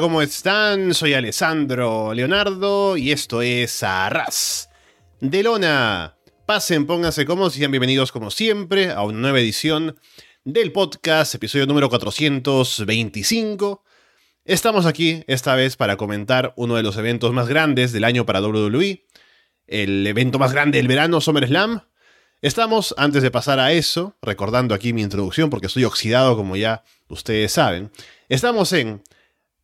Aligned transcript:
¿cómo 0.00 0.22
están? 0.22 0.94
Soy 0.94 1.14
Alessandro 1.14 2.14
Leonardo 2.14 2.96
y 2.96 3.10
esto 3.10 3.42
es 3.42 3.82
Arras 3.82 4.70
de 5.20 5.42
Lona. 5.42 6.16
Pasen, 6.46 6.86
pónganse 6.86 7.24
cómodos 7.24 7.56
y 7.56 7.58
sean 7.58 7.72
bienvenidos 7.72 8.12
como 8.12 8.30
siempre 8.30 8.92
a 8.92 9.02
una 9.02 9.18
nueva 9.18 9.40
edición 9.40 9.96
del 10.44 10.70
podcast, 10.70 11.34
episodio 11.34 11.66
número 11.66 11.88
425. 11.88 13.82
Estamos 14.44 14.86
aquí 14.86 15.24
esta 15.26 15.56
vez 15.56 15.76
para 15.76 15.96
comentar 15.96 16.52
uno 16.56 16.76
de 16.76 16.84
los 16.84 16.96
eventos 16.96 17.32
más 17.32 17.48
grandes 17.48 17.90
del 17.92 18.04
año 18.04 18.24
para 18.24 18.40
WWE, 18.40 19.04
el 19.66 20.06
evento 20.06 20.38
más 20.38 20.52
grande 20.52 20.78
del 20.78 20.86
verano, 20.86 21.20
SummerSlam. 21.20 21.82
Estamos, 22.40 22.94
antes 22.98 23.24
de 23.24 23.32
pasar 23.32 23.58
a 23.58 23.72
eso, 23.72 24.16
recordando 24.22 24.76
aquí 24.76 24.92
mi 24.92 25.02
introducción 25.02 25.50
porque 25.50 25.66
estoy 25.66 25.84
oxidado 25.84 26.36
como 26.36 26.54
ya 26.54 26.84
ustedes 27.08 27.50
saben, 27.50 27.90
estamos 28.28 28.72
en, 28.72 29.02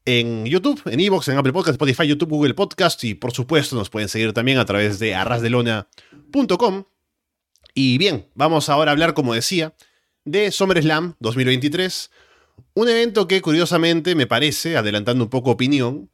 en 0.05 0.45
YouTube, 0.45 0.83
en 0.87 1.01
Evox, 1.01 1.29
en 1.29 1.39
Apple 1.39 1.53
Podcast, 1.53 1.75
Spotify, 1.75 2.07
YouTube, 2.07 2.31
Google 2.31 2.55
Podcast 2.55 3.03
y 3.05 3.15
por 3.15 3.33
supuesto 3.33 3.77
nos 3.77 3.91
pueden 3.91 4.09
seguir 4.09 4.33
también 4.33 4.59
a 4.59 4.65
través 4.65 4.99
de 4.99 5.15
arrasdelona.com. 5.15 6.85
Y 7.75 7.99
bien, 7.99 8.29
vamos 8.35 8.69
ahora 8.69 8.91
a 8.91 8.93
hablar, 8.93 9.15
como 9.15 9.35
decía, 9.35 9.75
de 10.25 10.51
SummerSlam 10.53 11.17
2023, 11.21 12.11
un 12.75 12.89
evento 12.89 13.27
que 13.27 13.43
curiosamente 13.43 14.15
me 14.15 14.27
parece, 14.27 14.77
adelantando 14.77 15.25
un 15.25 15.31
poco 15.31 15.51
opinión, 15.51 16.11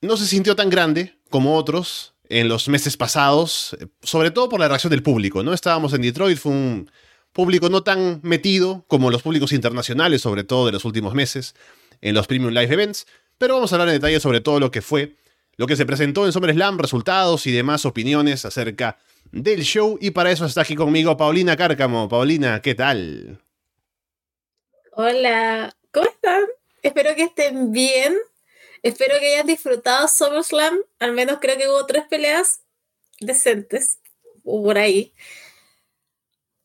no 0.00 0.16
se 0.16 0.26
sintió 0.26 0.56
tan 0.56 0.68
grande 0.68 1.18
como 1.30 1.56
otros 1.56 2.14
en 2.28 2.48
los 2.48 2.68
meses 2.68 2.96
pasados, 2.96 3.76
sobre 4.02 4.30
todo 4.30 4.48
por 4.48 4.60
la 4.60 4.68
reacción 4.68 4.90
del 4.90 5.02
público, 5.02 5.42
¿no? 5.42 5.52
Estábamos 5.52 5.92
en 5.94 6.02
Detroit, 6.02 6.38
fue 6.38 6.52
un 6.52 6.90
público 7.32 7.68
no 7.68 7.82
tan 7.82 8.20
metido 8.22 8.84
como 8.88 9.10
los 9.10 9.22
públicos 9.22 9.52
internacionales, 9.52 10.22
sobre 10.22 10.44
todo 10.44 10.66
de 10.66 10.72
los 10.72 10.84
últimos 10.84 11.14
meses, 11.14 11.54
en 12.00 12.14
los 12.14 12.26
Premium 12.26 12.52
Live 12.52 12.72
Events, 12.72 13.06
pero 13.38 13.54
vamos 13.54 13.72
a 13.72 13.76
hablar 13.76 13.88
en 13.88 13.94
detalle 13.94 14.20
sobre 14.20 14.40
todo 14.40 14.60
lo 14.60 14.70
que 14.70 14.82
fue, 14.82 15.16
lo 15.56 15.66
que 15.66 15.76
se 15.76 15.86
presentó 15.86 16.26
en 16.26 16.32
SummerSlam, 16.32 16.78
resultados 16.78 17.46
y 17.46 17.52
demás 17.52 17.84
opiniones 17.84 18.44
acerca 18.44 18.98
del 19.32 19.62
show, 19.62 19.98
y 20.00 20.10
para 20.10 20.30
eso 20.30 20.46
está 20.46 20.62
aquí 20.62 20.76
conmigo 20.76 21.16
Paulina 21.16 21.56
Cárcamo. 21.56 22.08
Paulina, 22.08 22.60
¿qué 22.62 22.74
tal? 22.74 23.40
Hola, 24.92 25.74
¿cómo 25.90 26.06
están? 26.06 26.44
Espero 26.82 27.14
que 27.16 27.24
estén 27.24 27.72
bien. 27.72 28.16
Espero 28.82 29.18
que 29.18 29.34
hayan 29.34 29.46
disfrutado 29.46 30.06
SummerSlam. 30.06 30.78
Al 31.00 31.12
menos 31.12 31.38
creo 31.40 31.56
que 31.56 31.68
hubo 31.68 31.86
tres 31.86 32.04
peleas 32.08 32.60
decentes 33.18 33.98
por 34.44 34.76
ahí. 34.78 35.12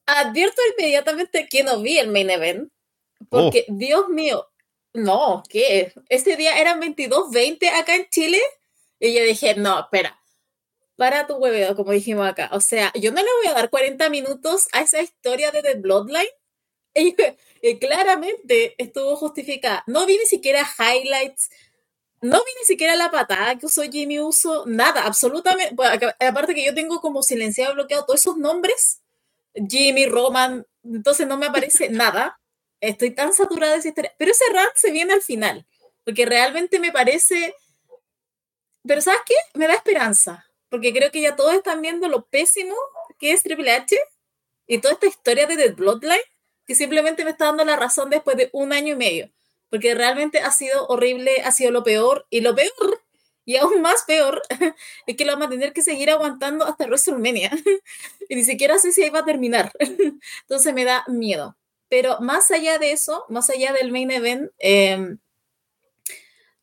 Advierto 0.06 0.62
inmediatamente 0.78 1.48
que 1.50 1.64
no 1.64 1.82
vi 1.82 1.98
el 1.98 2.10
main 2.10 2.30
event. 2.30 2.72
Porque, 3.30 3.66
oh. 3.68 3.74
Dios 3.76 4.10
mío, 4.10 4.48
no, 4.94 5.44
¿qué? 5.50 5.94
Ese 6.10 6.36
día 6.36 6.60
eran 6.60 6.82
22.20 6.82 7.70
acá 7.70 7.96
en 7.96 8.08
Chile. 8.10 8.40
Y 9.00 9.14
yo 9.14 9.24
dije, 9.24 9.56
no, 9.56 9.80
espera, 9.80 10.20
para 10.96 11.28
tu 11.28 11.36
hueveo, 11.36 11.76
como 11.76 11.92
dijimos 11.92 12.28
acá. 12.28 12.50
O 12.52 12.60
sea, 12.60 12.92
yo 12.94 13.12
no 13.12 13.22
le 13.22 13.30
voy 13.42 13.48
a 13.48 13.54
dar 13.54 13.70
40 13.70 14.10
minutos 14.10 14.68
a 14.74 14.82
esa 14.82 15.02
historia 15.02 15.52
de 15.52 15.62
The 15.62 15.76
Bloodline. 15.76 16.28
Y, 17.62 17.78
claramente 17.78 18.74
estuvo 18.78 19.18
justificada. 19.18 19.84
No 19.86 20.06
vi 20.06 20.18
ni 20.18 20.26
siquiera 20.26 20.66
highlights, 20.80 21.50
no 22.22 22.38
vi 22.38 22.52
ni 22.58 22.66
siquiera 22.66 22.96
la 22.96 23.12
patada 23.12 23.58
que 23.58 23.66
usó 23.66 23.82
Jimmy 23.84 24.20
Uso, 24.20 24.64
nada, 24.66 25.06
absolutamente. 25.06 25.76
aparte 26.20 26.56
que 26.56 26.66
yo 26.66 26.74
tengo 26.74 27.02
como 27.02 27.22
silenciado, 27.22 27.74
bloqueado 27.74 28.06
todos 28.06 28.22
esos 28.22 28.38
nombres, 28.38 29.02
Jimmy, 29.70 30.06
Roman, 30.06 30.66
entonces 30.86 31.28
no 31.28 31.38
me 31.38 31.48
aparece 31.48 31.90
nada. 31.90 32.40
Estoy 32.82 33.12
tan 33.12 33.34
saturada 33.34 33.74
de 33.74 33.80
esa 33.80 33.90
historia. 33.90 34.14
Pero 34.18 34.32
ese 34.32 34.46
rant 34.54 34.76
se 34.76 34.92
viene 34.92 35.14
al 35.14 35.22
final, 35.22 35.66
porque 36.06 36.26
realmente 36.26 36.80
me 36.80 36.92
parece... 36.92 37.56
Pero 38.86 39.02
¿sabes 39.02 39.22
qué? 39.26 39.36
Me 39.54 39.68
da 39.68 39.74
esperanza, 39.74 40.46
porque 40.70 40.94
creo 40.94 41.12
que 41.12 41.22
ya 41.22 41.36
todos 41.36 41.54
están 41.54 41.82
viendo 41.82 42.08
lo 42.08 42.26
pésimo 42.26 42.76
que 43.20 43.34
es 43.34 43.44
Triple 43.44 43.72
H 43.72 43.98
y 44.66 44.80
toda 44.80 44.94
esta 44.94 45.08
historia 45.08 45.46
de 45.46 45.58
The 45.58 45.70
Bloodline 45.74 46.22
que 46.70 46.76
simplemente 46.76 47.24
me 47.26 47.32
está 47.32 47.46
dando 47.46 47.66
la 47.66 47.76
razón 47.76 48.12
después 48.12 48.38
de 48.38 48.52
un 48.54 48.74
año 48.74 48.94
y 48.94 48.96
medio, 48.96 49.32
porque 49.72 49.96
realmente 49.96 50.40
ha 50.40 50.52
sido 50.52 50.86
horrible, 50.86 51.42
ha 51.44 51.52
sido 51.52 51.72
lo 51.72 51.84
peor, 51.84 52.28
y 52.30 52.42
lo 52.42 52.54
peor, 52.54 53.02
y 53.44 53.58
aún 53.58 53.82
más 53.82 54.04
peor, 54.06 54.44
es 55.08 55.18
que 55.18 55.26
lo 55.26 55.32
vamos 55.32 55.48
a 55.48 55.50
tener 55.50 55.74
que 55.74 55.82
seguir 55.82 56.12
aguantando 56.12 56.66
hasta 56.66 56.86
WrestleMania, 56.86 57.52
y 58.30 58.36
ni 58.36 58.44
siquiera 58.44 58.78
sé 58.78 58.92
si 58.92 59.02
ahí 59.02 59.10
va 59.10 59.22
a 59.22 59.26
terminar, 59.26 59.72
entonces 60.42 60.74
me 60.76 60.86
da 60.86 61.04
miedo. 61.08 61.58
Pero 61.90 62.20
más 62.22 62.52
allá 62.52 62.78
de 62.78 62.92
eso, 62.92 63.26
más 63.30 63.50
allá 63.50 63.74
del 63.74 63.92
main 63.92 64.12
event, 64.12 64.52
eh, 64.60 65.18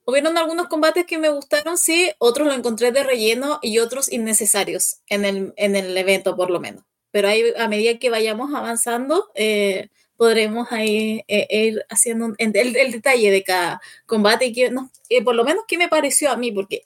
hubieron 0.04 0.38
algunos 0.38 0.68
combates 0.68 1.04
que 1.04 1.18
me 1.18 1.28
gustaron, 1.28 1.76
sí, 1.78 2.12
otros 2.18 2.46
lo 2.46 2.54
encontré 2.54 2.92
de 2.92 3.02
relleno 3.02 3.58
y 3.60 3.80
otros 3.80 4.10
innecesarios 4.10 4.98
en 5.08 5.24
el, 5.24 5.52
en 5.56 5.76
el 5.76 5.96
evento, 5.96 6.36
por 6.36 6.50
lo 6.50 6.60
menos 6.60 6.84
pero 7.16 7.28
ahí 7.28 7.44
a 7.56 7.66
medida 7.66 7.98
que 7.98 8.10
vayamos 8.10 8.54
avanzando, 8.54 9.30
eh, 9.34 9.88
podremos 10.18 10.70
ahí 10.70 11.24
eh, 11.28 11.46
ir 11.50 11.86
haciendo 11.88 12.34
el, 12.36 12.52
detalle 12.52 13.30
de 13.30 13.42
cada 13.42 13.80
combate 14.04 14.44
y 14.44 14.52
que, 14.52 14.70
no, 14.70 14.90
por 15.24 15.34
lo 15.34 15.42
menos 15.42 15.64
qué 15.66 15.78
me 15.78 15.88
pareció 15.88 16.30
a 16.30 16.36
mí, 16.36 16.52
porque 16.52 16.84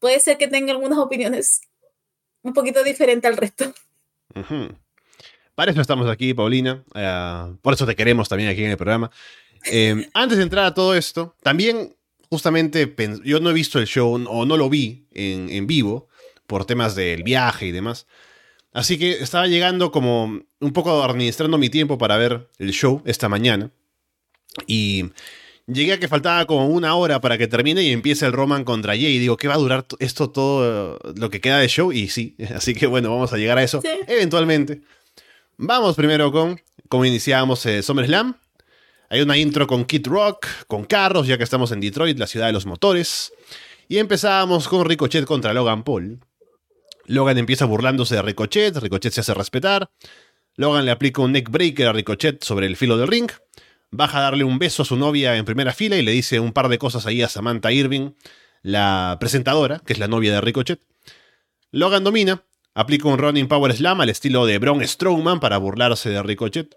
puede 0.00 0.18
ser 0.18 0.38
que 0.38 0.48
tenga 0.48 0.72
algunas 0.72 0.98
opiniones 0.98 1.60
un 2.42 2.52
poquito 2.52 2.82
diferentes 2.82 3.30
al 3.30 3.36
resto. 3.36 3.72
Para 5.54 5.70
eso 5.70 5.80
estamos 5.80 6.08
aquí, 6.08 6.34
Paulina. 6.34 6.82
Eh, 6.94 7.56
por 7.62 7.74
eso 7.74 7.86
te 7.86 7.94
queremos 7.94 8.28
también 8.28 8.50
aquí 8.50 8.64
en 8.64 8.70
el 8.70 8.76
programa. 8.76 9.10
antes 10.14 10.38
de 10.38 10.42
entrar 10.42 10.64
a 10.64 10.74
todo 10.74 10.94
esto, 10.94 11.36
también 11.42 11.94
justamente 12.28 12.94
yo 13.24 13.40
no 13.40 13.50
he 13.50 13.52
visto 13.52 13.78
el 13.78 13.86
show 13.86 14.12
o 14.14 14.46
no 14.46 14.56
lo 14.56 14.68
vi 14.68 15.06
en, 15.12 15.48
en 15.50 15.66
vivo 15.66 16.08
por 16.46 16.64
temas 16.64 16.94
del 16.94 17.22
viaje 17.22 17.66
y 17.66 17.72
demás. 17.72 18.06
Así 18.72 18.98
que 18.98 19.12
estaba 19.12 19.46
llegando 19.46 19.92
como 19.92 20.40
un 20.60 20.72
poco 20.72 21.02
administrando 21.04 21.58
mi 21.58 21.70
tiempo 21.70 21.96
para 21.96 22.16
ver 22.16 22.48
el 22.58 22.72
show 22.72 23.02
esta 23.04 23.28
mañana. 23.28 23.70
Y 24.66 25.10
llegué 25.66 25.92
a 25.92 26.00
que 26.00 26.08
faltaba 26.08 26.44
como 26.46 26.66
una 26.66 26.94
hora 26.96 27.20
para 27.20 27.38
que 27.38 27.46
termine 27.46 27.82
y 27.82 27.92
empiece 27.92 28.26
el 28.26 28.32
Roman 28.32 28.64
contra 28.64 28.94
Jay. 28.94 29.14
Y 29.14 29.18
digo, 29.20 29.36
¿qué 29.36 29.46
va 29.46 29.54
a 29.54 29.58
durar 29.58 29.86
esto 30.00 30.30
todo 30.30 30.98
lo 31.16 31.30
que 31.30 31.40
queda 31.40 31.58
de 31.58 31.68
show? 31.68 31.92
Y 31.92 32.08
sí, 32.08 32.36
así 32.54 32.74
que 32.74 32.88
bueno, 32.88 33.10
vamos 33.10 33.32
a 33.32 33.36
llegar 33.36 33.58
a 33.58 33.62
eso 33.62 33.80
eventualmente. 34.08 34.82
Vamos 35.56 35.94
primero 35.94 36.32
con 36.32 36.60
cómo 36.88 37.04
iniciábamos 37.04 37.64
eh, 37.66 37.80
SummerSlam. 37.80 38.36
Hay 39.08 39.20
una 39.20 39.36
intro 39.36 39.68
con 39.68 39.84
Kid 39.84 40.08
Rock, 40.08 40.48
con 40.66 40.84
carros, 40.84 41.28
ya 41.28 41.38
que 41.38 41.44
estamos 41.44 41.70
en 41.70 41.80
Detroit, 41.80 42.18
la 42.18 42.26
ciudad 42.26 42.46
de 42.46 42.52
los 42.52 42.66
motores. 42.66 43.32
Y 43.86 43.98
empezábamos 43.98 44.66
con 44.66 44.84
Ricochet 44.84 45.24
contra 45.24 45.52
Logan 45.52 45.84
Paul. 45.84 46.18
Logan 47.06 47.38
empieza 47.38 47.66
burlándose 47.66 48.16
de 48.16 48.22
Ricochet, 48.22 48.76
Ricochet 48.78 49.12
se 49.12 49.20
hace 49.20 49.32
respetar. 49.32 49.90
Logan 50.56 50.84
le 50.86 50.90
aplica 50.90 51.22
un 51.22 51.30
neckbreaker 51.30 51.86
a 51.86 51.92
Ricochet 51.92 52.42
sobre 52.42 52.66
el 52.66 52.76
filo 52.76 52.96
del 52.96 53.06
ring. 53.06 53.30
Baja 53.92 54.18
a 54.18 54.22
darle 54.22 54.42
un 54.42 54.58
beso 54.58 54.82
a 54.82 54.86
su 54.86 54.96
novia 54.96 55.36
en 55.36 55.44
primera 55.44 55.72
fila 55.72 55.96
y 55.96 56.02
le 56.02 56.10
dice 56.10 56.40
un 56.40 56.52
par 56.52 56.68
de 56.68 56.78
cosas 56.78 57.06
ahí 57.06 57.22
a 57.22 57.28
Samantha 57.28 57.70
Irving, 57.70 58.10
la 58.62 59.18
presentadora, 59.20 59.80
que 59.86 59.92
es 59.92 60.00
la 60.00 60.08
novia 60.08 60.32
de 60.32 60.40
Ricochet. 60.40 60.80
Logan 61.70 62.02
domina, 62.02 62.42
aplica 62.74 63.08
un 63.08 63.18
running 63.18 63.48
power 63.48 63.74
slam 63.74 64.00
al 64.00 64.10
estilo 64.10 64.46
de 64.46 64.58
Braun 64.58 64.86
Strowman 64.86 65.40
para 65.40 65.58
burlarse 65.58 66.10
de 66.10 66.22
Ricochet. 66.22 66.76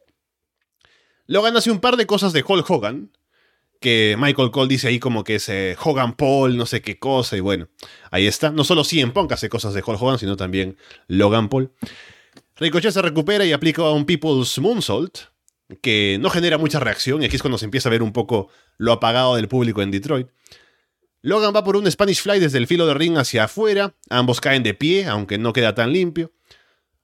Logan 1.26 1.58
hace 1.58 1.72
un 1.72 1.80
par 1.80 1.98
de 1.98 2.06
cosas 2.06 2.32
de 2.32 2.44
Hulk 2.48 2.70
Hogan, 2.70 3.12
que 3.82 4.16
Michael 4.18 4.52
Cole 4.52 4.70
dice 4.70 4.88
ahí 4.88 5.00
como 5.00 5.24
que 5.24 5.36
es 5.36 5.50
eh, 5.50 5.76
Hogan 5.84 6.16
Paul, 6.16 6.58
no 6.58 6.66
sé 6.66 6.82
qué 6.82 6.98
cosa, 6.98 7.36
y 7.36 7.42
bueno, 7.42 7.68
ahí 8.12 8.28
está. 8.28 8.52
No 8.52 8.64
solo 8.64 8.84
CM 8.84 9.12
Punk 9.12 9.32
hace 9.34 9.50
cosas 9.50 9.74
de 9.74 9.84
Hulk 9.86 10.02
Hogan, 10.02 10.20
sino 10.20 10.38
también 10.38 10.78
Logan 11.08 11.50
Paul. 11.50 11.72
Ricochet 12.56 12.92
se 12.92 13.02
recupera 13.02 13.46
y 13.46 13.52
aplica 13.52 13.84
un 13.92 14.06
People's 14.06 14.58
Moonsault, 14.60 15.20
que 15.82 16.18
no 16.22 16.30
genera 16.30 16.58
mucha 16.58 16.80
reacción, 16.80 17.22
y 17.22 17.26
aquí 17.26 17.36
es 17.36 17.42
cuando 17.42 17.58
se 17.58 17.66
empieza 17.66 17.90
a 17.90 17.92
ver 17.92 18.02
un 18.02 18.14
poco 18.14 18.50
lo 18.78 18.94
apagado 18.94 19.36
del 19.36 19.48
público 19.48 19.82
en 19.82 19.92
Detroit. 19.92 20.28
Logan 21.22 21.54
va 21.56 21.64
por 21.64 21.76
un 21.76 21.90
Spanish 21.92 22.22
Fly 22.22 22.40
desde 22.40 22.58
el 22.58 22.68
filo 22.68 22.86
de 22.86 22.94
ring 22.94 23.18
hacia 23.18 23.46
afuera, 23.46 23.96
ambos 24.10 24.40
caen 24.40 24.64
de 24.64 24.74
pie, 24.74 25.06
aunque 25.06 25.38
no 25.38 25.54
queda 25.54 25.74
tan 25.74 25.92
limpio. 25.92 26.32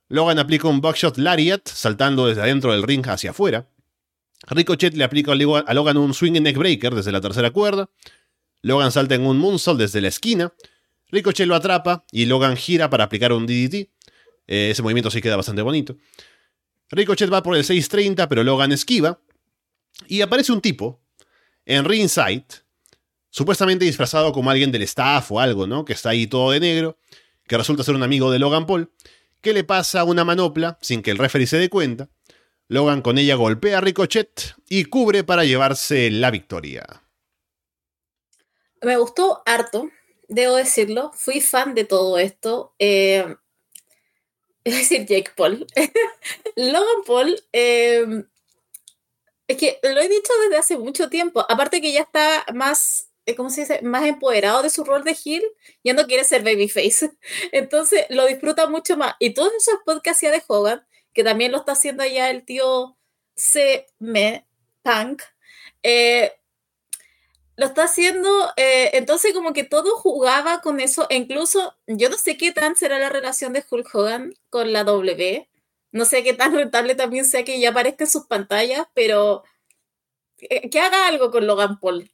Logan 0.08 0.38
aplica 0.38 0.68
un 0.68 0.80
Buckshot 0.80 1.18
Lariat, 1.18 1.68
saltando 1.68 2.26
desde 2.26 2.42
adentro 2.42 2.72
del 2.72 2.82
ring 2.82 3.06
hacia 3.08 3.30
afuera. 3.30 3.68
Ricochet 4.46 4.94
le 4.94 5.04
aplica 5.04 5.32
a 5.32 5.74
Logan 5.74 5.96
un 5.96 6.14
swing 6.14 6.40
neck 6.40 6.56
breaker 6.56 6.94
desde 6.94 7.12
la 7.12 7.20
tercera 7.20 7.50
cuerda. 7.50 7.90
Logan 8.62 8.92
salta 8.92 9.14
en 9.14 9.26
un 9.26 9.38
moonsault 9.38 9.80
desde 9.80 10.00
la 10.00 10.08
esquina. 10.08 10.52
Ricochet 11.10 11.46
lo 11.46 11.54
atrapa 11.54 12.04
y 12.12 12.26
Logan 12.26 12.56
gira 12.56 12.90
para 12.90 13.04
aplicar 13.04 13.32
un 13.32 13.46
DDT. 13.46 13.90
Eh, 14.46 14.70
ese 14.70 14.82
movimiento 14.82 15.10
sí 15.10 15.20
queda 15.20 15.36
bastante 15.36 15.62
bonito. 15.62 15.96
Ricochet 16.90 17.32
va 17.32 17.42
por 17.42 17.56
el 17.56 17.64
630, 17.64 18.28
pero 18.28 18.44
Logan 18.44 18.72
esquiva. 18.72 19.20
Y 20.06 20.20
aparece 20.20 20.52
un 20.52 20.60
tipo 20.60 21.00
en 21.64 21.84
ringside, 21.84 22.44
supuestamente 23.34 23.84
disfrazado 23.84 24.30
como 24.32 24.48
alguien 24.48 24.70
del 24.70 24.82
staff 24.82 25.32
o 25.32 25.40
algo, 25.40 25.66
¿no? 25.66 25.84
Que 25.84 25.92
está 25.92 26.10
ahí 26.10 26.28
todo 26.28 26.52
de 26.52 26.60
negro, 26.60 26.98
que 27.48 27.58
resulta 27.58 27.82
ser 27.82 27.96
un 27.96 28.04
amigo 28.04 28.30
de 28.30 28.38
Logan 28.38 28.64
Paul, 28.64 28.92
que 29.40 29.52
le 29.52 29.64
pasa 29.64 30.04
una 30.04 30.24
manopla 30.24 30.78
sin 30.80 31.02
que 31.02 31.10
el 31.10 31.18
referee 31.18 31.48
se 31.48 31.58
dé 31.58 31.68
cuenta. 31.68 32.08
Logan 32.68 33.02
con 33.02 33.18
ella 33.18 33.34
golpea 33.34 33.78
a 33.78 33.80
Ricochet 33.80 34.54
y 34.68 34.84
cubre 34.84 35.24
para 35.24 35.44
llevarse 35.44 36.12
la 36.12 36.30
victoria. 36.30 36.84
me 38.82 38.96
gustó 38.98 39.42
harto, 39.46 39.90
debo 40.28 40.54
decirlo. 40.54 41.10
Fui 41.12 41.40
fan 41.40 41.74
de 41.74 41.84
todo 41.84 42.18
esto. 42.18 42.76
Eh, 42.78 43.34
es 44.64 44.74
decir, 44.76 45.06
Jake 45.06 45.32
Paul. 45.36 45.66
Logan 46.54 47.02
Paul, 47.04 47.42
eh, 47.52 48.24
es 49.48 49.56
que 49.56 49.80
lo 49.82 50.00
he 50.00 50.08
dicho 50.08 50.32
desde 50.44 50.56
hace 50.56 50.78
mucho 50.78 51.08
tiempo. 51.08 51.44
Aparte 51.48 51.80
que 51.80 51.92
ya 51.92 52.02
está 52.02 52.46
más, 52.54 53.08
¿cómo 53.36 53.50
se 53.50 53.62
dice? 53.62 53.80
Más 53.82 54.04
empoderado 54.04 54.62
de 54.62 54.70
su 54.70 54.84
rol 54.84 55.04
de 55.04 55.16
heel, 55.24 55.44
ya 55.82 55.94
no 55.94 56.06
quiere 56.06 56.24
ser 56.24 56.42
babyface. 56.42 57.10
Entonces 57.52 58.06
lo 58.10 58.26
disfruta 58.26 58.66
mucho 58.68 58.96
más. 58.96 59.14
Y 59.18 59.34
todos 59.34 59.52
esos 59.54 59.76
podcasts 59.84 60.20
de 60.20 60.42
Hogan, 60.46 60.86
que 61.12 61.24
también 61.24 61.52
lo 61.52 61.58
está 61.58 61.72
haciendo 61.72 62.04
ya 62.04 62.30
el 62.30 62.44
tío 62.44 62.96
C. 63.36 63.86
Me 63.98 64.46
Punk, 64.82 65.22
eh, 65.82 66.32
lo 67.56 67.66
está 67.66 67.84
haciendo, 67.84 68.28
eh, 68.56 68.90
entonces 68.94 69.32
como 69.32 69.52
que 69.52 69.64
todo 69.64 69.96
jugaba 69.96 70.60
con 70.60 70.80
eso, 70.80 71.06
e 71.08 71.16
incluso 71.16 71.76
yo 71.86 72.10
no 72.10 72.16
sé 72.18 72.36
qué 72.36 72.52
tan 72.52 72.76
será 72.76 72.98
la 72.98 73.08
relación 73.08 73.52
de 73.52 73.64
Hulk 73.68 73.94
Hogan 73.94 74.34
con 74.50 74.72
la 74.72 74.84
W, 74.84 75.48
no 75.92 76.04
sé 76.04 76.24
qué 76.24 76.34
tan 76.34 76.54
rentable 76.54 76.94
también 76.96 77.24
sea 77.24 77.44
que 77.44 77.60
ya 77.60 77.70
aparezca 77.70 78.04
en 78.04 78.10
sus 78.10 78.26
pantallas, 78.26 78.86
pero 78.94 79.44
eh, 80.38 80.68
que 80.70 80.80
haga 80.80 81.06
algo 81.06 81.30
con 81.30 81.46
Logan 81.46 81.78
Paul. 81.80 82.10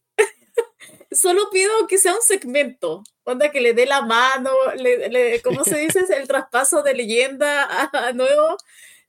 Solo 1.11 1.51
pido 1.51 1.87
que 1.89 1.99
sea 1.99 2.15
un 2.15 2.23
segmento, 2.23 3.03
onda 3.25 3.51
que 3.51 3.61
le 3.61 3.75
dé 3.75 3.87
la 3.87 4.03
mano, 4.03 4.51
le, 4.77 5.43
¿cómo 5.43 5.65
se 5.65 5.79
dice? 5.79 6.05
El 6.17 6.29
traspaso 6.29 6.83
de 6.83 6.95
leyenda 6.95 7.91
a 7.93 8.12
nuevo 8.12 8.57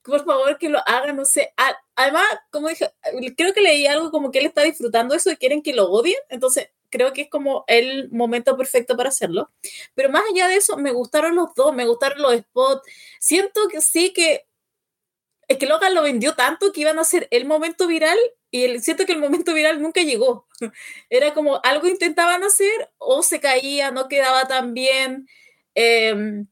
por 0.03 0.25
favor 0.25 0.57
que 0.57 0.69
lo 0.69 0.79
hagan, 0.87 1.15
no 1.15 1.25
sé. 1.25 1.53
Además, 1.95 2.25
como 2.49 2.69
dije, 2.69 2.91
creo 3.37 3.53
que 3.53 3.61
leí 3.61 3.85
algo 3.87 4.11
como 4.11 4.31
que 4.31 4.39
él 4.39 4.47
está 4.47 4.63
disfrutando 4.63 5.15
eso 5.15 5.31
y 5.31 5.37
quieren 5.37 5.61
que 5.61 5.73
lo 5.73 5.91
odien, 5.91 6.17
entonces 6.29 6.69
creo 6.89 7.13
que 7.13 7.21
es 7.23 7.29
como 7.29 7.63
el 7.67 8.09
momento 8.11 8.57
perfecto 8.57 8.97
para 8.97 9.09
hacerlo. 9.09 9.51
Pero 9.93 10.09
más 10.09 10.23
allá 10.31 10.47
de 10.47 10.55
eso, 10.55 10.77
me 10.77 10.91
gustaron 10.91 11.35
los 11.35 11.53
dos, 11.55 11.73
me 11.73 11.85
gustaron 11.85 12.21
los 12.21 12.35
spots. 12.35 12.81
Siento 13.19 13.67
que 13.69 13.81
sí 13.81 14.11
que 14.13 14.45
es 15.47 15.57
que 15.57 15.65
Logan 15.65 15.93
lo 15.93 16.01
vendió 16.03 16.33
tanto 16.33 16.71
que 16.71 16.81
iban 16.81 16.97
a 16.97 17.03
ser 17.03 17.27
el 17.29 17.45
momento 17.45 17.87
viral 17.87 18.17
y 18.51 18.79
siento 18.79 19.05
que 19.05 19.13
el 19.13 19.19
momento 19.19 19.53
viral 19.53 19.81
nunca 19.81 20.01
llegó. 20.01 20.47
Era 21.09 21.33
como 21.33 21.59
algo 21.63 21.87
intentaban 21.87 22.43
hacer 22.43 22.91
o 22.97 23.23
se 23.23 23.39
caía, 23.39 23.91
no 23.91 24.07
quedaba 24.07 24.47
tan 24.47 24.73
bien. 24.73 25.27
Em, 25.75 26.47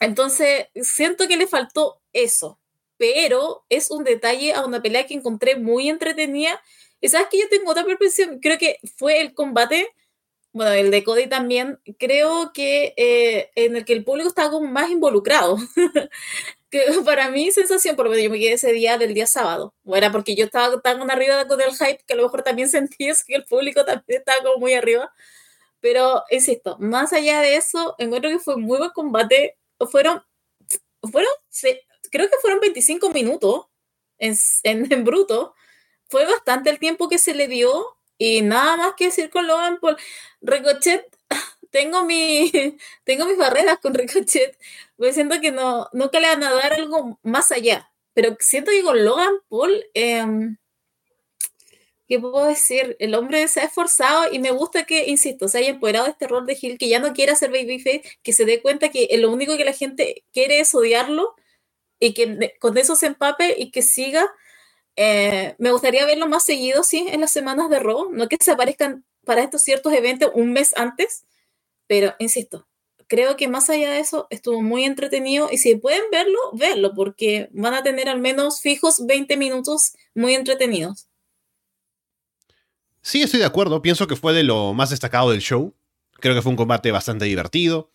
entonces, 0.00 0.66
siento 0.82 1.28
que 1.28 1.36
le 1.36 1.46
faltó 1.46 2.00
eso 2.12 2.60
pero 2.96 3.64
es 3.68 3.90
un 3.90 4.04
detalle 4.04 4.52
a 4.54 4.64
una 4.64 4.82
pelea 4.82 5.06
que 5.06 5.14
encontré 5.14 5.56
muy 5.56 5.88
entretenida. 5.88 6.60
Y 7.00 7.08
sabes 7.08 7.28
que 7.30 7.38
yo 7.38 7.48
tengo 7.48 7.70
otra 7.70 7.84
percepción, 7.84 8.40
creo 8.40 8.58
que 8.58 8.78
fue 8.96 9.20
el 9.20 9.34
combate, 9.34 9.88
bueno, 10.52 10.72
el 10.72 10.90
de 10.90 11.04
Cody 11.04 11.26
también, 11.26 11.80
creo 11.98 12.52
que 12.54 12.94
eh, 12.96 13.50
en 13.56 13.76
el 13.76 13.84
que 13.84 13.92
el 13.92 14.04
público 14.04 14.28
estaba 14.28 14.58
más 14.60 14.90
involucrado. 14.90 15.58
que 16.74 16.84
para 17.04 17.30
mí, 17.30 17.52
sensación, 17.52 17.94
por 17.94 18.06
lo 18.06 18.10
menos 18.10 18.24
yo 18.24 18.30
me 18.30 18.38
quedé 18.38 18.54
ese 18.54 18.72
día 18.72 18.98
del 18.98 19.14
día 19.14 19.26
sábado. 19.26 19.74
Era 19.86 20.10
porque 20.10 20.34
yo 20.34 20.46
estaba 20.46 20.80
tan 20.80 21.08
arriba 21.08 21.46
con 21.46 21.60
el 21.60 21.70
hype 21.70 22.02
que 22.04 22.14
a 22.14 22.16
lo 22.16 22.24
mejor 22.24 22.42
también 22.42 22.68
sentí 22.70 23.08
que 23.26 23.34
el 23.34 23.44
público 23.44 23.84
también 23.84 24.20
estaba 24.20 24.42
como 24.42 24.58
muy 24.58 24.74
arriba. 24.74 25.12
Pero, 25.80 26.24
insisto, 26.30 26.76
más 26.80 27.12
allá 27.12 27.40
de 27.40 27.56
eso, 27.56 27.94
encuentro 27.98 28.30
que 28.30 28.38
fue 28.38 28.56
muy 28.56 28.78
buen 28.78 28.90
combate. 28.90 29.56
Fueron, 29.90 30.22
fueron 31.12 31.30
creo 32.10 32.28
que 32.28 32.36
fueron 32.40 32.60
25 32.60 33.10
minutos 33.10 33.66
en, 34.18 34.34
en, 34.64 35.04
bruto. 35.04 35.54
Fue 36.08 36.24
bastante 36.26 36.70
el 36.70 36.78
tiempo 36.78 37.08
que 37.08 37.18
se 37.18 37.34
le 37.34 37.48
dio 37.48 37.98
y 38.18 38.42
nada 38.42 38.76
más 38.76 38.94
que 38.96 39.06
decir 39.06 39.30
con 39.30 39.46
Logan 39.46 39.78
Paul. 39.80 39.96
Ricochet, 40.40 41.13
tengo, 41.74 42.04
mi, 42.04 42.52
tengo 43.04 43.26
mis 43.26 43.36
barreras 43.36 43.80
con 43.80 43.94
Ricochet, 43.94 44.56
pues 44.96 45.16
siento 45.16 45.40
que 45.40 45.50
no, 45.50 45.88
nunca 45.92 46.20
le 46.20 46.28
van 46.28 46.44
a 46.44 46.52
dar 46.52 46.72
algo 46.74 47.18
más 47.24 47.50
allá. 47.50 47.90
Pero 48.12 48.36
siento 48.38 48.70
que 48.70 48.84
con 48.84 49.04
Logan 49.04 49.34
Paul, 49.48 49.84
eh, 49.94 50.24
¿qué 52.06 52.20
puedo 52.20 52.46
decir? 52.46 52.96
El 53.00 53.16
hombre 53.16 53.48
se 53.48 53.58
ha 53.58 53.64
esforzado 53.64 54.32
y 54.32 54.38
me 54.38 54.52
gusta 54.52 54.84
que, 54.84 55.08
insisto, 55.08 55.48
se 55.48 55.58
haya 55.58 55.70
empoderado 55.70 56.04
de 56.04 56.12
este 56.12 56.28
rol 56.28 56.46
de 56.46 56.56
Hill, 56.60 56.78
que 56.78 56.88
ya 56.88 57.00
no 57.00 57.12
quiera 57.12 57.32
hacer 57.32 57.50
babyface, 57.50 58.02
que 58.22 58.32
se 58.32 58.44
dé 58.44 58.62
cuenta 58.62 58.90
que 58.90 59.08
lo 59.18 59.32
único 59.32 59.56
que 59.56 59.64
la 59.64 59.72
gente 59.72 60.24
quiere 60.32 60.60
es 60.60 60.72
odiarlo 60.76 61.34
y 61.98 62.14
que 62.14 62.54
con 62.60 62.78
eso 62.78 62.94
se 62.94 63.06
empape 63.06 63.56
y 63.58 63.72
que 63.72 63.82
siga. 63.82 64.32
Eh, 64.94 65.56
me 65.58 65.72
gustaría 65.72 66.06
verlo 66.06 66.28
más 66.28 66.44
seguido, 66.44 66.84
sí, 66.84 67.08
en 67.10 67.20
las 67.20 67.32
semanas 67.32 67.68
de 67.68 67.80
robo, 67.80 68.10
no 68.12 68.28
que 68.28 68.38
se 68.40 68.52
aparezcan 68.52 69.04
para 69.24 69.42
estos 69.42 69.62
ciertos 69.62 69.92
eventos 69.92 70.30
un 70.34 70.52
mes 70.52 70.72
antes, 70.76 71.24
pero 71.86 72.14
insisto, 72.18 72.66
creo 73.06 73.36
que 73.36 73.48
más 73.48 73.70
allá 73.70 73.92
de 73.92 74.00
eso 74.00 74.26
estuvo 74.30 74.62
muy 74.62 74.84
entretenido 74.84 75.48
y 75.50 75.58
si 75.58 75.76
pueden 75.76 76.02
verlo, 76.10 76.38
verlo, 76.52 76.92
porque 76.94 77.48
van 77.52 77.74
a 77.74 77.82
tener 77.82 78.08
al 78.08 78.20
menos 78.20 78.60
fijos 78.60 79.06
20 79.06 79.36
minutos 79.36 79.92
muy 80.14 80.34
entretenidos. 80.34 81.08
Sí, 83.02 83.22
estoy 83.22 83.40
de 83.40 83.46
acuerdo, 83.46 83.82
pienso 83.82 84.06
que 84.06 84.16
fue 84.16 84.32
de 84.32 84.44
lo 84.44 84.72
más 84.72 84.90
destacado 84.90 85.30
del 85.30 85.40
show, 85.40 85.74
creo 86.12 86.34
que 86.34 86.42
fue 86.42 86.50
un 86.50 86.56
combate 86.56 86.90
bastante 86.90 87.26
divertido 87.26 87.90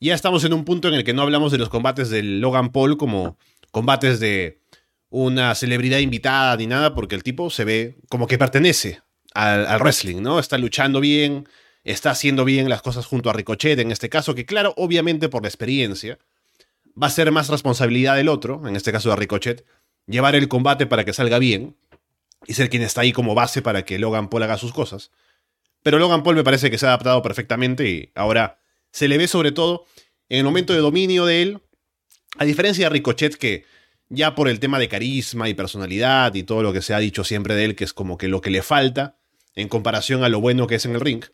ya 0.00 0.14
estamos 0.14 0.44
en 0.44 0.54
un 0.54 0.64
punto 0.64 0.88
en 0.88 0.94
el 0.94 1.04
que 1.04 1.12
no 1.12 1.22
hablamos 1.22 1.52
de 1.52 1.58
los 1.58 1.68
combates 1.68 2.08
del 2.08 2.40
Logan 2.40 2.72
Paul 2.72 2.96
como 2.96 3.36
combates 3.70 4.18
de 4.18 4.58
una 5.10 5.54
celebridad 5.54 5.98
invitada 5.98 6.56
ni 6.56 6.66
nada, 6.66 6.94
porque 6.94 7.14
el 7.14 7.22
tipo 7.22 7.50
se 7.50 7.64
ve 7.64 7.96
como 8.08 8.26
que 8.26 8.38
pertenece 8.38 9.02
al, 9.34 9.78
wrestling, 9.78 10.22
¿no? 10.22 10.38
Está 10.38 10.56
luchando 10.56 11.00
bien, 11.00 11.46
está 11.84 12.10
haciendo 12.10 12.44
bien 12.44 12.68
las 12.68 12.82
cosas 12.82 13.06
junto 13.06 13.30
a 13.30 13.32
Ricochet 13.32 13.78
en 13.78 13.90
este 13.90 14.08
caso, 14.08 14.34
que 14.34 14.46
claro, 14.46 14.74
obviamente 14.76 15.28
por 15.28 15.42
la 15.42 15.48
experiencia, 15.48 16.18
va 17.00 17.06
a 17.06 17.10
ser 17.10 17.30
más 17.32 17.48
responsabilidad 17.48 18.16
del 18.16 18.28
otro, 18.28 18.66
en 18.66 18.76
este 18.76 18.92
caso 18.92 19.10
de 19.10 19.16
Ricochet, 19.16 19.64
llevar 20.06 20.34
el 20.34 20.48
combate 20.48 20.86
para 20.86 21.04
que 21.04 21.12
salga 21.12 21.38
bien 21.38 21.76
y 22.46 22.54
ser 22.54 22.68
quien 22.70 22.82
está 22.82 23.02
ahí 23.02 23.12
como 23.12 23.34
base 23.34 23.62
para 23.62 23.84
que 23.84 23.98
Logan 23.98 24.28
Paul 24.28 24.42
haga 24.42 24.58
sus 24.58 24.72
cosas. 24.72 25.10
Pero 25.82 25.98
Logan 25.98 26.22
Paul 26.22 26.36
me 26.36 26.44
parece 26.44 26.70
que 26.70 26.78
se 26.78 26.86
ha 26.86 26.90
adaptado 26.90 27.22
perfectamente 27.22 27.88
y 27.88 28.10
ahora 28.14 28.60
se 28.90 29.08
le 29.08 29.18
ve 29.18 29.28
sobre 29.28 29.52
todo 29.52 29.86
en 30.28 30.38
el 30.38 30.44
momento 30.44 30.72
de 30.72 30.80
dominio 30.80 31.26
de 31.26 31.42
él, 31.42 31.60
a 32.38 32.44
diferencia 32.44 32.86
de 32.86 32.90
Ricochet 32.90 33.36
que 33.36 33.64
ya 34.08 34.34
por 34.34 34.48
el 34.48 34.60
tema 34.60 34.78
de 34.78 34.88
carisma 34.88 35.48
y 35.48 35.54
personalidad 35.54 36.34
y 36.34 36.42
todo 36.42 36.62
lo 36.62 36.72
que 36.72 36.82
se 36.82 36.94
ha 36.94 36.98
dicho 36.98 37.24
siempre 37.24 37.54
de 37.54 37.64
él, 37.64 37.76
que 37.76 37.84
es 37.84 37.92
como 37.92 38.18
que 38.18 38.28
lo 38.28 38.40
que 38.40 38.50
le 38.50 38.62
falta 38.62 39.16
en 39.54 39.68
comparación 39.68 40.24
a 40.24 40.28
lo 40.28 40.40
bueno 40.40 40.66
que 40.66 40.76
es 40.76 40.84
en 40.84 40.94
el 40.94 41.00
ring, 41.00 41.24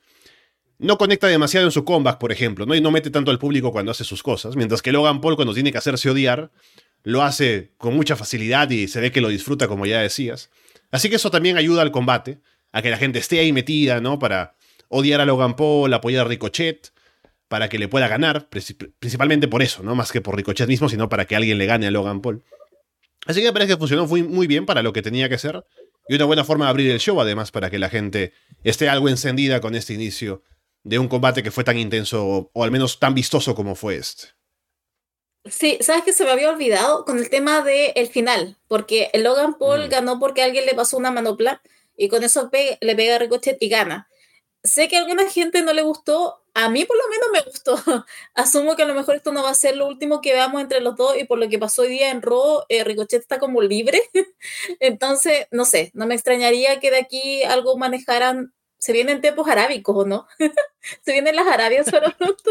no 0.78 0.98
conecta 0.98 1.26
demasiado 1.26 1.66
en 1.66 1.72
su 1.72 1.84
comeback, 1.84 2.18
por 2.18 2.32
ejemplo, 2.32 2.66
¿no? 2.66 2.74
y 2.74 2.80
no 2.80 2.90
mete 2.90 3.10
tanto 3.10 3.30
al 3.30 3.38
público 3.38 3.72
cuando 3.72 3.92
hace 3.92 4.04
sus 4.04 4.22
cosas, 4.22 4.56
mientras 4.56 4.82
que 4.82 4.92
Logan 4.92 5.20
Paul 5.20 5.36
cuando 5.36 5.54
tiene 5.54 5.72
que 5.72 5.78
hacerse 5.78 6.10
odiar, 6.10 6.50
lo 7.02 7.22
hace 7.22 7.72
con 7.78 7.94
mucha 7.94 8.16
facilidad 8.16 8.68
y 8.70 8.88
se 8.88 9.00
ve 9.00 9.12
que 9.12 9.20
lo 9.20 9.28
disfruta, 9.28 9.68
como 9.68 9.86
ya 9.86 10.00
decías. 10.00 10.50
Así 10.90 11.08
que 11.08 11.16
eso 11.16 11.30
también 11.30 11.56
ayuda 11.56 11.82
al 11.82 11.92
combate, 11.92 12.40
a 12.72 12.82
que 12.82 12.90
la 12.90 12.98
gente 12.98 13.18
esté 13.18 13.38
ahí 13.38 13.52
metida, 13.52 14.00
¿no? 14.00 14.18
Para 14.18 14.54
odiar 14.88 15.20
a 15.20 15.24
Logan 15.24 15.56
Paul, 15.56 15.92
apoyar 15.94 16.26
a 16.26 16.28
Ricochet, 16.28 16.92
para 17.48 17.68
que 17.68 17.78
le 17.78 17.88
pueda 17.88 18.08
ganar, 18.08 18.48
principalmente 18.48 19.46
por 19.48 19.62
eso, 19.62 19.82
no 19.82 19.94
más 19.94 20.10
que 20.10 20.20
por 20.20 20.36
Ricochet 20.36 20.68
mismo, 20.68 20.88
sino 20.88 21.08
para 21.08 21.26
que 21.26 21.36
alguien 21.36 21.58
le 21.58 21.66
gane 21.66 21.86
a 21.86 21.90
Logan 21.90 22.20
Paul. 22.20 22.42
Así 23.24 23.40
que 23.40 23.46
me 23.46 23.52
parece 23.52 23.72
que 23.72 23.78
funcionó 23.78 24.06
muy, 24.06 24.22
muy 24.22 24.46
bien 24.46 24.66
para 24.66 24.82
lo 24.82 24.92
que 24.92 25.02
tenía 25.02 25.28
que 25.28 25.38
ser 25.38 25.64
y 26.08 26.14
una 26.14 26.24
buena 26.24 26.44
forma 26.44 26.66
de 26.66 26.70
abrir 26.70 26.90
el 26.90 27.00
show, 27.00 27.20
además, 27.20 27.50
para 27.50 27.70
que 27.70 27.78
la 27.78 27.88
gente 27.88 28.32
esté 28.62 28.88
algo 28.88 29.08
encendida 29.08 29.60
con 29.60 29.74
este 29.74 29.94
inicio 29.94 30.42
de 30.86 31.00
un 31.00 31.08
combate 31.08 31.42
que 31.42 31.50
fue 31.50 31.64
tan 31.64 31.76
intenso 31.78 32.50
o, 32.52 32.62
al 32.62 32.70
menos 32.70 33.00
tan 33.00 33.12
vistoso 33.12 33.56
como 33.56 33.74
fue 33.74 33.96
este. 33.96 34.28
Sí, 35.44 35.78
sabes 35.80 36.04
que 36.04 36.12
se 36.12 36.24
me 36.24 36.30
había 36.30 36.48
olvidado 36.48 37.04
con 37.04 37.18
el 37.18 37.28
tema 37.28 37.62
del 37.62 38.08
final, 38.08 38.56
porque 38.68 39.10
Logan 39.14 39.58
Paul 39.58 39.86
mm. 39.86 39.88
ganó 39.88 40.20
porque 40.20 40.42
alguien 40.42 40.64
le 40.64 40.74
pasó 40.74 40.96
una 40.96 41.10
manopla 41.10 41.60
y 41.96 42.08
con 42.08 42.22
eso 42.22 42.50
le 42.52 42.96
pega 42.96 43.16
a 43.16 43.18
Ricochet 43.18 43.56
y 43.60 43.68
gana 43.68 44.08
sé 44.66 44.88
que 44.88 44.96
a 44.96 45.00
alguna 45.00 45.28
gente 45.30 45.62
no 45.62 45.72
le 45.72 45.82
gustó, 45.82 46.42
a 46.54 46.68
mí 46.68 46.84
por 46.84 46.96
lo 46.96 47.04
menos 47.08 47.28
me 47.32 47.50
gustó. 47.50 47.76
Asumo 48.34 48.76
que 48.76 48.82
a 48.82 48.86
lo 48.86 48.94
mejor 48.94 49.16
esto 49.16 49.32
no 49.32 49.42
va 49.42 49.50
a 49.50 49.54
ser 49.54 49.76
lo 49.76 49.86
último 49.86 50.20
que 50.20 50.32
veamos 50.32 50.60
entre 50.60 50.80
los 50.80 50.96
dos 50.96 51.16
y 51.18 51.24
por 51.24 51.38
lo 51.38 51.48
que 51.48 51.58
pasó 51.58 51.82
hoy 51.82 51.88
día 51.88 52.10
en 52.10 52.22
Raw, 52.22 52.62
eh, 52.68 52.84
Ricochet 52.84 53.20
está 53.20 53.38
como 53.38 53.62
libre. 53.62 54.02
Entonces, 54.80 55.46
no 55.50 55.64
sé, 55.64 55.90
no 55.94 56.06
me 56.06 56.14
extrañaría 56.14 56.80
que 56.80 56.90
de 56.90 56.98
aquí 56.98 57.42
algo 57.44 57.76
manejaran. 57.76 58.52
Se 58.78 58.92
vienen 58.92 59.20
tiempos 59.20 59.48
arábicos, 59.48 59.96
¿o 59.96 60.04
no? 60.06 60.26
Se 61.04 61.12
vienen 61.12 61.36
las 61.36 61.46
Arabias 61.46 61.90
para 61.90 62.10
pronto. 62.10 62.50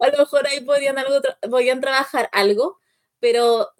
A 0.00 0.08
lo 0.08 0.18
mejor 0.18 0.46
ahí 0.46 0.60
podían, 0.62 0.98
algo 0.98 1.20
podían 1.50 1.80
trabajar 1.80 2.28
algo, 2.32 2.78
pero 3.20 3.70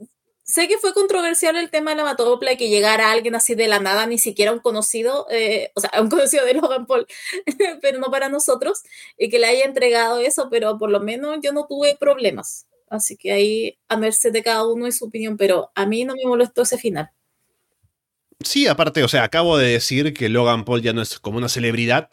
sé 0.45 0.69
que 0.69 0.79
fue 0.79 0.93
controversial 0.95 1.57
el 1.57 1.71
tema 1.71 1.93
de 1.93 1.99
la 1.99 2.05
matopla 2.05 2.53
y 2.53 2.57
que 2.57 2.69
llegara 2.69 3.11
alguien 3.13 3.35
así 3.37 3.55
de 3.55 3.69
la 3.69 3.79
nada, 3.81 4.07
ni 4.07 4.19
siquiera 4.19 4.53
un 4.53 4.59
conocido, 4.61 5.27
eh, 5.31 5.71
o 5.75 5.81
sea, 5.81 5.91
un 6.01 6.11
conocido 6.11 6.45
de 6.45 6.55
Logan 6.55 6.87
Paul, 6.87 7.07
pero 7.83 7.99
no 7.99 8.11
para 8.11 8.29
nosotros, 8.29 8.83
y 9.19 9.29
que 9.31 9.39
le 9.39 9.47
haya 9.47 9.65
entregado 9.65 10.19
eso, 10.21 10.49
pero 10.51 10.79
por 10.79 10.91
lo 10.91 11.01
menos 11.01 11.39
yo 11.43 11.53
no 11.53 11.67
tuve 11.67 11.97
problemas. 11.99 12.67
Así 12.89 13.17
que 13.17 13.33
ahí 13.33 13.79
a 13.89 13.97
merced 13.97 14.33
de 14.33 14.43
cada 14.43 14.67
uno 14.67 14.87
y 14.89 14.93
su 14.93 15.05
opinión, 15.07 15.37
pero 15.37 15.71
a 15.77 15.87
mí 15.87 16.05
no 16.05 16.15
me 16.17 16.25
molestó 16.27 16.63
ese 16.63 16.77
final. 16.79 17.11
Sí, 18.43 18.67
aparte, 18.67 19.03
o 19.03 19.09
sea, 19.09 19.25
acabo 19.25 19.59
de 19.59 19.69
decir 19.69 20.15
que 20.15 20.29
Logan 20.29 20.65
Paul 20.65 20.83
ya 20.83 20.93
no 20.93 21.03
es 21.03 21.19
como 21.19 21.39
una 21.39 21.49
celebridad, 21.49 22.09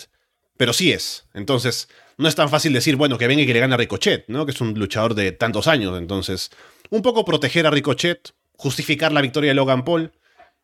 pero 0.57 0.73
sí 0.73 0.91
es. 0.91 1.27
Entonces, 1.33 1.87
no 2.17 2.27
es 2.27 2.35
tan 2.35 2.49
fácil 2.49 2.73
decir, 2.73 2.95
bueno, 2.95 3.17
que 3.17 3.27
venga 3.27 3.43
y 3.43 3.47
que 3.47 3.53
le 3.53 3.59
gane 3.59 3.73
a 3.73 3.77
Ricochet, 3.77 4.25
¿no? 4.27 4.45
Que 4.45 4.51
es 4.51 4.61
un 4.61 4.73
luchador 4.73 5.15
de 5.15 5.31
tantos 5.31 5.67
años. 5.67 5.97
Entonces, 5.97 6.51
un 6.89 7.01
poco 7.01 7.25
proteger 7.25 7.65
a 7.67 7.71
Ricochet, 7.71 8.33
justificar 8.53 9.11
la 9.11 9.21
victoria 9.21 9.51
de 9.51 9.55
Logan 9.55 9.85
Paul, 9.85 10.11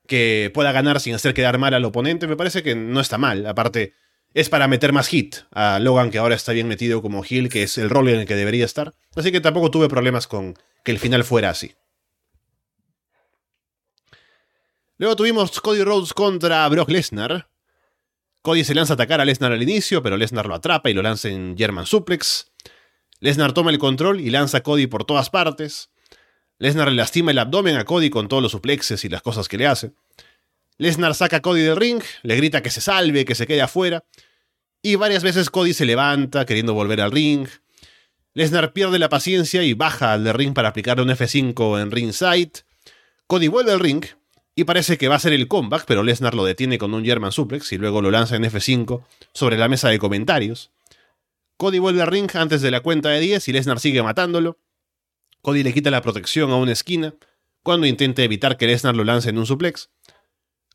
que 0.08 0.51
pueda 0.53 0.72
ganar 0.72 1.00
sin 1.00 1.15
hacer 1.15 1.34
quedar 1.34 1.58
mal 1.58 1.74
al 1.74 1.86
oponente, 1.86 2.27
me 2.27 2.36
parece 2.36 2.63
que 2.63 2.75
no 2.75 3.00
está 3.00 3.17
mal. 3.17 3.46
Aparte, 3.46 3.93
es 4.34 4.50
para 4.50 4.67
meter 4.67 4.91
más 4.93 5.08
hit 5.08 5.38
a 5.51 5.79
Logan, 5.79 6.12
que 6.12 6.17
ahora 6.17 6.36
está 6.36 6.51
bien 6.51 6.67
metido 6.67 7.01
como 7.01 7.24
heel, 7.24 7.50
que 7.50 7.63
es 7.63 7.77
el 7.77 7.89
rol 7.89 8.10
en 8.10 8.22
el 8.22 8.25
que 8.25 8.36
debería 8.36 8.65
estar. 8.65 8.93
Así 9.15 9.32
que 9.32 9.41
tampoco 9.41 9.72
tuve 9.72 9.88
problemas 9.88 10.27
con 10.27 10.55
que 10.84 10.91
el 10.91 11.00
final 11.00 11.24
fuera 11.24 11.51
así. 11.51 11.74
Luego 15.03 15.17
tuvimos 15.17 15.60
Cody 15.60 15.83
Rhodes 15.83 16.13
contra 16.13 16.65
Brock 16.69 16.89
Lesnar. 16.89 17.50
Cody 18.41 18.63
se 18.63 18.74
lanza 18.74 18.93
a 18.93 18.95
atacar 18.95 19.19
a 19.19 19.25
Lesnar 19.25 19.51
al 19.51 19.62
inicio, 19.62 20.01
pero 20.01 20.15
Lesnar 20.15 20.45
lo 20.45 20.55
atrapa 20.55 20.89
y 20.89 20.93
lo 20.93 21.01
lanza 21.01 21.27
en 21.27 21.57
German 21.57 21.86
Suplex. 21.86 22.53
Lesnar 23.19 23.51
toma 23.51 23.72
el 23.72 23.79
control 23.79 24.22
y 24.22 24.29
lanza 24.29 24.60
a 24.60 24.63
Cody 24.63 24.88
por 24.88 25.03
todas 25.03 25.29
partes. 25.29 25.89
Lesnar 26.57 26.88
le 26.88 26.95
lastima 26.95 27.31
el 27.31 27.39
abdomen 27.39 27.75
a 27.75 27.83
Cody 27.83 28.10
con 28.10 28.29
todos 28.29 28.41
los 28.41 28.53
suplexes 28.53 29.03
y 29.03 29.10
las 29.10 29.22
cosas 29.22 29.50
que 29.50 29.57
le 29.57 29.67
hace. 29.67 29.91
Lesnar 30.77 31.15
saca 31.15 31.36
a 31.36 31.41
Cody 31.41 31.63
del 31.63 31.75
ring, 31.75 32.01
le 32.22 32.38
grita 32.38 32.63
que 32.63 32.69
se 32.69 32.79
salve, 32.79 33.25
que 33.25 33.36
se 33.36 33.45
quede 33.45 33.62
afuera. 33.62 34.05
Y 34.81 34.95
varias 34.95 35.22
veces 35.22 35.50
Cody 35.50 35.74
se 35.74 35.83
levanta 35.83 36.45
queriendo 36.45 36.74
volver 36.74 37.01
al 37.01 37.12
ring. 37.12 37.50
Lesnar 38.33 38.72
pierde 38.72 39.00
la 39.00 39.10
paciencia 39.10 39.63
y 39.63 39.74
baja 39.74 40.13
al 40.13 40.33
ring 40.33 40.53
para 40.53 40.69
aplicarle 40.69 41.03
un 41.03 41.10
F5 41.10 41.81
en 41.81 41.91
ringside. 41.91 42.63
Cody 43.27 43.50
vuelve 43.50 43.74
al 43.74 43.81
ring 43.81 44.05
y 44.55 44.65
parece 44.65 44.98
que 44.98 45.07
va 45.07 45.15
a 45.15 45.19
ser 45.19 45.33
el 45.33 45.48
comeback, 45.48 45.86
pero 45.86 46.03
Lesnar 46.03 46.36
lo 46.36 46.45
detiene 46.45 46.77
con 46.77 46.93
un 46.93 47.03
German 47.03 47.31
suplex 47.31 47.72
y 47.72 47.77
luego 47.77 48.01
lo 48.01 48.12
lanza 48.12 48.36
en 48.36 48.43
F5 48.43 49.03
sobre 49.33 49.57
la 49.57 49.67
mesa 49.67 49.89
de 49.89 50.00
comentarios. 50.00 50.72
Cody 51.57 51.79
vuelve 51.79 52.01
al 52.01 52.07
ring 52.07 52.29
antes 52.36 52.62
de 52.62 52.72
la 52.72 52.81
cuenta 52.81 53.10
de 53.10 53.19
10 53.19 53.48
y 53.48 53.53
Lesnar 53.53 53.79
sigue 53.79 54.03
matándolo. 54.03 54.60
Cody 55.41 55.63
le 55.63 55.74
quita 55.74 55.91
la 55.91 56.01
protección 56.01 56.51
a 56.51 56.55
una 56.55 56.72
esquina 56.72 57.15
cuando 57.63 57.88
intenta 57.88 58.22
evitar 58.22 58.57
que 58.57 58.67
Lesnar 58.67 58.95
lo 58.95 59.03
lance 59.03 59.29
en 59.29 59.38
un 59.38 59.45
suplex. 59.45 59.89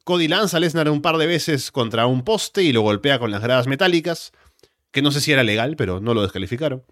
Cody 0.04 0.26
lanza 0.26 0.56
a 0.56 0.60
Lesnar 0.60 0.88
un 0.88 1.02
par 1.02 1.18
de 1.18 1.26
veces 1.26 1.70
contra 1.70 2.06
un 2.06 2.24
poste 2.24 2.62
y 2.62 2.72
lo 2.72 2.80
golpea 2.80 3.18
con 3.18 3.30
las 3.30 3.42
gradas 3.42 3.66
metálicas, 3.66 4.32
que 4.90 5.02
no 5.02 5.12
sé 5.12 5.20
si 5.20 5.32
era 5.32 5.44
legal, 5.44 5.76
pero 5.76 6.00
no 6.00 6.14
lo 6.14 6.22
descalificaron. 6.22 6.82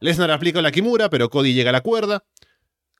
Lesnar 0.00 0.30
aplica 0.30 0.62
la 0.62 0.72
Kimura, 0.72 1.10
pero 1.10 1.28
Cody 1.28 1.52
llega 1.52 1.70
a 1.70 1.74
la 1.74 1.82
cuerda. 1.82 2.24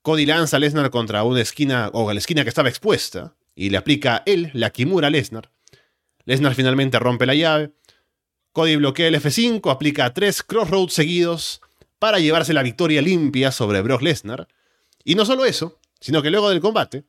Cody 0.02 0.24
lanza 0.24 0.56
a 0.56 0.60
Lesnar 0.60 0.90
contra 0.90 1.24
una 1.24 1.42
esquina 1.42 1.90
o 1.92 2.08
a 2.08 2.14
la 2.14 2.20
esquina 2.20 2.42
que 2.42 2.48
estaba 2.48 2.70
expuesta 2.70 3.34
y 3.54 3.68
le 3.68 3.76
aplica 3.76 4.22
él 4.24 4.50
la 4.54 4.70
Kimura 4.70 5.08
a 5.08 5.10
Lesnar. 5.10 5.50
Lesnar 6.24 6.54
finalmente 6.54 6.98
rompe 6.98 7.26
la 7.26 7.34
llave. 7.34 7.72
Cody 8.52 8.76
bloquea 8.76 9.08
el 9.08 9.14
F5, 9.16 9.70
aplica 9.70 10.14
tres 10.14 10.42
crossroads 10.42 10.94
seguidos 10.94 11.60
para 11.98 12.18
llevarse 12.18 12.54
la 12.54 12.62
victoria 12.62 13.02
limpia 13.02 13.52
sobre 13.52 13.82
Brock 13.82 14.00
Lesnar. 14.00 14.48
Y 15.04 15.16
no 15.16 15.26
solo 15.26 15.44
eso, 15.44 15.78
sino 16.00 16.22
que 16.22 16.30
luego 16.30 16.48
del 16.48 16.60
combate, 16.60 17.04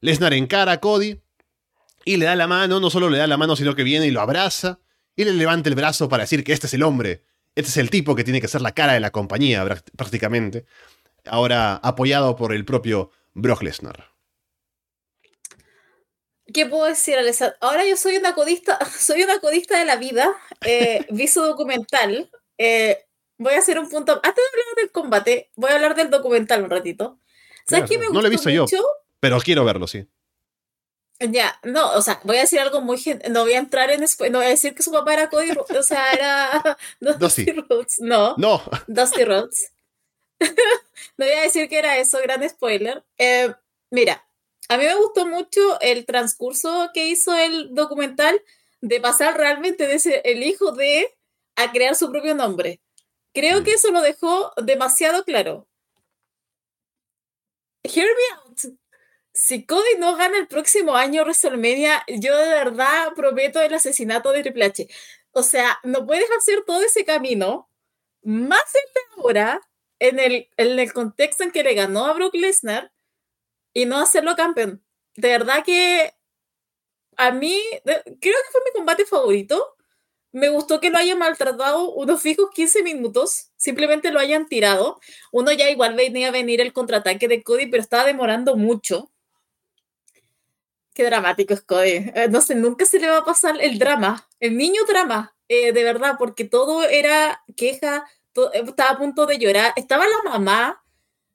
Lesnar 0.00 0.32
encara 0.32 0.72
a 0.72 0.80
Cody 0.80 1.20
y 2.06 2.16
le 2.16 2.24
da 2.24 2.36
la 2.36 2.46
mano, 2.46 2.80
no 2.80 2.88
solo 2.88 3.10
le 3.10 3.18
da 3.18 3.26
la 3.26 3.36
mano, 3.36 3.54
sino 3.54 3.74
que 3.74 3.82
viene 3.82 4.06
y 4.06 4.10
lo 4.10 4.22
abraza 4.22 4.80
y 5.14 5.24
le 5.24 5.34
levanta 5.34 5.68
el 5.68 5.74
brazo 5.74 6.08
para 6.08 6.22
decir 6.22 6.42
que 6.42 6.54
este 6.54 6.68
es 6.68 6.72
el 6.74 6.84
hombre, 6.84 7.22
este 7.54 7.68
es 7.68 7.76
el 7.76 7.90
tipo 7.90 8.14
que 8.14 8.24
tiene 8.24 8.40
que 8.40 8.48
ser 8.48 8.62
la 8.62 8.72
cara 8.72 8.94
de 8.94 9.00
la 9.00 9.10
compañía 9.10 9.62
prácticamente 9.94 10.64
ahora 11.26 11.76
apoyado 11.76 12.36
por 12.36 12.52
el 12.52 12.64
propio 12.64 13.10
Brock 13.34 13.62
Lesnar. 13.62 14.10
¿Qué 16.52 16.66
puedo 16.66 16.86
decir, 16.86 17.16
Alessandro? 17.16 17.56
Ahora 17.60 17.86
yo 17.86 17.96
soy 17.96 18.16
una 18.16 18.34
codista, 18.34 18.78
soy 18.98 19.22
una 19.22 19.40
codista 19.40 19.78
de 19.78 19.84
la 19.84 19.96
vida. 19.96 20.34
Eh, 20.64 21.06
vi 21.10 21.28
su 21.28 21.40
documental. 21.40 22.30
Eh, 22.58 23.06
voy 23.38 23.54
a 23.54 23.58
hacer 23.58 23.78
un 23.78 23.88
punto. 23.88 24.12
Antes 24.22 24.34
de 24.34 24.60
hablar 24.60 24.76
del 24.76 24.90
combate, 24.90 25.50
voy 25.56 25.70
a 25.70 25.74
hablar 25.74 25.94
del 25.94 26.10
documental 26.10 26.62
un 26.62 26.70
ratito. 26.70 27.18
¿Sabes 27.66 27.88
qué 27.88 27.98
me 27.98 28.08
No 28.08 28.20
lo 28.20 28.26
he 28.26 28.30
visto 28.30 28.50
yo, 28.50 28.66
pero 29.20 29.38
quiero 29.40 29.64
verlo, 29.64 29.86
sí. 29.86 30.08
Ya, 31.20 31.60
no, 31.64 31.92
o 31.92 32.00
sea, 32.00 32.18
voy 32.24 32.38
a 32.38 32.40
decir 32.40 32.58
algo 32.60 32.80
muy. 32.80 32.98
No 33.30 33.42
voy 33.42 33.52
a 33.52 33.58
entrar 33.58 33.90
en. 33.90 34.00
No 34.00 34.38
voy 34.38 34.46
a 34.46 34.50
decir 34.50 34.74
que 34.74 34.82
su 34.82 34.90
papá 34.90 35.12
era 35.12 35.28
Cody. 35.28 35.50
O 35.78 35.82
sea, 35.82 36.12
era. 36.12 36.78
Dusty 37.18 37.52
Rhodes. 37.52 37.96
No. 38.00 38.34
No. 38.38 38.62
Dusty 38.86 39.24
Rhodes. 39.24 39.72
no 41.16 41.26
voy 41.26 41.34
a 41.34 41.42
decir 41.42 41.68
que 41.68 41.78
era 41.78 41.98
eso, 41.98 42.18
gran 42.22 42.48
spoiler. 42.48 43.04
Eh, 43.18 43.52
mira, 43.90 44.26
a 44.68 44.76
mí 44.76 44.84
me 44.84 44.94
gustó 44.94 45.26
mucho 45.26 45.80
el 45.80 46.06
transcurso 46.06 46.90
que 46.94 47.06
hizo 47.08 47.34
el 47.34 47.74
documental 47.74 48.42
de 48.80 49.00
pasar 49.00 49.36
realmente 49.36 49.86
de 49.86 49.98
ser 49.98 50.22
el 50.24 50.42
hijo 50.42 50.72
de 50.72 51.16
a 51.56 51.72
crear 51.72 51.94
su 51.94 52.10
propio 52.10 52.34
nombre. 52.34 52.80
Creo 53.32 53.60
mm. 53.60 53.64
que 53.64 53.72
eso 53.72 53.90
lo 53.90 54.00
dejó 54.00 54.52
demasiado 54.62 55.24
claro. 55.24 55.66
Hear 57.82 58.06
me 58.06 58.42
out. 58.42 58.78
Si 59.32 59.64
Cody 59.64 59.96
no 59.98 60.16
gana 60.16 60.38
el 60.38 60.48
próximo 60.48 60.96
año 60.96 61.22
WrestleMania, 61.22 62.04
yo 62.08 62.36
de 62.36 62.48
verdad 62.48 63.12
prometo 63.14 63.60
el 63.60 63.72
asesinato 63.74 64.32
de 64.32 64.42
Triple 64.42 64.64
H. 64.66 64.88
O 65.32 65.42
sea, 65.42 65.78
no 65.84 66.06
puedes 66.06 66.30
hacer 66.36 66.64
todo 66.64 66.82
ese 66.82 67.04
camino 67.04 67.68
más 68.22 68.74
en 68.74 69.18
ahora 69.18 69.60
en 70.00 70.18
el, 70.18 70.48
en 70.56 70.78
el 70.78 70.92
contexto 70.92 71.44
en 71.44 71.52
que 71.52 71.62
le 71.62 71.74
ganó 71.74 72.06
a 72.06 72.12
Brock 72.14 72.34
Lesnar 72.34 72.90
y 73.72 73.86
no 73.86 73.98
hacerlo 73.98 74.34
campeón. 74.34 74.82
De 75.14 75.28
verdad 75.28 75.62
que 75.64 76.12
a 77.16 77.30
mí, 77.32 77.60
creo 77.84 78.14
que 78.18 78.50
fue 78.50 78.60
mi 78.64 78.72
combate 78.74 79.04
favorito. 79.04 79.76
Me 80.32 80.48
gustó 80.48 80.80
que 80.80 80.90
lo 80.90 80.98
hayan 80.98 81.18
maltratado 81.18 81.90
unos 81.90 82.22
fijos 82.22 82.50
15 82.54 82.82
minutos, 82.82 83.50
simplemente 83.56 84.10
lo 84.10 84.20
hayan 84.20 84.48
tirado. 84.48 85.00
Uno 85.32 85.52
ya 85.52 85.68
igual 85.70 85.94
venía 85.96 86.28
a 86.28 86.32
venir 86.32 86.60
el 86.60 86.72
contraataque 86.72 87.28
de 87.28 87.42
Cody, 87.42 87.66
pero 87.66 87.82
estaba 87.82 88.04
demorando 88.04 88.56
mucho. 88.56 89.10
Qué 90.94 91.04
dramático 91.04 91.52
es 91.52 91.62
Cody. 91.62 92.10
Eh, 92.14 92.28
no 92.30 92.40
sé, 92.40 92.54
nunca 92.54 92.86
se 92.86 93.00
le 93.00 93.08
va 93.08 93.18
a 93.18 93.24
pasar 93.24 93.60
el 93.60 93.78
drama, 93.78 94.28
el 94.38 94.56
niño 94.56 94.82
drama, 94.88 95.36
eh, 95.48 95.72
de 95.72 95.84
verdad, 95.84 96.16
porque 96.18 96.44
todo 96.44 96.84
era 96.84 97.42
queja, 97.56 98.06
estaba 98.52 98.90
a 98.90 98.98
punto 98.98 99.26
de 99.26 99.38
llorar, 99.38 99.72
estaba 99.76 100.04
la 100.06 100.30
mamá, 100.30 100.82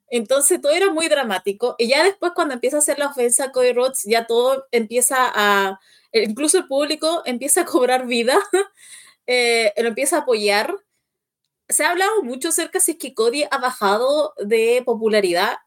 entonces 0.08 0.60
todo 0.60 0.72
era 0.72 0.90
muy 0.92 1.08
dramático. 1.08 1.74
Y 1.78 1.88
ya 1.88 2.04
después 2.04 2.32
cuando 2.34 2.54
empieza 2.54 2.76
a 2.76 2.80
hacer 2.80 2.98
la 2.98 3.08
ofensa 3.08 3.46
a 3.46 3.52
Cody 3.52 3.72
Rhodes, 3.72 4.02
ya 4.04 4.26
todo 4.26 4.66
empieza 4.70 5.16
a, 5.34 5.80
incluso 6.12 6.58
el 6.58 6.66
público 6.66 7.22
empieza 7.24 7.62
a 7.62 7.64
cobrar 7.64 8.06
vida, 8.06 8.38
eh, 9.26 9.72
lo 9.78 9.88
empieza 9.88 10.16
a 10.16 10.20
apoyar. 10.20 10.76
Se 11.68 11.84
ha 11.84 11.90
hablado 11.90 12.22
mucho 12.22 12.50
acerca 12.50 12.80
si 12.80 12.92
es 12.92 12.98
que 12.98 13.14
Cody 13.14 13.44
ha 13.50 13.58
bajado 13.58 14.34
de 14.38 14.82
popularidad. 14.84 15.58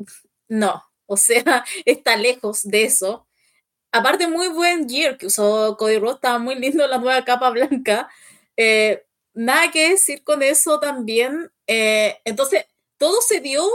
No, 0.48 0.84
o 1.06 1.18
sea, 1.18 1.66
está 1.86 2.16
lejos 2.18 2.64
de 2.64 2.84
eso. 2.84 3.28
Aparte, 3.92 4.28
muy 4.28 4.50
buen 4.50 4.88
gear 4.88 5.18
que 5.18 5.28
usó 5.28 5.76
Cody 5.78 5.98
Rhodes, 6.00 6.16
estaba 6.16 6.40
muy 6.40 6.56
lindo 6.56 6.88
la 6.88 7.00
nueva 7.00 7.26
capa 7.26 7.50
blanca. 7.50 8.10
Eh, 8.56 9.04
nada 9.34 9.72
que 9.72 9.90
decir 9.90 10.24
con 10.24 10.44
eso 10.44 10.80
también. 10.80 11.52
Eh, 11.68 12.20
entonces, 12.26 12.66
todo 12.98 13.22
se 13.22 13.40
dio 13.40 13.68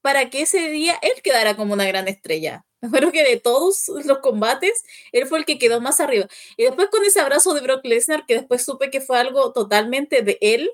para 0.00 0.30
que 0.30 0.42
ese 0.42 0.70
día 0.70 0.98
él 1.02 1.22
quedara 1.22 1.56
como 1.56 1.74
una 1.74 1.86
gran 1.86 2.08
estrella. 2.08 2.64
Creo 2.92 3.12
que 3.12 3.24
de 3.24 3.36
todos 3.36 3.88
los 4.04 4.18
combates, 4.18 4.84
él 5.12 5.26
fue 5.26 5.38
el 5.38 5.44
que 5.44 5.58
quedó 5.58 5.80
más 5.80 6.00
arriba. 6.00 6.26
Y 6.56 6.64
después 6.64 6.88
con 6.88 7.04
ese 7.04 7.20
abrazo 7.20 7.52
de 7.52 7.60
Brock 7.60 7.84
Lesnar, 7.84 8.24
que 8.26 8.34
después 8.34 8.64
supe 8.64 8.90
que 8.90 9.00
fue 9.00 9.18
algo 9.18 9.52
totalmente 9.52 10.22
de 10.22 10.38
él 10.40 10.70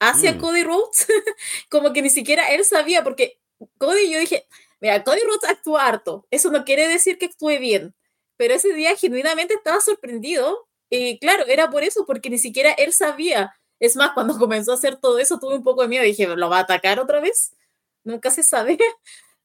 hacia 0.00 0.32
mm. 0.32 0.38
Cody 0.38 0.62
Rhodes, 0.64 1.06
como 1.70 1.92
que 1.92 2.02
ni 2.02 2.10
siquiera 2.10 2.48
él 2.48 2.64
sabía, 2.64 3.04
porque 3.04 3.38
Cody, 3.78 4.10
yo 4.10 4.18
dije, 4.18 4.46
mira, 4.80 5.04
Cody 5.04 5.20
Rhodes 5.20 5.48
actúa 5.48 5.86
harto. 5.86 6.26
Eso 6.30 6.50
no 6.50 6.64
quiere 6.64 6.88
decir 6.88 7.16
que 7.18 7.26
actúe 7.26 7.58
bien. 7.60 7.94
Pero 8.36 8.54
ese 8.54 8.72
día 8.72 8.96
genuinamente 8.96 9.54
estaba 9.54 9.80
sorprendido. 9.80 10.68
Y 10.90 11.18
claro, 11.20 11.46
era 11.46 11.70
por 11.70 11.84
eso, 11.84 12.04
porque 12.06 12.28
ni 12.28 12.38
siquiera 12.38 12.72
él 12.72 12.92
sabía 12.92 13.54
es 13.80 13.96
más, 13.96 14.12
cuando 14.12 14.38
comenzó 14.38 14.72
a 14.72 14.74
hacer 14.76 14.96
todo 14.96 15.18
eso, 15.18 15.38
tuve 15.38 15.56
un 15.56 15.64
poco 15.64 15.82
de 15.82 15.88
miedo. 15.88 16.04
Dije, 16.04 16.26
¿lo 16.26 16.48
va 16.50 16.58
a 16.58 16.62
atacar 16.62 17.00
otra 17.00 17.20
vez? 17.20 17.54
Nunca 18.04 18.30
se 18.30 18.42
sabe. 18.42 18.78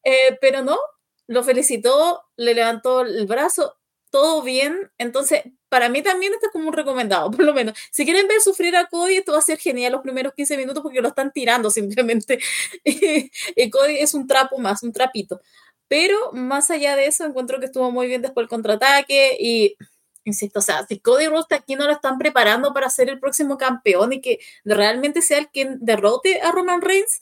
Eh, 0.04 0.36
pero 0.42 0.64
no, 0.64 0.80
lo 1.28 1.44
felicitó, 1.44 2.24
le 2.36 2.56
levantó 2.56 3.02
el 3.02 3.28
brazo, 3.28 3.78
todo 4.10 4.42
bien. 4.42 4.92
Entonces, 4.98 5.44
para 5.70 5.90
mí 5.90 6.02
también 6.02 6.34
está 6.34 6.50
como 6.50 6.70
un 6.70 6.74
recomendado, 6.74 7.30
por 7.32 7.46
lo 7.46 7.54
menos. 7.54 7.78
Si 7.92 8.04
quieren 8.04 8.28
ver 8.28 8.42
sufrir 8.42 8.76
a 8.76 8.88
Cody, 8.88 9.18
esto 9.18 9.34
va 9.34 9.38
a 9.38 9.42
ser 9.44 9.60
genial 9.60 9.92
los 9.92 10.02
primeros 10.02 10.34
15 10.34 10.58
minutos 10.58 10.82
porque 10.82 11.02
lo 11.02 11.10
están 11.10 11.32
tirando 11.32 11.70
simplemente. 11.70 12.40
y 12.84 13.70
Cody 13.70 14.00
es 14.00 14.16
un 14.16 14.26
trapo 14.26 14.58
más, 14.58 14.82
un 14.82 14.92
trapito. 14.92 15.40
Pero 15.88 16.32
más 16.32 16.72
allá 16.72 16.96
de 16.96 17.06
eso, 17.06 17.26
encuentro 17.26 17.60
que 17.60 17.66
estuvo 17.66 17.92
muy 17.92 18.08
bien 18.08 18.22
después 18.22 18.46
el 18.46 18.50
contraataque 18.50 19.38
y 19.40 19.76
insisto, 20.24 20.60
o 20.60 20.62
sea, 20.62 20.86
si 20.86 21.00
Cody 21.00 21.28
Rhodes 21.28 21.52
aquí 21.52 21.76
no 21.76 21.86
lo 21.86 21.94
están 21.94 22.18
preparando 22.18 22.74
para 22.74 22.90
ser 22.90 23.10
el 23.10 23.20
próximo 23.20 23.58
campeón 23.58 24.14
y 24.14 24.22
que 24.22 24.40
realmente 24.64 25.22
sea 25.22 25.40
el 25.40 25.50
quien 25.50 25.78
derrote 25.82 26.42
a 26.42 26.52
Roman 26.52 26.82
Reigns, 26.82 27.22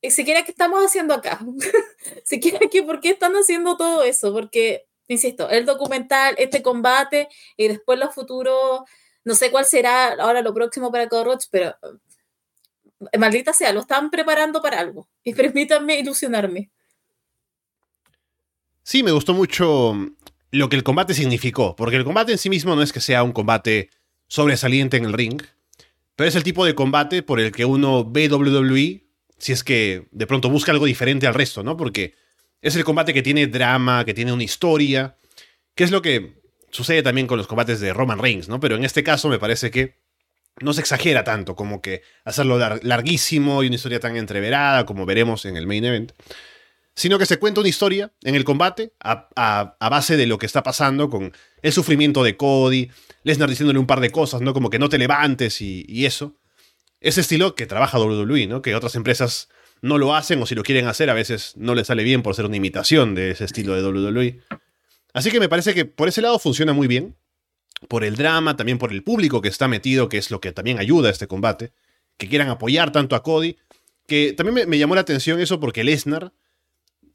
y 0.00 0.10
siquiera 0.10 0.42
¿qué 0.42 0.50
estamos 0.50 0.84
haciendo 0.84 1.14
acá? 1.14 1.40
siquiera 2.24 2.58
que, 2.70 2.82
¿por 2.82 3.00
qué 3.00 3.10
están 3.10 3.34
haciendo 3.34 3.76
todo 3.76 4.02
eso? 4.02 4.32
Porque, 4.32 4.86
insisto, 5.06 5.48
el 5.48 5.64
documental, 5.64 6.34
este 6.38 6.60
combate 6.60 7.28
y 7.56 7.68
después 7.68 7.98
los 7.98 8.12
futuros 8.12 8.82
No 9.24 9.34
sé 9.36 9.52
cuál 9.52 9.64
será 9.64 10.14
ahora 10.14 10.42
lo 10.42 10.52
próximo 10.52 10.90
para 10.90 11.08
Cody 11.08 11.38
pero 11.50 11.76
eh, 13.12 13.18
maldita 13.18 13.52
sea, 13.52 13.72
lo 13.72 13.80
están 13.80 14.10
preparando 14.10 14.60
para 14.60 14.80
algo. 14.80 15.08
Y 15.22 15.34
permítanme 15.34 15.98
ilusionarme. 15.98 16.70
Sí, 18.82 19.04
me 19.04 19.12
gustó 19.12 19.32
mucho 19.32 19.94
lo 20.52 20.68
que 20.68 20.76
el 20.76 20.84
combate 20.84 21.14
significó, 21.14 21.74
porque 21.74 21.96
el 21.96 22.04
combate 22.04 22.32
en 22.32 22.38
sí 22.38 22.48
mismo 22.48 22.76
no 22.76 22.82
es 22.82 22.92
que 22.92 23.00
sea 23.00 23.24
un 23.24 23.32
combate 23.32 23.90
sobresaliente 24.28 24.96
en 24.96 25.06
el 25.06 25.12
ring, 25.12 25.42
pero 26.14 26.28
es 26.28 26.36
el 26.36 26.44
tipo 26.44 26.64
de 26.64 26.74
combate 26.74 27.22
por 27.22 27.40
el 27.40 27.50
que 27.50 27.64
uno 27.64 28.08
ve 28.08 28.28
WWE 28.28 29.02
si 29.42 29.50
es 29.50 29.64
que 29.64 30.06
de 30.12 30.26
pronto 30.28 30.48
busca 30.50 30.70
algo 30.70 30.86
diferente 30.86 31.26
al 31.26 31.34
resto, 31.34 31.64
¿no? 31.64 31.76
Porque 31.76 32.14
es 32.60 32.76
el 32.76 32.84
combate 32.84 33.12
que 33.12 33.22
tiene 33.22 33.48
drama, 33.48 34.04
que 34.04 34.14
tiene 34.14 34.32
una 34.32 34.44
historia, 34.44 35.16
que 35.74 35.82
es 35.82 35.90
lo 35.90 36.00
que 36.00 36.40
sucede 36.70 37.02
también 37.02 37.26
con 37.26 37.38
los 37.38 37.48
combates 37.48 37.80
de 37.80 37.92
Roman 37.92 38.20
Reigns, 38.20 38.48
¿no? 38.48 38.60
Pero 38.60 38.76
en 38.76 38.84
este 38.84 39.02
caso 39.02 39.28
me 39.28 39.40
parece 39.40 39.72
que 39.72 39.98
no 40.60 40.72
se 40.72 40.80
exagera 40.80 41.24
tanto, 41.24 41.56
como 41.56 41.82
que 41.82 42.02
hacerlo 42.24 42.56
larguísimo 42.82 43.64
y 43.64 43.66
una 43.66 43.74
historia 43.74 43.98
tan 43.98 44.16
entreverada 44.16 44.86
como 44.86 45.06
veremos 45.06 45.44
en 45.44 45.56
el 45.56 45.66
main 45.66 45.84
event, 45.86 46.12
sino 46.94 47.18
que 47.18 47.26
se 47.26 47.38
cuenta 47.38 47.60
una 47.60 47.68
historia 47.68 48.12
en 48.22 48.34
el 48.34 48.44
combate 48.44 48.92
a, 49.00 49.76
base 49.80 50.16
de 50.16 50.26
lo 50.26 50.38
que 50.38 50.46
está 50.46 50.62
pasando 50.62 51.08
con 51.08 51.32
el 51.62 51.72
sufrimiento 51.72 52.22
de 52.22 52.36
Cody, 52.36 52.90
Lesnar 53.24 53.48
diciéndole 53.48 53.78
un 53.78 53.86
par 53.86 54.00
de 54.00 54.10
cosas, 54.10 54.40
¿no? 54.40 54.52
Como 54.52 54.68
que 54.68 54.78
no 54.78 54.88
te 54.88 54.98
levantes 54.98 55.60
y, 55.60 56.04
eso. 56.04 56.36
Ese 57.00 57.20
estilo 57.20 57.54
que 57.54 57.66
trabaja 57.66 57.98
WWE, 57.98 58.46
¿no? 58.46 58.62
Que 58.62 58.74
otras 58.74 58.94
empresas 58.94 59.48
no 59.80 59.98
lo 59.98 60.14
hacen 60.14 60.40
o 60.40 60.46
si 60.46 60.54
lo 60.54 60.62
quieren 60.62 60.86
hacer 60.86 61.10
a 61.10 61.14
veces 61.14 61.54
no 61.56 61.74
les 61.74 61.88
sale 61.88 62.04
bien 62.04 62.22
por 62.22 62.34
ser 62.34 62.46
una 62.46 62.56
imitación 62.56 63.14
de 63.14 63.32
ese 63.32 63.44
estilo 63.44 63.74
de 63.74 63.82
WWE. 63.82 64.40
Así 65.12 65.30
que 65.30 65.40
me 65.40 65.48
parece 65.48 65.74
que 65.74 65.84
por 65.84 66.08
ese 66.08 66.22
lado 66.22 66.38
funciona 66.38 66.72
muy 66.72 66.86
bien. 66.86 67.16
Por 67.88 68.04
el 68.04 68.14
drama, 68.14 68.56
también 68.56 68.78
por 68.78 68.92
el 68.92 69.02
público 69.02 69.42
que 69.42 69.48
está 69.48 69.66
metido, 69.66 70.08
que 70.08 70.18
es 70.18 70.30
lo 70.30 70.40
que 70.40 70.52
también 70.52 70.78
ayuda 70.78 71.08
a 71.08 71.12
este 71.12 71.26
combate. 71.26 71.72
Que 72.16 72.28
quieran 72.28 72.48
apoyar 72.48 72.92
tanto 72.92 73.16
a 73.16 73.22
Cody. 73.22 73.56
Que 74.06 74.32
también 74.32 74.68
me, 74.68 74.78
llamó 74.78 74.94
la 74.94 75.00
atención 75.00 75.40
eso 75.40 75.58
porque 75.58 75.82
Lesnar, 75.82 76.32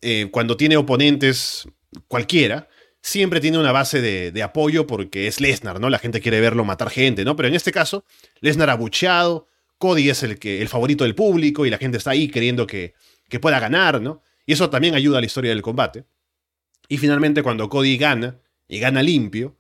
eh, 0.02 0.30
cuando 0.32 0.58
tiene 0.58 0.78
oponentes 0.78 1.68
cualquiera, 2.08 2.70
siempre 3.02 3.40
tiene 3.40 3.58
una 3.58 3.72
base 3.72 4.02
de, 4.02 4.44
apoyo 4.44 4.88
porque 4.88 5.28
es 5.28 5.40
Lesnar, 5.40 5.80
¿no? 5.80 5.90
La 5.90 6.00
gente 6.00 6.22
quiere 6.22 6.42
verlo 6.42 6.66
matar 6.66 6.90
gente, 6.90 7.24
¿no? 7.24 7.36
Pero 7.36 7.48
en 7.48 7.56
este 7.56 7.72
caso, 7.72 8.06
Lesnar 8.42 8.70
abucheado, 8.70 9.48
Cody 9.78 10.10
es 10.10 10.24
el, 10.24 10.40
que, 10.40 10.62
el 10.62 10.68
favorito 10.68 11.04
del 11.04 11.16
público 11.16 11.66
y 11.66 11.70
la 11.70 11.78
gente 11.78 11.98
está 11.98 12.12
ahí 12.12 12.28
queriendo 12.28 12.68
que, 12.68 12.94
que 13.30 13.40
pueda 13.40 13.60
ganar, 13.60 14.02
¿no? 14.02 14.22
Y 14.46 14.54
eso 14.54 14.70
también 14.70 14.96
ayuda 14.96 15.18
a 15.18 15.22
la 15.22 15.28
historia 15.28 15.52
del 15.52 15.62
combate. 15.62 16.06
Y 16.88 16.98
finalmente 16.98 17.44
cuando 17.44 17.70
Cody 17.70 17.98
gana, 17.98 18.40
y 18.68 18.80
gana 18.80 19.02
limpio, 19.02 19.58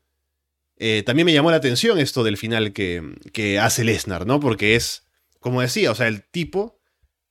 eh, 0.77 1.03
también 1.05 1.25
me 1.25 1.33
llamó 1.33 1.51
la 1.51 1.57
atención 1.57 1.97
esto 1.99 2.23
del 2.23 2.37
final 2.37 2.73
que, 2.73 3.15
que 3.33 3.59
hace 3.59 3.83
Lesnar, 3.83 4.25
¿no? 4.25 4.39
Porque 4.39 4.75
es, 4.75 5.07
como 5.39 5.61
decía, 5.61 5.91
o 5.91 5.95
sea, 5.95 6.07
el 6.07 6.23
tipo 6.23 6.79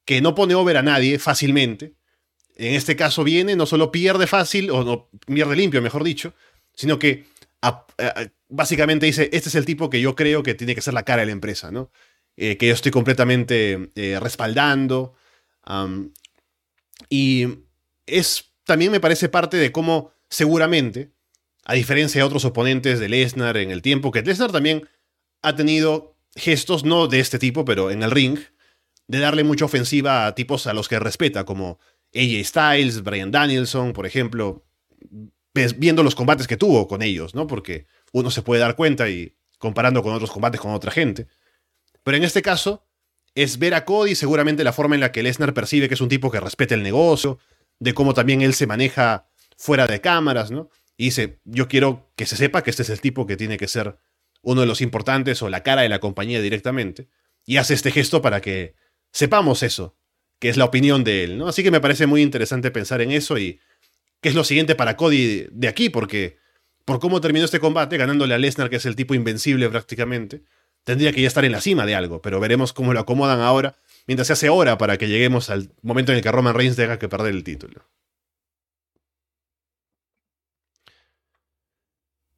que 0.05 0.21
no 0.21 0.35
pone 0.35 0.55
over 0.55 0.77
a 0.77 0.83
nadie 0.83 1.19
fácilmente. 1.19 1.95
En 2.57 2.75
este 2.75 2.97
caso 2.97 3.23
viene, 3.23 3.55
no 3.55 3.66
solo 3.66 3.92
pierde 3.92 4.27
fácil, 4.27 4.71
o 4.71 4.83
no 4.83 5.09
pierde 5.27 5.57
limpio, 5.57 5.83
mejor 5.83 6.03
dicho, 6.05 6.35
sino 6.75 6.99
que 6.99 7.27
básicamente 8.49 9.07
dice, 9.07 9.29
este 9.33 9.49
es 9.49 9.55
el 9.55 9.64
tipo 9.64 9.90
que 9.90 10.01
yo 10.01 10.14
creo 10.14 10.42
que 10.42 10.55
tiene 10.55 10.75
que 10.75 10.81
ser 10.81 10.95
la 10.95 11.05
cara 11.05 11.21
de 11.21 11.27
la 11.27 11.33
empresa, 11.33 11.71
¿no? 11.71 11.90
Eh, 12.37 12.57
que 12.57 12.69
yo 12.69 12.75
estoy 12.75 12.92
completamente 12.92 13.90
eh, 13.95 14.19
respaldando. 14.21 15.14
y 17.09 17.47
es 18.07 18.53
también 18.64 18.92
me 18.92 19.01
parece 19.01 19.29
parte 19.29 19.57
de 19.57 19.73
cómo 19.73 20.12
seguramente, 20.29 21.12
a 21.64 21.75
diferencia 21.75 22.21
de 22.21 22.27
otros 22.27 22.45
oponentes 22.45 22.99
de 23.01 23.09
Lesnar 23.09 23.57
en 23.57 23.71
el 23.71 23.81
tiempo, 23.81 24.11
que 24.11 24.23
Lesnar 24.23 24.53
también 24.53 24.88
ha 25.42 25.55
tenido 25.55 26.16
gestos, 26.35 26.85
no 26.85 27.07
de 27.07 27.21
este 27.21 27.38
tipo, 27.38 27.64
pero 27.64 27.90
en 27.90 28.03
el 28.03 28.11
ring, 28.11 28.38
de 29.07 29.19
darle 29.19 29.45
mucha 29.45 29.64
ofensiva 29.64 30.27
a 30.27 30.35
tipos 30.35 30.66
a 30.66 30.75
los 30.75 30.88
que 30.88 30.99
respeta, 30.99 31.45
como 31.45 31.79
AJ 32.14 32.45
Styles, 32.45 33.03
Brian 33.03 33.31
Danielson, 33.31 33.92
por 33.92 34.07
ejemplo, 34.07 34.66
viendo 35.77 36.03
los 36.03 36.14
combates 36.14 36.47
que 36.47 36.57
tuvo 36.57 36.87
con 36.87 37.03
ellos, 37.03 37.35
¿no? 37.35 37.47
Porque 37.47 37.87
uno 38.12 38.31
se 38.31 38.42
puede 38.42 38.61
dar 38.61 38.77
cuenta 38.77 39.09
y 39.09 39.37
comparando 39.59 40.03
con 40.03 40.12
otros 40.12 40.31
combates 40.31 40.61
con 40.61 40.73
otra 40.73 40.90
gente. 40.90 41.27
Pero 42.03 42.16
en 42.16 42.25
este 42.25 42.42
caso, 42.42 42.87
es 43.35 43.59
ver 43.59 43.75
a 43.75 43.85
Cody 43.85 44.14
seguramente 44.14 44.64
la 44.64 44.73
forma 44.73 44.95
en 44.95 45.01
la 45.01 45.12
que 45.12 45.23
Lesnar 45.23 45.55
percibe 45.55 45.88
que 45.88 45.95
es 45.95 46.01
un 46.01 46.09
tipo 46.09 46.31
que 46.31 46.40
respeta 46.40 46.75
el 46.75 46.83
negocio, 46.83 47.38
de 47.79 47.92
cómo 47.92 48.14
también 48.14 48.40
él 48.40 48.55
se 48.55 48.66
maneja 48.66 49.29
fuera 49.57 49.87
de 49.87 50.01
cámaras, 50.01 50.51
¿no? 50.51 50.71
Y 50.97 51.07
dice, 51.07 51.40
yo 51.45 51.69
quiero 51.69 52.11
que 52.16 52.25
se 52.27 52.37
sepa 52.37 52.62
que 52.62 52.71
este 52.71 52.83
es 52.83 52.90
el 52.90 53.01
tipo 53.01 53.27
que 53.27 53.37
tiene 53.37 53.59
que 53.59 53.69
ser 53.69 53.99
uno 54.40 54.62
de 54.62 54.66
los 54.66 54.81
importantes 54.81 55.42
o 55.42 55.51
la 55.51 55.62
cara 55.62 55.83
de 55.83 55.88
la 55.88 55.99
compañía 55.99 56.40
directamente. 56.40 57.09
Y 57.45 57.59
hace 57.59 57.75
este 57.75 57.90
gesto 57.90 58.23
para 58.23 58.40
que 58.40 58.75
sepamos 59.12 59.62
eso, 59.62 59.97
que 60.38 60.49
es 60.49 60.57
la 60.57 60.64
opinión 60.64 61.05
de 61.05 61.25
él, 61.25 61.38
¿no? 61.38 61.49
Así 61.49 61.62
que 61.62 61.70
me 61.70 61.81
parece 61.81 62.07
muy 62.07 62.22
interesante 62.22 62.70
pensar 62.70 63.01
en 63.01 63.11
eso 63.11 63.38
y 63.38 63.61
qué 64.20 64.29
es 64.29 64.35
lo 64.35 64.44
siguiente 64.44 64.75
para 64.75 64.96
Cody 64.96 65.46
de 65.51 65.68
aquí, 65.68 65.88
porque 65.88 66.38
por 66.85 67.01
cómo 67.01 67.20
terminó 67.20 67.44
este 67.44 67.61
combate, 67.61 67.96
ganándole 67.96 68.35
a 68.35 68.38
Lesnar, 68.38 68.70
que 68.70 68.77
es 68.77 68.87
el 68.87 68.96
tipo 68.96 69.14
invencible 69.14 69.68
prácticamente, 69.68 70.42
tendría 70.85 71.12
que 71.12 71.20
ya 71.20 71.29
estar 71.29 71.44
en 71.44 71.53
la 71.53 71.61
cima 71.61 71.85
de 71.87 71.94
algo, 71.94 72.22
pero 72.22 72.38
veremos 72.40 72.72
cómo 72.72 72.92
lo 72.92 73.01
acomodan 73.01 73.40
ahora 73.40 73.77
mientras 74.07 74.29
se 74.29 74.35
hace 74.35 74.49
hora 74.49 74.79
para 74.79 74.99
que 74.99 75.09
lleguemos 75.09 75.51
al 75.51 75.72
momento 75.83 76.12
en 76.12 76.18
el 76.18 76.22
que 76.22 76.31
Roman 76.31 76.55
Reigns 76.55 76.77
tenga 76.77 76.99
que 76.99 77.09
perder 77.09 77.35
el 77.35 77.44
título. 77.44 77.88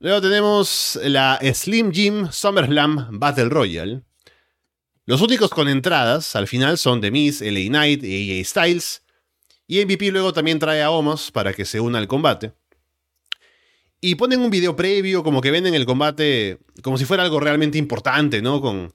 Luego 0.01 0.21
tenemos 0.21 0.99
la 1.03 1.41
Slim 1.43 1.93
Jim 1.93 2.29
SummerSlam 2.31 3.19
Battle 3.19 3.49
Royale. 3.49 4.03
Los 5.09 5.23
únicos 5.23 5.49
con 5.49 5.71
entradas 5.71 6.37
al 6.37 6.47
final 6.47 6.77
son 6.77 7.01
The 7.01 7.11
Miz, 7.11 7.41
LA 7.41 7.69
Knight 7.69 8.05
y 8.05 8.41
AJ 8.41 8.47
Styles. 8.47 9.03
Y 9.67 9.83
MVP 9.83 10.11
luego 10.11 10.35
también 10.35 10.59
trae 10.59 10.83
a 10.83 10.91
Omos 10.91 11.31
para 11.31 11.55
que 11.55 11.65
se 11.65 11.81
una 11.81 11.97
al 11.97 12.07
combate. 12.07 12.53
Y 14.03 14.17
ponen 14.17 14.41
un 14.41 14.51
video 14.51 14.77
previo, 14.77 15.25
como 15.25 15.41
que 15.41 15.51
venden 15.51 15.75
el 15.75 15.87
combate 15.87 16.59
como 16.83 16.99
si 16.99 17.07
fuera 17.07 17.23
algo 17.23 17.41
realmente 17.41 17.79
importante, 17.79 18.43
¿no? 18.43 18.61
Con 18.61 18.93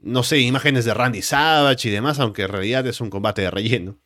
no 0.00 0.22
sé, 0.22 0.38
imágenes 0.38 0.84
de 0.84 0.94
Randy 0.94 1.22
Savage 1.22 1.88
y 1.88 1.90
demás, 1.90 2.20
aunque 2.20 2.42
en 2.42 2.50
realidad 2.50 2.86
es 2.86 3.00
un 3.00 3.10
combate 3.10 3.42
de 3.42 3.50
relleno. 3.50 3.98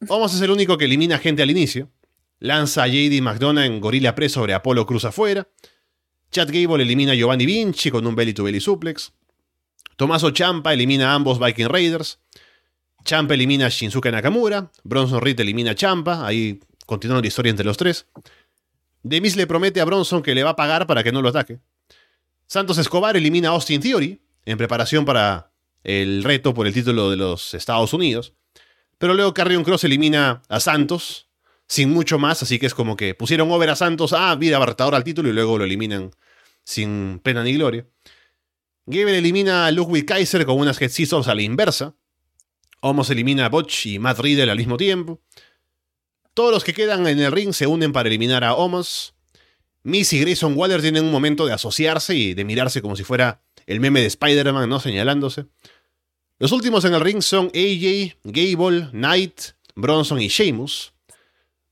A 0.10 0.28
ser 0.28 0.46
el 0.46 0.50
único 0.50 0.76
que 0.76 0.86
elimina 0.86 1.18
gente 1.18 1.44
al 1.44 1.50
inicio. 1.52 1.92
Lanza 2.40 2.82
a 2.82 2.88
JD 2.88 3.22
McDonough 3.22 3.62
en 3.62 3.80
Gorilla 3.80 4.16
Press 4.16 4.32
sobre 4.32 4.52
Apolo 4.52 4.84
Cruz 4.84 5.04
afuera. 5.04 5.48
Chad 6.32 6.48
Gable 6.48 6.82
elimina 6.82 7.12
a 7.12 7.14
Giovanni 7.14 7.46
Vinci 7.46 7.88
con 7.88 8.04
un 8.04 8.16
belly 8.16 8.34
to 8.34 8.42
belly 8.42 8.58
suplex. 8.58 9.12
Tommaso 9.96 10.30
Champa 10.30 10.72
elimina 10.72 11.12
a 11.12 11.14
ambos 11.14 11.38
Viking 11.38 11.68
Raiders. 11.68 12.20
Champa 13.04 13.34
elimina 13.34 13.66
a 13.66 13.68
Shinsuke 13.68 14.10
Nakamura. 14.10 14.70
Bronson 14.84 15.20
Reed 15.20 15.40
elimina 15.40 15.72
a 15.72 15.74
Champa. 15.74 16.26
Ahí 16.26 16.60
continúa 16.84 17.20
la 17.20 17.26
historia 17.26 17.50
entre 17.50 17.64
los 17.64 17.76
tres. 17.76 18.06
Demis 19.02 19.36
le 19.36 19.46
promete 19.46 19.80
a 19.80 19.84
Bronson 19.84 20.22
que 20.22 20.34
le 20.34 20.42
va 20.42 20.50
a 20.50 20.56
pagar 20.56 20.86
para 20.86 21.02
que 21.02 21.12
no 21.12 21.22
lo 21.22 21.30
ataque. 21.30 21.60
Santos 22.46 22.78
Escobar 22.78 23.16
elimina 23.16 23.48
a 23.48 23.52
Austin 23.52 23.80
Theory 23.80 24.20
en 24.44 24.58
preparación 24.58 25.04
para 25.04 25.52
el 25.82 26.24
reto 26.24 26.54
por 26.54 26.66
el 26.66 26.74
título 26.74 27.10
de 27.10 27.16
los 27.16 27.54
Estados 27.54 27.92
Unidos. 27.92 28.34
Pero 28.98 29.14
luego 29.14 29.34
Carrion 29.34 29.64
Cross 29.64 29.84
elimina 29.84 30.42
a 30.48 30.60
Santos 30.60 31.28
sin 31.68 31.90
mucho 31.90 32.18
más, 32.18 32.42
así 32.42 32.58
que 32.58 32.66
es 32.66 32.74
como 32.74 32.96
que 32.96 33.14
pusieron 33.14 33.50
over 33.50 33.70
a 33.70 33.76
Santos, 33.76 34.12
ah, 34.12 34.34
vida 34.36 34.64
retador 34.64 34.94
al 34.94 35.04
título 35.04 35.28
y 35.28 35.32
luego 35.32 35.58
lo 35.58 35.64
eliminan 35.64 36.10
sin 36.64 37.20
pena 37.22 37.42
ni 37.42 37.54
gloria. 37.54 37.86
Gable 38.86 39.18
elimina 39.18 39.66
a 39.66 39.72
Ludwig 39.72 40.06
Kaiser 40.06 40.46
con 40.46 40.58
unas 40.58 40.80
head 40.80 40.92
a 41.26 41.34
la 41.34 41.42
inversa. 41.42 41.96
Homos 42.80 43.10
elimina 43.10 43.46
a 43.46 43.48
Botch 43.48 43.86
y 43.86 43.98
Matt 43.98 44.20
Riddle 44.20 44.50
al 44.50 44.58
mismo 44.58 44.76
tiempo. 44.76 45.20
Todos 46.34 46.52
los 46.52 46.62
que 46.62 46.72
quedan 46.72 47.06
en 47.08 47.18
el 47.18 47.32
ring 47.32 47.52
se 47.52 47.66
unen 47.66 47.92
para 47.92 48.08
eliminar 48.08 48.44
a 48.44 48.54
Homos. 48.54 49.14
Miss 49.82 50.12
y 50.12 50.20
Grayson 50.20 50.56
Waller 50.56 50.80
tienen 50.80 51.04
un 51.04 51.10
momento 51.10 51.46
de 51.46 51.52
asociarse 51.52 52.14
y 52.14 52.34
de 52.34 52.44
mirarse 52.44 52.80
como 52.80 52.94
si 52.94 53.02
fuera 53.02 53.42
el 53.66 53.80
meme 53.80 54.00
de 54.00 54.06
Spider-Man, 54.06 54.68
¿no? 54.68 54.78
Señalándose. 54.78 55.46
Los 56.38 56.52
últimos 56.52 56.84
en 56.84 56.94
el 56.94 57.00
ring 57.00 57.22
son 57.22 57.46
AJ, 57.46 58.18
Gable, 58.22 58.90
Knight, 58.90 59.40
Bronson 59.74 60.20
y 60.20 60.28
Sheamus. 60.28 60.92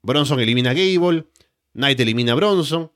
Bronson 0.03 0.41
elimina 0.41 0.71
a 0.71 0.75
Gable, 0.75 1.27
Knight 1.75 2.01
elimina 2.01 2.33
a 2.33 2.35
Bronson. 2.37 2.91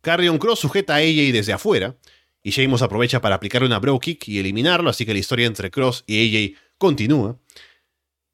Carrion 0.00 0.38
Cross 0.38 0.60
sujeta 0.60 0.94
a 0.94 0.98
AJ 0.98 1.32
desde 1.32 1.52
afuera, 1.52 1.96
y 2.42 2.50
Sheamus 2.50 2.82
aprovecha 2.82 3.20
para 3.20 3.34
aplicarle 3.36 3.66
una 3.66 3.78
bro 3.78 3.98
kick 3.98 4.28
y 4.28 4.38
eliminarlo, 4.38 4.90
así 4.90 5.04
que 5.04 5.12
la 5.12 5.18
historia 5.18 5.46
entre 5.46 5.70
Cross 5.70 6.04
y 6.06 6.54
AJ 6.54 6.60
continúa. 6.78 7.38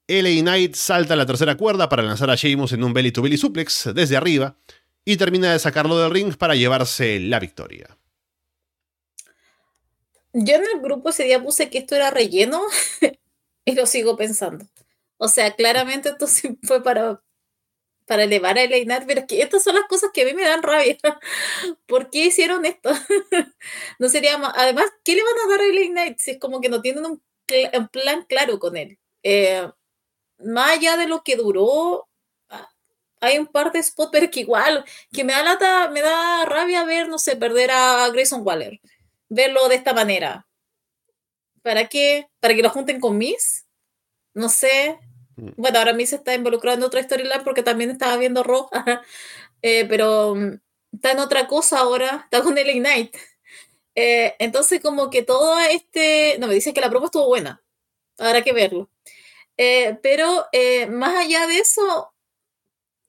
LA 0.09 0.41
Knight 0.43 0.75
salta 0.75 1.15
a 1.15 1.17
la 1.17 1.27
tercera 1.27 1.57
cuerda 1.57 1.89
para 1.89 2.03
lanzar 2.03 2.31
a 2.31 2.37
Sheamus 2.37 2.73
en 2.73 2.85
un 2.85 2.93
belly 2.93 3.11
to 3.11 3.23
belly 3.23 3.37
suplex 3.37 3.91
desde 3.93 4.17
arriba 4.17 4.57
y 5.05 5.17
termina 5.17 5.53
de 5.53 5.59
sacarlo 5.59 5.99
del 5.99 6.11
ring 6.11 6.37
para 6.37 6.55
llevarse 6.55 7.19
la 7.21 7.41
victoria. 7.41 7.97
Yo 10.33 10.57
en 10.57 10.65
el 10.75 10.81
grupo 10.83 11.09
ese 11.09 11.25
día 11.25 11.43
puse 11.43 11.71
que 11.71 11.79
esto 11.79 11.97
era 11.97 12.11
relleno 12.11 12.61
y 13.65 13.75
lo 13.75 13.87
sigo 13.87 14.17
pensando. 14.17 14.67
O 15.17 15.29
sea, 15.29 15.55
claramente 15.55 16.11
esto 16.11 16.27
fue 16.63 16.83
para 16.83 17.23
para 18.07 18.23
elevar 18.25 18.59
a 18.59 18.63
LA 18.63 19.05
pero 19.07 19.21
es 19.21 19.27
que 19.27 19.43
estas 19.43 19.63
son 19.65 19.75
las 19.75 19.85
cosas 19.85 20.11
que 20.15 20.23
a 20.23 20.25
mí 20.25 20.33
me 20.33 20.45
dan 20.45 20.63
rabia. 20.63 20.97
¿Por 21.87 22.09
qué 22.09 22.27
hicieron 22.27 22.65
esto? 22.65 22.91
no 23.99 24.09
sería 24.09 24.39
más. 24.39 24.53
Además, 24.57 24.87
¿qué 25.05 25.15
le 25.15 25.23
van 25.23 25.35
a 25.45 25.51
dar 25.51 25.61
a 25.61 25.89
Knight 25.89 26.19
si 26.19 26.31
es 26.33 26.39
como 26.39 26.61
que 26.61 26.69
no 26.69 26.81
tienen 26.81 27.05
un, 27.05 27.23
plan 27.91 28.25
claro 28.29 28.59
con 28.59 28.77
él? 28.77 28.99
Eh, 29.23 29.69
más 30.39 30.73
allá 30.73 30.97
de 30.97 31.09
lo 31.09 31.23
que 31.23 31.37
duró, 31.37 32.09
ah, 32.49 32.69
hay 33.21 33.39
un 33.39 33.47
par 33.49 33.73
de 33.73 33.83
spots, 33.83 34.11
pero 34.13 34.31
que 34.31 34.41
igual, 34.41 34.85
que 35.13 35.25
me 35.25 35.33
da 35.33 35.43
lata, 35.43 35.91
me 35.91 36.01
da 36.01 36.45
rabia 36.45 36.85
ver, 36.85 37.09
no 37.09 37.19
sé, 37.19 37.37
perder 37.37 37.73
a 37.73 38.09
Grayson 38.11 38.43
Waller. 38.47 38.81
Verlo 39.29 39.69
de 39.69 39.75
esta 39.75 39.93
manera. 39.93 40.47
¿Para 41.63 41.89
qué? 41.89 42.29
¿Para 42.39 42.55
que 42.55 42.63
lo 42.63 42.71
junten 42.71 43.01
con 43.01 43.19
Miss? 43.19 43.67
No 44.33 44.49
sé. 44.49 45.01
Mm. 45.37 45.51
Bueno, 45.57 45.79
ahora 45.79 45.93
Miss 45.93 46.13
está 46.13 46.35
involucrado 46.35 46.77
en 46.77 46.85
otra 46.85 47.03
storyline 47.03 47.45
porque 47.45 47.63
también 47.63 47.91
estaba 47.91 48.17
viendo 48.17 48.43
Raw. 48.43 48.69
Eh, 49.63 49.87
pero 49.89 50.35
mm, 50.35 50.61
está 50.93 51.13
en 51.13 51.19
otra 51.19 51.49
cosa 51.49 51.81
ahora. 51.81 52.23
Está 52.25 52.43
con 52.43 52.59
el 52.59 52.69
Ignite. 52.69 53.19
Eh, 53.95 54.35
entonces, 54.39 54.81
como 54.83 55.11
que 55.11 55.23
todo 55.23 55.59
este. 55.61 56.37
No, 56.39 56.47
me 56.47 56.55
dice 56.55 56.75
que 56.75 56.81
la 56.81 56.91
promo 56.91 57.07
estuvo 57.07 57.27
buena. 57.27 57.63
Habrá 58.19 58.43
que 58.43 58.53
verlo. 58.53 58.91
Eh, 59.57 59.99
pero 60.03 60.47
más 60.91 61.17
allá 61.17 61.47
de 61.47 61.59
eso, 61.59 62.13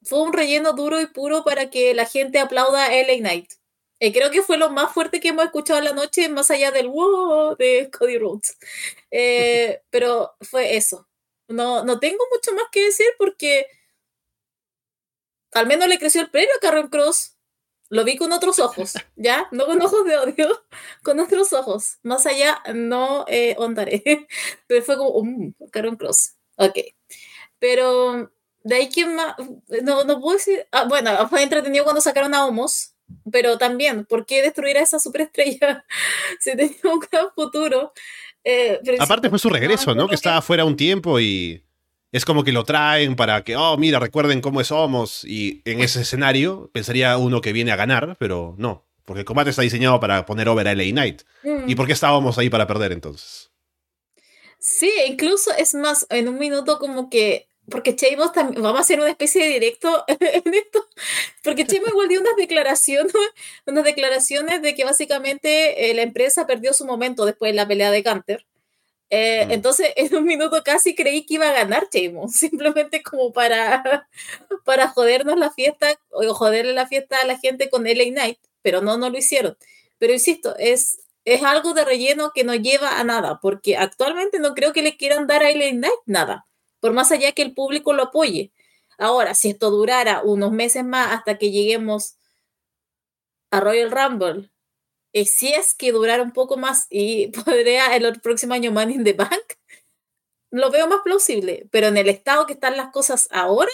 fue 0.04 0.22
un 0.22 0.34
relleno 0.34 0.74
duro 0.74 1.02
y 1.02 1.08
puro 1.08 1.44
para 1.44 1.70
que 1.70 1.94
la 1.94 2.06
gente 2.06 2.40
aplauda 2.40 2.86
a 2.86 2.94
LA 2.96 3.18
Knight. 3.20 3.52
Eh, 4.00 4.13
creo 4.13 4.30
que 4.32 4.44
fue 4.44 4.58
lo 4.58 4.70
más 4.70 4.94
fuerte 4.94 5.20
que 5.20 5.30
hemos 5.30 5.46
escuchado 5.46 5.80
en 5.80 5.86
la 5.86 5.94
noche, 5.94 6.30
más 6.30 6.52
allá 6.52 6.72
del 6.72 6.88
wow 6.88 7.56
de 7.58 7.90
Cody 7.92 8.18
Rhodes. 8.18 8.58
Eh, 9.12 9.82
pero 9.90 10.36
fue 10.42 10.78
eso. 10.78 11.08
No, 11.48 11.84
no 11.84 12.00
tengo 12.00 12.24
mucho 12.34 12.54
más 12.54 12.66
que 12.72 12.86
decir 12.86 13.08
porque 13.18 13.68
al 15.54 15.68
menos 15.68 15.88
le 15.88 16.00
creció 16.00 16.22
el 16.22 16.30
premio 16.30 16.50
a 16.56 16.60
Karen 16.60 16.88
Cross. 16.88 17.34
Lo 17.90 18.04
vi 18.04 18.18
con 18.18 18.34
otros 18.34 18.60
ojos, 18.60 18.94
¿ya? 19.16 19.48
No 19.52 19.66
con 19.66 19.82
ojos 19.82 20.06
de 20.06 20.18
odio, 20.18 20.66
con 21.04 21.20
otros 21.20 21.54
ojos. 21.54 22.00
Más 22.04 22.26
allá 22.26 22.62
no 22.74 23.26
eh, 23.28 23.56
ondaré. 23.58 24.28
Pero 24.68 24.84
fue 24.86 24.98
como, 24.98 25.12
um, 25.12 25.54
Cross. 25.98 26.36
Ok. 26.58 26.80
Pero 27.60 28.32
de 28.64 28.76
ahí 28.76 28.90
que 28.90 29.06
más. 29.06 29.36
No, 29.84 30.04
no 30.04 30.20
puedo 30.20 30.38
decir. 30.38 30.68
Ah, 30.72 30.86
bueno, 30.88 31.28
fue 31.30 31.44
entretenido 31.44 31.84
cuando 31.86 32.02
sacaron 32.02 32.34
a 32.34 32.46
Homos 32.46 32.98
pero 33.32 33.58
también, 33.58 34.06
¿por 34.06 34.26
qué 34.26 34.42
destruir 34.42 34.78
a 34.78 34.82
esa 34.82 35.00
superestrella 35.00 35.86
si 36.40 36.56
tenía 36.56 36.78
un 36.84 37.00
gran 37.00 37.28
futuro? 37.34 37.94
Eh, 38.50 38.80
Aparte 39.00 39.30
fue 39.30 39.40
su 39.40 39.50
regreso, 39.50 39.94
¿no? 39.94 40.08
Que 40.08 40.16
estaba 40.16 40.42
fuera 40.42 40.64
un 40.64 40.78
tiempo 40.78 41.20
y 41.20 41.66
es 42.14 42.24
como 42.24 42.46
que 42.46 42.54
lo 42.54 42.64
traen 42.64 43.18
para 43.18 43.44
que, 43.44 43.58
oh, 43.58 43.78
mira, 43.78 44.00
recuerden 44.00 44.40
cómo 44.40 44.64
somos. 44.64 45.26
Y 45.26 45.62
en 45.66 45.82
ese 45.82 46.02
escenario 46.02 46.70
pensaría 46.72 47.18
uno 47.18 47.42
que 47.42 47.52
viene 47.52 47.74
a 47.74 47.76
ganar, 47.76 48.16
pero 48.18 48.56
no. 48.58 48.86
Porque 49.04 49.20
el 49.20 49.26
combate 49.26 49.50
está 49.50 49.64
diseñado 49.64 50.00
para 50.00 50.26
poner 50.26 50.48
over 50.48 50.66
a 50.66 50.74
LA 50.74 50.92
Knight. 50.92 51.24
¿Y 51.68 51.76
por 51.76 51.88
qué 51.88 51.94
estábamos 51.94 52.38
ahí 52.38 52.50
para 52.50 52.68
perder 52.68 52.94
entonces? 52.94 53.52
Sí, 54.60 54.92
incluso 55.08 55.52
es 55.58 55.74
más, 55.74 56.08
en 56.10 56.30
un 56.30 56.40
minuto 56.40 56.80
como 56.80 57.10
que 57.10 57.50
porque 57.69 57.93
Sheamus 57.93 58.32
también, 58.32 58.62
vamos 58.62 58.80
a 58.80 58.82
hacer 58.82 58.99
una 58.99 59.10
especie 59.10 59.43
de 59.43 59.49
directo 59.49 60.06
en 60.08 60.53
esto, 60.53 60.88
porque 61.43 61.65
Sheamus 61.65 61.89
igual 61.89 62.08
dio 62.08 62.21
unas 62.21 62.36
declaraciones, 62.36 63.13
unas 63.65 63.84
declaraciones 63.84 64.62
de 64.62 64.75
que 64.75 64.86
básicamente 64.86 65.89
eh, 65.89 65.93
la 65.93 66.03
empresa 66.03 66.47
perdió 66.47 66.73
su 66.73 66.86
momento 66.86 67.25
después 67.25 67.51
de 67.51 67.56
la 67.56 67.67
pelea 67.67 67.91
de 67.91 68.03
Canter. 68.03 68.45
Eh, 69.10 69.45
mm. 69.47 69.51
Entonces, 69.51 69.93
en 69.95 70.15
un 70.15 70.25
minuto 70.25 70.63
casi 70.63 70.95
creí 70.95 71.25
que 71.25 71.36
iba 71.36 71.49
a 71.49 71.53
ganar 71.53 71.88
Sheamus, 71.91 72.34
simplemente 72.38 73.03
como 73.03 73.34
para, 73.34 74.08
para 74.63 74.89
jodernos 74.89 75.38
la 75.38 75.51
fiesta 75.51 75.99
o 76.10 76.34
joderle 76.34 76.73
la 76.73 76.88
fiesta 76.88 77.19
a 77.21 77.25
la 77.25 77.38
gente 77.38 77.69
con 77.69 77.84
LA 77.84 78.06
Knight, 78.12 78.39
pero 78.62 78.82
no, 78.82 78.97
no 78.97 79.10
lo 79.10 79.17
hicieron. 79.17 79.58
Pero 79.97 80.13
insisto, 80.13 80.56
es, 80.58 80.99
es 81.25 81.43
algo 81.43 81.73
de 81.73 81.84
relleno 81.86 82.32
que 82.34 82.43
no 82.43 82.56
lleva 82.56 82.99
a 82.99 83.03
nada, 83.03 83.39
porque 83.41 83.77
actualmente 83.77 84.39
no 84.39 84.53
creo 84.53 84.73
que 84.73 84.82
le 84.82 84.95
quieran 84.97 85.27
dar 85.27 85.43
a 85.43 85.51
LA 85.51 85.71
Knight 85.71 86.01
nada 86.06 86.47
por 86.80 86.94
más 86.94 87.12
allá 87.12 87.32
que 87.32 87.42
el 87.42 87.54
público 87.54 87.94
lo 87.94 88.04
apoye. 88.04 88.52
Ahora, 88.98 89.36
si 89.36 89.50
esto 89.50 89.70
durara 89.70 90.22
unos 90.24 90.52
meses 90.52 90.84
más 90.84 91.13
hasta 91.13 91.38
que 91.38 91.52
lleguemos 91.52 92.18
a 93.52 93.60
Royal 93.60 93.92
Rumble, 93.92 94.50
y 95.13 95.26
si 95.26 95.50
es 95.50 95.74
que 95.74 95.92
durara 95.92 96.22
un 96.24 96.32
poco 96.32 96.58
más 96.58 96.88
y 96.90 97.28
podría 97.46 97.96
el 97.96 98.22
próximo 98.22 98.54
año 98.54 98.72
Money 98.72 98.96
in 98.96 99.04
the 99.04 99.13
Bank, 99.13 99.58
lo 100.52 100.72
veo 100.72 100.88
más 100.88 101.02
plausible, 101.04 101.68
pero 101.72 101.88
en 101.88 101.98
el 101.98 102.10
estado 102.10 102.46
que 102.46 102.54
están 102.54 102.78
las 102.78 102.92
cosas 102.92 103.28
ahora, 103.32 103.72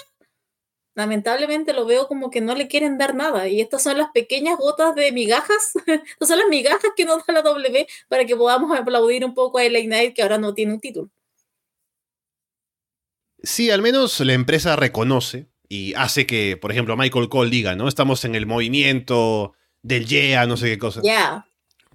lamentablemente 0.95 1.73
lo 1.73 1.85
veo 1.85 2.07
como 2.07 2.29
que 2.31 2.41
no 2.41 2.55
le 2.55 2.67
quieren 2.67 2.97
dar 2.97 3.15
nada. 3.15 3.47
Y 3.47 3.61
estas 3.61 3.83
son 3.83 3.97
las 3.97 4.09
pequeñas 4.11 4.57
gotas 4.57 4.95
de 4.95 5.11
migajas, 5.11 5.73
estas 5.87 6.27
son 6.27 6.39
las 6.39 6.47
migajas 6.49 6.91
que 6.95 7.05
nos 7.05 7.25
da 7.25 7.33
la 7.33 7.41
W 7.41 7.87
para 8.07 8.25
que 8.25 8.35
podamos 8.35 8.77
aplaudir 8.77 9.25
un 9.25 9.33
poco 9.33 9.59
a 9.59 9.63
LA 9.63 9.81
Knight 9.81 10.15
que 10.15 10.23
ahora 10.23 10.37
no 10.37 10.53
tiene 10.53 10.73
un 10.73 10.79
título. 10.79 11.09
Sí, 13.43 13.69
al 13.69 13.81
menos 13.81 14.19
la 14.21 14.33
empresa 14.33 14.77
reconoce 14.77 15.47
y 15.67 15.93
hace 15.95 16.25
que, 16.25 16.55
por 16.55 16.71
ejemplo, 16.71 16.95
Michael 16.95 17.27
Cole 17.27 17.49
diga, 17.49 17.75
¿no? 17.75 17.89
Estamos 17.89 18.23
en 18.23 18.35
el 18.35 18.45
movimiento 18.45 19.53
del 19.81 20.07
yeah, 20.07 20.45
no 20.45 20.55
sé 20.55 20.67
qué 20.67 20.77
cosa. 20.77 21.01
Yeah. 21.01 21.45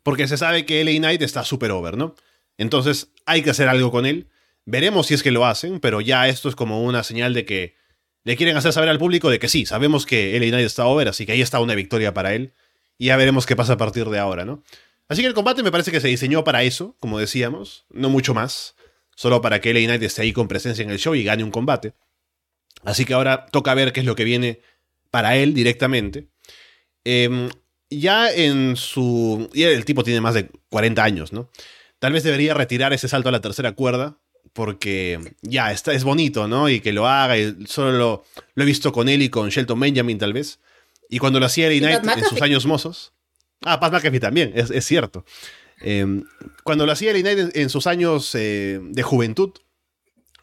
Porque 0.02 0.28
se 0.28 0.36
sabe 0.36 0.66
que 0.66 0.84
LA 0.84 0.98
Knight 0.98 1.22
está 1.22 1.44
súper 1.44 1.70
over, 1.70 1.96
¿no? 1.96 2.14
Entonces 2.58 3.12
hay 3.24 3.42
que 3.42 3.50
hacer 3.50 3.68
algo 3.68 3.90
con 3.90 4.04
él. 4.04 4.28
Veremos 4.66 5.06
si 5.06 5.14
es 5.14 5.22
que 5.22 5.30
lo 5.30 5.46
hacen, 5.46 5.80
pero 5.80 6.02
ya 6.02 6.28
esto 6.28 6.50
es 6.50 6.54
como 6.54 6.82
una 6.82 7.02
señal 7.02 7.32
de 7.32 7.46
que 7.46 7.76
le 8.24 8.36
quieren 8.36 8.58
hacer 8.58 8.74
saber 8.74 8.90
al 8.90 8.98
público 8.98 9.30
de 9.30 9.38
que 9.38 9.48
sí, 9.48 9.64
sabemos 9.64 10.04
que 10.04 10.38
LA 10.38 10.48
Knight 10.48 10.66
está 10.66 10.84
over, 10.84 11.08
así 11.08 11.24
que 11.24 11.32
ahí 11.32 11.40
está 11.40 11.60
una 11.60 11.74
victoria 11.74 12.12
para 12.12 12.34
él. 12.34 12.52
Y 12.98 13.06
ya 13.06 13.16
veremos 13.16 13.46
qué 13.46 13.56
pasa 13.56 13.74
a 13.74 13.76
partir 13.78 14.06
de 14.10 14.18
ahora, 14.18 14.44
¿no? 14.44 14.62
Así 15.08 15.22
que 15.22 15.28
el 15.28 15.34
combate 15.34 15.62
me 15.62 15.70
parece 15.70 15.90
que 15.92 16.00
se 16.00 16.08
diseñó 16.08 16.44
para 16.44 16.62
eso, 16.62 16.94
como 17.00 17.18
decíamos, 17.18 17.86
no 17.88 18.10
mucho 18.10 18.34
más 18.34 18.74
solo 19.18 19.40
para 19.40 19.60
que 19.60 19.74
LA 19.74 19.80
Knight 19.80 20.02
esté 20.04 20.22
ahí 20.22 20.32
con 20.32 20.46
presencia 20.46 20.84
en 20.84 20.90
el 20.90 20.98
show 21.00 21.12
y 21.12 21.24
gane 21.24 21.42
un 21.42 21.50
combate. 21.50 21.92
Así 22.84 23.04
que 23.04 23.14
ahora 23.14 23.46
toca 23.46 23.74
ver 23.74 23.92
qué 23.92 23.98
es 23.98 24.06
lo 24.06 24.14
que 24.14 24.22
viene 24.22 24.60
para 25.10 25.34
él 25.34 25.54
directamente. 25.54 26.28
Em, 27.02 27.48
ya 27.90 28.32
en 28.32 28.76
su... 28.76 29.50
Y 29.52 29.64
el 29.64 29.84
tipo 29.84 30.04
tiene 30.04 30.20
más 30.20 30.34
de 30.34 30.48
40 30.70 31.02
años, 31.02 31.32
¿no? 31.32 31.50
Tal 31.98 32.12
vez 32.12 32.22
debería 32.22 32.54
retirar 32.54 32.92
ese 32.92 33.08
salto 33.08 33.28
a 33.28 33.32
la 33.32 33.40
tercera 33.40 33.72
cuerda, 33.72 34.18
porque 34.52 35.18
ya 35.42 35.72
está, 35.72 35.92
es 35.94 36.04
bonito, 36.04 36.46
¿no? 36.46 36.68
Y 36.68 36.78
que 36.78 36.92
lo 36.92 37.08
haga, 37.08 37.36
y 37.36 37.66
solo 37.66 37.90
lo, 37.98 38.24
he 38.54 38.64
visto 38.64 38.92
con 38.92 39.08
él 39.08 39.22
y 39.22 39.30
con 39.30 39.48
Shelton 39.48 39.80
Benjamin, 39.80 40.18
tal 40.18 40.32
vez. 40.32 40.60
Y 41.10 41.18
cuando 41.18 41.40
lo 41.40 41.46
hacía 41.46 41.68
LA 41.68 42.02
Knight 42.02 42.18
en 42.18 42.24
sus 42.24 42.40
años 42.40 42.66
mozos. 42.66 43.12
Ah, 43.64 43.80
Pat 43.80 43.92
McAfee 43.92 44.20
también, 44.20 44.52
es, 44.54 44.70
es 44.70 44.84
cierto. 44.84 45.24
Em, 45.80 46.24
cuando 46.64 46.86
lo 46.86 46.92
hacía 46.92 47.10
el 47.10 47.24
United 47.24 47.50
en 47.54 47.70
sus 47.70 47.86
años 47.86 48.34
eh, 48.34 48.80
de 48.82 49.02
juventud, 49.02 49.52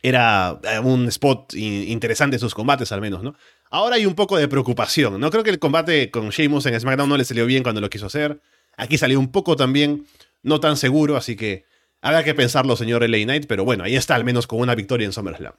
era 0.01 0.59
eh, 0.63 0.79
un 0.79 1.07
spot 1.07 1.53
interesante 1.55 2.35
en 2.35 2.39
sus 2.39 2.53
combates, 2.53 2.91
al 2.91 3.01
menos, 3.01 3.23
¿no? 3.23 3.35
Ahora 3.71 3.95
hay 3.95 4.05
un 4.05 4.15
poco 4.15 4.37
de 4.37 4.47
preocupación, 4.47 5.19
¿no? 5.19 5.31
Creo 5.31 5.43
que 5.43 5.49
el 5.49 5.59
combate 5.59 6.11
con 6.11 6.29
Sheamus 6.29 6.67
en 6.67 6.79
SmackDown 6.79 7.09
no 7.09 7.17
le 7.17 7.25
salió 7.25 7.45
bien 7.45 7.63
cuando 7.63 7.81
lo 7.81 7.89
quiso 7.89 8.05
hacer. 8.05 8.39
Aquí 8.77 8.97
salió 8.97 9.19
un 9.19 9.31
poco 9.31 9.55
también, 9.55 10.05
no 10.43 10.59
tan 10.59 10.77
seguro, 10.77 11.17
así 11.17 11.35
que 11.35 11.65
habrá 12.01 12.23
que 12.23 12.35
pensarlo, 12.35 12.75
señor 12.75 13.07
LA 13.07 13.23
Knight, 13.23 13.47
pero 13.47 13.65
bueno, 13.65 13.83
ahí 13.83 13.95
está, 13.95 14.15
al 14.15 14.23
menos 14.23 14.47
con 14.47 14.59
una 14.59 14.75
victoria 14.75 15.05
en 15.05 15.13
SummerSlam. 15.13 15.55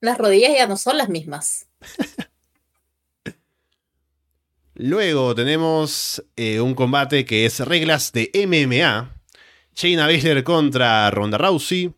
Las 0.00 0.18
rodillas 0.18 0.52
ya 0.54 0.66
no 0.66 0.76
son 0.76 0.98
las 0.98 1.08
mismas. 1.08 1.66
Luego 4.78 5.34
tenemos 5.34 6.22
eh, 6.36 6.60
un 6.60 6.74
combate 6.74 7.24
que 7.24 7.46
es 7.46 7.60
reglas 7.60 8.12
de 8.12 8.30
MMA. 8.46 9.10
Shayna 9.74 10.06
Baszler 10.06 10.44
contra 10.44 11.10
Ronda 11.10 11.38
Rousey. 11.38 11.94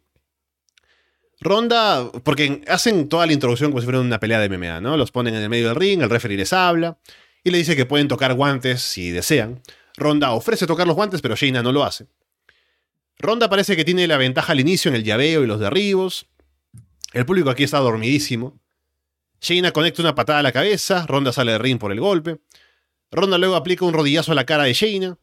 Ronda, 1.41 2.09
porque 2.23 2.63
hacen 2.69 3.09
toda 3.09 3.27
la 3.27 3.33
introducción 3.33 3.73
como 3.73 3.81
si 3.81 3.85
fuera 3.85 4.01
una 4.01 4.21
pelea 4.21 4.39
de 4.39 4.49
MMA, 4.49 4.81
¿no? 4.81 4.97
Los 4.97 5.11
ponen 5.11 5.35
en 5.35 5.43
el 5.43 5.49
medio 5.49 5.69
del 5.69 5.77
ring, 5.77 6.03
el 6.03 6.11
referee 6.11 6.37
les 6.37 6.53
habla 6.53 6.99
y 7.43 7.51
le 7.51 7.59
dice 7.59 7.75
que 7.75 7.85
pueden 7.85 8.07
tocar 8.07 8.35
guantes 8.35 8.81
si 8.81 9.11
desean. 9.11 9.61
Ronda 9.97 10.31
ofrece 10.31 10.67
tocar 10.67 10.87
los 10.87 10.95
guantes, 10.95 11.21
pero 11.21 11.35
Shayna 11.35 11.65
no 11.65 11.73
lo 11.73 11.83
hace. 11.83 12.07
Ronda 13.19 13.51
parece 13.51 13.75
que 13.75 13.85
tiene 13.85 14.07
la 14.07 14.19
ventaja 14.19 14.53
al 14.53 14.61
inicio 14.61 14.89
en 14.89 14.95
el 14.95 15.03
llaveo 15.03 15.43
y 15.43 15.49
los 15.49 15.59
derribos. 15.59 16.27
El 17.13 17.27
público 17.27 17.51
aquí 17.51 17.65
está 17.65 17.79
dormidísimo. 17.79 18.61
Shayna 19.41 19.73
conecta 19.73 20.03
una 20.03 20.15
patada 20.15 20.39
a 20.39 20.43
la 20.43 20.53
cabeza, 20.53 21.07
Ronda 21.09 21.33
sale 21.33 21.51
del 21.53 21.61
ring 21.61 21.79
por 21.81 21.91
el 21.91 21.99
golpe. 21.99 22.39
Ronda 23.11 23.39
luego 23.39 23.57
aplica 23.57 23.85
un 23.85 23.95
rodillazo 23.95 24.33
a 24.33 24.35
la 24.35 24.47
cara 24.47 24.65
de 24.65 24.73
Shayna. 24.73 25.19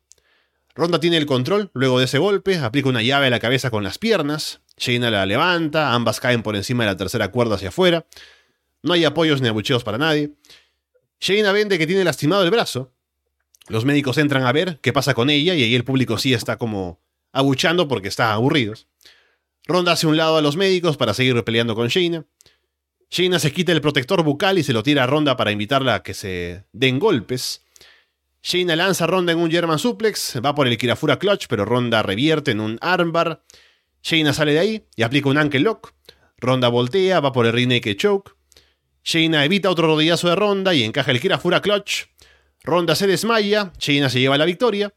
Ronda 0.74 1.00
tiene 1.00 1.18
el 1.18 1.26
control, 1.26 1.72
luego 1.74 2.00
de 2.00 2.06
ese 2.06 2.18
golpe, 2.18 2.58
aplica 2.58 2.90
una 2.90 3.02
llave 3.02 3.28
a 3.28 3.30
la 3.30 3.40
cabeza 3.40 3.70
con 3.70 3.84
las 3.84 3.98
piernas. 3.98 4.62
Shayna 4.78 5.10
la 5.10 5.26
levanta, 5.26 5.94
ambas 5.94 6.20
caen 6.20 6.44
por 6.44 6.56
encima 6.56 6.84
de 6.84 6.92
la 6.92 6.98
tercera 6.98 7.32
cuerda 7.32 7.56
hacia 7.56 7.70
afuera. 7.70 8.06
No 8.84 8.94
hay 8.94 9.06
apoyos 9.06 9.42
ni 9.42 9.48
abucheos 9.48 9.84
para 9.84 9.98
nadie. 9.98 10.34
Shayna 11.20 11.52
vende 11.52 11.78
que 11.78 11.88
tiene 11.88 12.04
lastimado 12.04 12.44
el 12.44 12.52
brazo. 12.52 12.92
Los 13.68 13.86
médicos 13.86 14.18
entran 14.18 14.46
a 14.46 14.52
ver 14.52 14.80
qué 14.82 14.94
pasa 14.94 15.14
con 15.14 15.30
ella 15.30 15.56
y 15.56 15.64
ahí 15.64 15.76
el 15.76 15.84
público 15.84 16.18
sí 16.18 16.34
está 16.34 16.58
como 16.58 17.00
abuchando 17.32 17.88
porque 17.88 18.10
están 18.10 18.32
aburridos. 18.32 18.88
Ronda 19.66 19.94
hace 19.94 20.08
un 20.08 20.18
lado 20.18 20.38
a 20.38 20.42
los 20.42 20.58
médicos 20.58 20.98
para 20.98 21.14
seguir 21.14 21.42
peleando 21.44 21.74
con 21.74 21.88
Shayna. 21.88 22.26
Shayna 23.10 23.40
se 23.40 23.52
quita 23.52 23.72
el 23.72 23.82
protector 23.82 24.24
bucal 24.24 24.58
y 24.60 24.64
se 24.64 24.74
lo 24.74 24.84
tira 24.84 25.04
a 25.04 25.08
Ronda 25.08 25.38
para 25.38 25.52
invitarla 25.52 25.96
a 25.96 26.04
que 26.04 26.14
se 26.14 26.66
den 26.74 27.00
golpes. 27.00 27.65
Shayna 28.46 28.76
lanza 28.76 29.08
Ronda 29.08 29.32
en 29.32 29.40
un 29.40 29.50
German 29.50 29.80
suplex, 29.80 30.40
va 30.40 30.54
por 30.54 30.68
el 30.68 30.78
Kirafura 30.78 31.18
Clutch, 31.18 31.48
pero 31.50 31.66
Ronda 31.66 32.04
revierte 32.04 32.52
en 32.52 32.60
un 32.60 32.78
armbar. 32.80 33.44
Shayna 34.04 34.34
sale 34.34 34.54
de 34.54 34.60
ahí 34.60 34.88
y 34.96 35.02
aplica 35.02 35.30
un 35.30 35.40
ankle 35.40 35.62
lock. 35.62 35.94
Ronda 36.38 36.68
voltea, 36.68 37.22
va 37.22 37.32
por 37.32 37.48
el 37.48 37.54
Renake 37.54 37.98
Choke. 37.98 38.34
Shayna 39.04 39.44
evita 39.46 39.72
otro 39.72 39.88
rodillazo 39.88 40.30
de 40.30 40.36
Ronda 40.36 40.76
y 40.76 40.84
encaja 40.84 41.10
el 41.10 41.20
Kirafura 41.20 41.60
Clutch. 41.60 42.04
Ronda 42.62 42.94
se 42.94 43.08
desmaya, 43.08 43.74
Shayna 43.80 44.12
se 44.12 44.20
lleva 44.20 44.38
la 44.38 44.46
victoria. 44.46 44.94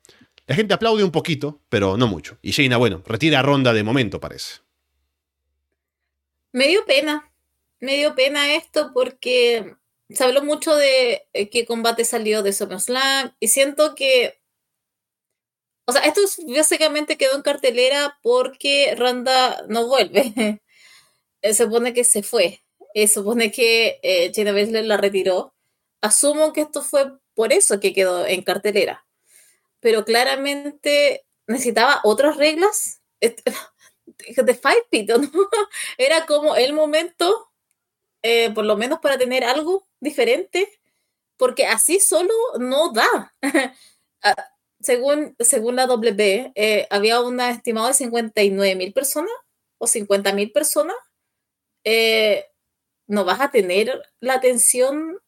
La 0.47 0.55
gente 0.55 0.75
aplaude 0.75 1.03
un 1.03 1.11
poquito, 1.11 1.63
pero 1.71 1.97
no 1.97 2.07
mucho. 2.07 2.37
Y 2.43 2.51
Shayna, 2.51 2.77
bueno, 2.77 3.03
retira 3.07 3.39
a 3.39 3.43
Ronda 3.43 3.73
de 3.73 3.83
momento, 3.83 4.21
parece. 4.21 4.61
Me 6.53 6.69
dio 6.69 6.85
pena. 6.85 7.33
Me 7.81 7.97
dio 7.97 8.15
pena 8.15 8.57
esto 8.57 8.91
porque 8.93 9.75
se 10.11 10.25
habló 10.25 10.43
mucho 10.43 10.75
de 10.75 11.29
eh, 11.33 11.51
qué 11.51 11.67
combate 11.67 12.05
salió 12.05 12.43
de 12.43 12.53
SummerSlam 12.53 13.35
y 13.41 13.49
siento 13.49 13.95
que. 13.95 14.41
O 15.87 15.93
sea, 15.93 16.03
esto 16.03 16.21
básicamente 16.55 17.17
quedó 17.17 17.35
en 17.35 17.43
cartelera 17.43 18.19
porque 18.23 18.95
Ronda 18.97 19.65
no 19.69 19.87
vuelve. 19.87 20.61
se 21.43 21.55
supone 21.55 21.95
que 21.95 22.05
se 22.05 22.23
fue. 22.23 22.63
Se 22.95 23.09
supone 23.09 23.51
que 23.53 24.01
eh, 24.03 24.33
Shayna 24.33 24.83
la 24.83 24.97
retiró. 24.97 25.55
Asumo 26.03 26.53
que 26.53 26.63
esto 26.63 26.83
fue 26.83 27.13
por 27.35 27.53
eso 27.53 27.81
que 27.81 27.95
quedó 27.95 28.27
en 28.27 28.43
cartelera. 28.43 29.07
Pero 29.81 30.05
claramente 30.05 31.27
necesitaba 31.47 32.01
otras 32.05 32.37
reglas 32.37 33.03
de 33.21 34.55
Fight 34.55 34.85
Pit, 34.91 35.11
¿no? 35.11 35.31
Era 35.99 36.27
como 36.27 36.57
el 36.57 36.73
momento, 36.73 37.51
eh, 38.23 38.51
por 38.53 38.65
lo 38.67 38.77
menos 38.77 39.01
para 39.01 39.19
tener 39.19 39.45
algo 39.45 39.88
diferente, 40.01 40.69
porque 41.39 41.67
así 41.67 42.01
solo 42.01 42.35
no 42.59 42.93
da. 42.93 43.35
Ah, 44.25 44.35
según, 44.81 45.37
según 45.39 45.77
la 45.77 45.87
W, 45.87 46.53
eh, 46.57 46.89
había 46.91 47.21
una 47.21 47.51
estimado 47.51 47.89
de 47.89 47.95
59 47.95 48.75
mil 48.77 48.93
personas 48.93 49.31
o 49.79 49.87
50 49.87 50.33
mil 50.33 50.51
personas. 50.53 50.97
Eh, 51.85 52.47
no 53.09 53.25
vas 53.25 53.41
a 53.41 53.51
tener 53.51 54.03
la 54.21 54.35
atención 54.35 55.21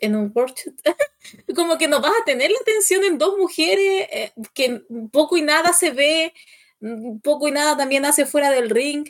en 0.00 0.16
un 0.16 0.32
workshop. 0.34 0.74
como 1.54 1.78
que 1.78 1.88
no 1.88 2.00
vas 2.00 2.12
a 2.20 2.24
tener 2.24 2.50
la 2.50 2.58
atención 2.60 3.04
en 3.04 3.18
dos 3.18 3.36
mujeres 3.38 4.06
eh, 4.10 4.32
que 4.54 4.82
poco 5.12 5.36
y 5.36 5.42
nada 5.42 5.72
se 5.72 5.90
ve, 5.90 6.32
mm, 6.80 7.18
poco 7.18 7.48
y 7.48 7.52
nada 7.52 7.76
también 7.76 8.04
hace 8.04 8.26
fuera 8.26 8.50
del 8.50 8.70
ring. 8.70 9.06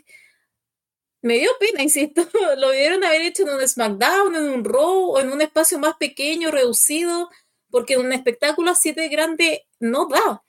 Me 1.23 1.39
dio 1.39 1.51
pena, 1.59 1.83
insisto. 1.83 2.29
Lo 2.59 2.71
debieron 2.71 3.05
haber 3.05 3.23
hecho 3.23 3.43
en 3.43 3.55
un 3.55 3.67
SmackDown, 3.67 4.37
en 4.37 4.45
un 4.45 4.65
Raw 4.65 5.13
o 5.13 5.21
en 5.21 5.33
un 5.33 5.43
espacio 5.43 5.79
más 5.79 5.97
pequeño, 5.97 6.51
reducido, 6.51 7.31
porque 7.71 7.99
un 7.99 8.13
espectáculo 8.13 8.71
así 8.71 8.93
de 8.93 9.09
grande 9.09 9.67
no 9.81 10.07
da. 10.07 10.45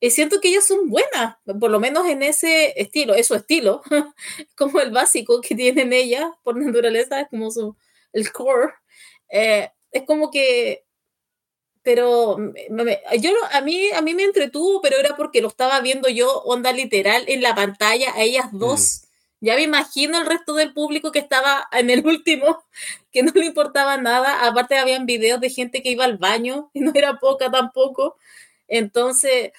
Y 0.00 0.10
siento 0.10 0.40
que 0.40 0.48
ellas 0.48 0.66
son 0.66 0.90
buenas, 0.90 1.36
por 1.60 1.70
lo 1.70 1.78
menos 1.78 2.08
en 2.08 2.22
ese 2.22 2.80
estilo, 2.80 3.14
es 3.14 3.28
su 3.28 3.36
estilo, 3.36 3.82
como 4.56 4.80
el 4.80 4.90
básico 4.90 5.40
que 5.40 5.54
tienen 5.54 5.92
ellas 5.92 6.26
por 6.42 6.56
naturaleza, 6.56 7.20
es 7.20 7.28
como 7.28 7.50
su, 7.52 7.76
el 8.12 8.32
core. 8.32 8.72
Eh, 9.28 9.70
es 9.92 10.02
como 10.04 10.30
que 10.30 10.84
pero 11.84 12.36
yo 13.18 13.32
a 13.52 13.60
mí 13.60 13.90
a 13.90 14.02
mí 14.02 14.14
me 14.14 14.22
entretuvo, 14.22 14.80
pero 14.80 14.98
era 14.98 15.16
porque 15.16 15.40
lo 15.40 15.48
estaba 15.48 15.80
viendo 15.80 16.08
yo 16.08 16.30
onda 16.42 16.72
literal 16.72 17.24
en 17.26 17.42
la 17.42 17.54
pantalla 17.54 18.12
a 18.14 18.22
ellas 18.22 18.46
dos. 18.52 19.02
Ya 19.42 19.56
me 19.56 19.62
imagino 19.62 20.18
el 20.20 20.26
resto 20.26 20.54
del 20.54 20.72
público 20.72 21.10
que 21.10 21.18
estaba 21.18 21.66
en 21.72 21.90
el 21.90 22.06
último, 22.06 22.62
que 23.12 23.24
no 23.24 23.32
le 23.34 23.46
importaba 23.46 23.96
nada. 23.96 24.46
Aparte 24.46 24.78
habían 24.78 25.04
videos 25.04 25.40
de 25.40 25.50
gente 25.50 25.82
que 25.82 25.90
iba 25.90 26.04
al 26.04 26.16
baño 26.16 26.70
y 26.72 26.80
no 26.80 26.92
era 26.94 27.18
poca 27.18 27.50
tampoco. 27.50 28.16
Entonces, 28.68 29.50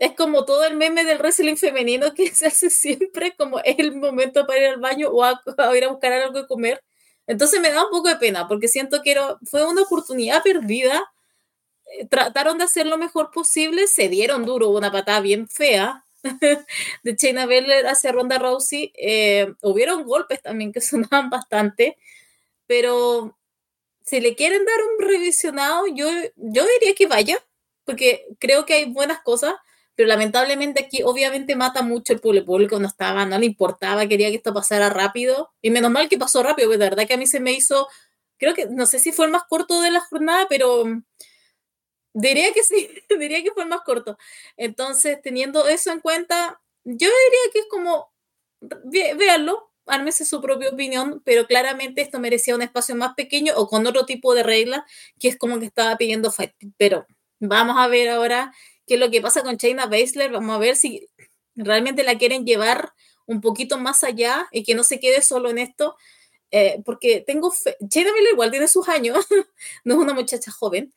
es 0.00 0.12
como 0.16 0.44
todo 0.44 0.64
el 0.64 0.76
meme 0.76 1.04
del 1.04 1.18
wrestling 1.18 1.56
femenino 1.56 2.14
que 2.14 2.28
se 2.34 2.46
hace 2.48 2.68
siempre 2.70 3.34
como 3.38 3.60
es 3.60 3.78
el 3.78 3.94
momento 3.94 4.44
para 4.46 4.58
ir 4.60 4.66
al 4.66 4.80
baño 4.80 5.08
o 5.10 5.22
a 5.24 5.40
ir 5.76 5.84
a 5.84 5.88
buscar 5.90 6.12
algo 6.12 6.40
de 6.42 6.48
comer. 6.48 6.82
Entonces 7.28 7.60
me 7.60 7.70
da 7.70 7.84
un 7.84 7.90
poco 7.90 8.08
de 8.08 8.16
pena 8.16 8.48
porque 8.48 8.66
siento 8.68 9.02
que 9.02 9.16
fue 9.48 9.64
una 9.66 9.82
oportunidad 9.82 10.42
perdida. 10.42 11.00
Eh, 12.00 12.06
trataron 12.08 12.58
de 12.58 12.64
hacer 12.64 12.86
lo 12.86 12.98
mejor 12.98 13.30
posible, 13.32 13.86
se 13.86 14.08
dieron 14.08 14.44
duro, 14.46 14.70
una 14.70 14.92
patada 14.92 15.20
bien 15.20 15.48
fea 15.48 16.01
de 17.02 17.16
Chaina 17.16 17.46
Belair 17.46 17.86
hacia 17.86 18.12
Ronda 18.12 18.38
Rousey. 18.38 18.92
Eh, 18.96 19.52
hubieron 19.62 20.04
golpes 20.04 20.42
también 20.42 20.72
que 20.72 20.80
sonaban 20.82 21.30
bastante, 21.30 21.98
pero 22.66 23.38
si 24.04 24.20
le 24.20 24.34
quieren 24.34 24.64
dar 24.64 24.78
un 24.84 25.08
revisionado, 25.08 25.86
yo, 25.88 26.08
yo 26.36 26.66
diría 26.78 26.94
que 26.96 27.06
vaya, 27.06 27.38
porque 27.84 28.26
creo 28.38 28.66
que 28.66 28.74
hay 28.74 28.84
buenas 28.86 29.20
cosas 29.20 29.54
pero 29.94 30.08
lamentablemente 30.08 30.84
aquí 30.84 31.02
obviamente 31.02 31.56
mata 31.56 31.82
mucho 31.82 32.12
el 32.12 32.20
público, 32.20 32.46
público 32.46 32.78
no 32.78 32.86
estaba, 32.86 33.26
no 33.26 33.38
le 33.38 33.46
importaba, 33.46 34.06
quería 34.06 34.30
que 34.30 34.36
esto 34.36 34.54
pasara 34.54 34.88
rápido, 34.88 35.52
y 35.60 35.70
menos 35.70 35.90
mal 35.90 36.08
que 36.08 36.18
pasó 36.18 36.42
rápido, 36.42 36.68
porque 36.68 36.78
de 36.78 36.90
verdad 36.90 37.06
que 37.06 37.14
a 37.14 37.18
mí 37.18 37.26
se 37.26 37.40
me 37.40 37.52
hizo, 37.52 37.88
creo 38.38 38.54
que, 38.54 38.66
no 38.66 38.86
sé 38.86 38.98
si 38.98 39.12
fue 39.12 39.26
el 39.26 39.32
más 39.32 39.44
corto 39.44 39.80
de 39.82 39.90
la 39.90 40.00
jornada, 40.00 40.46
pero 40.48 40.84
diría 42.14 42.52
que 42.52 42.62
sí, 42.62 42.90
diría 43.18 43.42
que 43.42 43.52
fue 43.52 43.66
más 43.66 43.82
corto. 43.82 44.18
Entonces, 44.56 45.20
teniendo 45.22 45.66
eso 45.68 45.92
en 45.92 46.00
cuenta, 46.00 46.60
yo 46.84 47.08
diría 47.08 47.52
que 47.52 47.58
es 47.60 47.66
como, 47.70 48.12
véanlo, 49.16 49.72
ármese 49.86 50.24
su 50.24 50.40
propia 50.40 50.70
opinión, 50.70 51.22
pero 51.24 51.46
claramente 51.46 52.02
esto 52.02 52.18
merecía 52.20 52.54
un 52.54 52.62
espacio 52.62 52.94
más 52.94 53.14
pequeño 53.14 53.52
o 53.56 53.68
con 53.68 53.86
otro 53.86 54.06
tipo 54.06 54.34
de 54.34 54.42
regla, 54.42 54.86
que 55.18 55.28
es 55.28 55.36
como 55.36 55.58
que 55.58 55.66
estaba 55.66 55.96
pidiendo 55.96 56.30
fight. 56.30 56.52
Pero 56.76 57.06
vamos 57.40 57.76
a 57.78 57.88
ver 57.88 58.08
ahora 58.10 58.52
qué 58.86 58.94
es 58.94 59.00
lo 59.00 59.10
que 59.10 59.20
pasa 59.20 59.42
con 59.42 59.56
China 59.58 59.86
Baszler. 59.86 60.30
Vamos 60.30 60.54
a 60.56 60.58
ver 60.58 60.76
si 60.76 61.08
realmente 61.54 62.04
la 62.04 62.18
quieren 62.18 62.44
llevar 62.46 62.92
un 63.26 63.40
poquito 63.40 63.78
más 63.78 64.04
allá 64.04 64.48
y 64.52 64.64
que 64.64 64.74
no 64.74 64.84
se 64.84 65.00
quede 65.00 65.22
solo 65.22 65.50
en 65.50 65.58
esto. 65.58 65.96
Eh, 66.50 66.82
porque 66.84 67.24
tengo 67.26 67.50
fe. 67.50 67.76
China 67.88 68.10
Baszler 68.10 68.32
igual 68.32 68.50
tiene 68.50 68.68
sus 68.68 68.88
años, 68.88 69.26
no 69.84 69.94
es 69.94 70.00
una 70.00 70.12
muchacha 70.12 70.50
joven, 70.50 70.92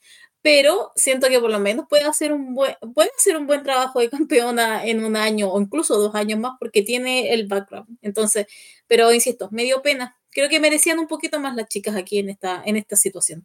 pero 0.45 0.91
siento 0.95 1.27
que 1.27 1.39
por 1.39 1.49
lo 1.49 1.59
menos 1.59 1.87
puede 1.89 2.03
hacer 2.03 2.31
un 2.31 2.53
buen, 2.53 2.75
puede 2.93 3.09
hacer 3.17 3.35
un 3.35 3.47
buen 3.47 3.63
trabajo 3.63 3.99
de 3.99 4.11
campeona 4.11 4.85
en 4.85 5.03
un 5.03 5.15
año 5.15 5.49
o 5.49 5.59
incluso 5.59 5.97
dos 5.97 6.13
años 6.13 6.37
más 6.37 6.51
porque 6.59 6.83
tiene 6.83 7.33
el 7.33 7.47
background. 7.47 7.97
Entonces, 8.03 8.45
pero 8.85 9.11
insisto, 9.11 9.49
me 9.51 9.63
dio 9.63 9.81
pena. 9.81 10.15
Creo 10.29 10.47
que 10.47 10.59
merecían 10.59 10.99
un 10.99 11.07
poquito 11.07 11.39
más 11.39 11.55
las 11.55 11.67
chicas 11.67 11.95
aquí 11.95 12.19
en 12.19 12.29
esta, 12.29 12.61
en 12.63 12.75
esta 12.75 12.95
situación, 12.95 13.43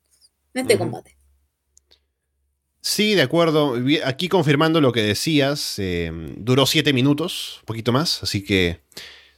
en 0.53 0.61
este 0.61 0.77
combate. 0.77 1.17
Sí, 2.83 3.15
de 3.15 3.23
acuerdo. 3.23 3.77
Aquí 4.05 4.29
confirmando 4.29 4.83
lo 4.83 4.93
que 4.93 5.01
decías, 5.01 5.79
eh, 5.79 6.13
duró 6.37 6.67
siete 6.67 6.93
minutos, 6.93 7.61
un 7.61 7.65
poquito 7.65 7.93
más, 7.93 8.23
así 8.23 8.45
que 8.45 8.83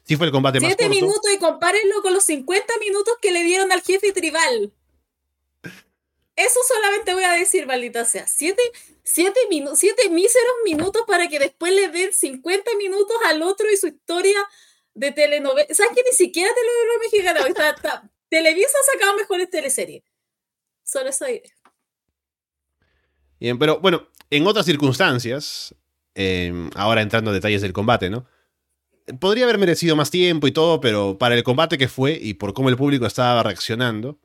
sí 0.02 0.16
fue 0.16 0.26
el 0.26 0.32
combate 0.32 0.58
más 0.58 0.68
corto. 0.68 0.82
Siete 0.82 1.00
minutos 1.00 1.30
y 1.32 1.38
compárenlo 1.38 2.02
con 2.02 2.12
los 2.12 2.24
50 2.24 2.74
minutos 2.80 3.14
que 3.22 3.30
le 3.30 3.44
dieron 3.44 3.70
al 3.70 3.82
jefe 3.82 4.10
tribal. 4.10 4.72
Eso 6.52 6.60
solamente 6.68 7.14
voy 7.14 7.24
a 7.24 7.32
decir, 7.32 7.66
maldita 7.66 8.04
sea. 8.04 8.26
Siete, 8.26 8.60
siete, 9.02 9.40
siete 9.74 10.10
míseros 10.10 10.54
minutos 10.66 11.02
para 11.06 11.26
que 11.26 11.38
después 11.38 11.72
le 11.72 11.88
den 11.88 12.12
50 12.12 12.76
minutos 12.76 13.16
al 13.24 13.40
otro 13.40 13.70
y 13.70 13.76
su 13.78 13.86
historia 13.86 14.36
de 14.92 15.12
telenovela. 15.12 15.66
¿Sabes 15.72 15.92
que 15.94 16.02
ni 16.02 16.14
siquiera 16.14 16.52
telenovela 16.54 17.40
mexicana? 17.40 17.70
Está, 17.70 18.10
Televisa 18.28 18.68
ha 18.68 18.92
sacado 18.92 19.16
mejores 19.16 19.48
teleseries. 19.48 20.02
Solo 20.84 21.08
eso 21.08 21.24
diré. 21.24 21.50
Bien, 23.40 23.58
pero 23.58 23.80
bueno, 23.80 24.08
en 24.28 24.46
otras 24.46 24.66
circunstancias, 24.66 25.74
em, 26.14 26.68
ahora 26.74 27.00
entrando 27.00 27.30
en 27.30 27.36
detalles 27.36 27.62
del 27.62 27.72
combate, 27.72 28.10
¿no? 28.10 28.26
Podría 29.20 29.44
haber 29.44 29.56
merecido 29.56 29.96
más 29.96 30.10
tiempo 30.10 30.46
y 30.46 30.52
todo, 30.52 30.80
pero 30.80 31.16
para 31.16 31.34
el 31.34 31.44
combate 31.44 31.78
que 31.78 31.88
fue 31.88 32.12
y 32.12 32.34
por 32.34 32.52
cómo 32.52 32.68
el 32.68 32.76
público 32.76 33.06
estaba 33.06 33.42
reaccionando, 33.42 34.18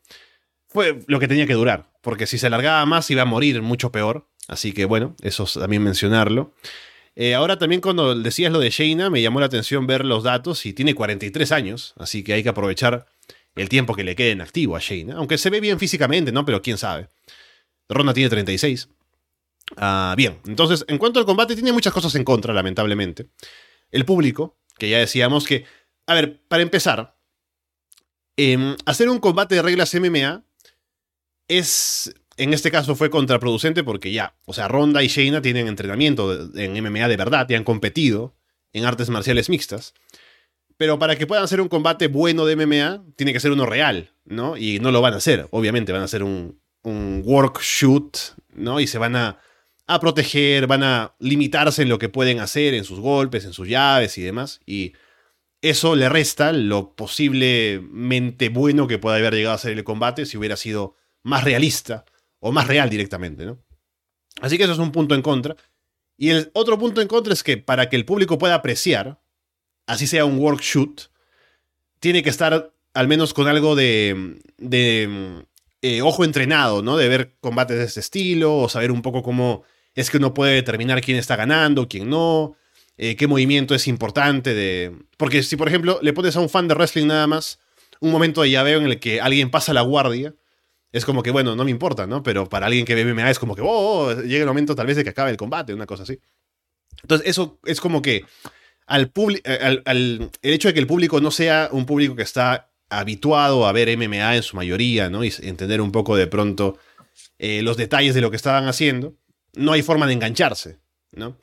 fue 0.67 0.99
lo 1.07 1.19
que 1.19 1.27
tenía 1.27 1.47
que 1.47 1.53
durar. 1.53 1.89
Porque 2.07 2.25
si 2.25 2.37
se 2.37 2.47
alargaba 2.47 2.85
más 2.85 3.11
iba 3.11 3.23
a 3.23 3.25
morir 3.25 3.61
mucho 3.61 3.91
peor. 3.91 4.29
Así 4.47 4.71
que 4.71 4.85
bueno, 4.85 5.17
eso 5.21 5.45
también 5.59 5.83
mencionarlo. 5.83 6.53
Eh, 7.17 7.35
ahora 7.35 7.57
también 7.59 7.81
cuando 7.81 8.15
decías 8.15 8.49
lo 8.49 8.59
de 8.59 8.69
Shayna, 8.69 9.09
me 9.09 9.21
llamó 9.21 9.41
la 9.41 9.47
atención 9.47 9.85
ver 9.87 10.05
los 10.05 10.23
datos 10.23 10.65
y 10.65 10.71
tiene 10.71 10.95
43 10.95 11.51
años, 11.51 11.95
así 11.97 12.23
que 12.23 12.31
hay 12.31 12.43
que 12.43 12.47
aprovechar 12.47 13.07
el 13.55 13.67
tiempo 13.67 13.93
que 13.93 14.05
le 14.05 14.15
quede 14.15 14.31
en 14.31 14.39
activo 14.39 14.77
a 14.77 14.79
Shayna. 14.79 15.15
Aunque 15.15 15.37
se 15.37 15.49
ve 15.49 15.59
bien 15.59 15.79
físicamente, 15.79 16.31
¿no? 16.31 16.45
Pero 16.45 16.61
quién 16.61 16.77
sabe. 16.77 17.09
Ronda 17.89 18.13
tiene 18.13 18.29
36. 18.29 18.87
Ah, 19.75 20.13
bien, 20.15 20.39
entonces, 20.45 20.85
en 20.87 20.97
cuanto 20.99 21.19
al 21.19 21.25
combate, 21.25 21.55
tiene 21.55 21.73
muchas 21.73 21.91
cosas 21.91 22.15
en 22.15 22.23
contra, 22.23 22.53
lamentablemente. 22.53 23.31
El 23.91 24.05
público, 24.05 24.55
que 24.79 24.87
ya 24.87 24.99
decíamos 24.99 25.45
que, 25.45 25.65
a 26.05 26.13
ver, 26.13 26.41
para 26.47 26.63
empezar, 26.63 27.17
em, 28.37 28.77
hacer 28.85 29.09
un 29.09 29.19
combate 29.19 29.55
de 29.55 29.61
reglas 29.61 29.93
MMA 29.93 30.46
es, 31.47 32.13
en 32.37 32.53
este 32.53 32.71
caso 32.71 32.95
fue 32.95 33.09
contraproducente 33.09 33.83
porque 33.83 34.11
ya, 34.11 34.35
o 34.45 34.53
sea, 34.53 34.67
Ronda 34.67 35.03
y 35.03 35.07
Shayna 35.07 35.41
tienen 35.41 35.67
entrenamiento 35.67 36.49
en 36.55 36.73
MMA 36.83 37.07
de 37.07 37.17
verdad, 37.17 37.49
y 37.49 37.55
han 37.55 37.63
competido 37.63 38.35
en 38.73 38.85
artes 38.85 39.09
marciales 39.09 39.49
mixtas. 39.49 39.93
Pero 40.77 40.99
para 40.99 41.15
que 41.15 41.25
puedan 41.25 41.43
hacer 41.43 41.59
un 41.59 41.69
combate 41.69 42.07
bueno 42.07 42.45
de 42.45 42.55
MMA, 42.55 43.03
tiene 43.15 43.33
que 43.33 43.39
ser 43.39 43.51
uno 43.51 43.65
real, 43.65 44.11
¿no? 44.25 44.57
Y 44.57 44.79
no 44.79 44.91
lo 44.91 45.01
van 45.01 45.13
a 45.13 45.17
hacer, 45.17 45.47
obviamente, 45.49 45.91
van 45.91 46.01
a 46.01 46.05
hacer 46.05 46.21
un, 46.21 46.59
un 46.83 47.23
work 47.25 47.59
shoot, 47.61 48.17
¿no? 48.53 48.79
Y 48.79 48.85
se 48.85 48.99
van 48.99 49.15
a, 49.15 49.39
a, 49.87 49.99
proteger, 49.99 50.67
van 50.67 50.83
a 50.83 51.15
limitarse 51.19 51.81
en 51.81 51.89
lo 51.89 51.97
que 51.97 52.09
pueden 52.09 52.39
hacer, 52.39 52.75
en 52.75 52.83
sus 52.83 52.99
golpes, 52.99 53.45
en 53.45 53.53
sus 53.53 53.67
llaves 53.67 54.19
y 54.19 54.21
demás. 54.21 54.61
Y 54.67 54.93
eso 55.61 55.95
le 55.95 56.09
resta 56.09 56.53
lo 56.53 56.93
posiblemente 56.95 58.49
bueno 58.49 58.87
que 58.87 58.99
pueda 58.99 59.15
haber 59.15 59.33
llegado 59.33 59.55
a 59.55 59.59
ser 59.59 59.75
el 59.75 59.83
combate 59.83 60.27
si 60.27 60.37
hubiera 60.37 60.57
sido 60.57 60.95
más 61.27 61.43
realista 61.43 62.05
o 62.39 62.51
más 62.51 62.67
real 62.67 62.89
directamente, 62.89 63.45
¿no? 63.45 63.59
Así 64.41 64.57
que 64.57 64.63
eso 64.63 64.73
es 64.73 64.79
un 64.79 64.91
punto 64.91 65.13
en 65.13 65.21
contra. 65.21 65.55
Y 66.17 66.29
el 66.29 66.49
otro 66.53 66.77
punto 66.79 67.01
en 67.01 67.07
contra 67.07 67.33
es 67.33 67.43
que 67.43 67.57
para 67.57 67.89
que 67.89 67.95
el 67.95 68.05
público 68.05 68.37
pueda 68.37 68.55
apreciar, 68.55 69.19
así 69.85 70.07
sea 70.07 70.25
un 70.25 70.39
work 70.39 70.61
shoot, 70.61 71.11
tiene 71.99 72.23
que 72.23 72.29
estar 72.29 72.73
al 72.93 73.07
menos 73.07 73.33
con 73.33 73.47
algo 73.47 73.75
de, 73.75 74.39
eh, 75.81 76.01
ojo 76.01 76.23
entrenado, 76.23 76.81
¿no? 76.81 76.95
De 76.95 77.09
ver 77.09 77.35
combates 77.41 77.77
de 77.77 77.83
este 77.83 77.99
estilo 77.99 78.55
o 78.55 78.69
saber 78.69 78.91
un 78.91 79.01
poco 79.01 79.21
cómo 79.21 79.63
es 79.95 80.09
que 80.09 80.17
uno 80.17 80.33
puede 80.33 80.55
determinar 80.55 81.01
quién 81.01 81.17
está 81.17 81.35
ganando, 81.35 81.89
quién 81.89 82.09
no, 82.09 82.55
eh, 82.97 83.15
qué 83.15 83.27
movimiento 83.27 83.75
es 83.75 83.87
importante 83.87 84.53
de... 84.53 84.95
Porque 85.17 85.43
si, 85.43 85.57
por 85.57 85.67
ejemplo, 85.67 85.99
le 86.01 86.13
pones 86.13 86.35
a 86.35 86.39
un 86.39 86.49
fan 86.49 86.67
de 86.67 86.75
wrestling 86.75 87.07
nada 87.07 87.27
más 87.27 87.59
un 87.99 88.11
momento 88.11 88.43
de 88.43 88.51
llaveo 88.51 88.79
en 88.79 88.85
el 88.85 88.99
que 88.99 89.19
alguien 89.19 89.49
pasa 89.49 89.73
la 89.73 89.81
guardia, 89.81 90.33
es 90.91 91.05
como 91.05 91.23
que, 91.23 91.31
bueno, 91.31 91.55
no 91.55 91.63
me 91.63 91.71
importa, 91.71 92.07
¿no? 92.07 92.23
Pero 92.23 92.47
para 92.47 92.67
alguien 92.67 92.85
que 92.85 92.95
ve 92.95 93.05
MMA 93.05 93.29
es 93.29 93.39
como 93.39 93.55
que, 93.55 93.61
oh, 93.61 93.67
oh 93.67 94.21
llega 94.21 94.43
el 94.43 94.47
momento 94.47 94.75
tal 94.75 94.87
vez 94.87 94.95
de 94.95 95.03
que 95.03 95.09
acabe 95.09 95.31
el 95.31 95.37
combate, 95.37 95.73
una 95.73 95.85
cosa 95.85 96.03
así. 96.03 96.19
Entonces, 97.01 97.27
eso 97.27 97.59
es 97.65 97.79
como 97.79 98.01
que 98.01 98.25
al, 98.85 99.11
al, 99.45 99.83
al, 99.85 100.31
el 100.41 100.53
hecho 100.53 100.69
de 100.69 100.73
que 100.73 100.79
el 100.79 100.87
público 100.87 101.19
no 101.21 101.31
sea 101.31 101.69
un 101.71 101.85
público 101.85 102.15
que 102.15 102.23
está 102.23 102.71
habituado 102.89 103.67
a 103.67 103.71
ver 103.71 103.95
MMA 103.97 104.37
en 104.37 104.43
su 104.43 104.55
mayoría, 104.55 105.09
¿no? 105.09 105.23
Y 105.23 105.33
entender 105.41 105.81
un 105.81 105.91
poco 105.91 106.15
de 106.15 106.27
pronto 106.27 106.77
eh, 107.37 107.61
los 107.61 107.77
detalles 107.77 108.15
de 108.15 108.21
lo 108.21 108.29
que 108.29 108.37
estaban 108.37 108.67
haciendo, 108.67 109.15
no 109.53 109.73
hay 109.73 109.81
forma 109.81 110.07
de 110.07 110.13
engancharse, 110.13 110.79
¿no? 111.11 111.37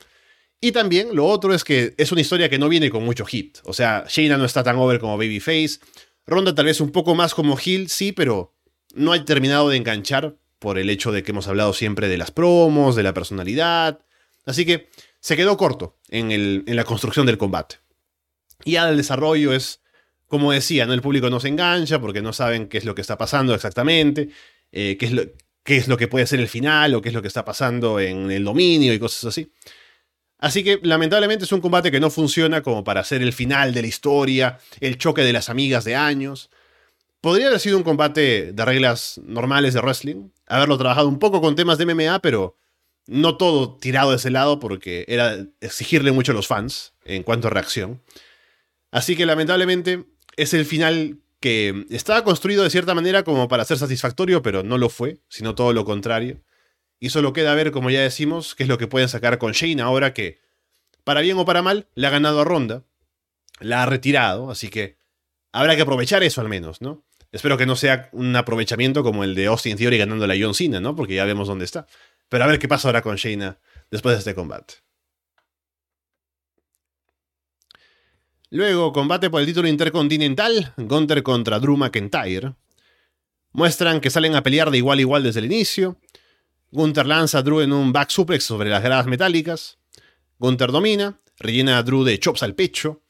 Y 0.59 0.71
también 0.71 1.09
lo 1.13 1.27
otro 1.27 1.53
es 1.53 1.63
que 1.63 1.93
es 1.97 2.11
una 2.11 2.21
historia 2.21 2.49
que 2.49 2.57
no 2.57 2.69
viene 2.69 2.89
con 2.89 3.03
mucho 3.03 3.25
hit. 3.25 3.59
O 3.65 3.73
sea, 3.73 4.05
Shayna 4.07 4.37
no 4.37 4.45
está 4.45 4.63
tan 4.63 4.77
over 4.77 4.99
como 4.99 5.17
Babyface. 5.17 5.79
Ronda 6.25 6.55
tal 6.55 6.65
vez 6.65 6.81
un 6.81 6.91
poco 6.91 7.13
más 7.13 7.35
como 7.35 7.57
Hill, 7.63 7.89
sí, 7.89 8.11
pero 8.11 8.54
no 8.95 9.13
ha 9.13 9.25
terminado 9.25 9.69
de 9.69 9.77
enganchar 9.77 10.35
por 10.59 10.79
el 10.79 10.89
hecho 10.89 11.11
de 11.11 11.23
que 11.23 11.31
hemos 11.31 11.47
hablado 11.47 11.73
siempre 11.73 12.07
de 12.07 12.17
las 12.17 12.31
promos, 12.31 12.95
de 12.95 13.03
la 13.03 13.13
personalidad. 13.13 13.99
Así 14.45 14.65
que 14.65 14.89
se 15.19 15.35
quedó 15.35 15.57
corto 15.57 15.97
en, 16.09 16.31
el, 16.31 16.63
en 16.67 16.75
la 16.75 16.83
construcción 16.83 17.25
del 17.25 17.37
combate. 17.37 17.77
Y 18.63 18.73
ya 18.73 18.89
el 18.89 18.97
desarrollo 18.97 19.53
es, 19.53 19.81
como 20.27 20.51
decía, 20.51 20.85
¿no? 20.85 20.93
el 20.93 21.01
público 21.01 21.29
no 21.29 21.39
se 21.39 21.49
engancha 21.49 21.99
porque 21.99 22.21
no 22.21 22.33
saben 22.33 22.67
qué 22.67 22.77
es 22.77 22.85
lo 22.85 22.95
que 22.95 23.01
está 23.01 23.17
pasando 23.17 23.53
exactamente, 23.53 24.29
eh, 24.71 24.97
qué, 24.99 25.05
es 25.05 25.11
lo, 25.11 25.23
qué 25.63 25.77
es 25.77 25.87
lo 25.87 25.97
que 25.97 26.07
puede 26.07 26.27
ser 26.27 26.39
el 26.39 26.47
final 26.47 26.95
o 26.95 27.01
qué 27.01 27.09
es 27.09 27.15
lo 27.15 27.21
que 27.21 27.27
está 27.27 27.45
pasando 27.45 27.99
en 27.99 28.31
el 28.31 28.43
dominio 28.43 28.93
y 28.93 28.99
cosas 28.99 29.25
así. 29.25 29.51
Así 30.37 30.63
que 30.63 30.79
lamentablemente 30.83 31.45
es 31.45 31.51
un 31.51 31.61
combate 31.61 31.91
que 31.91 31.99
no 31.99 32.09
funciona 32.09 32.61
como 32.61 32.83
para 32.83 33.03
ser 33.03 33.21
el 33.21 33.33
final 33.33 33.73
de 33.73 33.81
la 33.81 33.87
historia, 33.87 34.59
el 34.79 34.97
choque 34.97 35.21
de 35.21 35.33
las 35.33 35.49
amigas 35.49 35.85
de 35.85 35.95
años. 35.95 36.49
Podría 37.25 37.47
haber 37.47 37.59
sido 37.59 37.77
un 37.77 37.83
combate 37.83 38.53
de 38.53 38.65
reglas 38.65 39.19
normales 39.23 39.73
de 39.73 39.81
wrestling, 39.81 40.29
haberlo 40.45 40.77
trabajado 40.77 41.07
un 41.07 41.17
poco 41.17 41.41
con 41.41 41.55
temas 41.55 41.79
de 41.79 41.87
MMA, 41.87 42.19
pero 42.19 42.55
no 43.07 43.35
todo 43.35 43.77
tirado 43.77 44.11
de 44.11 44.17
ese 44.17 44.29
lado 44.29 44.59
porque 44.59 45.05
era 45.07 45.35
exigirle 45.59 46.11
mucho 46.11 46.33
a 46.33 46.35
los 46.35 46.45
fans 46.45 46.93
en 47.03 47.23
cuanto 47.23 47.47
a 47.47 47.49
reacción. 47.49 47.99
Así 48.91 49.15
que 49.15 49.25
lamentablemente 49.25 50.05
es 50.37 50.53
el 50.53 50.67
final 50.67 51.17
que 51.39 51.87
estaba 51.89 52.23
construido 52.23 52.63
de 52.63 52.69
cierta 52.69 52.93
manera 52.93 53.23
como 53.23 53.47
para 53.47 53.65
ser 53.65 53.79
satisfactorio, 53.79 54.43
pero 54.43 54.61
no 54.61 54.77
lo 54.77 54.89
fue, 54.89 55.17
sino 55.27 55.55
todo 55.55 55.73
lo 55.73 55.83
contrario. 55.83 56.43
Y 56.99 57.09
solo 57.09 57.33
queda 57.33 57.55
ver, 57.55 57.71
como 57.71 57.89
ya 57.89 58.01
decimos, 58.01 58.53
qué 58.53 58.61
es 58.61 58.69
lo 58.69 58.77
que 58.77 58.85
pueden 58.85 59.09
sacar 59.09 59.39
con 59.39 59.53
Shane 59.53 59.81
ahora 59.81 60.13
que, 60.13 60.41
para 61.03 61.21
bien 61.21 61.39
o 61.39 61.45
para 61.45 61.63
mal, 61.63 61.87
le 61.95 62.05
ha 62.05 62.11
ganado 62.11 62.41
a 62.41 62.43
Ronda, 62.43 62.83
la 63.61 63.81
ha 63.81 63.87
retirado, 63.87 64.51
así 64.51 64.69
que 64.69 64.99
habrá 65.51 65.75
que 65.75 65.81
aprovechar 65.81 66.21
eso 66.21 66.39
al 66.39 66.49
menos, 66.49 66.81
¿no? 66.81 67.03
Espero 67.35 67.57
que 67.57 67.65
no 67.65 67.75
sea 67.75 68.07
un 68.13 68.33
aprovechamiento 68.37 69.03
como 69.03 69.25
el 69.25 69.35
de 69.35 69.47
Austin 69.47 69.75
Theory 69.75 69.97
ganando 69.97 70.23
a 70.23 70.35
John 70.39 70.53
Cena, 70.53 70.79
¿no? 70.79 70.95
Porque 70.95 71.15
ya 71.15 71.25
vemos 71.25 71.49
dónde 71.49 71.65
está. 71.65 71.85
Pero 72.29 72.45
a 72.45 72.47
ver 72.47 72.59
qué 72.59 72.69
pasa 72.69 72.87
ahora 72.87 73.01
con 73.01 73.17
Shayna 73.17 73.59
después 73.91 74.15
de 74.15 74.19
este 74.19 74.33
combate. 74.33 74.75
Luego, 78.51 78.93
combate 78.93 79.29
por 79.29 79.41
el 79.41 79.47
título 79.47 79.67
intercontinental, 79.67 80.73
Gunter 80.77 81.23
contra 81.23 81.59
Drew 81.59 81.75
McIntyre. 81.75 82.53
Muestran 83.51 83.99
que 83.99 84.09
salen 84.09 84.35
a 84.35 84.41
pelear 84.41 84.71
de 84.71 84.77
igual 84.77 84.99
a 84.99 85.01
igual 85.01 85.23
desde 85.23 85.41
el 85.41 85.47
inicio. 85.47 85.99
Gunter 86.71 87.05
lanza 87.05 87.39
a 87.39 87.41
Drew 87.41 87.59
en 87.59 87.73
un 87.73 87.91
back 87.91 88.11
suplex 88.11 88.45
sobre 88.45 88.69
las 88.69 88.81
gradas 88.81 89.07
metálicas. 89.07 89.77
Gunter 90.39 90.71
domina, 90.71 91.19
rellena 91.37 91.79
a 91.79 91.83
Drew 91.83 92.05
de 92.05 92.17
chops 92.17 92.43
al 92.43 92.55
pecho. 92.55 93.03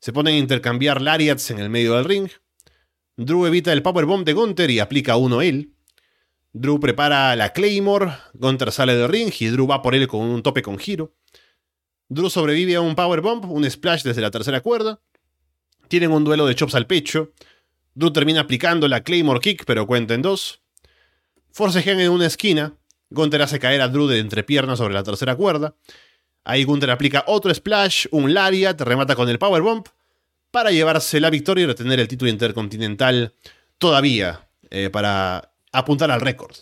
Se 0.00 0.12
ponen 0.12 0.34
a 0.34 0.38
intercambiar 0.38 1.00
lariats 1.00 1.52
en 1.52 1.60
el 1.60 1.70
medio 1.70 1.94
del 1.94 2.04
ring. 2.04 2.28
Drew 3.22 3.44
evita 3.44 3.70
el 3.74 3.82
powerbomb 3.82 4.24
de 4.24 4.32
Gunter 4.32 4.70
y 4.70 4.78
aplica 4.78 5.16
uno 5.16 5.42
él. 5.42 5.74
Drew 6.54 6.80
prepara 6.80 7.36
la 7.36 7.52
Claymore, 7.52 8.14
Gunter 8.32 8.72
sale 8.72 8.94
del 8.94 9.10
ring 9.10 9.30
y 9.38 9.48
Drew 9.48 9.66
va 9.66 9.82
por 9.82 9.94
él 9.94 10.08
con 10.08 10.22
un 10.22 10.42
tope 10.42 10.62
con 10.62 10.78
giro. 10.78 11.14
Drew 12.08 12.30
sobrevive 12.30 12.76
a 12.76 12.80
un 12.80 12.94
powerbomb, 12.94 13.44
un 13.44 13.70
splash 13.70 14.04
desde 14.04 14.22
la 14.22 14.30
tercera 14.30 14.62
cuerda. 14.62 15.02
Tienen 15.88 16.12
un 16.12 16.24
duelo 16.24 16.46
de 16.46 16.54
chops 16.54 16.74
al 16.74 16.86
pecho. 16.86 17.32
Drew 17.92 18.10
termina 18.10 18.40
aplicando 18.40 18.88
la 18.88 19.02
Claymore 19.02 19.40
Kick, 19.40 19.66
pero 19.66 19.86
cuenta 19.86 20.14
en 20.14 20.22
dos. 20.22 20.62
Forcejean 21.52 22.00
en 22.00 22.12
una 22.12 22.24
esquina. 22.24 22.78
Gunter 23.10 23.42
hace 23.42 23.58
caer 23.58 23.82
a 23.82 23.88
Drew 23.88 24.06
de 24.06 24.20
entrepierna 24.20 24.76
sobre 24.76 24.94
la 24.94 25.02
tercera 25.02 25.36
cuerda. 25.36 25.76
Ahí 26.42 26.64
Gunter 26.64 26.90
aplica 26.90 27.24
otro 27.26 27.52
splash, 27.52 28.06
un 28.12 28.32
lariat, 28.32 28.80
remata 28.80 29.14
con 29.14 29.28
el 29.28 29.38
powerbomb 29.38 29.84
para 30.50 30.70
llevarse 30.70 31.20
la 31.20 31.30
victoria 31.30 31.64
y 31.64 31.66
retener 31.66 32.00
el 32.00 32.08
título 32.08 32.30
intercontinental 32.30 33.34
todavía 33.78 34.48
eh, 34.70 34.90
para 34.90 35.52
apuntar 35.72 36.10
al 36.10 36.20
récord. 36.20 36.56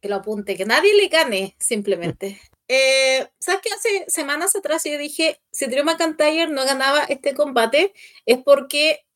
Que 0.00 0.08
lo 0.08 0.16
apunte, 0.16 0.56
que 0.56 0.64
nadie 0.64 0.94
le 0.94 1.08
gane, 1.08 1.56
simplemente. 1.58 2.40
Eh, 2.70 3.26
¿Sabes 3.38 3.62
qué? 3.62 3.70
Hace 3.70 4.04
semanas 4.08 4.54
atrás 4.54 4.84
yo 4.84 4.98
dije, 4.98 5.40
si 5.50 5.64
Drew 5.68 5.84
McIntyre 5.84 6.48
no 6.48 6.66
ganaba 6.66 7.04
este 7.04 7.32
combate, 7.32 7.94
es 8.26 8.36
porque 8.44 9.06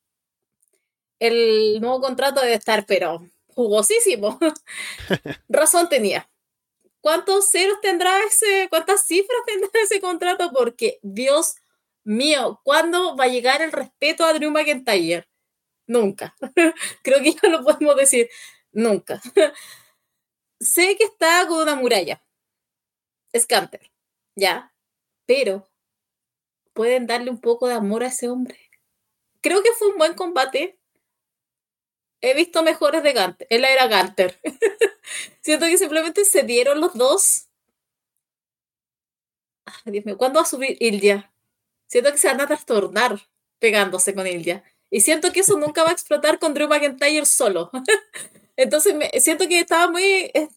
el 1.18 1.78
nuevo 1.82 2.00
contrato 2.00 2.40
debe 2.40 2.54
estar, 2.54 2.86
pero 2.86 3.22
jugosísimo. 3.48 4.38
Razón 5.50 5.90
tenía. 5.90 6.30
¿Cuántos 7.02 7.50
ceros 7.50 7.78
tendrá 7.82 8.24
ese, 8.24 8.68
cuántas 8.70 9.04
cifras 9.04 9.40
tendrá 9.44 9.68
ese 9.84 10.00
contrato? 10.00 10.50
Porque, 10.50 10.98
Dios 11.02 11.56
mío, 12.04 12.60
¿cuándo 12.64 13.16
va 13.16 13.24
a 13.24 13.28
llegar 13.28 13.62
el 13.62 13.72
respeto 13.72 14.24
a 14.24 14.32
Drew 14.32 14.50
McIntyre? 14.50 15.28
Nunca. 15.86 16.34
Creo 17.02 17.22
que 17.22 17.32
ya 17.32 17.48
lo 17.48 17.64
podemos 17.64 17.96
decir. 17.96 18.28
Nunca. 18.72 19.20
sé 20.60 20.96
que 20.96 21.04
está 21.04 21.46
con 21.48 21.62
una 21.62 21.74
muralla. 21.74 22.24
Es. 23.32 23.46
Ya. 24.36 24.74
Pero 25.26 25.70
pueden 26.72 27.06
darle 27.06 27.30
un 27.30 27.40
poco 27.40 27.68
de 27.68 27.74
amor 27.74 28.02
a 28.04 28.08
ese 28.08 28.28
hombre. 28.28 28.70
Creo 29.40 29.62
que 29.62 29.72
fue 29.72 29.88
un 29.88 29.98
buen 29.98 30.14
combate. 30.14 30.78
He 32.20 32.34
visto 32.34 32.62
mejores 32.62 33.02
de 33.02 33.12
Ganter. 33.12 33.46
Él 33.50 33.64
era 33.64 33.88
Ganter. 33.88 34.40
Siento 35.42 35.66
que 35.66 35.78
simplemente 35.78 36.24
se 36.24 36.44
dieron 36.44 36.80
los 36.80 36.94
dos. 36.94 37.48
Dios 39.84 40.04
mío, 40.04 40.16
¿cuándo 40.16 40.38
va 40.38 40.44
a 40.44 40.48
subir 40.48 40.76
Ilya? 40.80 41.31
Siento 41.92 42.10
que 42.10 42.16
se 42.16 42.28
van 42.28 42.40
a 42.40 42.46
trastornar 42.46 43.20
pegándose 43.58 44.14
con 44.14 44.26
Ilya. 44.26 44.64
Y 44.88 45.02
siento 45.02 45.30
que 45.30 45.40
eso 45.40 45.58
nunca 45.58 45.82
va 45.84 45.90
a 45.90 45.92
explotar 45.92 46.38
con 46.38 46.54
Drew 46.54 46.66
McIntyre 46.66 47.26
solo. 47.26 47.70
Entonces 48.56 48.94
me, 48.94 49.10
siento 49.20 49.46
que 49.46 49.58
estaba 49.58 49.90
muy... 49.90 50.02
Eh, 50.02 50.48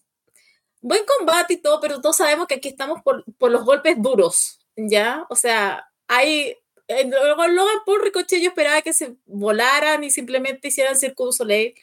buen 0.80 1.02
combate 1.04 1.52
y 1.52 1.56
todo, 1.58 1.78
pero 1.78 2.00
todos 2.00 2.16
sabemos 2.16 2.46
que 2.46 2.54
aquí 2.54 2.68
estamos 2.68 3.02
por, 3.02 3.22
por 3.36 3.50
los 3.50 3.66
golpes 3.66 3.96
duros, 3.98 4.60
¿ya? 4.76 5.26
O 5.28 5.36
sea, 5.36 5.86
hay... 6.08 6.56
Luego 6.88 7.46
Logan 7.48 7.80
Paul 7.84 8.00
Ricochet 8.00 8.40
yo 8.40 8.48
esperaba 8.48 8.80
que 8.80 8.94
se 8.94 9.16
volaran 9.26 10.04
y 10.04 10.10
simplemente 10.10 10.68
hicieran 10.68 10.96
Circo 10.96 11.32
Soleil, 11.32 11.74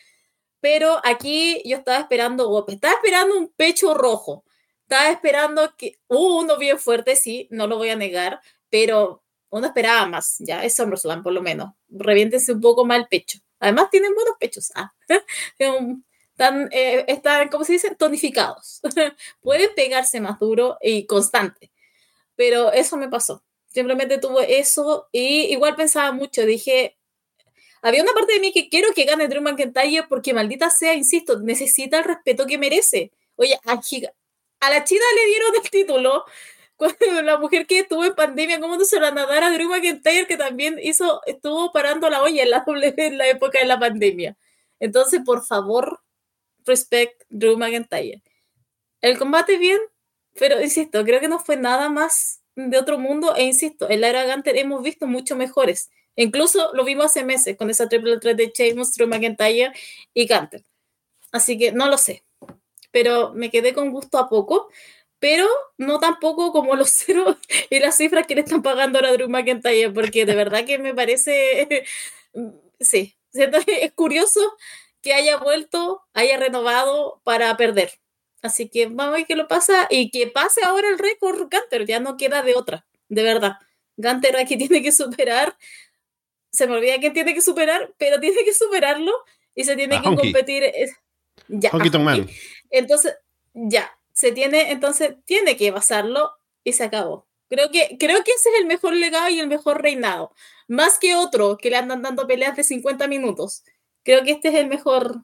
pero 0.61 0.99
aquí 1.03 1.61
yo 1.63 1.77
estaba 1.77 1.99
esperando 1.99 2.49
golpes, 2.49 2.75
estaba 2.75 2.95
esperando 2.95 3.37
un 3.37 3.49
pecho 3.49 3.93
rojo, 3.93 4.45
estaba 4.81 5.09
esperando 5.11 5.75
que... 5.77 5.99
Uh, 6.07 6.39
uno 6.39 6.57
bien 6.57 6.79
fuerte, 6.79 7.15
sí, 7.15 7.47
no 7.51 7.67
lo 7.67 7.77
voy 7.77 7.89
a 7.89 7.95
negar, 7.95 8.41
pero 8.71 9.22
uno 9.53 9.67
esperaba 9.67 10.07
más, 10.07 10.37
ya, 10.39 10.63
es 10.63 10.75
SummerSlam 10.75 11.21
por 11.21 11.31
lo 11.31 11.41
menos. 11.43 11.73
Reviéntense 11.87 12.53
un 12.53 12.59
poco 12.59 12.85
más 12.85 12.97
el 12.97 13.07
pecho. 13.07 13.37
Además 13.59 13.91
tienen 13.91 14.15
buenos 14.15 14.35
pechos. 14.39 14.71
Ah. 14.73 14.91
están, 16.31 16.69
eh, 16.71 17.05
están, 17.07 17.49
¿cómo 17.49 17.63
se 17.63 17.73
dice? 17.73 17.93
Tonificados. 17.93 18.81
Pueden 19.41 19.69
pegarse 19.75 20.19
más 20.19 20.39
duro 20.39 20.77
y 20.81 21.05
constante. 21.05 21.71
Pero 22.35 22.71
eso 22.71 22.97
me 22.97 23.09
pasó. 23.09 23.43
Simplemente 23.67 24.17
tuvo 24.17 24.41
eso 24.41 25.07
y 25.11 25.53
igual 25.53 25.75
pensaba 25.75 26.11
mucho, 26.11 26.47
dije, 26.47 26.97
había 27.83 28.01
una 28.01 28.13
parte 28.13 28.33
de 28.33 28.39
mí 28.39 28.51
que 28.51 28.69
quiero 28.69 28.91
que 28.95 29.05
gane 29.05 29.27
Drew 29.27 29.43
McIntyre 29.43 30.07
porque 30.09 30.33
maldita 30.33 30.71
sea, 30.71 30.95
insisto, 30.95 31.39
necesita 31.41 31.99
el 31.99 32.05
respeto 32.05 32.47
que 32.47 32.57
merece. 32.57 33.11
Oye, 33.35 33.59
a, 33.65 33.73
a 33.73 34.69
la 34.71 34.83
China 34.83 35.05
le 35.15 35.25
dieron 35.27 35.55
el 35.63 35.69
título 35.69 36.25
cuando 36.77 37.21
la 37.21 37.37
mujer 37.37 37.65
que 37.67 37.79
estuvo 37.79 38.03
en 38.03 38.15
pandemia, 38.15 38.59
¿cómo 38.59 38.77
no 38.77 38.85
se 38.85 38.99
la 38.99 39.11
nadar 39.11 39.43
a 39.43 39.51
Drew 39.51 39.69
McIntyre 39.69 40.27
que 40.27 40.37
también 40.37 40.79
hizo, 40.81 41.21
estuvo 41.25 41.71
parando 41.71 42.09
la 42.09 42.21
olla 42.21 42.43
en 42.43 42.49
la, 42.49 42.63
en 42.97 43.17
la 43.17 43.27
época 43.27 43.59
de 43.59 43.65
la 43.65 43.79
pandemia? 43.79 44.35
Entonces, 44.79 45.21
por 45.25 45.45
favor, 45.45 46.01
respect 46.65 47.23
Drew 47.29 47.57
McIntyre. 47.57 48.21
El 49.01 49.17
combate 49.17 49.57
bien, 49.57 49.79
pero 50.39 50.61
insisto, 50.61 51.03
creo 51.03 51.19
que 51.19 51.27
no 51.27 51.39
fue 51.39 51.57
nada 51.57 51.89
más 51.89 52.41
de 52.55 52.77
otro 52.77 52.99
mundo 52.99 53.35
e 53.35 53.43
insisto, 53.43 53.89
en 53.89 54.01
la 54.01 54.09
era 54.09 54.25
Gunter 54.25 54.55
hemos 54.57 54.83
visto 54.83 55.07
mucho 55.07 55.35
mejores. 55.35 55.89
Incluso 56.15 56.71
lo 56.73 56.83
vimos 56.83 57.07
hace 57.07 57.23
meses 57.23 57.57
con 57.57 57.69
esa 57.69 57.89
triple 57.89 58.19
threat 58.19 58.37
de 58.37 58.51
Sheamus, 58.53 58.93
Drew 58.93 59.07
McIntyre 59.07 59.73
y 60.13 60.27
Gunter. 60.27 60.63
Así 61.31 61.57
que 61.57 61.71
no 61.71 61.87
lo 61.87 61.97
sé, 61.97 62.23
pero 62.91 63.33
me 63.33 63.49
quedé 63.49 63.73
con 63.73 63.91
gusto 63.91 64.19
a 64.19 64.29
poco, 64.29 64.69
pero 65.23 65.47
no 65.77 65.99
tampoco 65.99 66.51
como 66.51 66.75
los 66.75 66.89
ceros 66.91 67.37
y 67.69 67.79
las 67.79 67.95
cifras 67.95 68.27
que 68.27 68.35
le 68.35 68.41
están 68.41 68.61
pagando 68.61 68.99
ahora 68.99 69.07
a 69.07 69.13
Drew 69.13 69.29
McIntyre, 69.29 69.89
porque 69.89 70.25
de 70.25 70.35
verdad 70.35 70.65
que 70.65 70.77
me 70.77 70.93
parece, 70.93 71.85
sí, 72.81 73.15
es 73.33 73.93
curioso 73.93 74.41
que 75.01 75.13
haya 75.13 75.37
vuelto, 75.37 76.01
haya 76.13 76.35
renovado 76.35 77.21
para 77.23 77.55
perder. 77.55 77.91
Así 78.41 78.67
que 78.67 78.87
vamos 78.87 79.05
a 79.05 79.11
ver 79.11 79.25
qué 79.25 79.37
lo 79.37 79.47
pasa 79.47 79.87
y 79.89 80.11
que 80.11 80.27
pase 80.27 80.61
ahora 80.65 80.89
el 80.89 80.99
récord 80.99 81.39
Gunter, 81.39 81.85
ya 81.85 82.01
no 82.01 82.17
queda 82.17 82.41
de 82.41 82.55
otra, 82.55 82.85
de 83.07 83.23
verdad. 83.23 83.53
Gunter 83.95 84.35
aquí 84.35 84.57
tiene 84.57 84.83
que 84.83 84.91
superar, 84.91 85.57
se 86.51 86.67
me 86.67 86.75
olvida 86.75 86.99
que 86.99 87.11
tiene 87.11 87.33
que 87.33 87.39
superar, 87.39 87.93
pero 87.97 88.19
tiene 88.19 88.43
que 88.43 88.53
superarlo 88.53 89.13
y 89.55 89.63
se 89.63 89.77
tiene 89.77 90.01
que 90.01 90.15
competir. 90.17 90.69
Ya. 91.47 91.69
Entonces, 92.69 93.15
ya, 93.53 93.89
se 94.13 94.31
tiene, 94.31 94.71
entonces 94.71 95.15
tiene 95.25 95.57
que 95.57 95.73
pasarlo 95.73 96.31
y 96.63 96.73
se 96.73 96.83
acabó. 96.83 97.27
Creo 97.49 97.69
que, 97.71 97.97
creo 97.99 98.23
que 98.23 98.31
ese 98.31 98.49
es 98.49 98.61
el 98.61 98.65
mejor 98.65 98.93
legado 98.93 99.29
y 99.29 99.39
el 99.39 99.47
mejor 99.47 99.81
reinado. 99.81 100.33
Más 100.67 100.97
que 100.97 101.15
otro 101.15 101.57
que 101.57 101.69
le 101.69 101.77
andan 101.77 102.01
dando 102.01 102.25
peleas 102.25 102.55
de 102.55 102.63
50 102.63 103.07
minutos. 103.07 103.63
Creo 104.03 104.23
que 104.23 104.31
este 104.31 104.49
es 104.49 104.55
el 104.55 104.67
mejor, 104.67 105.23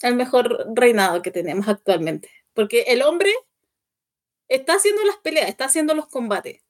el 0.00 0.16
mejor 0.16 0.66
reinado 0.74 1.22
que 1.22 1.30
tenemos 1.30 1.68
actualmente. 1.68 2.30
Porque 2.54 2.82
el 2.88 3.02
hombre 3.02 3.32
está 4.48 4.74
haciendo 4.74 5.04
las 5.04 5.16
peleas, 5.18 5.48
está 5.48 5.66
haciendo 5.66 5.94
los 5.94 6.08
combates. 6.08 6.62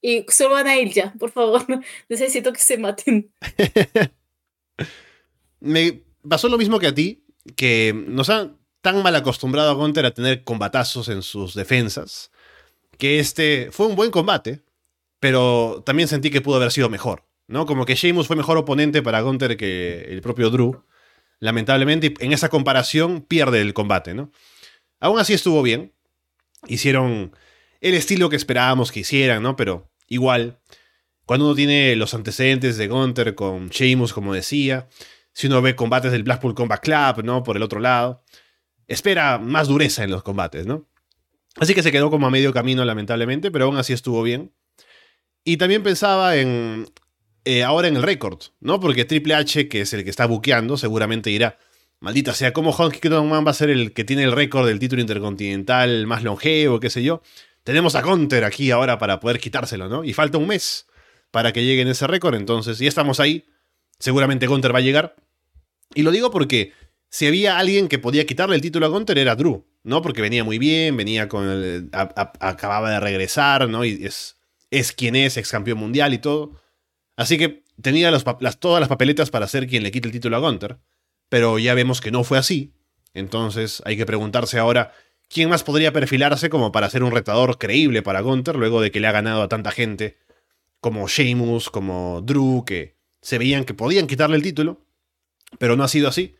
Y 0.00 0.26
se 0.28 0.46
van 0.48 0.66
a 0.66 0.76
ir 0.76 0.92
ya, 0.92 1.12
por 1.18 1.30
favor. 1.30 1.64
Necesito 2.08 2.52
que 2.52 2.60
se 2.60 2.78
maten. 2.78 3.32
Me 5.60 6.02
pasó 6.28 6.48
lo 6.48 6.58
mismo 6.58 6.78
que 6.78 6.88
a 6.88 6.94
ti, 6.94 7.24
que 7.56 7.92
nos 7.94 8.30
han 8.30 8.61
tan 8.82 9.02
mal 9.02 9.16
acostumbrado 9.16 9.70
a 9.70 9.74
Gunter 9.74 10.04
a 10.04 10.14
tener 10.14 10.44
combatazos 10.44 11.08
en 11.08 11.22
sus 11.22 11.54
defensas, 11.54 12.30
que 12.98 13.18
este 13.18 13.70
fue 13.72 13.86
un 13.86 13.96
buen 13.96 14.10
combate, 14.10 14.60
pero 15.20 15.82
también 15.86 16.08
sentí 16.08 16.30
que 16.30 16.40
pudo 16.40 16.56
haber 16.56 16.72
sido 16.72 16.90
mejor, 16.90 17.24
¿no? 17.46 17.64
Como 17.64 17.86
que 17.86 17.94
Sheamus 17.94 18.26
fue 18.26 18.36
mejor 18.36 18.58
oponente 18.58 19.02
para 19.02 19.20
Gunter 19.22 19.56
que 19.56 20.06
el 20.10 20.20
propio 20.20 20.50
Drew 20.50 20.84
lamentablemente, 21.42 22.14
en 22.20 22.32
esa 22.32 22.48
comparación 22.48 23.20
pierde 23.20 23.60
el 23.60 23.74
combate, 23.74 24.14
¿no? 24.14 24.30
Aún 25.00 25.18
así 25.18 25.32
estuvo 25.32 25.60
bien. 25.60 25.92
Hicieron 26.68 27.34
el 27.80 27.94
estilo 27.94 28.30
que 28.30 28.36
esperábamos 28.36 28.92
que 28.92 29.00
hicieran, 29.00 29.42
¿no? 29.42 29.56
Pero 29.56 29.90
igual, 30.06 30.60
cuando 31.26 31.46
uno 31.46 31.56
tiene 31.56 31.96
los 31.96 32.14
antecedentes 32.14 32.76
de 32.76 32.86
Gunter 32.86 33.34
con 33.34 33.70
Sheamus, 33.70 34.12
como 34.12 34.32
decía, 34.32 34.88
si 35.32 35.48
uno 35.48 35.60
ve 35.60 35.74
combates 35.74 36.12
del 36.12 36.22
Blackpool 36.22 36.54
Combat 36.54 36.80
Club, 36.80 37.24
¿no? 37.24 37.42
Por 37.42 37.56
el 37.56 37.64
otro 37.64 37.80
lado, 37.80 38.22
espera 38.92 39.38
más 39.38 39.68
dureza 39.68 40.04
en 40.04 40.10
los 40.10 40.22
combates, 40.22 40.66
¿no? 40.66 40.86
Así 41.56 41.74
que 41.74 41.82
se 41.82 41.92
quedó 41.92 42.10
como 42.10 42.26
a 42.26 42.30
medio 42.30 42.52
camino, 42.52 42.84
lamentablemente, 42.84 43.50
pero 43.50 43.66
aún 43.66 43.76
así 43.76 43.92
estuvo 43.92 44.22
bien. 44.22 44.52
Y 45.44 45.56
también 45.56 45.82
pensaba 45.82 46.36
en 46.36 46.86
eh, 47.44 47.64
ahora 47.64 47.88
en 47.88 47.96
el 47.96 48.02
récord, 48.02 48.38
¿no? 48.60 48.78
Porque 48.78 49.04
Triple 49.04 49.34
H, 49.34 49.68
que 49.68 49.80
es 49.80 49.92
el 49.92 50.04
que 50.04 50.10
está 50.10 50.26
buqueando, 50.26 50.76
seguramente 50.76 51.30
dirá, 51.30 51.58
maldita 51.98 52.34
sea, 52.34 52.52
¿cómo 52.52 52.70
Honky 52.70 53.08
Man 53.08 53.44
va 53.44 53.50
a 53.50 53.54
ser 53.54 53.68
el 53.70 53.92
que 53.92 54.04
tiene 54.04 54.22
el 54.22 54.32
récord 54.32 54.66
del 54.66 54.78
título 54.78 55.02
intercontinental 55.02 56.06
más 56.06 56.22
longevo, 56.22 56.78
qué 56.78 56.88
sé 56.88 57.02
yo? 57.02 57.22
Tenemos 57.64 57.96
a 57.96 58.02
Conter 58.02 58.44
aquí 58.44 58.70
ahora 58.70 58.98
para 58.98 59.18
poder 59.18 59.40
quitárselo, 59.40 59.88
¿no? 59.88 60.04
Y 60.04 60.12
falta 60.12 60.38
un 60.38 60.46
mes 60.46 60.86
para 61.30 61.52
que 61.52 61.64
llegue 61.64 61.82
en 61.82 61.88
ese 61.88 62.06
récord, 62.06 62.34
entonces, 62.34 62.80
y 62.80 62.86
estamos 62.86 63.18
ahí, 63.18 63.46
seguramente 63.98 64.46
Conter 64.46 64.74
va 64.74 64.78
a 64.78 64.82
llegar. 64.82 65.16
Y 65.94 66.02
lo 66.02 66.12
digo 66.12 66.30
porque 66.30 66.72
si 67.12 67.26
había 67.26 67.58
alguien 67.58 67.88
que 67.88 67.98
podía 67.98 68.24
quitarle 68.24 68.56
el 68.56 68.62
título 68.62 68.86
a 68.86 68.90
Conter 68.90 69.18
era 69.18 69.36
Drew, 69.36 69.66
¿no? 69.84 70.00
Porque 70.00 70.22
venía 70.22 70.44
muy 70.44 70.56
bien, 70.56 70.96
venía 70.96 71.28
con 71.28 71.46
el, 71.46 71.90
acababa 71.92 72.90
de 72.90 73.00
regresar, 73.00 73.68
¿no? 73.68 73.84
Y 73.84 74.06
es, 74.06 74.38
es 74.70 74.92
quien 74.92 75.14
es, 75.14 75.36
ex 75.36 75.50
campeón 75.50 75.76
mundial 75.76 76.14
y 76.14 76.18
todo. 76.18 76.58
Así 77.14 77.36
que 77.36 77.64
tenía 77.82 78.10
todas 78.58 78.80
las 78.80 78.88
papeletas 78.88 79.28
para 79.28 79.46
ser 79.46 79.66
quien 79.66 79.82
le 79.82 79.90
quite 79.90 80.08
el 80.08 80.12
título 80.12 80.38
a 80.38 80.40
Gunter, 80.40 80.78
pero 81.28 81.58
ya 81.58 81.74
vemos 81.74 82.00
que 82.00 82.10
no 82.10 82.24
fue 82.24 82.38
así. 82.38 82.72
Entonces 83.12 83.82
hay 83.84 83.98
que 83.98 84.06
preguntarse 84.06 84.58
ahora 84.58 84.94
quién 85.28 85.50
más 85.50 85.64
podría 85.64 85.92
perfilarse 85.92 86.48
como 86.48 86.72
para 86.72 86.88
ser 86.88 87.02
un 87.02 87.12
retador 87.12 87.58
creíble 87.58 88.00
para 88.00 88.22
Gunter 88.22 88.56
luego 88.56 88.80
de 88.80 88.90
que 88.90 89.00
le 89.00 89.08
ha 89.08 89.12
ganado 89.12 89.42
a 89.42 89.48
tanta 89.48 89.70
gente 89.70 90.16
como 90.80 91.06
Sheamus, 91.08 91.68
como 91.68 92.22
Drew, 92.22 92.64
que 92.64 92.96
se 93.20 93.36
veían 93.36 93.66
que 93.66 93.74
podían 93.74 94.06
quitarle 94.06 94.36
el 94.36 94.42
título, 94.42 94.86
pero 95.58 95.76
no 95.76 95.84
ha 95.84 95.88
sido 95.88 96.08
así. 96.08 96.36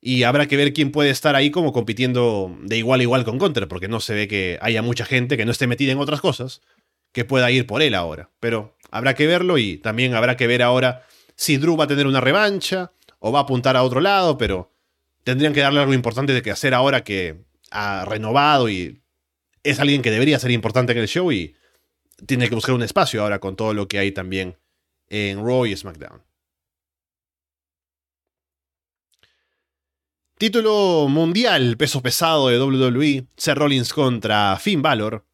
Y 0.00 0.22
habrá 0.22 0.46
que 0.46 0.56
ver 0.56 0.72
quién 0.72 0.92
puede 0.92 1.10
estar 1.10 1.34
ahí 1.34 1.50
como 1.50 1.72
compitiendo 1.72 2.56
de 2.62 2.76
igual 2.76 3.00
a 3.00 3.02
igual 3.02 3.24
con 3.24 3.38
Gunter, 3.38 3.66
porque 3.66 3.88
no 3.88 4.00
se 4.00 4.14
ve 4.14 4.28
que 4.28 4.58
haya 4.60 4.80
mucha 4.82 5.04
gente 5.04 5.36
que 5.36 5.44
no 5.44 5.50
esté 5.50 5.66
metida 5.66 5.92
en 5.92 5.98
otras 5.98 6.20
cosas 6.20 6.60
que 7.12 7.24
pueda 7.24 7.50
ir 7.50 7.66
por 7.66 7.82
él 7.82 7.94
ahora. 7.94 8.30
Pero 8.38 8.78
Habrá 8.90 9.14
que 9.14 9.26
verlo 9.26 9.58
y 9.58 9.78
también 9.78 10.14
habrá 10.14 10.36
que 10.36 10.46
ver 10.46 10.62
ahora 10.62 11.06
si 11.36 11.58
Drew 11.58 11.76
va 11.76 11.84
a 11.84 11.88
tener 11.88 12.06
una 12.06 12.20
revancha 12.20 12.92
o 13.18 13.32
va 13.32 13.40
a 13.40 13.42
apuntar 13.42 13.76
a 13.76 13.82
otro 13.82 14.00
lado, 14.00 14.38
pero 14.38 14.72
tendrían 15.24 15.52
que 15.52 15.60
darle 15.60 15.80
algo 15.80 15.94
importante 15.94 16.32
de 16.32 16.42
que 16.42 16.50
hacer 16.50 16.74
ahora 16.74 17.04
que 17.04 17.44
ha 17.70 18.04
renovado 18.06 18.68
y 18.68 19.02
es 19.62 19.78
alguien 19.78 20.02
que 20.02 20.10
debería 20.10 20.38
ser 20.38 20.50
importante 20.50 20.92
en 20.92 20.98
el 20.98 21.08
show 21.08 21.30
y 21.30 21.54
tiene 22.26 22.48
que 22.48 22.54
buscar 22.54 22.74
un 22.74 22.82
espacio 22.82 23.22
ahora 23.22 23.38
con 23.40 23.56
todo 23.56 23.74
lo 23.74 23.88
que 23.88 23.98
hay 23.98 24.12
también 24.12 24.56
en 25.08 25.44
Raw 25.44 25.66
y 25.66 25.76
SmackDown. 25.76 26.22
Título 30.38 31.08
mundial 31.08 31.76
peso 31.76 32.00
pesado 32.00 32.46
de 32.46 32.60
WWE, 32.60 33.26
Seth 33.36 33.58
Rollins 33.58 33.92
contra 33.92 34.56
Finn 34.60 34.82
Balor. 34.82 35.26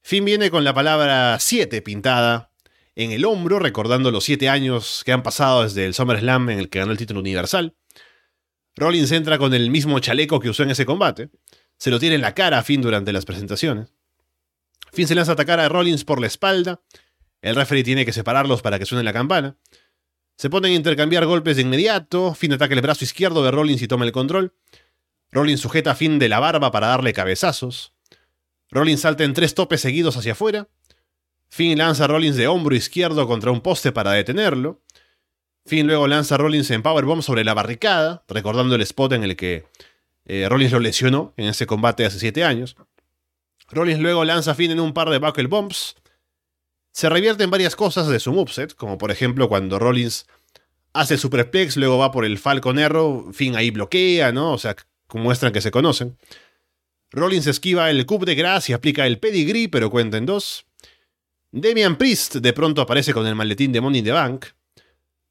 Finn 0.00 0.24
viene 0.24 0.50
con 0.50 0.64
la 0.64 0.72
palabra 0.72 1.36
7 1.38 1.82
pintada 1.82 2.50
en 2.94 3.12
el 3.12 3.26
hombro, 3.26 3.58
recordando 3.58 4.10
los 4.10 4.24
siete 4.24 4.48
años 4.48 5.02
que 5.04 5.12
han 5.12 5.22
pasado 5.22 5.62
desde 5.62 5.84
el 5.84 5.92
SummerSlam 5.92 6.48
en 6.48 6.58
el 6.58 6.70
que 6.70 6.78
ganó 6.78 6.92
el 6.92 6.96
título 6.96 7.20
universal. 7.20 7.76
Rollins 8.76 9.12
entra 9.12 9.36
con 9.36 9.52
el 9.52 9.70
mismo 9.70 9.98
chaleco 9.98 10.40
que 10.40 10.48
usó 10.48 10.62
en 10.62 10.70
ese 10.70 10.86
combate. 10.86 11.28
Se 11.76 11.90
lo 11.90 12.00
tiene 12.00 12.14
en 12.14 12.22
la 12.22 12.32
cara 12.32 12.60
a 12.60 12.62
Finn 12.62 12.80
durante 12.80 13.12
las 13.12 13.26
presentaciones. 13.26 13.92
Finn 14.90 15.06
se 15.06 15.16
lanza 15.16 15.32
a 15.32 15.34
atacar 15.34 15.60
a 15.60 15.68
Rollins 15.68 16.06
por 16.06 16.18
la 16.18 16.28
espalda. 16.28 16.80
El 17.42 17.56
referee 17.56 17.84
tiene 17.84 18.06
que 18.06 18.14
separarlos 18.14 18.62
para 18.62 18.78
que 18.78 18.86
suene 18.86 19.04
la 19.04 19.12
campana. 19.12 19.58
Se 20.38 20.50
ponen 20.50 20.70
a 20.70 20.76
intercambiar 20.76 21.26
golpes 21.26 21.56
de 21.56 21.62
inmediato. 21.62 22.32
Finn 22.32 22.52
ataca 22.52 22.72
el 22.72 22.80
brazo 22.80 23.04
izquierdo 23.04 23.42
de 23.42 23.50
Rollins 23.50 23.82
y 23.82 23.88
toma 23.88 24.04
el 24.04 24.12
control. 24.12 24.54
Rollins 25.32 25.60
sujeta 25.60 25.90
a 25.90 25.94
Finn 25.96 26.20
de 26.20 26.28
la 26.28 26.38
barba 26.38 26.70
para 26.70 26.86
darle 26.86 27.12
cabezazos. 27.12 27.92
Rollins 28.70 29.00
salta 29.00 29.24
en 29.24 29.34
tres 29.34 29.56
topes 29.56 29.80
seguidos 29.80 30.16
hacia 30.16 30.32
afuera. 30.32 30.68
Finn 31.48 31.76
lanza 31.76 32.04
a 32.04 32.06
Rollins 32.06 32.36
de 32.36 32.46
hombro 32.46 32.76
izquierdo 32.76 33.26
contra 33.26 33.50
un 33.50 33.62
poste 33.62 33.90
para 33.90 34.12
detenerlo. 34.12 34.80
Finn 35.66 35.88
luego 35.88 36.06
lanza 36.06 36.36
a 36.36 36.38
Rollins 36.38 36.70
en 36.70 36.82
Powerbomb 36.82 37.22
sobre 37.22 37.42
la 37.42 37.54
barricada, 37.54 38.24
recordando 38.28 38.76
el 38.76 38.82
spot 38.82 39.14
en 39.14 39.24
el 39.24 39.34
que 39.34 39.66
eh, 40.24 40.46
Rollins 40.48 40.70
lo 40.70 40.78
lesionó 40.78 41.34
en 41.36 41.46
ese 41.46 41.66
combate 41.66 42.06
hace 42.06 42.20
7 42.20 42.44
años. 42.44 42.76
Rollins 43.70 43.98
luego 43.98 44.24
lanza 44.24 44.52
a 44.52 44.54
Finn 44.54 44.70
en 44.70 44.78
un 44.78 44.94
par 44.94 45.10
de 45.10 45.18
Buckle 45.18 45.48
Bombs. 45.48 45.96
Se 46.98 47.08
revierten 47.08 47.48
varias 47.48 47.76
cosas 47.76 48.08
de 48.08 48.18
su 48.18 48.32
moveset, 48.32 48.74
como 48.74 48.98
por 48.98 49.12
ejemplo 49.12 49.48
cuando 49.48 49.78
Rollins 49.78 50.26
hace 50.92 51.14
el 51.14 51.20
superplex, 51.20 51.76
luego 51.76 51.96
va 51.96 52.10
por 52.10 52.24
el 52.24 52.38
Falcon 52.38 52.76
Arrow, 52.76 53.32
Finn 53.32 53.54
ahí 53.54 53.70
bloquea, 53.70 54.32
¿no? 54.32 54.52
O 54.52 54.58
sea, 54.58 54.74
muestran 55.14 55.52
que 55.52 55.60
se 55.60 55.70
conocen. 55.70 56.18
Rollins 57.12 57.46
esquiva 57.46 57.88
el 57.88 58.04
Coup 58.04 58.24
de 58.24 58.34
Grace 58.34 58.72
y 58.72 58.74
aplica 58.74 59.06
el 59.06 59.20
Pedigree, 59.20 59.68
pero 59.68 59.90
cuenta 59.90 60.16
en 60.16 60.26
dos. 60.26 60.66
Damian 61.52 61.98
Priest 61.98 62.34
de 62.34 62.52
pronto 62.52 62.82
aparece 62.82 63.14
con 63.14 63.28
el 63.28 63.36
maletín 63.36 63.70
de 63.70 63.80
Money 63.80 64.00
in 64.00 64.04
the 64.04 64.10
Bank. 64.10 64.46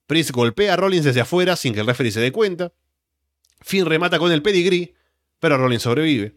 Priest 0.06 0.32
golpea 0.32 0.76
a 0.76 0.78
Rollins 0.78 1.04
desde 1.04 1.20
afuera 1.20 1.58
sin 1.58 1.74
que 1.74 1.82
el 1.82 1.88
referee 1.88 2.14
se 2.14 2.22
dé 2.22 2.32
cuenta. 2.32 2.72
Finn 3.60 3.86
remata 3.86 4.20
con 4.20 4.32
el 4.32 4.42
pedigree, 4.42 4.94
pero 5.42 5.58
Rollins 5.58 5.84
sobrevive. 5.84 6.34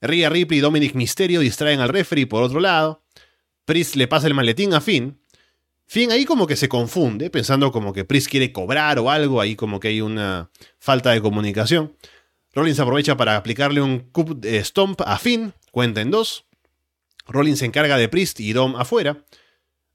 Rhea 0.00 0.28
Ripley 0.28 0.58
y 0.58 0.60
Dominic 0.60 0.96
Mysterio 0.96 1.38
distraen 1.38 1.78
al 1.78 1.90
referee 1.90 2.26
por 2.26 2.42
otro 2.42 2.58
lado. 2.58 3.04
Priest 3.70 3.94
le 3.94 4.08
pasa 4.08 4.26
el 4.26 4.34
maletín 4.34 4.74
a 4.74 4.80
Finn. 4.80 5.20
Finn 5.86 6.10
ahí 6.10 6.24
como 6.24 6.48
que 6.48 6.56
se 6.56 6.68
confunde, 6.68 7.30
pensando 7.30 7.70
como 7.70 7.92
que 7.92 8.04
Priest 8.04 8.28
quiere 8.28 8.50
cobrar 8.50 8.98
o 8.98 9.12
algo, 9.12 9.40
ahí 9.40 9.54
como 9.54 9.78
que 9.78 9.86
hay 9.86 10.00
una 10.00 10.50
falta 10.80 11.12
de 11.12 11.20
comunicación. 11.20 11.96
Rollins 12.52 12.80
aprovecha 12.80 13.16
para 13.16 13.36
aplicarle 13.36 13.80
un 13.80 14.00
cup 14.10 14.44
stomp 14.64 15.02
a 15.02 15.16
Finn, 15.20 15.54
cuenta 15.70 16.00
en 16.00 16.10
dos. 16.10 16.46
Rollins 17.28 17.60
se 17.60 17.64
encarga 17.66 17.96
de 17.96 18.08
Priest 18.08 18.40
y 18.40 18.52
Dom 18.52 18.74
afuera. 18.74 19.24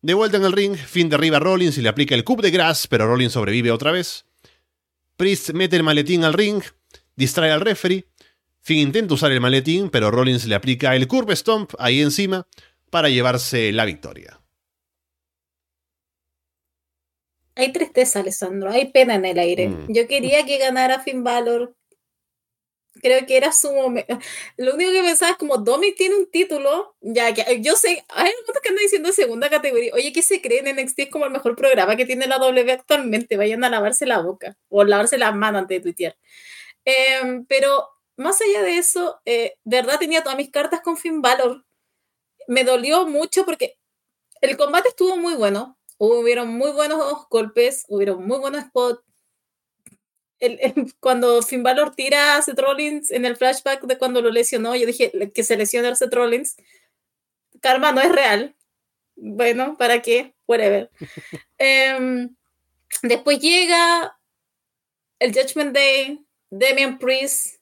De 0.02 0.14
vuelta 0.14 0.38
en 0.38 0.46
el 0.46 0.54
ring, 0.54 0.78
Finn 0.78 1.10
derriba 1.10 1.36
a 1.36 1.42
Rollins 1.42 1.78
y 1.78 1.82
le 1.82 1.90
aplica 1.90 2.16
el 2.16 2.24
cup 2.24 2.42
de 2.42 2.52
grass, 2.52 2.88
pero 2.88 3.08
Rollins 3.08 3.34
sobrevive 3.34 3.72
otra 3.72 3.92
vez. 3.92 4.24
Priest 5.18 5.50
mete 5.50 5.76
el 5.76 5.84
maletín 5.84 6.24
al 6.24 6.32
ring, 6.32 6.64
distrae 7.18 7.52
al 7.52 7.60
referee. 7.60 8.06
Finn 8.62 8.80
intenta 8.80 9.16
usar 9.16 9.34
el 9.34 9.42
maletín, 9.42 9.90
pero 9.90 10.12
Rollins 10.12 10.46
le 10.46 10.56
aplica 10.56 10.96
el 10.96 11.10
curve 11.10 11.36
stomp 11.36 11.74
ahí 11.78 12.00
encima 12.00 12.48
para 12.96 13.10
llevarse 13.10 13.74
la 13.74 13.84
victoria. 13.84 14.40
Hay 17.56 17.74
tristeza, 17.74 18.22
Alessandro. 18.22 18.72
Hay 18.72 18.86
pena 18.86 19.16
en 19.16 19.26
el 19.26 19.38
aire. 19.38 19.68
Mm. 19.68 19.94
Yo 19.94 20.08
quería 20.08 20.46
que 20.46 20.58
ganara 20.58 21.02
Finn 21.02 21.22
Balor 21.22 21.76
creo 23.02 23.26
que 23.26 23.36
era 23.36 23.52
su 23.52 23.74
momento. 23.74 24.18
Lo 24.56 24.76
único 24.76 24.94
que 24.94 25.02
pensaba 25.02 25.34
es 25.34 25.38
como 25.38 25.58
Domi 25.58 25.92
tiene 25.92 26.16
un 26.16 26.32
título, 26.32 26.96
ya 27.02 27.34
que 27.34 27.60
yo 27.60 27.76
sé, 27.76 28.06
hay 28.08 28.32
algunos 28.32 28.62
que 28.64 28.70
andan 28.70 28.84
diciendo 28.84 29.12
segunda 29.12 29.50
categoría. 29.50 29.92
Oye, 29.94 30.14
¿qué 30.14 30.22
se 30.22 30.42
creen? 30.42 30.74
NXT 30.74 31.00
es 31.00 31.10
como 31.10 31.26
el 31.26 31.32
mejor 31.32 31.58
programa 31.58 31.98
que 31.98 32.06
tiene 32.06 32.28
la 32.28 32.38
W 32.38 32.72
actualmente. 32.72 33.36
Vayan 33.36 33.66
a 33.66 33.70
lavarse 33.70 34.06
la 34.06 34.20
boca 34.22 34.56
o 34.70 34.86
lavarse 34.86 35.18
las 35.18 35.36
manos 35.36 35.64
antes 35.64 35.80
de 35.80 35.82
tuitear. 35.82 36.18
Em, 36.86 37.46
pero 37.46 37.90
más 38.16 38.40
allá 38.40 38.62
de 38.64 38.78
eso, 38.78 39.20
eh, 39.26 39.56
de 39.66 39.82
verdad 39.82 40.00
tenía 40.00 40.24
todas 40.24 40.38
mis 40.38 40.50
cartas 40.50 40.80
con 40.80 40.96
Finn 40.96 41.22
Balor. 41.22 41.65
Me 42.48 42.64
dolió 42.64 43.08
mucho 43.08 43.46
porque 43.46 43.78
el 44.42 44.58
combate 44.58 44.90
estuvo 44.90 45.18
muy 45.18 45.36
bueno. 45.36 45.78
Hubieron 45.98 46.50
muy 46.50 46.72
buenos 46.72 47.28
golpes, 47.30 47.86
hubieron 47.88 48.26
muy 48.26 48.38
buenos 48.40 48.66
spots 48.66 49.06
cuando 51.00 51.42
Finn 51.42 51.64
Balor 51.64 51.96
tira 51.96 52.36
a 52.36 52.42
Seth 52.42 52.60
Rollins 52.60 53.12
en 53.12 53.26
el 53.26 53.36
flashback 53.36 53.84
de 53.84 53.98
cuando 53.98 54.22
lo 54.22 54.30
lesionó, 54.32 54.76
yo 54.76 54.86
dije 54.86 55.12
que 55.34 55.44
se 55.44 55.58
lesionó 55.58 55.90
a 55.90 55.96
Seth 55.96 56.14
Rollins. 56.14 56.56
Karma 57.62 57.92
no 57.92 58.02
es 58.02 58.12
real. 58.12 58.56
Bueno, 59.16 59.78
¿para 59.78 60.02
qué? 60.02 60.36
Whatever. 60.48 60.92
Em, 61.58 62.36
después 63.02 63.40
llega 63.40 64.18
el 65.20 65.34
Judgment 65.34 65.74
Day, 65.74 66.26
Damian 66.50 67.00
Priest. 67.00 67.55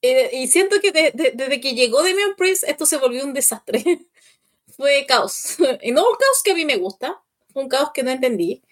Y 0.00 0.46
siento 0.48 0.80
que 0.80 0.92
desde 0.92 1.60
que 1.60 1.74
llegó 1.74 2.02
Damian 2.02 2.36
Priest, 2.36 2.64
esto 2.64 2.86
se 2.86 2.98
volvió 2.98 3.24
un 3.24 3.34
desastre. 3.34 3.82
Fue 4.76 5.04
caos. 5.06 5.56
Y 5.82 5.92
no 5.92 6.02
un 6.02 6.16
caos 6.16 6.42
que 6.44 6.52
a 6.52 6.54
mí 6.54 6.64
me 6.64 6.76
gusta, 6.76 7.20
fue 7.52 7.62
un 7.62 7.68
caos 7.68 7.90
que 7.92 8.02
no 8.02 8.10
entendí 8.10 8.62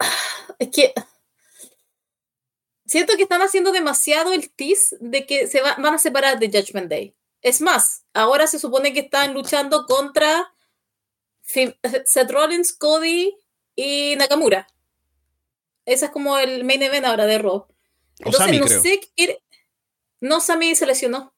es 0.58 0.68
que 0.70 0.92
siento 2.86 3.16
que 3.16 3.22
están 3.22 3.42
haciendo 3.42 3.70
demasiado 3.70 4.32
el 4.32 4.50
tease 4.50 4.96
de 5.00 5.26
que 5.26 5.46
se 5.46 5.60
van 5.60 5.86
a 5.86 5.98
separar 5.98 6.38
de 6.38 6.48
Judgment 6.48 6.88
Day. 6.88 7.14
Es 7.42 7.60
más, 7.60 8.04
ahora 8.12 8.46
se 8.46 8.58
supone 8.58 8.92
que 8.92 9.00
están 9.00 9.32
luchando 9.32 9.86
contra 9.86 10.52
Seth 11.42 12.30
Rollins, 12.30 12.72
Cody 12.72 13.36
y 13.76 14.16
Nakamura. 14.16 14.66
Ese 15.86 16.06
es 16.06 16.10
como 16.10 16.38
el 16.38 16.64
main 16.64 16.82
event 16.82 17.06
ahora 17.06 17.26
de 17.26 17.38
Raw. 17.38 17.66
Entonces 18.18 18.60
no 18.60 18.68
sé 18.68 19.00
qué. 19.16 19.40
No, 20.20 20.40
Sammy 20.40 20.74
se 20.74 20.86
lesionó. 20.86 21.34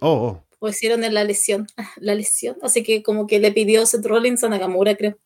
Oh, 0.00 0.08
oh. 0.10 0.46
O 0.58 0.68
hicieron 0.68 1.04
en 1.04 1.14
la 1.14 1.24
lesión. 1.24 1.66
Ah, 1.76 1.92
la 1.96 2.14
lesión. 2.14 2.56
Así 2.62 2.82
que 2.82 3.02
como 3.02 3.26
que 3.26 3.38
le 3.38 3.52
pidió 3.52 3.86
Seth 3.86 4.04
Rollins 4.04 4.42
a 4.44 4.48
Nakamura, 4.48 4.96
creo. 4.96 5.18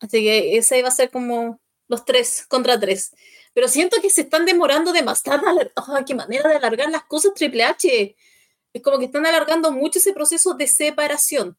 Así 0.00 0.20
que 0.20 0.56
esa 0.56 0.76
iba 0.76 0.88
a 0.88 0.92
ser 0.92 1.10
como 1.10 1.60
los 1.88 2.04
tres 2.04 2.46
contra 2.48 2.78
tres. 2.78 3.12
Pero 3.54 3.68
siento 3.68 4.00
que 4.02 4.10
se 4.10 4.22
están 4.22 4.44
demorando 4.44 4.92
demasiado. 4.92 5.42
Oh, 5.76 6.04
¡Qué 6.06 6.14
manera 6.14 6.48
de 6.50 6.56
alargar 6.56 6.90
las 6.90 7.04
cosas, 7.04 7.32
Triple 7.34 7.64
H! 7.64 8.16
Es 8.72 8.82
como 8.82 8.98
que 8.98 9.06
están 9.06 9.24
alargando 9.24 9.72
mucho 9.72 9.98
ese 9.98 10.12
proceso 10.12 10.54
de 10.54 10.66
separación. 10.66 11.56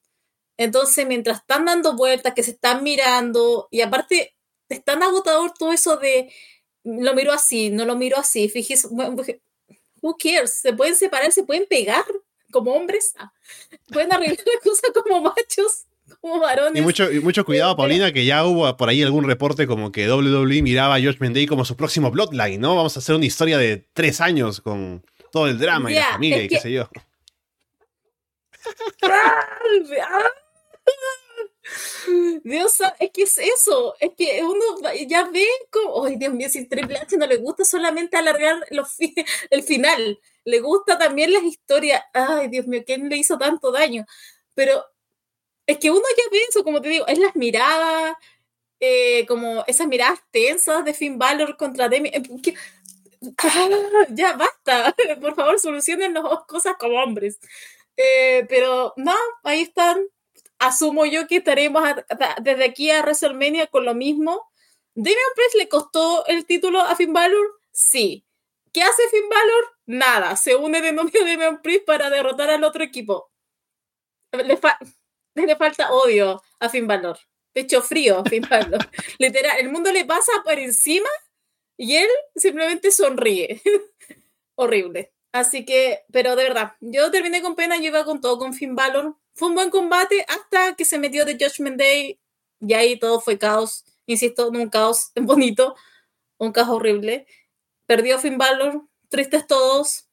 Entonces, 0.57 1.07
mientras 1.07 1.39
están 1.39 1.65
dando 1.65 1.95
vueltas, 1.95 2.33
que 2.33 2.43
se 2.43 2.51
están 2.51 2.83
mirando, 2.83 3.67
y 3.71 3.81
aparte, 3.81 4.35
es 4.69 4.83
tan 4.83 5.01
agotador 5.03 5.53
todo 5.57 5.71
eso 5.73 5.97
de 5.97 6.31
lo 6.83 7.13
miro 7.13 7.31
así, 7.33 7.69
no 7.69 7.85
lo 7.85 7.95
miro 7.95 8.17
así. 8.17 8.49
Fíjese, 8.49 8.87
who 10.01 10.15
cares? 10.17 10.59
Se 10.59 10.73
pueden 10.73 10.95
separar, 10.95 11.31
se 11.31 11.43
pueden 11.43 11.65
pegar 11.67 12.05
como 12.51 12.73
hombres, 12.73 13.13
ah, 13.17 13.31
pueden 13.91 14.13
arreglar 14.13 14.45
las 14.45 14.63
cosas 14.63 14.91
como 15.03 15.21
machos. 15.21 15.85
Y 16.73 16.81
mucho, 16.81 17.07
mucho 17.21 17.45
cuidado, 17.45 17.75
Paulina, 17.75 18.13
que 18.13 18.25
ya 18.25 18.45
hubo 18.45 18.75
por 18.77 18.89
ahí 18.89 19.03
algún 19.03 19.25
reporte 19.25 19.67
como 19.67 19.91
que 19.91 20.09
WWE 20.09 20.61
miraba 20.61 20.95
a 20.95 21.01
Josh 21.01 21.17
Day 21.17 21.45
como 21.45 21.65
su 21.65 21.75
próximo 21.75 22.11
Bloodline, 22.11 22.59
¿no? 22.59 22.75
Vamos 22.75 22.95
a 22.95 22.99
hacer 22.99 23.15
una 23.15 23.25
historia 23.25 23.57
de 23.57 23.85
tres 23.93 24.21
años 24.21 24.61
con 24.61 25.03
todo 25.31 25.47
el 25.47 25.59
drama 25.59 25.91
y 25.91 25.95
la 25.95 26.13
familia 26.13 26.43
y 26.43 26.47
qué 26.47 26.59
sé 26.59 26.71
yo. 26.71 26.89
Dios, 32.43 32.79
es 32.99 33.11
que 33.11 33.23
es 33.23 33.37
eso, 33.37 33.95
es 33.99 34.11
que 34.17 34.41
uno 34.43 34.89
ya 35.07 35.29
ve 35.29 35.45
como, 35.71 36.05
ay 36.05 36.15
Dios 36.17 36.33
mío, 36.33 36.47
si 36.49 36.65
Triple 36.65 36.97
H 36.97 37.17
no 37.17 37.27
le 37.27 37.37
gusta 37.37 37.65
solamente 37.65 38.17
alargar 38.17 38.65
los 38.71 38.95
el 39.49 39.63
final, 39.63 40.19
le 40.45 40.59
gusta 40.59 40.97
también 40.97 41.33
las 41.33 41.43
historias, 41.43 42.03
ay 42.13 42.47
Dios 42.49 42.67
mío, 42.67 42.83
¿quién 42.85 43.09
le 43.09 43.17
hizo 43.17 43.37
tanto 43.37 43.71
daño? 43.71 44.05
Pero 44.53 44.83
es 45.67 45.77
que 45.79 45.91
uno 45.91 46.03
ya 46.17 46.23
piensa, 46.31 46.63
como 46.63 46.81
te 46.81 46.89
digo, 46.89 47.05
es 47.07 47.19
las 47.19 47.35
miradas, 47.35 48.15
eh, 48.79 49.25
como 49.27 49.63
esas 49.67 49.87
miradas 49.87 50.19
tensas 50.31 50.85
de 50.85 50.93
Finn 50.93 51.17
Balor 51.19 51.57
contra 51.57 51.89
Demi. 51.89 52.09
Eh, 52.09 52.23
ah, 53.37 53.69
ya 54.09 54.33
basta, 54.37 54.95
por 55.21 55.35
favor, 55.35 55.59
solucionen 55.59 56.13
las 56.13 56.23
cosas 56.47 56.75
como 56.79 57.01
hombres. 57.01 57.39
Eh, 57.97 58.45
pero 58.49 58.93
no, 58.97 59.15
ahí 59.43 59.61
están. 59.61 60.07
Asumo 60.59 61.05
yo 61.05 61.27
que 61.27 61.37
estaremos 61.37 61.83
desde 62.41 62.65
aquí 62.65 62.89
a 62.91 63.01
WrestleMania 63.01 63.67
con 63.67 63.85
lo 63.85 63.93
mismo. 63.93 64.49
¿Damian 64.95 65.33
Priest 65.35 65.55
le 65.55 65.69
costó 65.69 66.25
el 66.25 66.45
título 66.45 66.81
a 66.81 66.95
Finn 66.95 67.13
Balor? 67.13 67.59
Sí. 67.71 68.25
¿Qué 68.73 68.81
hace 68.81 69.07
Finn 69.09 69.29
Balor? 69.29 69.77
Nada. 69.85 70.35
Se 70.35 70.55
une 70.55 70.81
de 70.81 70.91
novio 70.91 71.23
de 71.23 71.31
Damian 71.31 71.61
Priest 71.61 71.85
para 71.85 72.09
derrotar 72.09 72.49
al 72.49 72.63
otro 72.63 72.83
equipo. 72.83 73.31
Le, 74.31 74.59
le 75.45 75.55
falta 75.55 75.91
odio 75.91 76.41
a 76.59 76.69
Finn 76.69 76.87
Balor. 76.87 77.19
Pecho 77.53 77.81
frío 77.81 78.19
a 78.19 78.23
Finn 78.23 78.45
Balor. 78.49 78.89
Literal, 79.19 79.59
el 79.59 79.69
mundo 79.69 79.91
le 79.91 80.05
pasa 80.05 80.31
por 80.43 80.57
encima 80.57 81.09
y 81.77 81.95
él 81.95 82.09
simplemente 82.35 82.91
sonríe. 82.91 83.61
Horrible. 84.55 85.13
Así 85.37 85.65
que, 85.65 86.03
pero 86.11 86.35
de 86.35 86.43
verdad, 86.43 86.73
yo 86.81 87.11
terminé 87.11 87.43
con 87.43 87.55
pena, 87.55 87.77
yo 87.77 87.85
iba 87.85 88.03
con 88.05 88.21
todo 88.21 88.39
con 88.39 88.55
Finn 88.55 88.75
Balor. 88.75 89.15
Fue 89.35 89.49
un 89.49 89.53
buen 89.53 89.69
combate 89.69 90.25
hasta 90.27 90.75
que 90.75 90.83
se 90.83 90.97
metió 90.97 91.25
de 91.25 91.33
Judgment 91.33 91.77
Day 91.77 92.19
y 92.59 92.73
ahí 92.73 92.97
todo 92.97 93.21
fue 93.21 93.37
caos. 93.37 93.85
Insisto, 94.07 94.49
un 94.49 94.69
caos 94.69 95.11
bonito, 95.15 95.75
un 96.39 96.51
caos 96.51 96.69
horrible. 96.69 97.27
Perdió 97.85 98.17
Finn 98.17 98.39
Balor, 98.39 98.87
tristes 99.09 99.45
todos, 99.45 100.07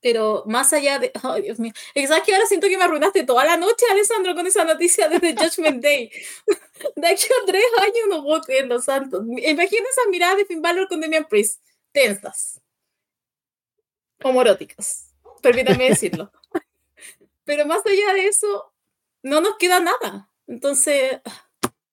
pero 0.00 0.42
más 0.46 0.72
allá 0.72 0.98
de. 0.98 1.12
Ay, 1.22 1.42
Dios 1.42 1.60
mío. 1.60 1.72
¿Sabes 1.94 2.24
que 2.24 2.34
ahora 2.34 2.46
siento 2.46 2.66
que 2.68 2.76
me 2.76 2.84
arruinaste 2.84 3.22
toda 3.24 3.44
la 3.44 3.56
noche, 3.56 3.86
Alessandro, 3.88 4.34
con 4.34 4.48
esa 4.48 4.64
noticia 4.64 5.08
desde 5.08 5.36
Judgment 5.36 5.80
Day? 5.80 6.10
de 6.96 7.06
aquí 7.06 7.24
a 7.24 7.46
tres 7.46 7.64
años 7.82 8.08
no 8.08 8.24
puedo 8.24 8.40
creer 8.42 8.66
los 8.66 8.84
santos. 8.84 9.24
Imagina 9.28 9.86
esa 9.90 10.10
mirada 10.10 10.34
de 10.34 10.44
Finn 10.44 10.60
Balor 10.60 10.88
con 10.88 11.00
Damian 11.00 11.26
Priest. 11.28 11.62
Tensas. 11.92 12.60
Homoróticas. 14.22 15.14
Permítame 15.42 15.90
decirlo. 15.90 16.32
Pero 17.44 17.66
más 17.66 17.84
allá 17.86 18.14
de 18.14 18.26
eso, 18.26 18.72
no 19.22 19.40
nos 19.40 19.56
queda 19.56 19.80
nada. 19.80 20.30
Entonces, 20.46 21.20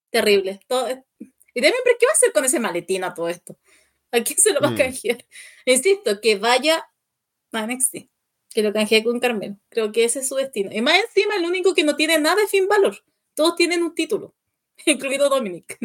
terrible. 0.09 0.59
Todo, 0.67 0.87
y 1.55 1.61
Damian 1.61 1.81
Priest, 1.83 1.99
¿qué 1.99 2.05
va 2.05 2.11
a 2.11 2.13
hacer 2.13 2.33
con 2.33 2.45
ese 2.45 2.59
maletín 2.59 3.03
a 3.05 3.13
todo 3.13 3.29
esto? 3.29 3.57
¿A 4.11 4.21
quién 4.21 4.37
se 4.37 4.51
lo 4.51 4.59
va 4.59 4.67
a 4.67 4.71
mm. 4.71 4.77
canjear? 4.77 5.25
Insisto, 5.65 6.19
que 6.19 6.37
vaya 6.37 6.85
NXT, 7.53 8.09
que 8.53 8.63
lo 8.63 8.73
canjeé 8.73 9.03
con 9.03 9.19
Carmelo. 9.21 9.57
Creo 9.69 9.93
que 9.93 10.03
ese 10.03 10.19
es 10.19 10.27
su 10.27 10.35
destino. 10.35 10.69
Y 10.73 10.81
más 10.81 10.99
encima, 10.99 11.35
el 11.35 11.45
único 11.45 11.73
que 11.73 11.85
no 11.85 11.95
tiene 11.95 12.19
nada 12.19 12.35
de 12.35 12.47
fin 12.47 12.67
valor. 12.67 13.03
Todos 13.33 13.55
tienen 13.55 13.83
un 13.83 13.95
título, 13.95 14.35
incluido 14.85 15.29
Dominic. 15.29 15.77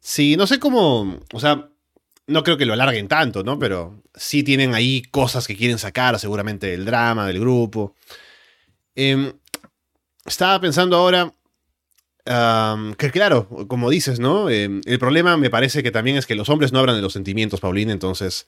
Sí, 0.00 0.36
no 0.36 0.46
sé 0.46 0.58
cómo, 0.58 1.20
o 1.32 1.40
sea, 1.40 1.70
no 2.26 2.42
creo 2.42 2.56
que 2.56 2.66
lo 2.66 2.72
alarguen 2.72 3.08
tanto, 3.08 3.42
¿no? 3.42 3.58
Pero 3.58 4.02
sí 4.14 4.42
tienen 4.42 4.74
ahí 4.74 5.02
cosas 5.02 5.46
que 5.46 5.56
quieren 5.56 5.78
sacar, 5.78 6.18
seguramente 6.18 6.68
del 6.68 6.84
drama, 6.84 7.26
del 7.26 7.40
grupo. 7.40 7.94
Em, 8.94 9.32
estaba 10.24 10.60
pensando 10.60 10.96
ahora 10.96 11.32
que 12.96 13.10
claro, 13.10 13.48
como 13.68 13.90
dices, 13.90 14.18
¿no? 14.18 14.48
Em, 14.48 14.80
el 14.86 14.98
problema 14.98 15.36
me 15.36 15.50
parece 15.50 15.82
que 15.82 15.90
también 15.90 16.16
es 16.16 16.24
que 16.24 16.34
los 16.34 16.48
hombres 16.48 16.72
no 16.72 16.78
hablan 16.78 16.96
de 16.96 17.02
los 17.02 17.12
sentimientos, 17.12 17.60
Paulina, 17.60 17.92
entonces 17.92 18.46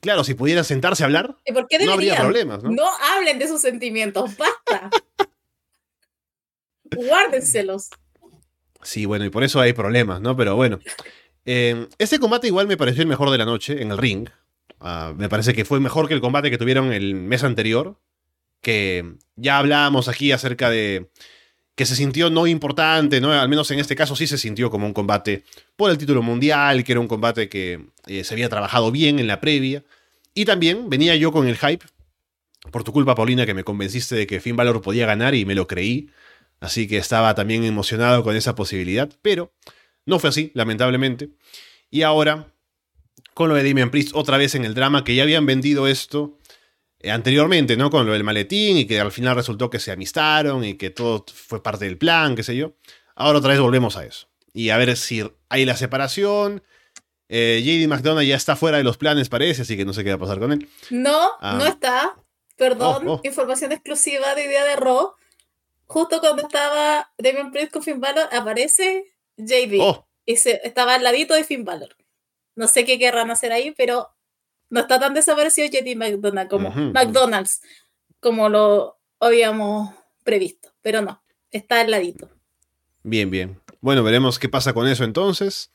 claro, 0.00 0.24
si 0.24 0.34
pudieran 0.34 0.64
sentarse 0.64 1.02
a 1.02 1.06
hablar, 1.06 1.36
¿Y 1.46 1.52
por 1.52 1.68
qué 1.68 1.78
no 1.78 1.92
habría 1.92 2.16
problemas, 2.16 2.62
¿no? 2.62 2.70
No 2.70 2.84
hablen 3.14 3.38
de 3.38 3.46
sus 3.46 3.60
sentimientos, 3.60 4.36
basta. 4.36 4.90
Guárdenselos. 6.94 7.90
Sí, 8.82 9.06
bueno, 9.06 9.24
y 9.24 9.30
por 9.30 9.44
eso 9.44 9.60
hay 9.60 9.72
problemas, 9.72 10.20
¿no? 10.20 10.36
Pero 10.36 10.56
bueno. 10.56 10.78
Eh, 11.44 11.88
este 11.98 12.18
combate 12.18 12.46
igual 12.46 12.66
me 12.66 12.76
pareció 12.76 13.02
el 13.02 13.08
mejor 13.08 13.30
de 13.30 13.38
la 13.38 13.44
noche 13.44 13.82
en 13.82 13.90
el 13.90 13.98
ring. 13.98 14.28
Ah, 14.80 15.14
me 15.16 15.28
parece 15.28 15.54
que 15.54 15.64
fue 15.64 15.80
mejor 15.80 16.08
que 16.08 16.14
el 16.14 16.20
combate 16.20 16.50
que 16.50 16.58
tuvieron 16.58 16.92
el 16.92 17.14
mes 17.14 17.44
anterior. 17.44 18.00
Que 18.60 19.16
ya 19.36 19.58
hablábamos 19.58 20.08
aquí 20.08 20.32
acerca 20.32 20.70
de 20.70 21.10
que 21.74 21.86
se 21.86 21.96
sintió 21.96 22.30
no 22.30 22.46
importante, 22.46 23.20
¿no? 23.20 23.32
Al 23.32 23.48
menos 23.48 23.70
en 23.70 23.80
este 23.80 23.96
caso 23.96 24.14
sí 24.14 24.26
se 24.26 24.38
sintió 24.38 24.70
como 24.70 24.86
un 24.86 24.94
combate 24.94 25.44
por 25.76 25.90
el 25.90 25.98
título 25.98 26.22
mundial, 26.22 26.84
que 26.84 26.92
era 26.92 27.00
un 27.00 27.08
combate 27.08 27.48
que 27.48 27.86
eh, 28.06 28.24
se 28.24 28.34
había 28.34 28.48
trabajado 28.48 28.90
bien 28.92 29.18
en 29.18 29.26
la 29.26 29.40
previa. 29.40 29.84
Y 30.34 30.44
también 30.44 30.88
venía 30.88 31.16
yo 31.16 31.32
con 31.32 31.48
el 31.48 31.56
hype, 31.56 31.84
por 32.70 32.84
tu 32.84 32.92
culpa, 32.92 33.14
Paulina, 33.14 33.46
que 33.46 33.54
me 33.54 33.64
convenciste 33.64 34.14
de 34.14 34.26
que 34.26 34.40
Finn 34.40 34.56
Balor 34.56 34.80
podía 34.82 35.06
ganar 35.06 35.34
y 35.34 35.44
me 35.44 35.54
lo 35.54 35.66
creí. 35.66 36.10
Así 36.60 36.86
que 36.86 36.96
estaba 36.96 37.34
también 37.34 37.64
emocionado 37.64 38.22
con 38.22 38.36
esa 38.36 38.54
posibilidad, 38.54 39.10
pero 39.20 39.52
no 40.06 40.18
fue 40.18 40.30
así, 40.30 40.50
lamentablemente. 40.54 41.30
Y 41.90 42.02
ahora, 42.02 42.52
con 43.34 43.48
lo 43.48 43.54
de 43.54 43.66
Damian 43.66 43.90
Priest, 43.90 44.10
otra 44.14 44.36
vez 44.38 44.54
en 44.54 44.64
el 44.64 44.74
drama, 44.74 45.04
que 45.04 45.14
ya 45.14 45.22
habían 45.22 45.46
vendido 45.46 45.86
esto 45.88 46.38
eh, 47.00 47.10
anteriormente, 47.10 47.76
¿no? 47.76 47.90
Con 47.90 48.06
lo 48.06 48.12
del 48.12 48.24
maletín 48.24 48.76
y 48.76 48.86
que 48.86 49.00
al 49.00 49.12
final 49.12 49.36
resultó 49.36 49.70
que 49.70 49.78
se 49.78 49.92
amistaron 49.92 50.64
y 50.64 50.74
que 50.74 50.90
todo 50.90 51.24
fue 51.32 51.62
parte 51.62 51.84
del 51.84 51.98
plan, 51.98 52.34
qué 52.36 52.42
sé 52.42 52.56
yo. 52.56 52.74
Ahora 53.14 53.38
otra 53.38 53.50
vez 53.52 53.60
volvemos 53.60 53.96
a 53.96 54.04
eso. 54.04 54.28
Y 54.52 54.70
a 54.70 54.76
ver 54.78 54.96
si 54.96 55.22
hay 55.48 55.64
la 55.64 55.76
separación. 55.76 56.62
Eh, 57.28 57.62
JD 57.64 57.88
McDonough 57.88 58.22
ya 58.24 58.36
está 58.36 58.54
fuera 58.56 58.76
de 58.78 58.84
los 58.84 58.96
planes, 58.96 59.28
parece, 59.28 59.62
así 59.62 59.76
que 59.76 59.84
no 59.84 59.92
sé 59.92 60.04
qué 60.04 60.10
va 60.10 60.16
a 60.16 60.20
pasar 60.20 60.38
con 60.38 60.52
él. 60.52 60.68
No, 60.90 61.30
Ah. 61.40 61.56
no 61.58 61.66
está. 61.66 62.14
Perdón, 62.56 63.08
Oh, 63.08 63.12
oh. 63.14 63.20
información 63.24 63.72
exclusiva 63.72 64.34
de 64.34 64.46
Día 64.48 64.64
de 64.64 64.76
Raw. 64.76 65.14
Justo 65.86 66.20
cuando 66.20 66.42
estaba 66.42 67.10
Damian 67.18 67.50
Priest 67.50 67.72
con 67.72 67.82
Finn 67.82 68.00
Balor, 68.00 68.28
aparece 68.32 69.13
JD. 69.36 69.78
Oh, 69.80 70.06
Y 70.24 70.36
se, 70.36 70.60
estaba 70.64 70.94
al 70.94 71.02
ladito 71.02 71.34
de 71.34 71.44
Finn 71.44 71.64
Balor. 71.64 71.96
No 72.56 72.68
sé 72.68 72.84
qué 72.84 72.98
querrán 72.98 73.30
hacer 73.30 73.52
ahí, 73.52 73.72
pero 73.76 74.10
no 74.70 74.80
está 74.80 74.98
tan 74.98 75.14
desaparecido 75.14 75.68
JD 75.68 75.96
McDonald 75.96 76.48
como. 76.48 76.70
McDonald's, 76.70 77.62
como 78.20 78.48
lo 78.48 78.98
habíamos 79.20 79.92
previsto. 80.22 80.70
Pero 80.82 81.02
no, 81.02 81.22
está 81.50 81.80
al 81.80 81.90
ladito. 81.90 82.30
bien, 83.02 83.30
bien. 83.30 83.60
Bueno, 83.80 84.02
veremos 84.02 84.38
qué 84.38 84.48
pasa 84.48 84.72
con 84.72 84.88
eso 84.88 85.04
entonces. 85.04 85.70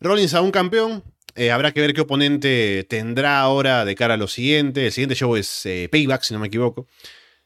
Rollins 0.00 0.34
aún 0.34 0.52
campeón. 0.52 1.02
Eh, 1.34 1.50
habrá 1.50 1.72
que 1.72 1.80
ver 1.80 1.92
qué 1.92 2.02
oponente 2.02 2.86
tendrá 2.88 3.40
ahora 3.40 3.84
de 3.84 3.94
cara 3.96 4.14
a 4.14 4.16
lo 4.16 4.28
siguiente. 4.28 4.86
El 4.86 4.92
siguiente 4.92 5.16
show 5.16 5.34
es 5.34 5.66
eh, 5.66 5.88
Payback, 5.90 6.22
si 6.22 6.34
no 6.34 6.40
me 6.40 6.46
equivoco. 6.46 6.86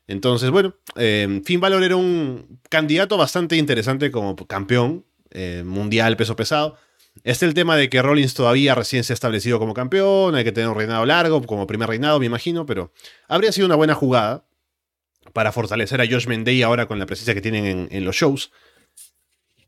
Entonces, 0.06 0.50
bueno, 0.50 0.76
eh, 0.96 1.40
Finn 1.44 1.60
Balor 1.60 1.82
era 1.82 1.96
un 1.96 2.60
candidato 2.68 3.16
bastante 3.16 3.56
interesante 3.56 4.10
como 4.10 4.36
campeón 4.36 5.05
eh, 5.30 5.62
mundial 5.64 6.16
peso 6.16 6.36
pesado. 6.36 6.76
Este 7.24 7.46
el 7.46 7.54
tema 7.54 7.76
de 7.76 7.88
que 7.88 8.02
Rollins 8.02 8.34
todavía 8.34 8.74
recién 8.74 9.02
se 9.02 9.12
ha 9.12 9.14
establecido 9.14 9.58
como 9.58 9.72
campeón, 9.74 10.34
hay 10.34 10.44
que 10.44 10.52
tener 10.52 10.68
un 10.68 10.76
reinado 10.76 11.06
largo, 11.06 11.42
como 11.42 11.66
primer 11.66 11.88
reinado, 11.88 12.20
me 12.20 12.26
imagino, 12.26 12.66
pero 12.66 12.92
habría 13.26 13.52
sido 13.52 13.66
una 13.66 13.76
buena 13.76 13.94
jugada 13.94 14.44
para 15.32 15.52
fortalecer 15.52 16.00
a 16.00 16.06
Josh 16.06 16.26
Mendey 16.26 16.62
ahora 16.62 16.86
con 16.86 16.98
la 16.98 17.06
presencia 17.06 17.34
que 17.34 17.40
tienen 17.40 17.64
en, 17.64 17.88
en 17.90 18.04
los 18.04 18.16
shows. 18.16 18.52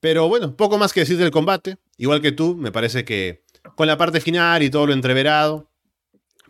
Pero 0.00 0.28
bueno, 0.28 0.56
poco 0.56 0.78
más 0.78 0.92
que 0.92 1.00
decir 1.00 1.16
del 1.16 1.30
combate. 1.30 1.78
Igual 1.96 2.20
que 2.20 2.32
tú, 2.32 2.54
me 2.54 2.70
parece 2.70 3.04
que 3.04 3.42
con 3.74 3.86
la 3.86 3.96
parte 3.96 4.20
final 4.20 4.62
y 4.62 4.70
todo 4.70 4.86
lo 4.86 4.92
entreverado, 4.92 5.70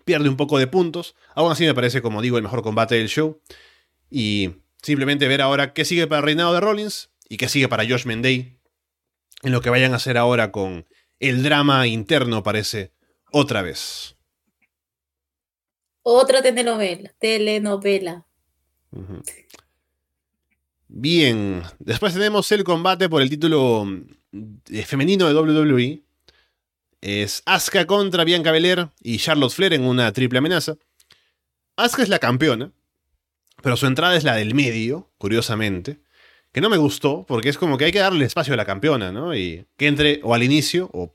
pierde 0.04 0.28
un 0.28 0.36
poco 0.36 0.58
de 0.58 0.66
puntos. 0.66 1.14
Aún 1.34 1.52
así 1.52 1.64
me 1.64 1.74
parece, 1.74 2.02
como 2.02 2.22
digo, 2.22 2.36
el 2.36 2.42
mejor 2.42 2.62
combate 2.62 2.94
del 2.94 3.08
show. 3.08 3.40
Y 4.10 4.50
simplemente 4.82 5.28
ver 5.28 5.42
ahora 5.42 5.72
qué 5.72 5.84
sigue 5.84 6.06
para 6.06 6.20
el 6.20 6.24
reinado 6.24 6.54
de 6.54 6.60
Rollins 6.60 7.10
y 7.28 7.36
qué 7.36 7.48
sigue 7.48 7.68
para 7.68 7.86
Josh 7.86 8.06
Mendey 8.06 8.57
en 9.42 9.52
lo 9.52 9.60
que 9.60 9.70
vayan 9.70 9.92
a 9.92 9.96
hacer 9.96 10.18
ahora 10.18 10.50
con 10.50 10.86
el 11.20 11.42
drama 11.42 11.86
interno, 11.86 12.42
parece, 12.42 12.92
otra 13.32 13.62
vez. 13.62 14.16
Otra 16.02 16.42
telenovela. 16.42 17.12
Telenovela. 17.18 18.26
Bien, 20.86 21.62
después 21.78 22.14
tenemos 22.14 22.50
el 22.52 22.64
combate 22.64 23.08
por 23.08 23.20
el 23.20 23.28
título 23.28 23.86
eh, 24.70 24.82
femenino 24.84 25.28
de 25.28 25.34
WWE. 25.34 26.02
Es 27.00 27.42
Asuka 27.46 27.86
contra 27.86 28.24
Bianca 28.24 28.50
Belair 28.50 28.88
y 29.00 29.18
Charlotte 29.18 29.52
Flair 29.52 29.74
en 29.74 29.84
una 29.84 30.10
triple 30.12 30.38
amenaza. 30.38 30.76
Asuka 31.76 32.02
es 32.02 32.08
la 32.08 32.18
campeona, 32.18 32.72
pero 33.62 33.76
su 33.76 33.86
entrada 33.86 34.16
es 34.16 34.24
la 34.24 34.34
del 34.34 34.54
medio, 34.54 35.12
curiosamente. 35.18 36.00
Que 36.52 36.60
no 36.60 36.70
me 36.70 36.76
gustó, 36.76 37.24
porque 37.26 37.48
es 37.48 37.58
como 37.58 37.76
que 37.76 37.84
hay 37.86 37.92
que 37.92 37.98
darle 37.98 38.24
espacio 38.24 38.54
a 38.54 38.56
la 38.56 38.64
campeona, 38.64 39.12
¿no? 39.12 39.34
Y 39.34 39.66
que 39.76 39.86
entre 39.86 40.20
o 40.22 40.34
al 40.34 40.42
inicio 40.42 40.90
o 40.92 41.14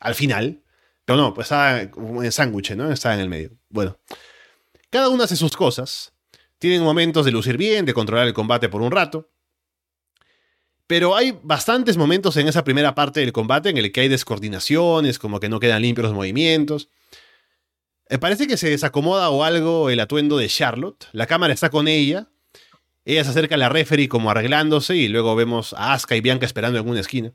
al 0.00 0.14
final. 0.14 0.62
Pero 1.04 1.16
no, 1.16 1.34
pues 1.34 1.50
como 1.90 2.22
en 2.22 2.32
sándwich, 2.32 2.72
¿no? 2.72 2.90
Está 2.90 3.14
en 3.14 3.20
el 3.20 3.28
medio. 3.28 3.50
Bueno, 3.68 3.98
cada 4.90 5.08
una 5.08 5.24
hace 5.24 5.36
sus 5.36 5.56
cosas. 5.56 6.12
Tienen 6.58 6.82
momentos 6.82 7.24
de 7.24 7.32
lucir 7.32 7.56
bien, 7.56 7.84
de 7.84 7.94
controlar 7.94 8.26
el 8.26 8.34
combate 8.34 8.68
por 8.68 8.80
un 8.80 8.90
rato. 8.90 9.30
Pero 10.86 11.16
hay 11.16 11.38
bastantes 11.42 11.96
momentos 11.96 12.36
en 12.36 12.46
esa 12.46 12.64
primera 12.64 12.94
parte 12.94 13.20
del 13.20 13.32
combate 13.32 13.70
en 13.70 13.78
el 13.78 13.90
que 13.90 14.02
hay 14.02 14.08
descoordinaciones, 14.08 15.18
como 15.18 15.40
que 15.40 15.48
no 15.48 15.60
quedan 15.60 15.82
limpios 15.82 16.04
los 16.04 16.14
movimientos. 16.14 16.90
Eh, 18.08 18.18
parece 18.18 18.46
que 18.46 18.56
se 18.56 18.68
desacomoda 18.68 19.30
o 19.30 19.44
algo 19.44 19.88
el 19.88 20.00
atuendo 20.00 20.36
de 20.36 20.48
Charlotte. 20.48 21.06
La 21.12 21.26
cámara 21.26 21.54
está 21.54 21.70
con 21.70 21.88
ella. 21.88 22.28
Ella 23.04 23.24
se 23.24 23.30
acerca 23.30 23.56
a 23.56 23.58
la 23.58 23.68
referee 23.68 24.08
como 24.08 24.30
arreglándose 24.30 24.96
y 24.96 25.08
luego 25.08 25.36
vemos 25.36 25.74
a 25.74 25.92
Asuka 25.92 26.16
y 26.16 26.20
Bianca 26.20 26.46
esperando 26.46 26.78
en 26.78 26.88
una 26.88 27.00
esquina. 27.00 27.32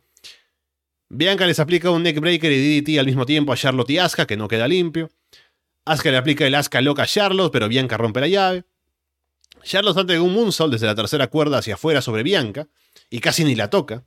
Bianca 1.09 1.45
les 1.45 1.59
aplica 1.59 1.91
un 1.91 2.03
neckbreaker 2.03 2.51
y 2.51 2.82
DDT 2.82 2.99
al 2.99 3.05
mismo 3.05 3.26
tiempo 3.26 3.53
a 3.53 3.57
Charlotte 3.57 3.89
y 3.89 3.97
Asuka, 3.97 4.26
que 4.26 4.38
no 4.38 4.47
queda 4.47 4.67
limpio. 4.67 5.09
Asuka 5.86 6.11
le 6.11 6.17
aplica 6.17 6.45
el 6.45 6.55
Asuka 6.55 6.82
loca 6.82 7.03
a 7.03 7.07
Charlotte, 7.07 7.51
pero 7.51 7.67
Bianca 7.67 7.97
rompe 7.97 8.20
la 8.20 8.28
llave. 8.28 8.65
Charlotte 9.63 10.07
de 10.07 10.20
un 10.20 10.34
moonsault 10.34 10.72
desde 10.72 10.86
la 10.86 10.95
tercera 10.95 11.28
cuerda 11.28 11.59
hacia 11.59 11.76
afuera 11.76 12.01
sobre 12.01 12.24
Bianca 12.24 12.67
y 13.09 13.20
casi 13.20 13.43
ni 13.43 13.55
la 13.55 13.70
toca. 13.70 14.03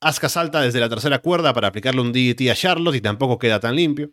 Asuka 0.00 0.28
salta 0.28 0.60
desde 0.60 0.80
la 0.80 0.88
tercera 0.88 1.20
cuerda 1.20 1.52
para 1.52 1.68
aplicarle 1.68 2.00
un 2.00 2.12
DDT 2.12 2.50
a 2.50 2.54
Charlotte 2.54 2.96
y 2.96 3.00
tampoco 3.00 3.38
queda 3.38 3.60
tan 3.60 3.76
limpio. 3.76 4.10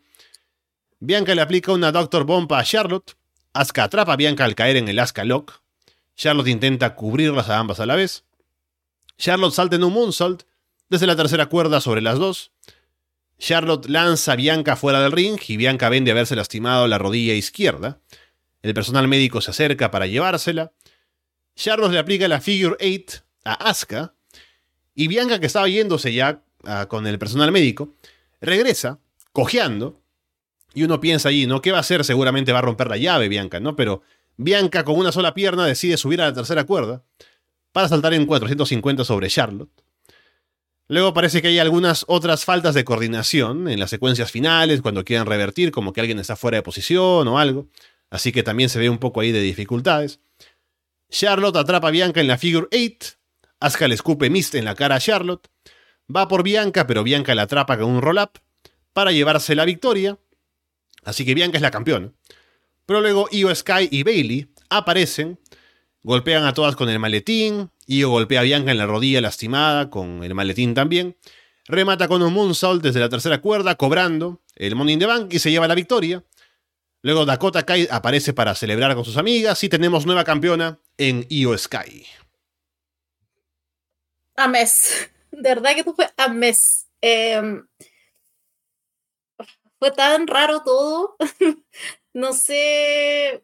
Bianca 1.00 1.34
le 1.34 1.42
aplica 1.42 1.72
una 1.72 1.92
Doctor 1.92 2.26
Bomba 2.26 2.60
a 2.60 2.64
Charlotte. 2.64 3.14
Asuka 3.54 3.86
atrapa 3.86 4.14
a 4.14 4.18
Bianca 4.18 4.46
al 4.46 4.54
caer 4.54 4.78
en 4.78 4.88
el 4.88 5.00
Asuka 5.00 5.24
Lock. 5.24 5.62
Charlotte 6.20 6.50
intenta 6.50 6.96
cubrirlas 6.96 7.48
a 7.48 7.60
ambas 7.60 7.80
a 7.80 7.86
la 7.86 7.96
vez. 7.96 8.26
Charlotte 9.18 9.54
salta 9.54 9.78
en 9.78 9.86
un 9.86 9.94
moonsault 9.94 10.44
desde 10.90 11.08
la 11.08 11.16
tercera 11.16 11.46
cuerda 11.46 11.80
sobre 11.80 12.02
las 12.02 12.20
dos. 12.20 12.52
Charlotte 13.38 13.88
lanza 13.88 14.34
a 14.34 14.36
Bianca 14.36 14.76
fuera 14.76 15.00
del 15.00 15.14
ring 15.14 15.40
y 15.48 15.56
Bianca 15.56 15.88
vende 15.88 16.12
haberse 16.12 16.36
lastimado 16.36 16.88
la 16.88 16.98
rodilla 16.98 17.36
izquierda. 17.36 18.02
El 18.62 18.74
personal 18.74 19.08
médico 19.08 19.40
se 19.40 19.52
acerca 19.52 19.92
para 19.92 20.08
llevársela. 20.08 20.74
Charlotte 21.56 21.94
le 21.94 22.00
aplica 22.00 22.28
la 22.28 22.42
Figure 22.42 22.76
8 22.82 23.24
a 23.46 23.54
Asuka. 23.70 24.14
Y 24.96 25.08
Bianca, 25.08 25.40
que 25.40 25.46
estaba 25.46 25.70
yéndose 25.70 26.12
ya 26.12 26.44
ah, 26.66 26.88
con 26.90 27.08
el 27.08 27.18
personal 27.18 27.54
médico, 27.54 27.96
regresa, 28.42 29.00
cojeando. 29.32 30.02
Y 30.74 30.84
uno 30.84 31.00
piensa 31.00 31.30
allí, 31.30 31.48
¿no? 31.48 31.62
¿Qué 31.62 31.72
va 31.72 31.78
a 31.78 31.82
hacer? 31.82 32.04
Seguramente 32.04 32.52
va 32.52 32.60
a 32.60 32.64
romper 32.64 32.90
la 32.90 32.98
llave, 32.98 33.30
Bianca, 33.30 33.62
¿no? 33.62 33.78
Pero 33.78 34.02
Bianca, 34.42 34.86
con 34.86 34.98
una 34.98 35.12
sola 35.12 35.34
pierna, 35.34 35.66
decide 35.66 35.98
subir 35.98 36.22
a 36.22 36.28
la 36.28 36.34
tercera 36.34 36.64
cuerda 36.64 37.04
para 37.74 37.90
saltar 37.90 38.14
en 38.14 38.26
450 38.26 39.04
sobre 39.04 39.28
Charlotte. 39.28 39.70
Luego 40.88 41.14
parece 41.14 41.42
que 41.42 41.50
hay 41.50 41.60
algunas 41.60 42.06
otras 42.08 42.46
faltas 42.46 42.74
de 42.74 42.86
coordinación 42.86 43.68
en 43.68 43.82
las 43.82 43.90
secuencias 43.90 44.32
finales, 44.32 44.82
cuando 44.82 45.04
quieran 45.04 45.28
revertir, 45.28 45.72
como 45.72 45.92
que 45.92 46.00
alguien 46.00 46.20
está 46.20 46.38
fuera 46.38 46.56
de 46.56 46.64
posición 46.64 47.28
o 47.28 47.38
algo. 47.38 47.68
Así 48.10 48.32
que 48.32 48.42
también 48.42 48.70
se 48.70 48.80
ve 48.80 48.90
un 48.90 48.98
poco 48.98 49.20
ahí 49.20 49.34
de 49.34 49.42
dificultades. 49.42 50.22
Charlotte 51.10 51.58
atrapa 51.58 51.90
a 51.90 51.92
Bianca 51.92 52.22
en 52.22 52.28
la 52.30 52.38
figure 52.38 52.68
8. 52.72 53.18
Asuka 53.60 53.90
le 53.90 53.96
escupe 53.96 54.30
mist 54.30 54.56
en 54.56 54.64
la 54.64 54.74
cara 54.74 54.96
a 54.96 55.00
Charlotte. 55.02 55.50
Va 56.16 56.30
por 56.30 56.44
Bianca, 56.44 56.88
pero 56.88 57.04
Bianca 57.04 57.36
la 57.36 57.42
atrapa 57.42 57.78
con 57.78 57.88
un 57.88 58.02
roll-up 58.02 58.40
para 58.94 59.12
llevarse 59.12 59.54
la 59.54 59.66
victoria. 59.66 60.18
Así 61.04 61.26
que 61.26 61.34
Bianca 61.34 61.58
es 61.58 61.62
la 61.62 61.72
campeona. 61.72 62.14
Pero 62.90 63.02
luego 63.02 63.28
Io 63.30 63.54
Sky 63.54 63.88
y 63.92 64.02
Bailey 64.02 64.52
aparecen, 64.72 65.40
golpean 66.02 66.44
a 66.46 66.56
todas 66.56 66.76
con 66.76 66.90
el 66.90 66.98
maletín. 66.98 67.70
Io 67.86 68.10
golpea 68.10 68.40
a 68.40 68.44
Bianca 68.44 68.72
en 68.72 68.80
la 68.80 68.88
rodilla 68.88 69.22
lastimada 69.22 69.92
con 69.92 70.24
el 70.24 70.34
maletín 70.34 70.74
también. 70.74 71.16
Remata 71.66 72.08
con 72.08 72.24
un 72.24 72.34
moonsault 72.34 72.82
desde 72.82 73.00
la 73.00 73.08
tercera 73.08 73.42
cuerda, 73.42 73.76
cobrando 73.76 74.42
el 74.56 74.76
Money 74.76 74.94
in 74.94 75.00
the 75.02 75.06
Bank 75.06 75.32
y 75.32 75.38
se 75.38 75.52
lleva 75.52 75.68
la 75.68 75.76
victoria. 75.76 76.26
Luego 77.04 77.28
Dakota 77.28 77.64
Kai 77.64 77.88
aparece 77.92 78.34
para 78.34 78.56
celebrar 78.56 78.96
con 78.96 79.06
sus 79.06 79.18
amigas 79.18 79.64
y 79.64 79.70
tenemos 79.70 80.08
nueva 80.08 80.24
campeona 80.24 80.80
en 80.98 81.28
Io 81.30 81.56
Sky. 81.56 82.08
A 84.36 84.48
mes. 84.48 85.12
De 85.32 85.50
verdad 85.50 85.74
que 85.74 85.82
esto 85.82 85.94
fue 85.94 86.10
a 86.18 86.28
mes. 86.28 86.88
Eh, 87.04 87.62
fue 89.78 89.92
tan 89.92 90.26
raro 90.26 90.64
todo. 90.64 91.18
no 92.14 92.34
sé. 92.34 93.44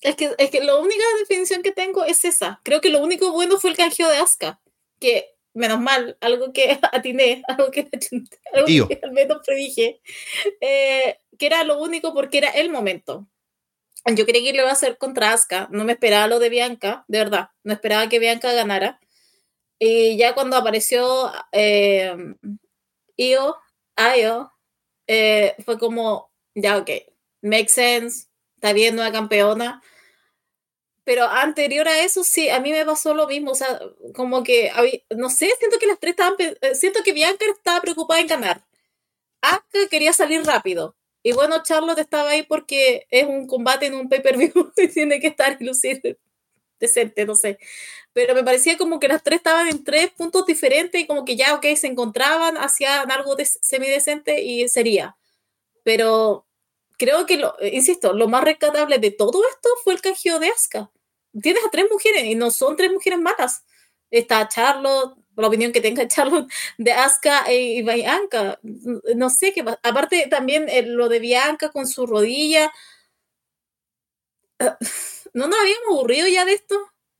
Es 0.00 0.16
que, 0.16 0.34
es 0.36 0.50
que 0.50 0.60
la 0.64 0.76
única 0.76 1.04
definición 1.20 1.62
que 1.62 1.72
tengo 1.72 2.04
es 2.04 2.24
esa. 2.24 2.60
Creo 2.64 2.80
que 2.80 2.90
lo 2.90 3.00
único 3.00 3.30
bueno 3.32 3.58
fue 3.58 3.70
el 3.70 3.76
canjeo 3.76 4.08
de 4.08 4.16
Asuka. 4.16 4.60
Que, 4.98 5.36
menos 5.54 5.80
mal, 5.80 6.16
algo 6.20 6.52
que 6.52 6.78
atiné, 6.92 7.42
algo 7.46 7.70
que, 7.70 7.88
algo 8.52 8.88
que 8.88 9.00
al 9.02 9.12
menos 9.12 9.38
predije. 9.46 10.00
Eh, 10.60 11.18
que 11.38 11.46
era 11.46 11.64
lo 11.64 11.80
único 11.80 12.12
porque 12.14 12.38
era 12.38 12.50
el 12.50 12.70
momento. 12.70 13.28
Yo 14.16 14.26
creí 14.26 14.42
que 14.42 14.52
lo 14.52 14.62
iba 14.62 14.70
a 14.70 14.72
hacer 14.72 14.98
contra 14.98 15.32
Asuka. 15.32 15.68
No 15.70 15.84
me 15.84 15.92
esperaba 15.92 16.26
lo 16.26 16.40
de 16.40 16.48
Bianca, 16.48 17.04
de 17.06 17.18
verdad. 17.18 17.50
No 17.62 17.72
esperaba 17.72 18.08
que 18.08 18.18
Bianca 18.18 18.52
ganara. 18.52 18.98
Y 19.78 20.16
ya 20.16 20.34
cuando 20.34 20.56
apareció 20.56 21.30
eh, 21.52 22.16
Io, 23.16 23.56
Io, 24.16 24.52
eh, 25.06 25.54
fue 25.64 25.78
como, 25.78 26.31
ya, 26.54 26.78
ok, 26.78 26.90
makes 27.42 27.72
sense, 27.72 28.28
está 28.56 28.72
bien, 28.72 28.96
nueva 28.96 29.12
campeona. 29.12 29.82
Pero 31.04 31.24
anterior 31.26 31.88
a 31.88 32.00
eso, 32.04 32.22
sí, 32.22 32.48
a 32.48 32.60
mí 32.60 32.70
me 32.70 32.84
pasó 32.84 33.12
lo 33.14 33.26
mismo. 33.26 33.50
O 33.52 33.54
sea, 33.54 33.80
como 34.14 34.42
que, 34.44 34.70
no 35.10 35.30
sé, 35.30 35.50
siento 35.58 35.78
que 35.78 35.86
las 35.86 35.98
tres 35.98 36.12
estaban, 36.12 36.34
eh, 36.38 36.74
siento 36.74 37.02
que 37.02 37.12
Bianca 37.12 37.44
estaba 37.46 37.80
preocupada 37.80 38.20
en 38.20 38.28
ganar. 38.28 38.64
Asuka 39.42 39.88
quería 39.90 40.12
salir 40.12 40.44
rápido. 40.44 40.96
Y 41.22 41.32
bueno, 41.32 41.62
Charlotte 41.64 41.98
estaba 42.00 42.30
ahí 42.30 42.44
porque 42.44 43.06
es 43.10 43.26
un 43.26 43.46
combate 43.46 43.86
en 43.86 43.94
un 43.94 44.08
pay-per-view 44.08 44.72
y 44.76 44.88
tiene 44.88 45.20
que 45.20 45.28
estar 45.28 45.56
y 45.60 45.64
lucir 45.64 46.00
decente, 46.80 47.26
no 47.26 47.36
sé. 47.36 47.58
Pero 48.12 48.34
me 48.34 48.44
parecía 48.44 48.78
como 48.78 49.00
que 49.00 49.08
las 49.08 49.22
tres 49.22 49.38
estaban 49.38 49.68
en 49.68 49.84
tres 49.84 50.10
puntos 50.12 50.46
diferentes 50.46 51.00
y 51.00 51.06
como 51.06 51.24
que 51.24 51.36
ya, 51.36 51.54
ok, 51.54 51.66
se 51.76 51.88
encontraban, 51.88 52.58
hacían 52.58 53.10
algo 53.10 53.36
de 53.36 53.46
semidecente 53.46 54.42
y 54.42 54.68
sería. 54.68 55.16
Pero 55.82 56.46
creo 56.98 57.26
que, 57.26 57.36
lo, 57.36 57.54
insisto, 57.60 58.12
lo 58.12 58.28
más 58.28 58.44
rescatable 58.44 58.98
de 58.98 59.10
todo 59.10 59.42
esto 59.48 59.68
fue 59.84 59.94
el 59.94 60.00
canjeo 60.00 60.38
de 60.38 60.48
Asuka. 60.48 60.90
Tienes 61.42 61.64
a 61.64 61.70
tres 61.70 61.86
mujeres 61.90 62.24
y 62.24 62.34
no 62.34 62.50
son 62.50 62.76
tres 62.76 62.92
mujeres 62.92 63.18
malas. 63.18 63.64
Está 64.10 64.48
Charlotte, 64.48 65.16
la 65.36 65.48
opinión 65.48 65.72
que 65.72 65.80
tenga 65.80 66.06
Charlotte 66.08 66.50
de 66.78 66.92
Asuka 66.92 67.50
y 67.52 67.82
Bianca. 67.82 68.58
No 68.62 69.30
sé 69.30 69.52
qué 69.52 69.64
Aparte 69.82 70.26
también 70.30 70.68
eh, 70.68 70.82
lo 70.82 71.08
de 71.08 71.18
Bianca 71.18 71.70
con 71.70 71.86
su 71.86 72.06
rodilla. 72.06 72.72
¿No 75.34 75.48
nos 75.48 75.58
habíamos 75.58 75.88
aburrido 75.88 76.28
ya 76.28 76.44
de 76.44 76.52
esto? 76.54 76.76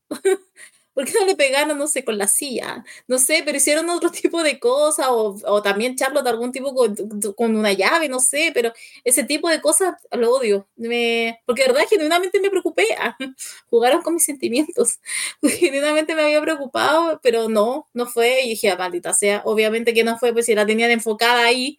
¿Por 0.93 1.05
qué 1.05 1.13
no 1.19 1.25
le 1.25 1.35
pegaron, 1.35 1.77
no 1.77 1.87
sé, 1.87 2.03
con 2.05 2.17
la 2.17 2.27
silla? 2.27 2.83
No 3.07 3.17
sé, 3.17 3.41
pero 3.45 3.57
hicieron 3.57 3.89
otro 3.89 4.11
tipo 4.11 4.43
de 4.43 4.59
cosas, 4.59 5.07
o, 5.09 5.35
o 5.45 5.61
también 5.61 5.95
Charlotte 5.95 6.27
algún 6.27 6.51
tipo 6.51 6.73
con, 6.75 6.95
con, 7.35 7.55
una 7.55 7.73
llave, 7.73 8.09
no 8.09 8.19
sé, 8.19 8.51
pero 8.53 8.71
ese 9.03 9.23
tipo 9.23 9.49
de 9.49 9.61
cosas 9.61 9.95
lo 10.11 10.31
odio. 10.33 10.67
Me, 10.75 11.41
porque 11.45 11.63
de 11.63 11.69
verdad, 11.69 11.87
genuinamente 11.89 12.39
me 12.39 12.49
preocupé. 12.49 12.85
jugaron 13.69 14.01
con 14.01 14.13
mis 14.15 14.25
sentimientos. 14.25 14.99
genuinamente 15.41 16.15
me 16.15 16.23
había 16.23 16.41
preocupado, 16.41 17.19
pero 17.23 17.49
no, 17.49 17.89
no 17.93 18.05
fue. 18.07 18.41
Y 18.43 18.49
dije, 18.49 18.69
ah, 18.71 18.77
maldita 18.77 19.13
sea, 19.13 19.41
obviamente 19.45 19.93
que 19.93 20.03
no 20.03 20.17
fue, 20.19 20.33
pues 20.33 20.45
si 20.45 20.55
la 20.55 20.65
tenían 20.65 20.91
enfocada 20.91 21.45
ahí, 21.45 21.77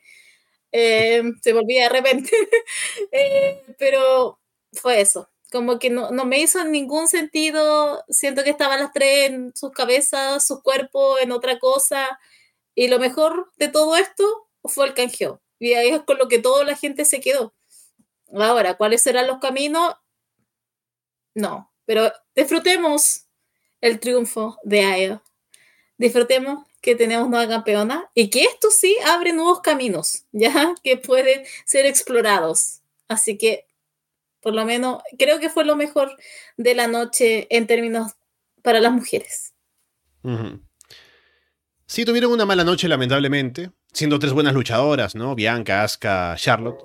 eh, 0.73 1.23
se 1.43 1.53
volvía 1.53 1.85
de 1.85 1.89
repente. 1.91 2.31
eh, 3.13 3.63
pero 3.79 4.41
fue 4.73 5.01
eso 5.01 5.29
como 5.55 5.79
que 5.79 5.89
no, 5.89 6.11
no, 6.11 6.25
me 6.25 6.41
hizo 6.41 6.65
ningún 6.65 7.07
sentido, 7.07 8.05
siento 8.09 8.43
que 8.43 8.51
estaban 8.51 8.81
las 8.81 8.93
tres 8.93 9.31
en 9.31 9.53
sus 9.55 9.71
cabezas, 9.71 10.45
sus 10.45 10.63
cuerpos, 10.63 11.21
en 11.21 11.31
otra 11.31 11.61
cosa, 11.61 12.19
y 12.75 12.89
lo 12.89 12.99
mejor 12.99 13.53
de 13.57 13.69
todo 13.69 13.95
esto 13.95 14.49
fue 14.65 14.87
el 14.87 14.95
canjeo, 14.95 15.41
y 15.61 15.75
ahí 15.75 15.91
es 15.91 16.03
con 16.03 16.19
lo 16.19 16.27
que 16.27 16.41
toda 16.41 16.65
la 16.65 16.75
gente 16.77 17.05
se 17.05 17.21
quedó. 17.21 17.55
Ahora, 18.33 18.75
¿cuáles 18.75 19.03
serán 19.03 19.29
los 19.29 19.39
caminos? 19.39 19.95
No, 21.37 21.73
pero 21.85 22.13
disfrutemos 22.35 23.27
el 23.81 24.01
triunfo 24.01 24.59
de 24.65 24.81
AEO. 24.81 25.23
Disfrutemos 25.99 26.67
que 26.81 26.97
tenemos 26.97 27.29
nueva 27.29 27.49
campeona 27.49 28.11
y 28.13 28.29
que 28.29 28.43
esto 28.43 28.73
sí 28.73 28.97
abre 29.07 29.33
nuevos 29.33 29.61
caminos, 29.61 30.25
ya 30.33 30.75
que 30.83 30.97
pueden 30.97 31.45
ser 31.65 31.87
explorados. 31.87 32.81
Así 33.07 33.39
que 33.39 33.69
por 34.45 34.55
lo 34.55 34.65
menos 34.65 35.03
creo 35.19 35.41
que 35.41 35.49
fue 35.49 35.65
lo 35.65 35.75
mejor 35.75 36.17
de 36.59 36.75
la 36.75 36.87
noche 36.87 37.49
en 37.51 37.67
términos 37.67 38.13
para 38.63 38.79
las 38.79 38.93
mujeres. 38.93 39.55
Sí, 41.87 42.05
tuvieron 42.05 42.31
una 42.31 42.47
mala 42.47 42.63
noche, 42.63 42.87
lamentablemente, 42.87 43.71
siendo 43.93 44.19
tres 44.19 44.33
buenas 44.33 44.55
luchadoras, 44.55 45.15
¿no? 45.15 45.35
Bianca, 45.35 45.83
Asuka, 45.83 46.35
Charlotte. 46.37 46.83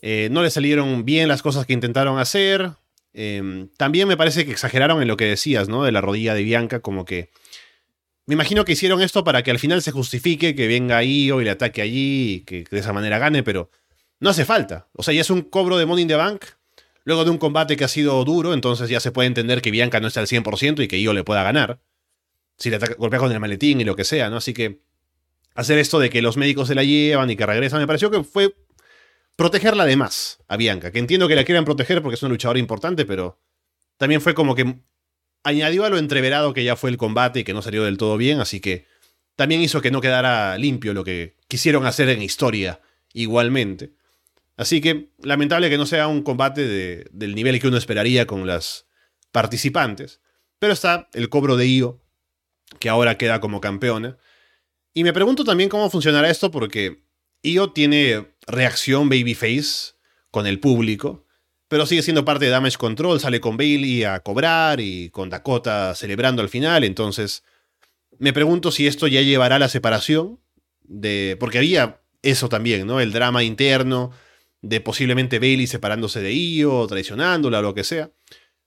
Eh, 0.00 0.28
no 0.30 0.42
le 0.42 0.50
salieron 0.50 1.04
bien 1.04 1.28
las 1.28 1.42
cosas 1.42 1.66
que 1.66 1.72
intentaron 1.72 2.18
hacer. 2.18 2.70
Em, 3.12 3.68
también 3.76 4.06
me 4.06 4.16
parece 4.16 4.44
que 4.44 4.52
exageraron 4.52 5.02
en 5.02 5.08
lo 5.08 5.16
que 5.16 5.24
decías, 5.24 5.68
¿no? 5.68 5.82
De 5.82 5.92
la 5.92 6.00
rodilla 6.00 6.34
de 6.34 6.44
Bianca, 6.44 6.80
como 6.80 7.04
que... 7.04 7.30
Me 8.26 8.34
imagino 8.34 8.64
que 8.64 8.72
hicieron 8.72 9.00
esto 9.00 9.24
para 9.24 9.42
que 9.42 9.50
al 9.50 9.58
final 9.58 9.82
se 9.82 9.90
justifique 9.90 10.54
que 10.54 10.68
venga 10.68 11.02
Io 11.02 11.40
y 11.40 11.44
le 11.44 11.50
ataque 11.50 11.82
allí 11.82 12.34
y 12.34 12.40
que, 12.40 12.64
de 12.70 12.78
esa 12.78 12.92
manera 12.92 13.18
gane, 13.18 13.42
pero 13.42 13.70
no 14.20 14.30
hace 14.30 14.44
falta. 14.44 14.88
O 14.92 15.02
sea, 15.02 15.14
ya 15.14 15.20
es 15.20 15.30
un 15.30 15.42
cobro 15.42 15.78
de 15.78 15.86
Money 15.86 16.02
in 16.02 16.08
the 16.08 16.16
Bank 16.16 16.44
Luego 17.04 17.24
de 17.24 17.30
un 17.30 17.38
combate 17.38 17.76
que 17.76 17.84
ha 17.84 17.88
sido 17.88 18.22
duro, 18.24 18.52
entonces 18.52 18.90
ya 18.90 19.00
se 19.00 19.12
puede 19.12 19.28
entender 19.28 19.62
que 19.62 19.70
Bianca 19.70 20.00
no 20.00 20.08
está 20.08 20.20
al 20.20 20.26
100% 20.26 20.82
y 20.82 20.88
que 20.88 21.00
Io 21.00 21.12
le 21.12 21.24
pueda 21.24 21.42
ganar. 21.42 21.80
Si 22.56 22.70
le 22.70 22.78
golpea 22.78 23.20
con 23.20 23.32
el 23.32 23.40
maletín 23.40 23.80
y 23.80 23.84
lo 23.84 23.96
que 23.96 24.04
sea, 24.04 24.30
¿no? 24.30 24.36
Así 24.36 24.52
que 24.52 24.80
hacer 25.54 25.78
esto 25.78 25.98
de 25.98 26.10
que 26.10 26.22
los 26.22 26.36
médicos 26.36 26.68
se 26.68 26.74
la 26.74 26.84
llevan 26.84 27.30
y 27.30 27.36
que 27.36 27.46
regresan, 27.46 27.80
me 27.80 27.86
pareció 27.86 28.10
que 28.10 28.22
fue 28.24 28.54
protegerla 29.36 29.86
de 29.86 29.96
más 29.96 30.38
a 30.48 30.56
Bianca. 30.56 30.90
Que 30.90 30.98
entiendo 30.98 31.28
que 31.28 31.36
la 31.36 31.44
quieran 31.44 31.64
proteger 31.64 32.02
porque 32.02 32.16
es 32.16 32.22
una 32.22 32.30
luchadora 32.30 32.58
importante, 32.58 33.04
pero 33.04 33.40
también 33.96 34.20
fue 34.20 34.34
como 34.34 34.54
que 34.54 34.80
añadió 35.44 35.84
a 35.84 35.90
lo 35.90 35.98
entreverado 35.98 36.52
que 36.52 36.64
ya 36.64 36.76
fue 36.76 36.90
el 36.90 36.96
combate 36.96 37.40
y 37.40 37.44
que 37.44 37.54
no 37.54 37.62
salió 37.62 37.84
del 37.84 37.96
todo 37.96 38.16
bien, 38.16 38.40
así 38.40 38.60
que 38.60 38.86
también 39.36 39.60
hizo 39.60 39.80
que 39.80 39.92
no 39.92 40.00
quedara 40.00 40.58
limpio 40.58 40.92
lo 40.92 41.04
que 41.04 41.36
quisieron 41.46 41.86
hacer 41.86 42.08
en 42.08 42.22
historia 42.22 42.80
igualmente. 43.12 43.92
Así 44.58 44.80
que 44.80 45.12
lamentable 45.22 45.70
que 45.70 45.78
no 45.78 45.86
sea 45.86 46.08
un 46.08 46.22
combate 46.22 47.06
del 47.12 47.34
nivel 47.36 47.60
que 47.60 47.68
uno 47.68 47.76
esperaría 47.76 48.26
con 48.26 48.44
las 48.44 48.86
participantes. 49.30 50.20
Pero 50.58 50.72
está 50.72 51.08
el 51.14 51.28
cobro 51.28 51.56
de 51.56 51.68
Io, 51.68 52.02
que 52.80 52.88
ahora 52.88 53.16
queda 53.16 53.40
como 53.40 53.60
campeona. 53.60 54.18
Y 54.92 55.04
me 55.04 55.12
pregunto 55.12 55.44
también 55.44 55.70
cómo 55.70 55.88
funcionará 55.90 56.28
esto 56.28 56.50
porque 56.50 57.04
Io 57.40 57.70
tiene 57.70 58.34
reacción 58.48 59.08
babyface 59.08 59.94
con 60.32 60.48
el 60.48 60.58
público, 60.58 61.24
pero 61.68 61.86
sigue 61.86 62.02
siendo 62.02 62.24
parte 62.24 62.46
de 62.46 62.50
Damage 62.50 62.78
Control, 62.78 63.20
sale 63.20 63.40
con 63.40 63.56
Bailey 63.56 64.02
a 64.02 64.18
cobrar 64.20 64.80
y 64.80 65.10
con 65.10 65.30
Dakota 65.30 65.94
celebrando 65.94 66.42
al 66.42 66.48
final, 66.48 66.82
entonces 66.82 67.44
me 68.18 68.32
pregunto 68.32 68.72
si 68.72 68.88
esto 68.88 69.06
ya 69.06 69.22
llevará 69.22 69.56
a 69.56 69.60
la 69.60 69.68
separación 69.68 70.40
de 70.82 71.36
porque 71.38 71.58
había 71.58 72.00
eso 72.22 72.48
también, 72.48 72.88
¿no? 72.88 72.98
El 72.98 73.12
drama 73.12 73.44
interno 73.44 74.10
de 74.62 74.80
posiblemente 74.80 75.38
Bailey 75.38 75.66
separándose 75.66 76.20
de 76.20 76.34
Io, 76.34 76.86
traicionándola 76.86 77.60
o 77.60 77.62
lo 77.62 77.74
que 77.74 77.84
sea. 77.84 78.10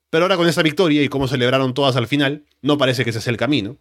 Pero 0.09 0.25
ahora 0.25 0.37
con 0.37 0.47
esa 0.47 0.63
victoria 0.63 1.01
y 1.01 1.09
cómo 1.09 1.27
celebraron 1.27 1.73
todas 1.73 1.95
al 1.95 2.07
final, 2.07 2.45
no 2.61 2.77
parece 2.77 3.03
que 3.03 3.11
ese 3.11 3.21
sea 3.21 3.31
el 3.31 3.37
camino. 3.37 3.77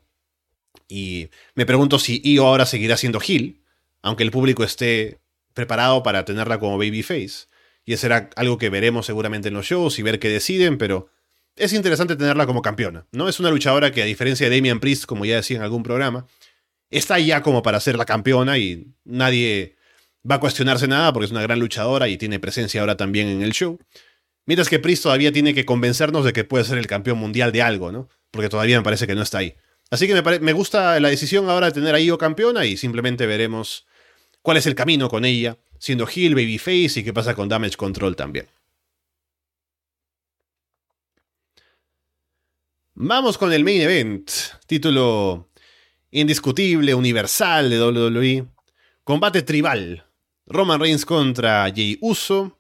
Y 0.88 1.28
me 1.54 1.66
pregunto 1.66 1.98
si 1.98 2.20
Io 2.24 2.46
ahora 2.46 2.66
seguirá 2.66 2.96
siendo 2.96 3.20
Hill, 3.26 3.62
aunque 4.02 4.22
el 4.22 4.30
público 4.30 4.64
esté 4.64 5.20
preparado 5.54 6.02
para 6.02 6.24
tenerla 6.24 6.58
como 6.58 6.78
babyface. 6.78 7.48
Y 7.84 7.94
eso 7.94 8.02
será 8.02 8.30
algo 8.36 8.58
que 8.58 8.70
veremos 8.70 9.06
seguramente 9.06 9.48
en 9.48 9.54
los 9.54 9.66
shows 9.66 9.98
y 9.98 10.02
ver 10.02 10.18
qué 10.18 10.28
deciden, 10.28 10.78
pero 10.78 11.10
es 11.56 11.72
interesante 11.72 12.16
tenerla 12.16 12.46
como 12.46 12.62
campeona. 12.62 13.06
¿no? 13.12 13.28
Es 13.28 13.40
una 13.40 13.50
luchadora 13.50 13.90
que, 13.90 14.02
a 14.02 14.06
diferencia 14.06 14.48
de 14.48 14.56
Damian 14.56 14.80
Priest, 14.80 15.04
como 15.06 15.24
ya 15.24 15.36
decía 15.36 15.56
en 15.56 15.62
algún 15.62 15.82
programa, 15.82 16.26
está 16.90 17.18
ya 17.18 17.42
como 17.42 17.62
para 17.62 17.80
ser 17.80 17.96
la 17.96 18.04
campeona 18.04 18.58
y 18.58 18.86
nadie 19.04 19.76
va 20.28 20.36
a 20.36 20.40
cuestionarse 20.40 20.86
nada 20.88 21.12
porque 21.12 21.26
es 21.26 21.30
una 21.30 21.42
gran 21.42 21.58
luchadora 21.58 22.08
y 22.08 22.16
tiene 22.16 22.40
presencia 22.40 22.80
ahora 22.80 22.96
también 22.96 23.28
en 23.28 23.42
el 23.42 23.52
show. 23.52 23.78
Mientras 24.46 24.68
que 24.68 24.78
Priest 24.78 25.02
todavía 25.02 25.32
tiene 25.32 25.54
que 25.54 25.64
convencernos 25.64 26.24
de 26.24 26.32
que 26.32 26.44
puede 26.44 26.64
ser 26.64 26.78
el 26.78 26.86
campeón 26.86 27.18
mundial 27.18 27.52
de 27.52 27.62
algo, 27.62 27.92
¿no? 27.92 28.08
Porque 28.30 28.48
todavía 28.48 28.78
me 28.78 28.84
parece 28.84 29.06
que 29.06 29.14
no 29.14 29.22
está 29.22 29.38
ahí. 29.38 29.54
Así 29.90 30.06
que 30.06 30.40
me, 30.40 30.52
gusta 30.52 30.98
la 31.00 31.08
decisión 31.08 31.48
ahora 31.48 31.66
de 31.66 31.72
tener 31.72 31.94
a 31.94 32.00
Io 32.00 32.16
campeona 32.18 32.64
y 32.64 32.76
simplemente 32.76 33.26
veremos 33.26 33.86
cuál 34.42 34.56
es 34.56 34.66
el 34.66 34.74
camino 34.74 35.08
con 35.08 35.24
ella, 35.24 35.58
siendo 35.78 36.08
Hill, 36.12 36.34
Babyface 36.34 37.00
y 37.00 37.04
qué 37.04 37.12
pasa 37.12 37.34
con 37.34 37.48
Damage 37.48 37.76
Control 37.76 38.16
también. 38.16 38.46
Vamos 42.94 43.38
con 43.38 43.52
el 43.52 43.64
main 43.64 43.80
event, 43.80 44.30
título 44.66 45.48
indiscutible, 46.10 46.94
universal 46.94 47.70
de 47.70 47.80
WWE, 47.80 48.46
combate 49.04 49.42
tribal 49.42 50.09
Roman 50.50 50.80
Reigns 50.80 51.06
contra 51.06 51.72
Jay 51.72 51.96
Uso. 52.00 52.58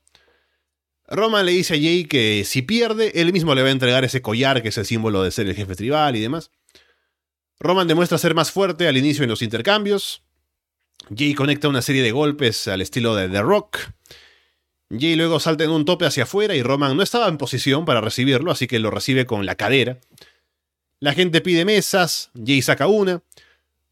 Roman 1.08 1.44
le 1.44 1.50
dice 1.50 1.74
a 1.74 1.76
Jay 1.76 2.04
que 2.04 2.44
si 2.44 2.62
pierde, 2.62 3.10
él 3.20 3.32
mismo 3.32 3.52
le 3.56 3.62
va 3.62 3.68
a 3.68 3.72
entregar 3.72 4.04
ese 4.04 4.22
collar 4.22 4.62
que 4.62 4.68
es 4.68 4.78
el 4.78 4.86
símbolo 4.86 5.24
de 5.24 5.32
ser 5.32 5.48
el 5.48 5.56
jefe 5.56 5.74
tribal 5.74 6.14
y 6.14 6.20
demás. 6.20 6.52
Roman 7.58 7.88
demuestra 7.88 8.16
ser 8.16 8.36
más 8.36 8.52
fuerte 8.52 8.86
al 8.86 8.96
inicio 8.96 9.24
en 9.24 9.30
los 9.30 9.42
intercambios. 9.42 10.22
Jay 11.14 11.34
conecta 11.34 11.68
una 11.68 11.82
serie 11.82 12.04
de 12.04 12.12
golpes 12.12 12.68
al 12.68 12.80
estilo 12.80 13.16
de 13.16 13.28
The 13.28 13.42
Rock. 13.42 13.78
Jay 14.96 15.16
luego 15.16 15.40
salta 15.40 15.64
en 15.64 15.70
un 15.70 15.84
tope 15.84 16.06
hacia 16.06 16.22
afuera 16.22 16.54
y 16.54 16.62
Roman 16.62 16.96
no 16.96 17.02
estaba 17.02 17.26
en 17.26 17.38
posición 17.38 17.84
para 17.84 18.00
recibirlo, 18.00 18.52
así 18.52 18.68
que 18.68 18.78
lo 18.78 18.92
recibe 18.92 19.26
con 19.26 19.46
la 19.46 19.56
cadera. 19.56 19.98
La 21.00 21.12
gente 21.12 21.40
pide 21.40 21.64
mesas, 21.64 22.30
Jay 22.36 22.62
saca 22.62 22.86
una. 22.86 23.24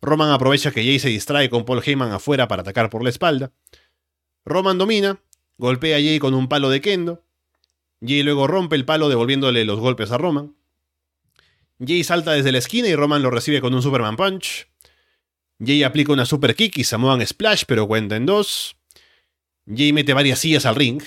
Roman 0.00 0.30
aprovecha 0.30 0.70
que 0.70 0.84
Jay 0.84 1.00
se 1.00 1.08
distrae 1.08 1.50
con 1.50 1.64
Paul 1.64 1.82
Heyman 1.84 2.12
afuera 2.12 2.46
para 2.46 2.62
atacar 2.62 2.90
por 2.90 3.02
la 3.02 3.10
espalda. 3.10 3.50
Roman 4.48 4.78
domina, 4.78 5.20
golpea 5.58 5.96
a 5.96 6.00
Jay 6.00 6.18
con 6.18 6.34
un 6.34 6.48
palo 6.48 6.70
de 6.70 6.80
kendo. 6.80 7.22
Jay 8.00 8.22
luego 8.22 8.46
rompe 8.46 8.76
el 8.76 8.84
palo 8.84 9.08
devolviéndole 9.08 9.64
los 9.64 9.78
golpes 9.78 10.10
a 10.10 10.18
Roman. 10.18 10.54
Jay 11.84 12.02
salta 12.02 12.32
desde 12.32 12.52
la 12.52 12.58
esquina 12.58 12.88
y 12.88 12.96
Roman 12.96 13.22
lo 13.22 13.30
recibe 13.30 13.60
con 13.60 13.74
un 13.74 13.82
Superman 13.82 14.16
Punch. 14.16 14.68
Jay 15.64 15.82
aplica 15.82 16.12
una 16.12 16.24
super 16.24 16.54
kick 16.54 16.78
y 16.78 16.84
Samoan 16.84 17.24
Splash, 17.26 17.64
pero 17.66 17.86
cuenta 17.86 18.16
en 18.16 18.26
dos. 18.26 18.76
Jay 19.66 19.92
mete 19.92 20.14
varias 20.14 20.38
sillas 20.38 20.66
al 20.66 20.76
ring. 20.76 21.02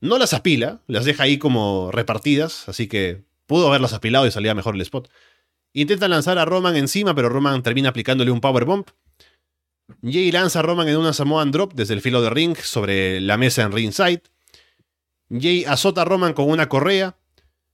No 0.00 0.18
las 0.18 0.34
apila, 0.34 0.82
las 0.88 1.04
deja 1.04 1.22
ahí 1.22 1.38
como 1.38 1.90
repartidas, 1.92 2.68
así 2.68 2.88
que 2.88 3.22
pudo 3.46 3.68
haberlas 3.68 3.92
apilado 3.92 4.26
y 4.26 4.32
salía 4.32 4.54
mejor 4.54 4.74
el 4.74 4.80
spot. 4.80 5.08
Intenta 5.72 6.08
lanzar 6.08 6.38
a 6.38 6.44
Roman 6.44 6.76
encima, 6.76 7.14
pero 7.14 7.28
Roman 7.28 7.62
termina 7.62 7.88
aplicándole 7.88 8.30
un 8.30 8.40
power 8.40 8.64
bomb. 8.64 8.86
Jay 10.02 10.32
lanza 10.32 10.60
a 10.60 10.62
Roman 10.62 10.88
en 10.88 10.96
una 10.96 11.12
Samoan 11.12 11.50
Drop 11.50 11.74
desde 11.74 11.94
el 11.94 12.00
filo 12.00 12.22
de 12.22 12.30
ring 12.30 12.56
sobre 12.56 13.20
la 13.20 13.36
mesa 13.36 13.62
en 13.62 13.72
ringside. 13.72 14.22
Jay 15.30 15.64
azota 15.64 16.02
a 16.02 16.04
Roman 16.04 16.32
con 16.32 16.48
una 16.50 16.68
correa. 16.68 17.16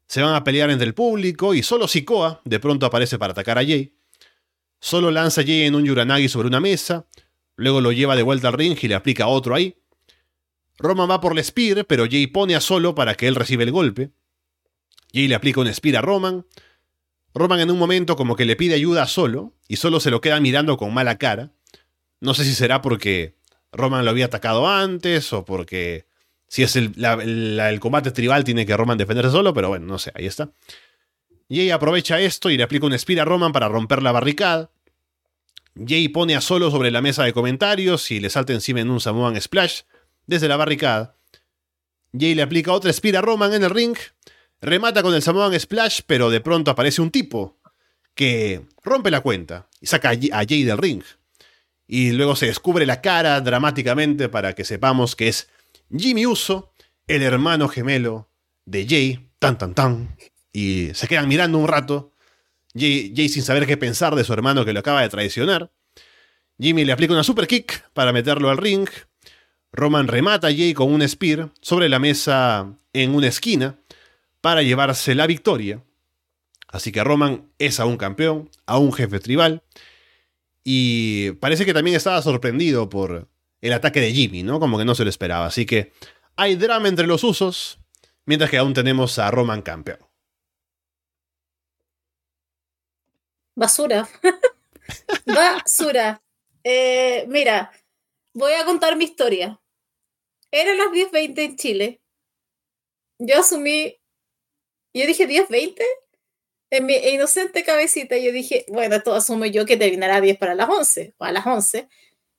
Se 0.06 0.22
van 0.22 0.34
a 0.34 0.44
pelear 0.44 0.70
entre 0.70 0.86
el 0.86 0.94
público 0.94 1.54
y 1.54 1.62
solo 1.62 1.88
Sikoa 1.88 2.40
de 2.44 2.60
pronto 2.60 2.86
aparece 2.86 3.18
para 3.18 3.32
atacar 3.32 3.58
a 3.58 3.64
Jay. 3.64 3.94
Solo 4.80 5.10
lanza 5.10 5.40
a 5.40 5.44
Jay 5.44 5.62
en 5.62 5.74
un 5.74 5.84
Yuranagi 5.84 6.28
sobre 6.28 6.48
una 6.48 6.60
mesa, 6.60 7.06
luego 7.56 7.80
lo 7.80 7.92
lleva 7.92 8.16
de 8.16 8.22
vuelta 8.22 8.48
al 8.48 8.54
ring 8.54 8.78
y 8.80 8.88
le 8.88 8.94
aplica 8.94 9.26
otro 9.26 9.54
ahí. 9.54 9.76
Roman 10.78 11.10
va 11.10 11.20
por 11.20 11.36
el 11.36 11.44
Spear, 11.44 11.84
pero 11.86 12.06
Jay 12.08 12.28
pone 12.28 12.54
a 12.54 12.60
Solo 12.60 12.94
para 12.94 13.14
que 13.16 13.26
él 13.26 13.34
reciba 13.34 13.64
el 13.64 13.72
golpe. 13.72 14.12
Jay 15.12 15.26
le 15.26 15.34
aplica 15.34 15.60
un 15.60 15.72
Spear 15.72 15.96
a 15.96 16.02
Roman. 16.02 16.46
Roman 17.34 17.60
en 17.60 17.70
un 17.70 17.78
momento 17.78 18.16
como 18.16 18.36
que 18.36 18.44
le 18.44 18.54
pide 18.54 18.74
ayuda 18.74 19.02
a 19.02 19.08
Solo, 19.08 19.56
y 19.66 19.76
Solo 19.76 19.98
se 19.98 20.10
lo 20.10 20.20
queda 20.20 20.38
mirando 20.40 20.76
con 20.76 20.94
mala 20.94 21.18
cara. 21.18 21.52
No 22.20 22.34
sé 22.34 22.44
si 22.44 22.54
será 22.54 22.82
porque 22.82 23.36
Roman 23.72 24.04
lo 24.04 24.10
había 24.10 24.26
atacado 24.26 24.68
antes 24.68 25.32
o 25.32 25.44
porque 25.44 26.06
si 26.48 26.62
es 26.62 26.76
el, 26.76 26.94
el 27.04 27.80
combate 27.80 28.10
tribal 28.10 28.44
tiene 28.44 28.66
que 28.66 28.76
Roman 28.76 28.98
defenderse 28.98 29.30
solo, 29.30 29.52
pero 29.54 29.68
bueno, 29.68 29.86
no 29.86 29.98
sé, 29.98 30.10
ahí 30.14 30.26
está. 30.26 30.50
Jay 31.50 31.70
aprovecha 31.70 32.20
esto 32.20 32.50
y 32.50 32.56
le 32.56 32.62
aplica 32.62 32.86
un 32.86 32.98
spear 32.98 33.20
a 33.20 33.24
Roman 33.24 33.52
para 33.52 33.68
romper 33.68 34.02
la 34.02 34.12
barricada. 34.12 34.70
Jay 35.86 36.08
pone 36.08 36.34
a 36.34 36.40
Solo 36.40 36.70
sobre 36.70 36.90
la 36.90 37.00
mesa 37.00 37.24
de 37.24 37.32
comentarios 37.32 38.10
y 38.10 38.20
le 38.20 38.30
salta 38.30 38.52
encima 38.52 38.80
en 38.80 38.90
un 38.90 39.00
Samoan 39.00 39.40
Splash 39.40 39.82
desde 40.26 40.48
la 40.48 40.56
barricada. 40.56 41.16
Jay 42.12 42.34
le 42.34 42.42
aplica 42.42 42.72
otra 42.72 42.92
spear 42.92 43.16
a 43.16 43.20
Roman 43.20 43.54
en 43.54 43.62
el 43.62 43.70
ring. 43.70 43.96
Remata 44.60 45.02
con 45.02 45.14
el 45.14 45.22
Samoan 45.22 45.58
Splash, 45.58 46.00
pero 46.06 46.30
de 46.30 46.40
pronto 46.40 46.70
aparece 46.70 47.00
un 47.00 47.10
tipo 47.10 47.58
que 48.14 48.66
rompe 48.82 49.10
la 49.10 49.20
cuenta 49.20 49.68
y 49.80 49.86
saca 49.86 50.10
a 50.10 50.44
Jay 50.44 50.64
del 50.64 50.78
ring. 50.78 51.02
Y 51.88 52.12
luego 52.12 52.36
se 52.36 52.46
descubre 52.46 52.84
la 52.84 53.00
cara 53.00 53.40
dramáticamente 53.40 54.28
para 54.28 54.52
que 54.52 54.64
sepamos 54.64 55.16
que 55.16 55.28
es 55.28 55.48
Jimmy 55.90 56.26
Uso, 56.26 56.74
el 57.06 57.22
hermano 57.22 57.66
gemelo 57.68 58.28
de 58.66 58.86
Jay, 58.86 59.30
tan 59.38 59.56
tan 59.56 59.74
tan, 59.74 60.16
y 60.52 60.90
se 60.92 61.08
quedan 61.08 61.28
mirando 61.28 61.56
un 61.56 61.66
rato. 61.66 62.12
Jay, 62.74 63.28
sin 63.28 63.42
saber 63.42 63.66
qué 63.66 63.78
pensar 63.78 64.14
de 64.14 64.22
su 64.22 64.34
hermano 64.34 64.66
que 64.66 64.74
lo 64.74 64.80
acaba 64.80 65.00
de 65.00 65.08
traicionar. 65.08 65.72
Jimmy 66.60 66.84
le 66.84 66.92
aplica 66.92 67.14
una 67.14 67.24
super 67.24 67.46
kick 67.46 67.88
para 67.94 68.12
meterlo 68.12 68.50
al 68.50 68.58
ring. 68.58 68.88
Roman 69.72 70.08
remata 70.08 70.48
a 70.48 70.50
Jay 70.50 70.74
con 70.74 70.92
un 70.92 71.08
spear 71.08 71.50
sobre 71.62 71.88
la 71.88 71.98
mesa 71.98 72.74
en 72.92 73.14
una 73.14 73.28
esquina 73.28 73.78
para 74.42 74.62
llevarse 74.62 75.14
la 75.14 75.26
victoria. 75.26 75.82
Así 76.68 76.92
que 76.92 77.02
Roman 77.02 77.50
es 77.58 77.80
aún 77.80 77.96
campeón, 77.96 78.50
aún 78.66 78.92
jefe 78.92 79.20
tribal. 79.20 79.62
Y 80.70 81.30
parece 81.40 81.64
que 81.64 81.72
también 81.72 81.96
estaba 81.96 82.20
sorprendido 82.20 82.90
por 82.90 83.26
el 83.62 83.72
ataque 83.72 84.02
de 84.02 84.12
Jimmy, 84.12 84.42
¿no? 84.42 84.60
Como 84.60 84.76
que 84.76 84.84
no 84.84 84.94
se 84.94 85.02
lo 85.02 85.08
esperaba. 85.08 85.46
Así 85.46 85.64
que 85.64 85.94
hay 86.36 86.56
drama 86.56 86.88
entre 86.88 87.06
los 87.06 87.24
usos, 87.24 87.78
mientras 88.26 88.50
que 88.50 88.58
aún 88.58 88.74
tenemos 88.74 89.18
a 89.18 89.30
Roman 89.30 89.62
campeón. 89.62 90.00
Basura. 93.54 94.06
Basura. 95.24 96.22
Eh, 96.62 97.24
mira, 97.28 97.72
voy 98.34 98.52
a 98.52 98.66
contar 98.66 98.94
mi 98.94 99.04
historia. 99.04 99.58
Eran 100.50 100.76
las 100.76 100.88
10.20 100.88 101.38
en 101.38 101.56
Chile. 101.56 102.02
Yo 103.18 103.38
asumí, 103.38 103.98
yo 104.92 105.06
dije 105.06 105.26
10.20. 105.26 105.82
En 106.70 106.86
mi 106.86 106.94
inocente 106.94 107.64
cabecita 107.64 108.16
yo 108.18 108.32
dije, 108.32 108.66
bueno, 108.68 108.96
esto 108.96 109.14
asumo 109.14 109.46
yo 109.46 109.64
que 109.64 109.76
terminará 109.76 110.16
a 110.16 110.20
10 110.20 110.38
para 110.38 110.54
las 110.54 110.68
11 110.68 111.14
o 111.18 111.24
a 111.24 111.32
las 111.32 111.46
11. 111.46 111.88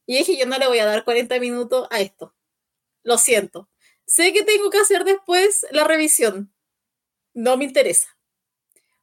Y 0.05 0.17
dije, 0.17 0.37
yo 0.37 0.45
no 0.45 0.57
le 0.57 0.67
voy 0.67 0.79
a 0.79 0.85
dar 0.85 1.03
40 1.03 1.39
minutos 1.39 1.87
a 1.91 1.99
esto. 1.99 2.35
Lo 3.03 3.17
siento. 3.17 3.69
Sé 4.05 4.33
que 4.33 4.43
tengo 4.43 4.69
que 4.69 4.79
hacer 4.79 5.03
después 5.03 5.65
la 5.71 5.83
revisión. 5.83 6.53
No 7.33 7.57
me 7.57 7.65
interesa. 7.65 8.17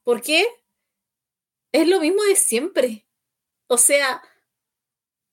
¿Por 0.05 0.22
qué? 0.22 0.47
es 1.81 1.89
lo 1.89 2.01
mismo 2.01 2.22
de 2.24 2.37
siempre. 2.37 3.07
O 3.66 3.79
sea, 3.79 4.22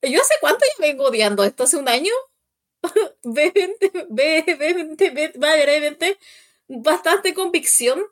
yo 0.02 0.22
hace 0.22 0.34
cuánto 0.42 0.66
yo 0.66 0.82
vengo 0.82 1.06
odiando 1.06 1.44
esto, 1.44 1.64
hace 1.64 1.78
un 1.78 1.88
año. 1.88 2.12
bastante 6.68 7.34
convicción. 7.34 8.04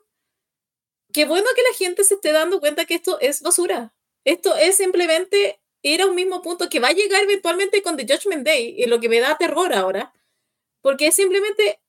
Qué 1.12 1.24
bueno 1.24 1.46
que 1.54 1.62
la 1.62 1.76
gente 1.76 2.04
se 2.04 2.14
esté 2.14 2.32
dando 2.32 2.60
cuenta 2.60 2.84
que 2.84 2.94
esto 2.94 3.18
es 3.20 3.42
basura. 3.42 3.94
Esto 4.24 4.56
es 4.56 4.76
simplemente 4.76 5.60
ir 5.82 6.02
a 6.02 6.06
un 6.06 6.14
mismo 6.14 6.42
punto 6.42 6.68
que 6.68 6.80
va 6.80 6.88
a 6.88 6.92
llegar 6.92 7.22
eventualmente 7.22 7.82
con 7.82 7.96
The 7.96 8.06
Judgment 8.06 8.46
Day, 8.46 8.74
y 8.78 8.86
lo 8.86 9.00
que 9.00 9.08
me 9.08 9.20
da 9.20 9.36
terror 9.36 9.72
ahora, 9.74 10.12
porque 10.80 11.08
es 11.08 11.14
simplemente 11.16 11.80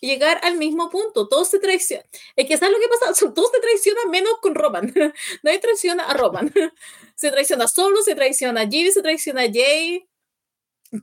llegar 0.00 0.40
al 0.42 0.56
mismo 0.58 0.90
punto. 0.90 1.28
Todos 1.28 1.48
se 1.48 1.58
traicionan. 1.58 2.06
Es 2.36 2.46
que 2.46 2.56
¿sabes 2.56 2.74
lo 2.74 2.80
que 2.80 2.88
pasa? 2.88 3.32
Todos 3.34 3.50
se 3.52 3.60
traicionan 3.60 4.10
menos 4.10 4.34
con 4.40 4.54
Roman. 4.54 4.92
Nadie 5.42 5.58
traiciona 5.58 6.04
a 6.04 6.14
Roman. 6.14 6.52
Se 7.14 7.30
traiciona 7.30 7.68
solo, 7.68 8.02
se 8.02 8.16
traiciona 8.16 8.62
a 8.62 8.68
Jimmy, 8.68 8.90
se 8.90 9.00
traiciona 9.00 9.42
a 9.42 9.52
Jay. 9.52 10.08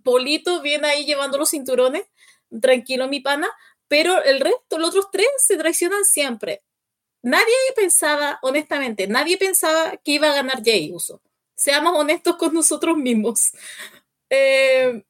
Polito 0.03 0.61
viene 0.61 0.89
ahí 0.89 1.05
llevando 1.05 1.38
los 1.38 1.49
cinturones. 1.51 2.03
Tranquilo, 2.61 3.07
mi 3.07 3.22
pana. 3.22 3.49
Pero 3.88 4.22
el 4.24 4.41
resto, 4.41 4.80
los 4.80 4.89
otros 4.89 5.09
tres, 5.13 5.28
se 5.38 5.55
traicionan 5.55 6.03
siempre. 6.03 6.61
Nadie 7.22 7.53
pensaba, 7.76 8.39
honestamente, 8.41 9.07
nadie 9.07 9.38
pensaba 9.38 9.97
que 9.97 10.13
iba 10.13 10.30
a 10.32 10.36
ganar 10.36 10.63
Jay 10.63 10.91
Uso. 10.93 11.22
Seamos 11.55 11.97
honestos 11.97 12.38
con 12.38 12.53
nosotros 12.53 12.97
mismos. 12.97 13.51
Eh, 14.30 15.03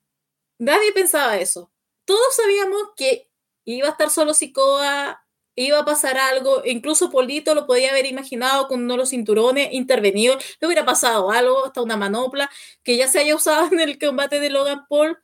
nadie 0.59 0.93
pensaba 0.93 1.37
eso. 1.37 1.71
Todos 2.05 2.35
sabíamos 2.35 2.81
que 2.97 3.29
iba 3.65 3.87
a 3.87 3.91
estar 3.91 4.09
solo 4.09 4.33
Sikoa, 4.33 5.23
iba 5.55 5.79
a 5.79 5.85
pasar 5.85 6.17
algo, 6.17 6.63
incluso 6.65 7.11
Polito 7.11 7.53
lo 7.53 7.67
podía 7.67 7.91
haber 7.91 8.05
imaginado 8.05 8.67
con 8.67 8.83
uno 8.83 8.93
de 8.93 8.99
los 8.99 9.09
cinturones, 9.09 9.69
intervenido, 9.73 10.37
le 10.59 10.67
hubiera 10.67 10.85
pasado 10.85 11.31
algo, 11.31 11.65
hasta 11.65 11.81
una 11.81 11.97
manopla, 11.97 12.49
que 12.83 12.97
ya 12.97 13.07
se 13.07 13.19
haya 13.19 13.35
usado 13.35 13.67
en 13.71 13.79
el 13.81 13.99
combate 13.99 14.39
de 14.39 14.49
Logan 14.49 14.85
Paul, 14.87 15.19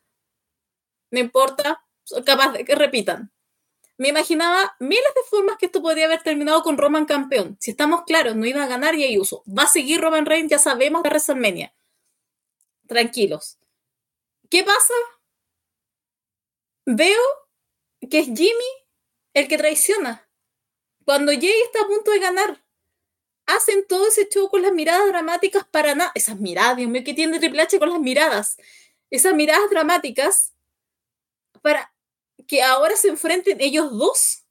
no 1.11 1.19
importa, 1.19 1.83
capaz 2.25 2.51
de 2.53 2.65
que 2.65 2.75
repitan. 2.75 3.31
Me 3.97 4.09
imaginaba 4.09 4.75
miles 4.79 5.13
de 5.15 5.21
formas 5.29 5.57
que 5.57 5.67
esto 5.67 5.81
podría 5.81 6.05
haber 6.05 6.21
terminado 6.21 6.61
con 6.63 6.77
Roman 6.77 7.05
campeón. 7.05 7.57
Si 7.59 7.71
estamos 7.71 8.03
claros, 8.03 8.35
no 8.35 8.45
iba 8.45 8.63
a 8.63 8.67
ganar 8.67 8.95
y 8.95 9.17
uso. 9.17 9.43
Va 9.47 9.63
a 9.63 9.67
seguir 9.67 10.01
Roman 10.01 10.25
Reigns, 10.25 10.51
ya 10.51 10.59
sabemos 10.59 11.01
de 11.03 11.09
WrestleMania. 11.09 11.73
Tranquilos. 12.87 13.57
¿Qué 14.49 14.63
pasa? 14.63 14.93
Veo 16.85 17.21
que 18.09 18.19
es 18.19 18.27
Jimmy 18.27 18.71
el 19.33 19.47
que 19.47 19.57
traiciona. 19.57 20.27
Cuando 21.05 21.31
Jay 21.31 21.61
está 21.65 21.81
a 21.81 21.87
punto 21.87 22.11
de 22.11 22.19
ganar, 22.19 22.63
hacen 23.45 23.85
todo 23.87 24.07
ese 24.07 24.27
show 24.27 24.49
con 24.49 24.61
las 24.61 24.73
miradas 24.73 25.07
dramáticas 25.07 25.65
para 25.65 25.95
nada. 25.95 26.11
Esas 26.15 26.39
miradas, 26.39 26.77
Dios 26.77 26.89
mío, 26.89 27.03
¿qué 27.05 27.13
tiene 27.13 27.39
Triple 27.39 27.61
H 27.61 27.79
con 27.79 27.89
las 27.89 27.99
miradas? 27.99 28.57
Esas 29.09 29.33
miradas 29.33 29.69
dramáticas 29.69 30.53
para 31.61 31.94
que 32.47 32.61
ahora 32.61 32.95
se 32.95 33.09
enfrenten 33.09 33.61
ellos 33.61 33.91
dos. 33.91 34.43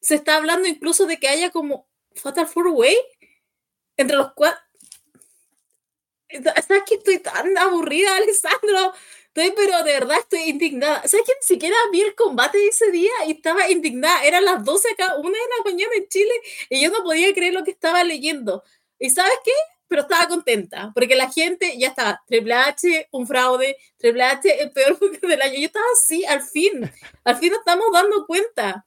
Se 0.00 0.16
está 0.16 0.36
hablando 0.36 0.68
incluso 0.68 1.06
de 1.06 1.18
que 1.18 1.28
haya 1.28 1.50
como 1.50 1.88
Fatal 2.14 2.46
Four 2.46 2.68
Way 2.68 2.96
entre 3.96 4.16
los 4.16 4.32
cuatro. 4.34 4.60
¿Sabes 6.66 6.82
que 6.86 6.94
estoy 6.94 7.18
tan 7.18 7.56
aburrida, 7.58 8.16
Alessandro? 8.16 8.94
Estoy, 9.34 9.52
pero 9.56 9.82
de 9.82 9.92
verdad 9.92 10.18
estoy 10.18 10.40
indignada. 10.40 11.06
¿Sabes 11.08 11.24
que 11.26 11.32
ni 11.40 11.46
siquiera 11.46 11.76
vi 11.90 12.02
el 12.02 12.14
combate 12.14 12.66
ese 12.68 12.90
día 12.90 13.12
y 13.26 13.32
estaba 13.32 13.70
indignada? 13.70 14.24
Eran 14.24 14.44
las 14.44 14.64
12 14.64 14.88
acá, 14.92 15.16
una 15.16 15.30
de 15.30 15.44
la 15.58 15.70
mañana 15.70 15.92
en 15.96 16.08
Chile 16.08 16.32
y 16.68 16.82
yo 16.82 16.90
no 16.90 17.02
podía 17.02 17.32
creer 17.32 17.54
lo 17.54 17.64
que 17.64 17.70
estaba 17.70 18.04
leyendo. 18.04 18.62
¿Y 18.98 19.10
sabes 19.10 19.38
qué? 19.44 19.52
Pero 19.92 20.02
estaba 20.04 20.26
contenta, 20.26 20.90
porque 20.94 21.14
la 21.14 21.30
gente 21.30 21.76
ya 21.76 21.88
estaba, 21.88 22.22
Triple 22.26 22.54
H, 22.54 23.08
un 23.10 23.26
fraude, 23.26 23.76
Triple 23.98 24.22
H, 24.22 24.62
el 24.62 24.72
peor 24.72 24.98
del 25.20 25.42
año. 25.42 25.58
Yo 25.58 25.66
estaba 25.66 25.84
así, 25.92 26.24
al 26.24 26.40
fin, 26.40 26.90
al 27.24 27.36
fin 27.36 27.50
nos 27.50 27.58
estamos 27.58 27.84
dando 27.92 28.24
cuenta. 28.26 28.86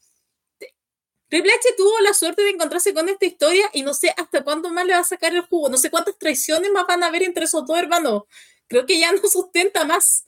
Triple 1.30 1.54
H 1.54 1.76
tuvo 1.78 2.00
la 2.00 2.12
suerte 2.12 2.42
de 2.42 2.50
encontrarse 2.50 2.92
con 2.96 3.08
esta 3.08 3.24
historia 3.24 3.70
y 3.72 3.84
no 3.84 3.94
sé 3.94 4.16
hasta 4.18 4.44
cuándo 4.44 4.72
más 4.72 4.84
le 4.84 4.94
va 4.94 5.00
a 5.02 5.04
sacar 5.04 5.32
el 5.36 5.42
jugo, 5.42 5.70
no 5.70 5.78
sé 5.78 5.92
cuántas 5.92 6.18
traiciones 6.18 6.72
más 6.72 6.88
van 6.88 7.04
a 7.04 7.08
haber 7.10 7.22
entre 7.22 7.46
esos 7.46 7.68
dos 7.68 7.78
hermanos. 7.78 8.24
Creo 8.66 8.88
que 8.88 8.98
ya 8.98 9.12
no 9.12 9.20
sustenta 9.30 9.86
más. 9.86 10.26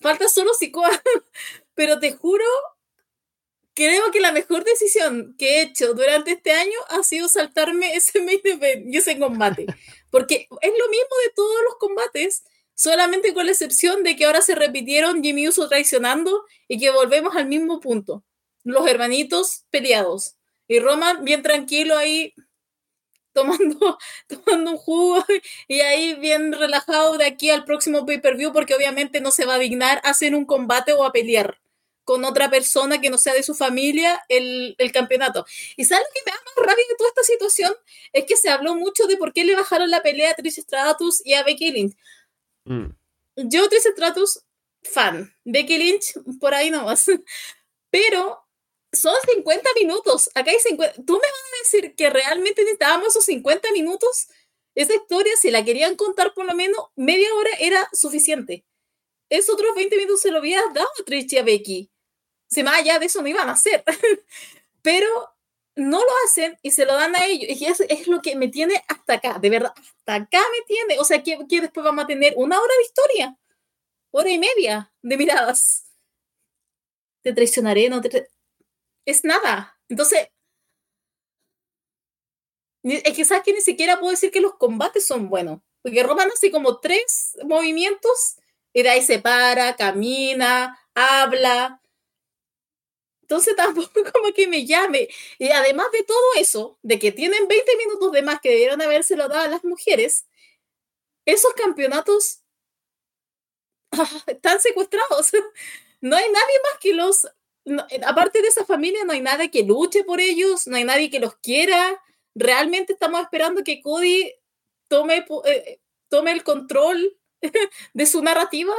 Falta 0.00 0.28
solo 0.28 0.54
Sikoa. 0.54 0.90
Pero 1.76 2.00
te 2.00 2.10
juro 2.16 2.44
creo 3.74 4.10
que 4.10 4.20
la 4.20 4.32
mejor 4.32 4.64
decisión 4.64 5.34
que 5.38 5.58
he 5.58 5.62
hecho 5.62 5.94
durante 5.94 6.32
este 6.32 6.52
año 6.52 6.78
ha 6.88 7.02
sido 7.02 7.28
saltarme 7.28 7.94
ese 7.94 8.20
main 8.22 8.40
event 8.44 8.92
y 8.92 8.98
ese 8.98 9.18
combate. 9.18 9.66
Porque 10.10 10.48
es 10.60 10.72
lo 10.78 10.88
mismo 10.88 11.16
de 11.24 11.32
todos 11.34 11.56
los 11.64 11.76
combates, 11.76 12.44
solamente 12.74 13.34
con 13.34 13.46
la 13.46 13.52
excepción 13.52 14.02
de 14.02 14.16
que 14.16 14.24
ahora 14.24 14.42
se 14.42 14.54
repitieron 14.54 15.22
Jimmy 15.22 15.48
Uso 15.48 15.68
traicionando 15.68 16.44
y 16.68 16.78
que 16.78 16.90
volvemos 16.90 17.36
al 17.36 17.46
mismo 17.46 17.80
punto. 17.80 18.24
Los 18.64 18.86
hermanitos 18.86 19.64
peleados. 19.70 20.36
Y 20.68 20.80
Roman 20.80 21.24
bien 21.24 21.42
tranquilo 21.42 21.96
ahí 21.96 22.34
tomando, 23.32 23.98
tomando 24.28 24.72
un 24.72 24.76
jugo 24.76 25.24
y 25.68 25.80
ahí 25.80 26.14
bien 26.14 26.52
relajado 26.52 27.16
de 27.18 27.26
aquí 27.26 27.50
al 27.50 27.64
próximo 27.64 28.06
pay-per-view 28.06 28.52
porque 28.52 28.74
obviamente 28.74 29.20
no 29.20 29.30
se 29.30 29.46
va 29.46 29.54
a 29.54 29.58
dignar 29.58 30.00
a 30.04 30.10
hacer 30.10 30.34
un 30.34 30.44
combate 30.44 30.92
o 30.92 31.04
a 31.04 31.12
pelear 31.12 31.60
con 32.10 32.24
otra 32.24 32.50
persona 32.50 33.00
que 33.00 33.08
no 33.08 33.18
sea 33.18 33.34
de 33.34 33.44
su 33.44 33.54
familia 33.54 34.20
el, 34.28 34.74
campeonato. 34.92 35.46
Y 35.76 35.84
¿sabes 35.84 36.04
lo 36.08 36.12
que 36.12 36.28
me 36.28 36.32
da 36.32 36.42
más 36.44 36.66
rabia 36.66 36.84
de 36.88 36.96
toda 36.96 37.10
esta 37.10 37.22
situación? 37.22 37.72
Es 38.12 38.24
que 38.24 38.36
se 38.36 38.48
habló 38.48 38.74
mucho 38.74 39.06
de 39.06 39.16
por 39.16 39.32
qué 39.32 39.44
le 39.44 39.54
bajaron 39.54 39.88
la 39.92 40.02
pelea 40.02 40.32
a 40.32 40.34
Trish 40.34 40.58
Stratus 40.60 41.24
y 41.24 41.34
a 41.34 41.44
Becky 41.44 41.70
Lynch. 41.70 41.96
Mm. 42.64 42.86
Yo, 43.36 43.68
Trish 43.68 43.92
Stratus, 43.92 44.42
fan. 44.82 45.32
Becky 45.44 45.78
Lynch, 45.78 46.14
por 46.40 46.52
ahí 46.52 46.72
nomás. 46.72 47.06
Pero 47.90 48.40
son 48.92 49.14
50 49.32 49.70
minutos. 49.76 50.30
Acá 50.34 50.50
hay 50.50 50.58
50. 50.58 51.04
¿Tú 51.06 51.12
me 51.12 51.20
vas 51.20 51.30
a 51.30 51.62
decir 51.62 51.94
que 51.94 52.10
realmente 52.10 52.62
necesitábamos 52.62 53.10
esos 53.10 53.24
50 53.26 53.70
minutos? 53.70 54.26
Esa 54.74 54.96
historia, 54.96 55.36
si 55.36 55.52
la 55.52 55.64
querían 55.64 55.94
contar 55.94 56.34
por 56.34 56.44
lo 56.44 56.56
menos 56.56 56.86
media 56.96 57.32
hora, 57.36 57.50
era 57.60 57.88
suficiente. 57.92 58.64
Esos 59.28 59.54
otros 59.54 59.76
20 59.76 59.96
minutos 59.96 60.22
se 60.22 60.32
lo 60.32 60.38
había 60.38 60.60
dado 60.74 60.88
a 60.98 61.04
Trish 61.04 61.34
y 61.34 61.38
a 61.38 61.44
Becky 61.44 61.88
si 62.50 62.62
más 62.62 62.78
allá 62.78 62.98
de 62.98 63.06
eso 63.06 63.22
no 63.22 63.28
iban 63.28 63.48
a 63.48 63.52
hacer. 63.52 63.84
Pero 64.82 65.08
no 65.76 65.98
lo 65.98 66.10
hacen 66.24 66.58
y 66.62 66.72
se 66.72 66.84
lo 66.84 66.94
dan 66.94 67.14
a 67.16 67.24
ellos. 67.24 67.60
Y 67.60 67.64
es, 67.64 67.80
es 67.80 68.08
lo 68.08 68.20
que 68.20 68.36
me 68.36 68.48
tiene 68.48 68.82
hasta 68.88 69.14
acá, 69.14 69.38
de 69.38 69.50
verdad, 69.50 69.72
hasta 69.76 70.14
acá 70.14 70.40
me 70.52 70.64
tiene. 70.66 70.98
O 70.98 71.04
sea, 71.04 71.22
que, 71.22 71.38
después 71.48 71.84
vamos 71.84 72.04
a 72.04 72.06
tener 72.06 72.34
una 72.36 72.60
hora 72.60 72.74
de 72.76 72.82
historia, 72.82 73.38
hora 74.10 74.30
y 74.30 74.38
media 74.38 74.92
de 75.02 75.16
miradas. 75.16 75.86
Te 77.22 77.32
traicionaré, 77.32 77.88
no 77.88 78.00
te... 78.00 78.28
Es 79.04 79.24
nada. 79.24 79.78
Entonces, 79.88 80.28
es 82.82 83.16
que 83.16 83.24
sabes 83.24 83.44
que 83.44 83.52
ni 83.52 83.60
siquiera 83.60 83.98
puedo 83.98 84.10
decir 84.10 84.30
que 84.30 84.40
los 84.40 84.54
combates 84.54 85.06
son 85.06 85.28
buenos. 85.28 85.60
Porque 85.82 86.02
Roman 86.02 86.30
hace 86.30 86.50
como 86.50 86.78
tres 86.80 87.36
movimientos 87.44 88.36
y 88.72 88.82
de 88.82 88.90
ahí 88.90 89.02
se 89.02 89.18
para, 89.18 89.76
camina, 89.76 90.78
habla, 90.94 91.80
entonces 93.30 93.54
tampoco 93.56 94.02
como 94.12 94.32
que 94.34 94.48
me 94.48 94.66
llame. 94.66 95.08
Y 95.38 95.50
además 95.50 95.86
de 95.92 96.02
todo 96.02 96.18
eso, 96.36 96.78
de 96.82 96.98
que 96.98 97.12
tienen 97.12 97.46
20 97.46 97.76
minutos 97.76 98.12
de 98.12 98.22
más 98.22 98.40
que 98.40 98.50
debieron 98.50 98.82
habérselo 98.82 99.28
dado 99.28 99.42
a 99.42 99.48
las 99.48 99.64
mujeres, 99.64 100.26
esos 101.24 101.54
campeonatos 101.54 102.42
están 104.26 104.60
secuestrados. 104.60 105.30
No 106.02 106.16
hay 106.16 106.24
nadie 106.32 106.54
más 106.62 106.80
que 106.80 106.94
los... 106.94 107.28
aparte 108.06 108.40
de 108.40 108.48
esa 108.48 108.64
familia, 108.64 109.04
no 109.04 109.12
hay 109.12 109.20
nadie 109.20 109.50
que 109.50 109.64
luche 109.64 110.02
por 110.02 110.18
ellos, 110.18 110.66
no 110.66 110.78
hay 110.78 110.84
nadie 110.84 111.10
que 111.10 111.20
los 111.20 111.36
quiera. 111.36 112.02
Realmente 112.34 112.94
estamos 112.94 113.20
esperando 113.20 113.62
que 113.62 113.82
Cody 113.82 114.32
tome, 114.88 115.26
eh, 115.44 115.78
tome 116.08 116.32
el 116.32 116.42
control 116.42 117.18
de 117.92 118.06
su 118.06 118.22
narrativa 118.22 118.74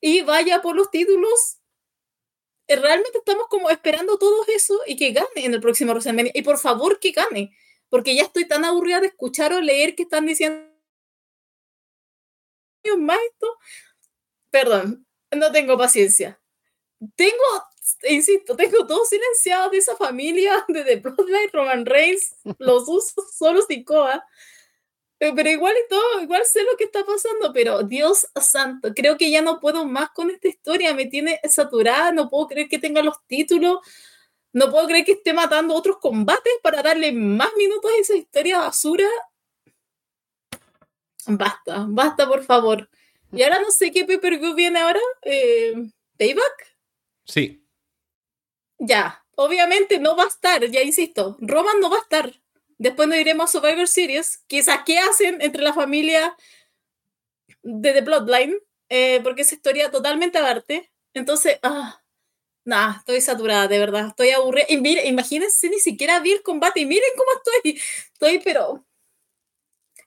y 0.00 0.22
vaya 0.22 0.62
por 0.62 0.76
los 0.76 0.90
títulos 0.90 1.58
eh, 1.58 1.60
realmente 2.68 3.18
estamos 3.18 3.46
como 3.48 3.70
esperando 3.70 4.18
todo 4.18 4.44
eso 4.48 4.80
y 4.86 4.96
que 4.96 5.12
gane 5.12 5.28
en 5.36 5.54
el 5.54 5.60
próximo 5.60 5.92
WrestleMania. 5.92 6.32
Y 6.34 6.42
por 6.42 6.58
favor 6.58 6.98
que 6.98 7.12
gane, 7.12 7.56
porque 7.88 8.14
ya 8.14 8.22
estoy 8.22 8.46
tan 8.46 8.64
aburrida 8.64 9.00
de 9.00 9.08
escuchar 9.08 9.52
o 9.52 9.60
leer 9.60 9.94
que 9.94 10.02
están 10.02 10.26
diciendo. 10.26 10.68
Perdón, 14.50 15.06
no 15.32 15.52
tengo 15.52 15.76
paciencia. 15.76 16.40
Tengo, 17.14 17.34
insisto, 18.08 18.56
tengo 18.56 18.86
todos 18.86 19.08
silenciados 19.08 19.70
de 19.72 19.78
esa 19.78 19.96
familia 19.96 20.64
de 20.68 20.82
The 20.82 20.96
Bloodline, 20.96 21.50
Roman 21.52 21.84
Reigns, 21.84 22.36
los 22.58 22.88
usos 22.88 23.36
solo 23.36 23.62
Sikoa. 23.62 24.16
Eh, 24.16 24.22
pero 25.18 25.48
igual 25.48 25.74
y 25.74 25.88
todo, 25.88 26.20
igual 26.20 26.44
sé 26.44 26.62
lo 26.62 26.76
que 26.76 26.84
está 26.84 27.04
pasando, 27.04 27.52
pero 27.52 27.82
Dios 27.82 28.26
santo, 28.40 28.92
creo 28.94 29.16
que 29.16 29.30
ya 29.30 29.40
no 29.40 29.60
puedo 29.60 29.86
más 29.86 30.10
con 30.10 30.30
esta 30.30 30.48
historia, 30.48 30.94
me 30.94 31.06
tiene 31.06 31.40
saturada, 31.44 32.12
no 32.12 32.28
puedo 32.28 32.48
creer 32.48 32.68
que 32.68 32.78
tenga 32.78 33.02
los 33.02 33.16
títulos, 33.26 33.78
no 34.52 34.70
puedo 34.70 34.86
creer 34.86 35.04
que 35.04 35.12
esté 35.12 35.32
matando 35.32 35.74
otros 35.74 35.98
combates 35.98 36.52
para 36.62 36.82
darle 36.82 37.12
más 37.12 37.50
minutos 37.56 37.90
a 37.90 38.00
esa 38.00 38.16
historia 38.16 38.58
basura. 38.58 39.08
Basta, 41.26 41.84
basta 41.88 42.26
por 42.28 42.44
favor. 42.44 42.88
Y 43.32 43.42
ahora 43.42 43.60
no 43.60 43.70
sé 43.70 43.90
qué 43.90 44.04
pay-per-view 44.04 44.54
viene 44.54 44.78
ahora, 44.78 45.00
eh, 45.22 45.74
Payback. 46.18 46.78
Sí. 47.24 47.66
Ya, 48.78 49.24
obviamente 49.34 49.98
no 49.98 50.14
va 50.14 50.24
a 50.24 50.28
estar, 50.28 50.64
ya 50.66 50.82
insisto, 50.82 51.36
Roman 51.40 51.80
no 51.80 51.90
va 51.90 51.96
a 51.96 52.00
estar. 52.00 52.32
Después 52.78 53.08
nos 53.08 53.18
iremos 53.18 53.48
a 53.48 53.52
Survivor 53.52 53.88
Series. 53.88 54.38
Quizás, 54.46 54.80
¿qué 54.84 54.98
hacen 54.98 55.40
entre 55.40 55.62
la 55.62 55.72
familia 55.72 56.36
de 57.62 57.92
The 57.92 58.00
Bloodline? 58.02 58.56
Eh, 58.88 59.20
porque 59.22 59.42
es 59.42 59.52
historia 59.52 59.90
totalmente 59.90 60.38
aparte. 60.38 60.90
Entonces, 61.14 61.58
ah, 61.62 62.02
nada, 62.64 62.96
estoy 62.98 63.20
saturada, 63.20 63.68
de 63.68 63.78
verdad. 63.78 64.08
Estoy 64.08 64.30
aburrida. 64.30 64.66
Y 64.68 64.76
mire, 64.78 65.06
imagínense, 65.06 65.70
ni 65.70 65.78
siquiera 65.80 66.20
vi 66.20 66.32
el 66.32 66.42
combate. 66.42 66.80
Y 66.80 66.86
miren 66.86 67.10
cómo 67.16 67.30
estoy. 67.36 67.80
Estoy, 68.12 68.40
pero. 68.40 68.84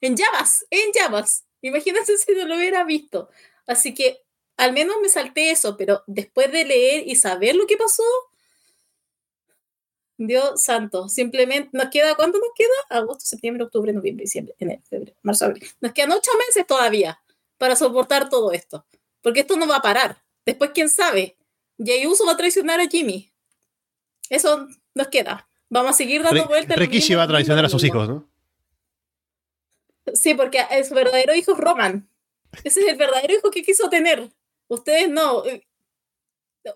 En 0.01 0.15
llamas, 0.15 0.65
en 0.69 0.91
llamas. 0.93 1.45
Imagínense 1.61 2.17
si 2.17 2.33
no 2.33 2.45
lo 2.45 2.55
hubiera 2.55 2.83
visto. 2.83 3.29
Así 3.67 3.93
que 3.93 4.21
al 4.57 4.73
menos 4.73 4.97
me 5.01 5.09
salté 5.09 5.51
eso, 5.51 5.77
pero 5.77 6.03
después 6.07 6.51
de 6.51 6.65
leer 6.65 7.07
y 7.07 7.15
saber 7.15 7.55
lo 7.55 7.65
que 7.65 7.77
pasó, 7.77 8.03
Dios 10.19 10.61
santo, 10.61 11.07
simplemente 11.07 11.69
nos 11.71 11.89
queda, 11.89 12.13
¿cuánto 12.15 12.39
nos 12.39 12.49
queda? 12.53 12.99
Agosto, 12.99 13.23
septiembre, 13.23 13.63
octubre, 13.63 13.93
noviembre, 13.93 14.23
diciembre, 14.23 14.53
enero, 14.59 14.81
febrero, 14.89 15.17
marzo, 15.21 15.45
abril. 15.45 15.65
Nos 15.79 15.93
quedan 15.93 16.11
ocho 16.11 16.29
meses 16.45 16.67
todavía 16.67 17.21
para 17.57 17.77
soportar 17.77 18.29
todo 18.29 18.51
esto, 18.51 18.85
porque 19.21 19.39
esto 19.39 19.55
no 19.55 19.65
va 19.65 19.77
a 19.77 19.81
parar. 19.81 20.21
Después, 20.45 20.71
quién 20.73 20.89
sabe, 20.89 21.37
Jay 21.77 22.05
Uso 22.05 22.25
va 22.25 22.33
a 22.33 22.37
traicionar 22.37 22.81
a 22.81 22.87
Jimmy. 22.89 23.31
Eso 24.29 24.67
nos 24.93 25.07
queda. 25.07 25.47
Vamos 25.69 25.91
a 25.91 25.93
seguir 25.93 26.21
dando 26.21 26.47
vueltas. 26.47 26.77
Rikishi 26.77 27.15
va 27.15 27.23
a 27.23 27.27
traicionar 27.27 27.63
a 27.63 27.69
sus 27.69 27.83
hijos, 27.85 28.09
¿no? 28.09 28.29
Sí, 30.13 30.33
porque 30.33 30.65
su 30.85 30.93
verdadero 30.93 31.33
hijo 31.33 31.53
es 31.53 31.57
Roman. 31.57 32.09
Ese 32.65 32.81
es 32.81 32.87
el 32.87 32.97
verdadero 32.97 33.35
hijo 33.35 33.51
que 33.51 33.63
quiso 33.63 33.89
tener. 33.89 34.29
Ustedes 34.67 35.09
no 35.09 35.43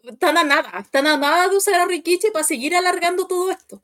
están 0.04 0.38
a 0.38 0.44
nada, 0.44 0.80
están 0.80 1.08
a 1.08 1.18
nada 1.18 1.48
de 1.50 1.58
usar 1.58 1.76
a 1.76 1.86
Rikichi 1.86 2.32
para 2.32 2.44
seguir 2.44 2.76
alargando 2.76 3.28
todo 3.28 3.52
esto. 3.52 3.82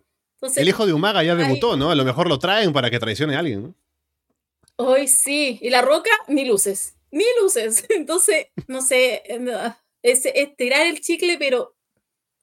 el 0.55 0.69
hijo 0.69 0.85
de 0.85 0.93
Umaga 0.93 1.23
ya 1.23 1.35
debutó, 1.35 1.77
¿no? 1.77 1.91
A 1.91 1.95
lo 1.95 2.05
mejor 2.05 2.27
lo 2.27 2.39
traen 2.39 2.73
para 2.73 2.89
que 2.89 2.99
traicione 2.99 3.35
a 3.35 3.39
alguien, 3.39 3.63
¿no? 3.63 3.75
Hoy 4.81 5.09
sí, 5.09 5.59
y 5.61 5.69
la 5.69 5.81
roca, 5.81 6.09
ni 6.27 6.45
luces, 6.45 6.95
ni 7.11 7.25
luces. 7.41 7.85
Entonces, 7.89 8.47
no 8.67 8.81
sé, 8.81 9.23
es, 10.01 10.23
tirar 10.55 10.87
el 10.87 11.01
chicle, 11.01 11.37
pero, 11.37 11.75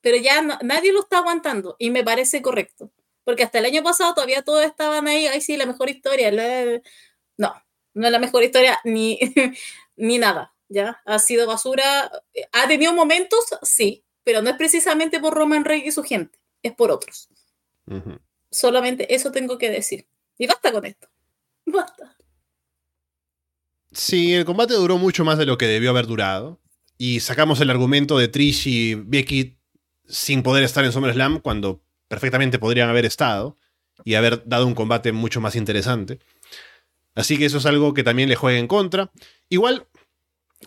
pero 0.02 0.18
ya 0.18 0.42
nadie 0.42 0.92
lo 0.92 1.00
está 1.00 1.18
aguantando 1.18 1.76
y 1.78 1.90
me 1.90 2.04
parece 2.04 2.42
correcto. 2.42 2.90
Porque 3.24 3.42
hasta 3.42 3.58
el 3.58 3.64
año 3.64 3.82
pasado 3.82 4.14
todavía 4.14 4.42
todos 4.42 4.64
estaban 4.64 5.08
ahí, 5.08 5.26
ay 5.26 5.40
sí, 5.40 5.56
la 5.56 5.66
mejor 5.66 5.88
historia. 5.88 6.30
No, 7.38 7.54
no 7.94 8.06
es 8.06 8.12
la 8.12 8.18
mejor 8.18 8.44
historia 8.44 8.78
ni, 8.84 9.18
ni 9.96 10.18
nada. 10.18 10.54
¿Ya? 10.68 11.00
Ha 11.04 11.18
sido 11.18 11.46
basura. 11.46 12.10
¿Ha 12.52 12.68
tenido 12.68 12.92
momentos? 12.92 13.44
Sí, 13.62 14.04
pero 14.24 14.42
no 14.42 14.50
es 14.50 14.56
precisamente 14.56 15.20
por 15.20 15.34
Roman 15.34 15.64
Reigns 15.64 15.88
y 15.88 15.92
su 15.92 16.02
gente, 16.02 16.38
es 16.62 16.72
por 16.72 16.90
otros. 16.90 17.28
Solamente 18.50 19.14
eso 19.14 19.30
tengo 19.32 19.58
que 19.58 19.70
decir. 19.70 20.06
Y 20.38 20.46
basta 20.46 20.72
con 20.72 20.84
esto. 20.84 21.08
Basta. 21.66 22.16
Sí, 23.92 24.34
el 24.34 24.44
combate 24.44 24.74
duró 24.74 24.98
mucho 24.98 25.24
más 25.24 25.38
de 25.38 25.46
lo 25.46 25.56
que 25.56 25.66
debió 25.66 25.90
haber 25.90 26.06
durado. 26.06 26.60
Y 26.98 27.20
sacamos 27.20 27.60
el 27.60 27.70
argumento 27.70 28.18
de 28.18 28.28
Trish 28.28 28.66
y 28.66 28.94
Becky 28.94 29.58
sin 30.06 30.42
poder 30.42 30.64
estar 30.64 30.84
en 30.84 30.92
SummerSlam 30.92 31.40
cuando 31.40 31.82
perfectamente 32.08 32.58
podrían 32.58 32.88
haber 32.88 33.04
estado 33.04 33.56
y 34.04 34.14
haber 34.14 34.46
dado 34.46 34.66
un 34.66 34.74
combate 34.74 35.12
mucho 35.12 35.40
más 35.40 35.56
interesante. 35.56 36.18
Así 37.14 37.38
que 37.38 37.46
eso 37.46 37.58
es 37.58 37.66
algo 37.66 37.94
que 37.94 38.04
también 38.04 38.28
le 38.28 38.36
juega 38.36 38.58
en 38.58 38.68
contra. 38.68 39.10
Igual, 39.48 39.86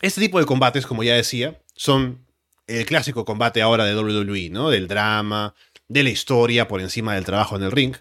este 0.02 0.22
tipo 0.22 0.40
de 0.40 0.46
combates, 0.46 0.86
como 0.86 1.04
ya 1.04 1.16
decía, 1.16 1.62
son 1.76 2.26
el 2.68 2.86
clásico 2.86 3.26
combate 3.26 3.62
ahora 3.62 3.86
de 3.86 3.96
WWE, 3.96 4.50
¿no? 4.50 4.70
Del 4.70 4.88
drama, 4.88 5.56
de 5.88 6.04
la 6.04 6.10
historia 6.10 6.68
por 6.68 6.82
encima 6.82 7.16
del 7.16 7.26
trabajo 7.26 7.56
en 7.56 7.64
el 7.64 7.72
ring, 7.72 7.96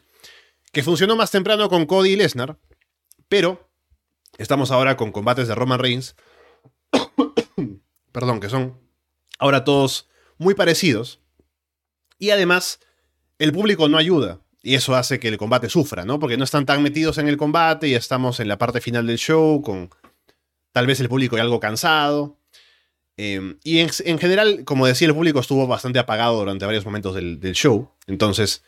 que 0.73 0.83
funcionó 0.83 1.17
más 1.17 1.31
temprano 1.31 1.69
con 1.69 1.87
Cody 1.87 2.11
y 2.11 2.17
Lesnar, 2.17 2.59
pero 3.29 3.71
estamos 4.37 4.71
ahora 4.71 4.97
con 4.97 5.11
combates 5.11 5.49
de 5.49 5.55
Roman 5.55 5.79
Reigns, 5.79 6.15
perdón, 8.13 8.41
que 8.41 8.51
son 8.51 8.79
ahora 9.39 9.65
todos 9.65 10.09
muy 10.37 10.55
parecidos, 10.55 11.21
y 12.19 12.31
además 12.31 12.81
el 13.39 13.53
público 13.53 13.89
no 13.89 13.97
ayuda, 13.97 14.41
y 14.63 14.75
eso 14.75 14.95
hace 14.95 15.19
que 15.19 15.29
el 15.29 15.39
combate 15.39 15.71
sufra, 15.71 16.05
¿no? 16.05 16.19
Porque 16.19 16.37
no 16.37 16.45
están 16.45 16.67
tan 16.67 16.83
metidos 16.83 17.17
en 17.19 17.29
el 17.29 17.39
combate 17.39 17.89
y 17.89 17.95
estamos 17.95 18.39
en 18.41 18.49
la 18.49 18.59
parte 18.59 18.81
final 18.81 19.07
del 19.07 19.17
show 19.17 19.63
con 19.63 19.89
tal 20.79 20.87
vez 20.87 21.01
el 21.01 21.09
público 21.09 21.37
ya 21.37 21.43
algo 21.43 21.59
cansado. 21.59 22.39
Em, 23.17 23.59
y 23.65 23.81
en, 23.81 24.19
general, 24.21 24.63
como 24.65 24.87
decía, 24.87 25.09
el 25.09 25.15
público 25.15 25.41
estuvo 25.41 25.67
bastante 25.67 25.99
apagado 25.99 26.39
durante 26.39 26.67
varios 26.67 26.85
momentos 26.85 27.17
del, 27.17 27.53
show. 27.53 27.91
Entonces, 28.07 28.63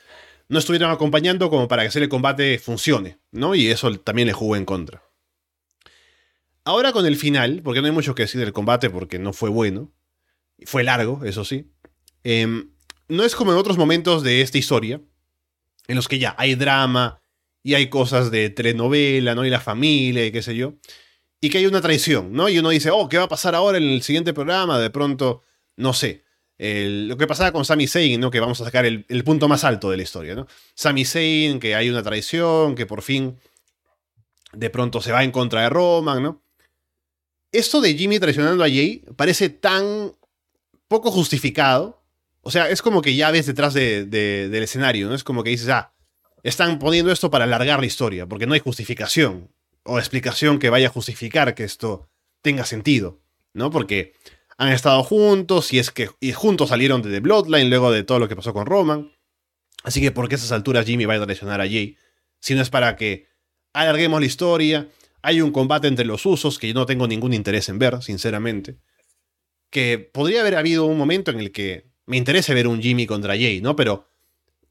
no 0.48 0.58
estuvieron 0.58 0.90
acompañando 0.90 1.50
como 1.50 1.68
para 1.68 1.88
que 1.88 1.96
el 1.96 2.08
combate 2.08 2.58
funcione, 2.58 3.20
¿no? 3.30 3.54
Y 3.54 3.68
eso 3.68 3.96
también 4.00 4.26
le 4.26 4.32
jugó 4.32 4.56
en 4.56 4.64
contra. 4.64 5.04
Ahora 6.64 6.90
con 6.90 7.06
el 7.06 7.14
final, 7.14 7.60
porque 7.62 7.80
no 7.80 7.86
hay 7.86 7.92
mucho 7.92 8.16
que 8.16 8.24
decir 8.24 8.40
del 8.40 8.52
combate 8.52 8.90
porque 8.90 9.20
no 9.20 9.32
fue 9.32 9.48
bueno. 9.48 9.92
Fue 10.64 10.82
largo, 10.82 11.24
eso 11.24 11.44
sí. 11.44 11.70
Em, 12.24 12.72
no 13.06 13.22
es 13.22 13.36
como 13.36 13.52
en 13.52 13.58
otros 13.58 13.78
momentos 13.78 14.24
de 14.24 14.40
esta 14.40 14.58
historia, 14.58 15.00
en 15.86 15.94
los 15.94 16.08
que 16.08 16.18
ya 16.18 16.34
hay 16.36 16.56
drama 16.56 17.22
y 17.62 17.74
hay 17.74 17.88
cosas 17.88 18.32
de 18.32 18.50
telenovela, 18.50 19.36
¿no? 19.36 19.46
Y 19.46 19.50
la 19.50 19.60
familia 19.60 20.26
y 20.26 20.32
qué 20.32 20.42
sé 20.42 20.56
yo 20.56 20.74
y 21.40 21.48
que 21.48 21.58
hay 21.58 21.66
una 21.66 21.80
traición, 21.80 22.32
¿no? 22.32 22.48
Y 22.48 22.58
uno 22.58 22.68
dice, 22.68 22.90
oh, 22.90 23.08
¿qué 23.08 23.16
va 23.16 23.24
a 23.24 23.28
pasar 23.28 23.54
ahora 23.54 23.78
en 23.78 23.84
el 23.84 24.02
siguiente 24.02 24.34
programa? 24.34 24.78
De 24.78 24.90
pronto, 24.90 25.42
no 25.76 25.94
sé. 25.94 26.24
lo 26.58 27.16
que 27.16 27.26
pasaba 27.26 27.52
con 27.52 27.64
Sami 27.64 27.86
Zayn, 27.86 28.20
¿no? 28.20 28.30
Que 28.30 28.40
vamos 28.40 28.60
a 28.60 28.64
sacar 28.64 28.84
el, 28.84 29.24
punto 29.24 29.48
más 29.48 29.64
alto 29.64 29.90
de 29.90 29.96
la 29.96 30.02
historia, 30.02 30.34
¿no? 30.34 30.46
Sami 30.74 31.04
Zayn, 31.04 31.58
que 31.58 31.74
hay 31.74 31.88
una 31.88 32.02
traición, 32.02 32.74
que 32.74 32.84
por 32.86 33.02
fin 33.02 33.38
de 34.52 34.68
pronto 34.68 35.00
se 35.00 35.12
va 35.12 35.24
en 35.24 35.30
contra 35.30 35.62
de 35.62 35.70
Roman, 35.70 36.22
¿no? 36.22 36.42
Esto 37.52 37.80
de 37.80 37.94
Jimmy 37.94 38.18
traicionando 38.20 38.62
a 38.62 38.68
Jay 38.68 39.02
parece 39.16 39.48
tan 39.48 40.14
poco 40.88 41.10
justificado. 41.10 42.02
O 42.42 42.50
sea, 42.50 42.68
es 42.70 42.82
como 42.82 43.02
que 43.02 43.14
ya 43.14 43.30
ves 43.30 43.46
detrás 43.46 43.74
del 43.74 44.54
escenario, 44.54 45.08
¿no? 45.08 45.14
Es 45.14 45.24
como 45.24 45.42
que 45.42 45.50
dices, 45.50 45.68
ah, 45.68 45.94
están 46.42 46.78
poniendo 46.78 47.10
esto 47.10 47.30
para 47.30 47.44
alargar 47.44 47.80
la 47.80 47.86
historia, 47.86 48.26
porque 48.26 48.46
no 48.46 48.54
hay 48.54 48.60
justificación 48.60 49.50
o 49.84 49.98
explicación 49.98 50.58
que 50.58 50.70
vaya 50.70 50.88
a 50.88 50.90
justificar 50.90 51.54
que 51.54 51.64
esto 51.64 52.10
tenga 52.42 52.64
sentido, 52.64 53.22
¿no? 53.52 53.70
Porque 53.70 54.14
han 54.56 54.72
estado 54.72 55.02
juntos 55.02 55.72
y 55.72 55.78
es 55.78 55.90
que 55.90 56.10
y 56.20 56.32
juntos 56.32 56.68
salieron 56.68 57.02
de 57.02 57.10
The 57.10 57.20
Bloodline 57.20 57.70
luego 57.70 57.90
de 57.90 58.04
todo 58.04 58.18
lo 58.18 58.28
que 58.28 58.36
pasó 58.36 58.52
con 58.52 58.66
Roman. 58.66 59.12
Así 59.82 60.00
que, 60.00 60.10
¿por 60.10 60.28
qué 60.28 60.34
a 60.34 60.38
esas 60.38 60.52
alturas 60.52 60.84
Jimmy 60.84 61.06
va 61.06 61.14
a 61.14 61.24
traicionar 61.24 61.60
a 61.60 61.64
Jay? 61.64 61.96
Si 62.40 62.54
no 62.54 62.60
es 62.60 62.68
para 62.68 62.96
que 62.96 63.28
alarguemos 63.72 64.20
la 64.20 64.26
historia, 64.26 64.88
hay 65.22 65.40
un 65.40 65.52
combate 65.52 65.88
entre 65.88 66.04
los 66.04 66.26
usos 66.26 66.58
que 66.58 66.68
yo 66.68 66.74
no 66.74 66.86
tengo 66.86 67.06
ningún 67.06 67.32
interés 67.32 67.68
en 67.68 67.78
ver, 67.78 68.02
sinceramente. 68.02 68.78
Que 69.70 69.98
podría 69.98 70.40
haber 70.40 70.56
habido 70.56 70.84
un 70.84 70.98
momento 70.98 71.30
en 71.30 71.40
el 71.40 71.52
que 71.52 71.90
me 72.06 72.16
interese 72.16 72.54
ver 72.54 72.66
un 72.66 72.82
Jimmy 72.82 73.06
contra 73.06 73.34
Jay, 73.34 73.60
¿no? 73.60 73.76
Pero 73.76 74.08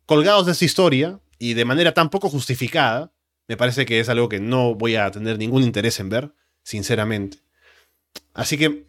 colgados 0.06 0.46
de 0.46 0.52
esa 0.52 0.66
historia 0.66 1.20
y 1.38 1.54
de 1.54 1.66
manera 1.66 1.94
tan 1.94 2.10
poco 2.10 2.30
justificada, 2.30 3.14
me 3.50 3.58
parece 3.58 3.88
que 3.88 4.00
es 4.00 4.08
algo 4.10 4.30
que 4.30 4.40
no 4.40 4.76
voy 4.76 4.96
a 4.96 5.10
tener 5.10 5.40
ningún 5.40 5.64
interés 5.64 6.00
en 6.00 6.10
ver, 6.10 6.32
sinceramente. 6.64 7.40
Así 8.36 8.60
que 8.60 8.86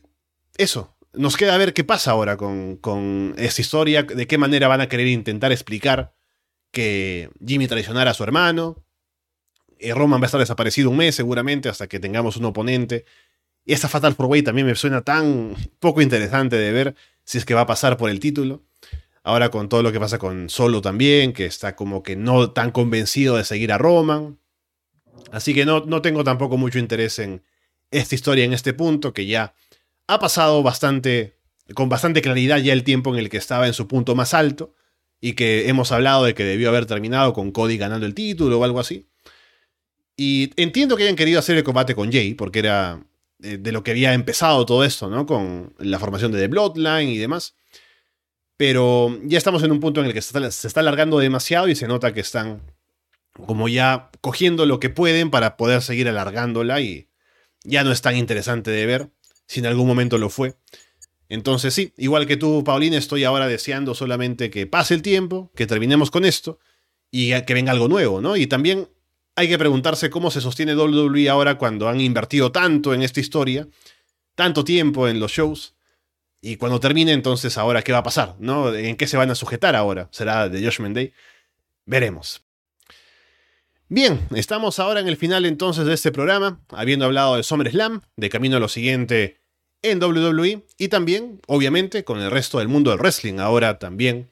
eso, 0.59 0.95
nos 1.15 1.39
queda 1.39 1.57
ver 1.57 1.73
qué 1.73 1.83
pasa 1.83 2.11
ahora 2.11 2.37
con, 2.37 2.77
con 2.77 3.35
historia, 3.39 4.03
de 4.03 4.27
qué 4.27 4.37
manera 4.37 4.69
van 4.69 4.83
a 4.83 4.89
querer 4.89 5.07
intentar 5.07 5.51
explicar 5.51 6.15
que 6.71 7.31
Jimmy 7.45 7.69
traicionara 7.69 8.11
a 8.11 8.15
su 8.15 8.23
hermano. 8.23 8.85
Eh, 9.79 9.95
Roman 9.95 10.21
va 10.21 10.25
a 10.25 10.27
estar 10.27 10.41
desaparecido 10.41 10.91
un 10.91 10.99
mes 10.99 11.15
seguramente 11.15 11.71
hasta 11.71 11.89
que 11.89 11.99
tengamos 11.99 12.37
un 12.37 12.45
oponente. 12.45 13.07
Y 13.65 13.73
esta 13.73 13.89
Fatal 13.89 14.15
4 14.15 14.29
Way 14.29 14.43
también 14.43 14.67
me 14.67 14.75
suena 14.75 15.01
tan 15.01 15.57
poco 15.79 16.03
interesante 16.03 16.57
de 16.57 16.71
ver 16.71 16.95
si 17.25 17.39
es 17.39 17.47
que 17.47 17.55
va 17.55 17.63
a 17.63 17.67
pasar 17.67 17.97
por 17.97 18.11
el 18.11 18.21
título. 18.21 18.63
Ahora 19.23 19.51
con 19.51 19.71
todo 19.71 19.83
lo 19.83 19.91
que 19.91 20.01
pasa 20.01 20.19
con 20.19 20.51
Solo 20.51 20.83
también, 20.83 21.33
que 21.33 21.47
está 21.47 21.77
como 21.77 22.03
que 22.03 22.15
no 22.15 22.51
tan 22.51 22.71
convencido 22.73 23.37
de 23.37 23.45
seguir 23.45 23.73
a 23.73 23.79
Roman. 23.79 24.39
Así 25.31 25.55
que 25.55 25.65
no, 25.65 25.85
no 25.87 26.03
tengo 26.03 26.25
tampoco 26.25 26.57
mucho 26.57 26.79
interés 26.79 27.19
en 27.19 27.43
esta 27.91 28.15
historia 28.15 28.45
en 28.45 28.53
este 28.53 28.73
punto, 28.73 29.13
que 29.13 29.27
ya 29.27 29.55
ha 30.07 30.19
pasado 30.19 30.63
bastante, 30.63 31.37
con 31.75 31.89
bastante 31.89 32.23
claridad 32.23 32.59
ya 32.59 32.73
el 32.73 32.85
tiempo 32.85 33.13
en 33.13 33.19
el 33.19 33.29
que 33.29 33.37
estaba 33.37 33.67
en 33.67 33.75
su 33.75 33.89
punto 33.89 34.15
más 34.15 34.35
alto, 34.35 34.75
y 35.21 35.35
que 35.35 35.69
hemos 35.69 35.93
hablado 35.93 36.25
de 36.25 36.35
que 36.35 36.45
debió 36.45 36.71
haber 36.71 36.87
terminado 36.87 37.33
con 37.33 37.53
Cody 37.53 37.77
ganando 37.77 38.07
el 38.07 38.15
título 38.15 38.59
o 38.59 38.65
algo 38.65 38.81
así. 38.81 39.09
Y 40.17 40.51
entiendo 40.57 40.97
que 40.97 41.05
hayan 41.05 41.17
querido 41.17 41.39
hacer 41.39 41.57
el 41.57 41.65
combate 41.65 41.95
con 41.95 42.11
Jay, 42.13 42.35
porque 42.35 42.59
era 42.61 43.05
eh, 43.43 43.59
de 43.59 43.73
lo 43.73 43.83
que 43.83 43.93
había 43.93 44.13
empezado 44.15 44.67
todo 44.67 44.85
esto, 44.85 45.09
¿no? 45.09 45.27
Con 45.27 45.75
la 45.79 45.99
formación 45.99 46.33
de 46.33 46.41
The 46.41 46.49
Bloodline 46.49 47.09
y 47.09 47.19
demás. 47.19 47.55
Pero 48.57 49.19
ya 49.25 49.39
estamos 49.39 49.63
en 49.63 49.73
un 49.73 49.81
punto 49.81 50.01
en 50.01 50.07
el 50.07 50.13
que 50.13 50.21
se 50.21 50.37
está, 50.37 50.51
se 50.51 50.67
está 50.67 50.81
alargando 50.81 51.19
demasiado 51.19 51.69
y 51.69 51.75
se 51.75 51.89
nota 51.89 52.13
que 52.13 52.21
están 52.21 52.61
como 53.47 53.69
ya 53.69 54.11
cogiendo 54.21 54.67
lo 54.67 54.81
que 54.81 54.91
pueden 54.91 55.31
para 55.31 55.57
poder 55.57 55.83
seguir 55.83 56.09
alargándola 56.09 56.81
y 56.81 57.09
ya 57.65 57.85
no 57.85 57.93
es 57.93 58.03
tan 58.03 58.17
interesante 58.17 58.71
de 58.71 58.87
ver, 58.87 59.11
si 59.47 59.61
en 59.61 59.67
algún 59.67 59.87
momento 59.87 60.19
lo 60.19 60.31
fue. 60.31 60.57
Entonces 61.29 61.75
sí, 61.75 61.95
igual 61.97 62.27
que 62.27 62.37
tú, 62.37 62.65
Paulina, 62.65 62.97
estoy 62.97 63.25
ahora 63.25 63.47
deseando 63.47 63.95
solamente 63.95 64.51
que 64.51 64.67
pase 64.67 64.95
el 64.95 65.03
tiempo, 65.03 65.53
que 65.55 65.67
terminemos 65.67 66.11
con 66.11 66.25
esto 66.25 66.59
y 67.11 67.41
que 67.43 67.55
venga 67.55 67.73
algo 67.73 67.89
nuevo, 67.89 68.21
¿no? 68.21 68.37
Y 68.37 68.47
también 68.47 68.89
hay 69.37 69.49
que 69.49 69.59
preguntarse 69.59 70.11
cómo 70.11 70.31
se 70.31 70.41
sostiene 70.41 70.75
WWE 70.75 71.29
ahora 71.29 71.57
cuando 71.57 71.89
han 71.89 72.01
invertido 72.01 72.53
tanto 72.53 72.95
en 72.95 73.03
esta 73.03 73.21
historia, 73.21 73.69
tanto 74.35 74.65
tiempo 74.65 75.09
en 75.09 75.21
los 75.21 75.33
shows, 75.33 75.75
y 76.41 76.57
cuando 76.57 76.81
termine 76.81 77.13
entonces 77.13 77.59
ahora 77.59 77.83
qué 77.83 77.93
va 77.93 77.99
a 77.99 78.03
pasar, 78.03 78.37
¿no? 78.39 78.75
¿En 78.75 78.97
qué 78.97 79.07
se 79.07 79.17
van 79.17 79.31
a 79.31 79.35
sujetar 79.35 79.77
ahora? 79.77 80.09
¿Será 80.11 80.49
de 80.49 80.65
Judgment 80.65 80.95
Day? 80.95 81.13
Veremos. 81.85 82.43
Bien, 83.93 84.25
estamos 84.37 84.79
ahora 84.79 85.01
en 85.01 85.09
el 85.09 85.17
final 85.17 85.45
entonces 85.45 85.85
de 85.85 85.95
este 85.95 86.13
programa, 86.13 86.61
habiendo 86.69 87.07
hablado 87.07 87.35
de 87.35 87.43
SummerSlam, 87.43 88.03
de 88.15 88.29
camino 88.29 88.57
a 88.57 88.61
lo 88.61 88.69
siguiente 88.69 89.41
en 89.83 90.01
WWE 90.01 90.65
y 90.79 90.87
también, 90.87 91.41
obviamente, 91.49 92.05
con 92.05 92.21
el 92.21 92.31
resto 92.31 92.61
del 92.61 92.69
mundo 92.69 92.93
del 92.93 93.01
wrestling 93.01 93.41
ahora 93.41 93.81
también, 93.81 94.31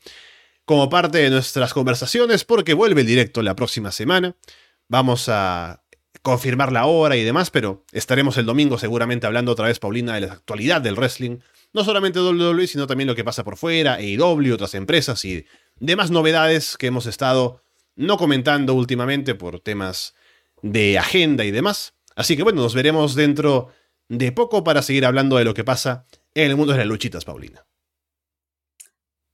como 0.65 0.89
parte 0.89 1.19
de 1.19 1.31
nuestras 1.31 1.75
conversaciones, 1.75 2.45
porque 2.45 2.73
vuelve 2.73 3.01
el 3.01 3.07
directo 3.09 3.43
la 3.43 3.57
próxima 3.57 3.91
semana. 3.91 4.37
Vamos 4.87 5.29
a 5.29 5.83
confirmar 6.23 6.71
la 6.71 6.87
hora 6.87 7.17
y 7.17 7.25
demás, 7.25 7.51
pero 7.51 7.85
estaremos 7.91 8.37
el 8.37 8.47
domingo 8.47 8.79
seguramente 8.79 9.27
hablando 9.27 9.51
otra 9.51 9.67
vez, 9.67 9.81
Paulina, 9.81 10.15
de 10.15 10.21
la 10.21 10.35
actualidad 10.35 10.83
del 10.83 10.95
wrestling. 10.95 11.39
No 11.73 11.83
solamente 11.83 12.21
WWE, 12.21 12.69
sino 12.69 12.87
también 12.87 13.09
lo 13.09 13.17
que 13.17 13.25
pasa 13.25 13.43
por 13.43 13.57
fuera, 13.57 13.95
AEW, 13.95 14.55
otras 14.55 14.75
empresas 14.75 15.25
y 15.25 15.47
demás 15.81 16.13
novedades 16.13 16.77
que 16.77 16.87
hemos 16.87 17.07
estado 17.07 17.65
no 17.99 18.17
comentando 18.17 18.75
últimamente 18.75 19.35
por 19.35 19.61
temas 19.61 20.15
de 20.63 20.99
agenda 20.99 21.45
y 21.45 21.51
demás. 21.51 21.95
Así 22.15 22.37
que 22.37 22.45
bueno, 22.45 22.63
nos 22.63 22.75
veremos 22.75 23.15
dentro 23.15 23.69
de 24.09 24.33
poco 24.33 24.65
para 24.65 24.83
seguir 24.83 25.05
hablando 25.05 25.37
de 25.37 25.45
lo 25.45 25.53
que 25.53 25.65
pasa 25.65 26.07
en 26.33 26.51
el 26.51 26.57
mundo 26.57 26.73
de 26.73 26.79
las 26.79 26.87
luchitas, 26.87 27.25
Paulina. 27.25 27.67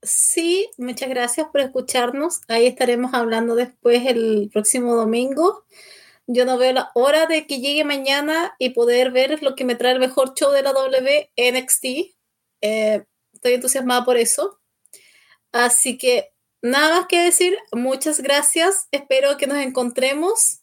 Sí, 0.02 0.70
muchas 0.78 1.08
gracias 1.08 1.46
por 1.50 1.60
escucharnos. 1.60 2.40
Ahí 2.48 2.66
estaremos 2.66 3.14
hablando 3.14 3.54
después 3.54 4.06
el 4.06 4.50
próximo 4.52 4.94
domingo. 4.96 5.64
Yo 6.26 6.46
no 6.46 6.56
veo 6.56 6.72
la 6.72 6.90
hora 6.94 7.26
de 7.26 7.46
que 7.46 7.60
llegue 7.60 7.84
mañana 7.84 8.54
y 8.58 8.70
poder 8.70 9.12
ver 9.12 9.42
lo 9.42 9.54
que 9.54 9.64
me 9.64 9.74
trae 9.74 9.92
el 9.92 10.00
mejor 10.00 10.34
show 10.34 10.52
de 10.52 10.62
la 10.62 10.72
W, 10.72 11.30
NXT. 11.36 11.84
Eh, 12.62 13.04
estoy 13.32 13.54
entusiasmada 13.54 14.04
por 14.04 14.16
eso. 14.16 14.60
Así 15.52 15.98
que 15.98 16.33
Nada 16.64 16.98
más 17.00 17.06
que 17.08 17.22
decir, 17.22 17.58
muchas 17.72 18.22
gracias. 18.22 18.88
Espero 18.90 19.36
que 19.36 19.46
nos 19.46 19.58
encontremos. 19.58 20.60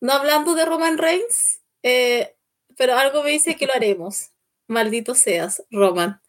No 0.00 0.14
hablando 0.14 0.54
de 0.54 0.64
Roman 0.64 0.96
Reigns, 0.96 1.60
eh, 1.82 2.34
pero 2.78 2.96
algo 2.96 3.22
me 3.22 3.32
dice 3.32 3.54
que 3.54 3.66
lo 3.66 3.74
haremos. 3.74 4.30
Maldito 4.68 5.14
seas, 5.14 5.62
Roman. 5.70 6.22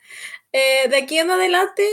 Eh, 0.51 0.89
de 0.89 0.97
aquí 0.97 1.17
en 1.17 1.31
adelante, 1.31 1.87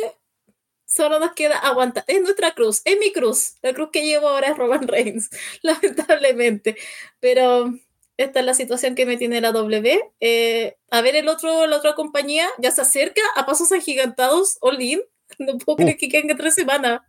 solo 0.84 1.20
nos 1.20 1.32
queda 1.34 1.58
aguantar. 1.58 2.02
Es 2.08 2.20
nuestra 2.22 2.56
cruz, 2.56 2.82
es 2.84 2.98
mi 2.98 3.12
cruz. 3.12 3.54
La 3.62 3.72
cruz 3.72 3.90
que 3.92 4.04
llevo 4.04 4.26
ahora 4.28 4.48
es 4.48 4.58
Roman 4.58 4.88
Reigns, 4.88 5.30
lamentablemente. 5.62 6.76
Pero 7.20 7.72
esta 8.16 8.40
es 8.40 8.46
la 8.46 8.54
situación 8.54 8.96
que 8.96 9.06
me 9.06 9.16
tiene 9.16 9.40
la 9.40 9.52
W. 9.52 10.12
Eh, 10.18 10.76
a 10.90 11.00
ver, 11.02 11.14
el 11.14 11.28
otro, 11.28 11.68
la 11.68 11.76
otra 11.76 11.94
compañía 11.94 12.48
ya 12.58 12.72
se 12.72 12.80
acerca 12.80 13.22
a 13.36 13.46
pasos 13.46 13.70
agigantados, 13.70 14.58
Olin. 14.60 15.02
No 15.38 15.56
puedo 15.58 15.76
creer 15.76 15.94
uh. 15.94 15.98
que 15.98 16.08
queden 16.08 16.36
tres 16.36 16.54
semanas 16.54 17.00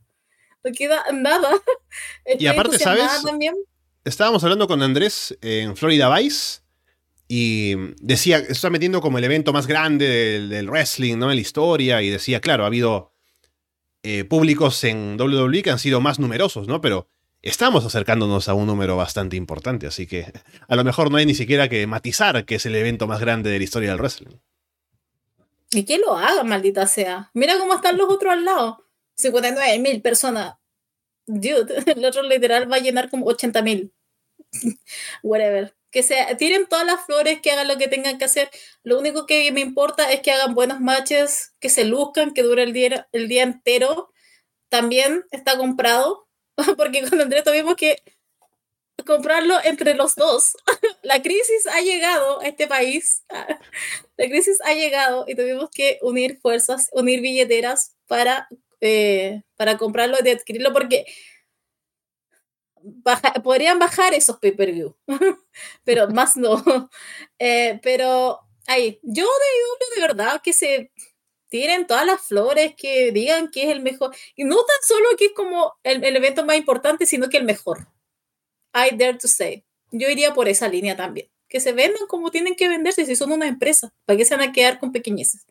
no 0.63 0.71
queda 0.71 1.03
nada. 1.13 1.49
y 2.39 2.47
aparte, 2.47 2.79
¿sabes? 2.79 3.23
También. 3.23 3.55
estábamos 4.05 4.43
hablando 4.43 4.67
con 4.67 4.81
Andrés 4.81 5.37
en 5.41 5.75
Florida 5.75 6.15
Vice 6.15 6.61
y 7.27 7.75
decía, 8.01 8.37
está 8.37 8.69
metiendo 8.69 9.01
como 9.01 9.17
el 9.17 9.23
evento 9.23 9.53
más 9.53 9.67
grande 9.67 10.47
del, 10.47 10.69
wrestling, 10.69 11.17
¿no? 11.17 11.29
En 11.29 11.37
la 11.37 11.41
historia 11.41 12.01
y 12.01 12.09
decía, 12.09 12.41
claro, 12.41 12.63
ha 12.63 12.67
habido 12.67 13.11
eh, 14.03 14.23
públicos 14.23 14.83
en 14.83 15.19
WWE 15.19 15.63
que 15.63 15.71
han 15.71 15.79
sido 15.79 16.01
más 16.01 16.19
numerosos, 16.19 16.67
¿no? 16.67 16.81
Pero 16.81 17.07
estamos 17.41 17.85
acercándonos 17.85 18.49
a 18.49 18.53
un 18.53 18.67
número 18.67 18.97
bastante 18.97 19.35
importante, 19.35 19.87
así 19.87 20.05
que 20.05 20.31
a 20.67 20.75
lo 20.75 20.83
mejor 20.83 21.09
no 21.09 21.17
hay 21.17 21.25
ni 21.25 21.35
siquiera 21.35 21.69
que 21.69 21.87
matizar 21.87 22.45
que 22.45 22.55
es 22.55 22.65
el 22.65 22.75
evento 22.75 23.07
más 23.07 23.19
grande 23.19 23.49
de 23.49 23.57
la 23.57 23.63
historia 23.63 23.89
del 23.89 23.99
wrestling. 23.99 24.37
Y 25.71 25.85
que 25.85 25.97
lo 25.97 26.15
haga, 26.15 26.43
maldita 26.43 26.85
sea. 26.85 27.31
Mira 27.33 27.57
cómo 27.57 27.73
están 27.73 27.97
los 27.97 28.07
otros 28.09 28.31
al 28.31 28.45
lado. 28.45 28.82
59 29.15 29.79
mil 29.79 30.01
personas. 30.01 30.55
Dude, 31.25 31.83
el 31.95 32.05
otro 32.05 32.23
literal 32.23 32.71
va 32.71 32.77
a 32.77 32.79
llenar 32.79 33.09
como 33.09 33.25
80 33.25 33.61
mil. 33.61 33.93
Whatever. 35.23 35.75
Que 35.91 36.03
se 36.03 36.15
tiren 36.37 36.65
todas 36.67 36.85
las 36.85 37.05
flores, 37.05 37.39
que 37.41 37.51
hagan 37.51 37.67
lo 37.67 37.77
que 37.77 37.87
tengan 37.87 38.17
que 38.17 38.25
hacer. 38.25 38.49
Lo 38.83 38.99
único 38.99 39.25
que 39.25 39.51
me 39.51 39.61
importa 39.61 40.11
es 40.11 40.21
que 40.21 40.31
hagan 40.31 40.55
buenos 40.55 40.79
matches, 40.79 41.53
que 41.59 41.69
se 41.69 41.85
luzcan, 41.85 42.33
que 42.33 42.41
dure 42.43 42.63
el 42.63 42.73
día, 42.73 43.07
el 43.11 43.27
día 43.27 43.43
entero. 43.43 44.11
También 44.69 45.23
está 45.31 45.55
comprado, 45.57 46.27
porque 46.77 47.07
con 47.07 47.21
Andrés 47.21 47.43
tuvimos 47.43 47.75
que 47.75 48.01
comprarlo 49.05 49.55
entre 49.63 49.93
los 49.95 50.15
dos. 50.15 50.55
La 51.03 51.21
crisis 51.21 51.67
ha 51.67 51.81
llegado 51.81 52.41
a 52.41 52.47
este 52.47 52.67
país. 52.67 53.23
La 54.17 54.27
crisis 54.27 54.57
ha 54.63 54.73
llegado 54.73 55.25
y 55.27 55.35
tuvimos 55.35 55.69
que 55.69 55.99
unir 56.01 56.39
fuerzas, 56.41 56.89
unir 56.91 57.21
billeteras 57.21 57.95
para, 58.07 58.47
eh, 58.83 59.43
para 59.55 59.77
comprarlo 59.77 60.17
y 60.23 60.29
adquirirlo 60.29 60.73
porque 60.73 61.05
podrían 63.43 63.79
bajar 63.79 64.13
esos 64.13 64.37
pay-per-view, 64.39 64.95
pero 65.83 66.09
más 66.09 66.37
no. 66.37 66.63
Eh, 67.39 67.79
pero 67.83 68.39
ahí, 68.67 68.99
yo 69.03 69.25
de, 69.25 69.95
de 69.95 70.07
verdad 70.07 70.41
que 70.41 70.53
se 70.53 70.91
tiren 71.49 71.87
todas 71.87 72.05
las 72.05 72.21
flores, 72.21 72.73
que 72.77 73.11
digan 73.11 73.51
que 73.51 73.63
es 73.63 73.69
el 73.69 73.81
mejor. 73.81 74.15
Y 74.35 74.45
no 74.45 74.55
tan 74.55 74.77
solo 74.87 75.09
que 75.17 75.25
es 75.25 75.31
como 75.33 75.73
el, 75.83 76.03
el 76.03 76.15
evento 76.15 76.45
más 76.45 76.55
importante, 76.55 77.05
sino 77.05 77.29
que 77.29 77.37
el 77.37 77.43
mejor. 77.43 77.89
I 78.73 78.95
dare 78.95 79.17
to 79.17 79.27
say. 79.27 79.65
Yo 79.91 80.09
iría 80.09 80.33
por 80.33 80.47
esa 80.47 80.67
línea 80.67 80.95
también. 80.95 81.29
Que 81.49 81.59
se 81.59 81.73
vendan 81.73 82.07
como 82.07 82.31
tienen 82.31 82.55
que 82.55 82.67
venderse 82.69 83.05
si 83.05 83.15
son 83.15 83.31
una 83.31 83.47
empresa, 83.47 83.93
para 84.05 84.17
que 84.17 84.25
se 84.25 84.35
van 84.35 84.49
a 84.49 84.53
quedar 84.53 84.79
con 84.79 84.91
pequeñeces. 84.91 85.45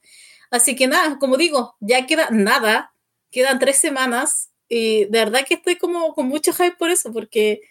Así 0.50 0.76
que 0.76 0.86
nada, 0.86 1.18
como 1.18 1.36
digo, 1.36 1.76
ya 1.80 2.06
queda 2.06 2.28
nada, 2.30 2.91
quedan 3.32 3.58
tres 3.58 3.78
semanas 3.78 4.50
y 4.68 5.06
de 5.06 5.18
verdad 5.24 5.44
que 5.46 5.54
estoy 5.54 5.76
como 5.76 6.14
con 6.14 6.28
mucho 6.28 6.52
hype 6.52 6.76
por 6.76 6.90
eso, 6.90 7.12
porque 7.12 7.62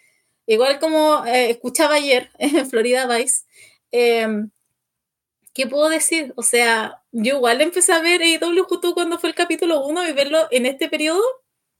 igual 0.46 0.78
como 0.78 1.24
eh, 1.26 1.50
escuchaba 1.50 1.94
ayer 1.94 2.30
en 2.38 2.68
Florida 2.68 3.06
Vice, 3.06 3.44
em, 3.90 4.50
¿qué 5.54 5.66
puedo 5.66 5.88
decir? 5.88 6.32
O 6.36 6.42
sea, 6.42 7.02
yo 7.12 7.36
igual 7.36 7.60
empecé 7.60 7.92
a 7.92 8.00
ver 8.00 8.22
AEW 8.22 8.64
justo 8.64 8.94
cuando 8.94 9.18
fue 9.18 9.30
el 9.30 9.34
capítulo 9.34 9.86
1 9.86 10.08
y 10.08 10.12
verlo 10.12 10.48
en 10.50 10.66
este 10.66 10.88
periodo, 10.88 11.22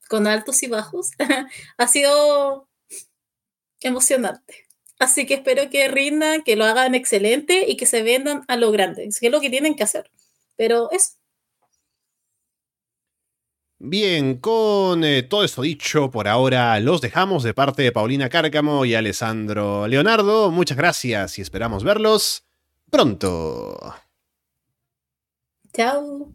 con 0.09 0.26
altos 0.26 0.62
y 0.62 0.68
bajos, 0.68 1.10
ha 1.78 1.88
sido 1.88 2.68
emocionante. 3.80 4.66
Así 4.98 5.26
que 5.26 5.34
espero 5.34 5.68
que 5.70 5.88
rindan, 5.88 6.42
que 6.42 6.56
lo 6.56 6.64
hagan 6.64 6.94
excelente 6.94 7.64
y 7.68 7.76
que 7.76 7.86
se 7.86 8.02
vendan 8.02 8.44
a 8.48 8.56
lo 8.56 8.70
grande, 8.70 9.09
que 9.20 9.26
es 9.26 9.32
lo 9.32 9.40
que 9.40 9.50
tienen 9.50 9.74
que 9.74 9.82
hacer. 9.82 10.10
Pero 10.56 10.90
eso. 10.92 11.22
Bien, 13.84 14.36
con 14.36 15.02
eh, 15.02 15.24
todo 15.24 15.42
esto 15.42 15.60
dicho, 15.60 16.09
por 16.09 16.28
ahora 16.28 16.78
los 16.78 17.00
dejamos 17.00 17.42
de 17.42 17.52
parte 17.52 17.82
de 17.82 17.90
Paulina 17.90 18.28
Cárcamo 18.28 18.84
y 18.84 18.94
Alessandro 18.94 19.88
Leonardo. 19.88 20.52
Muchas 20.52 20.76
gracias 20.76 21.36
y 21.40 21.42
esperamos 21.42 21.82
verlos 21.82 22.44
pronto. 22.88 23.76
Chao. 25.74 26.32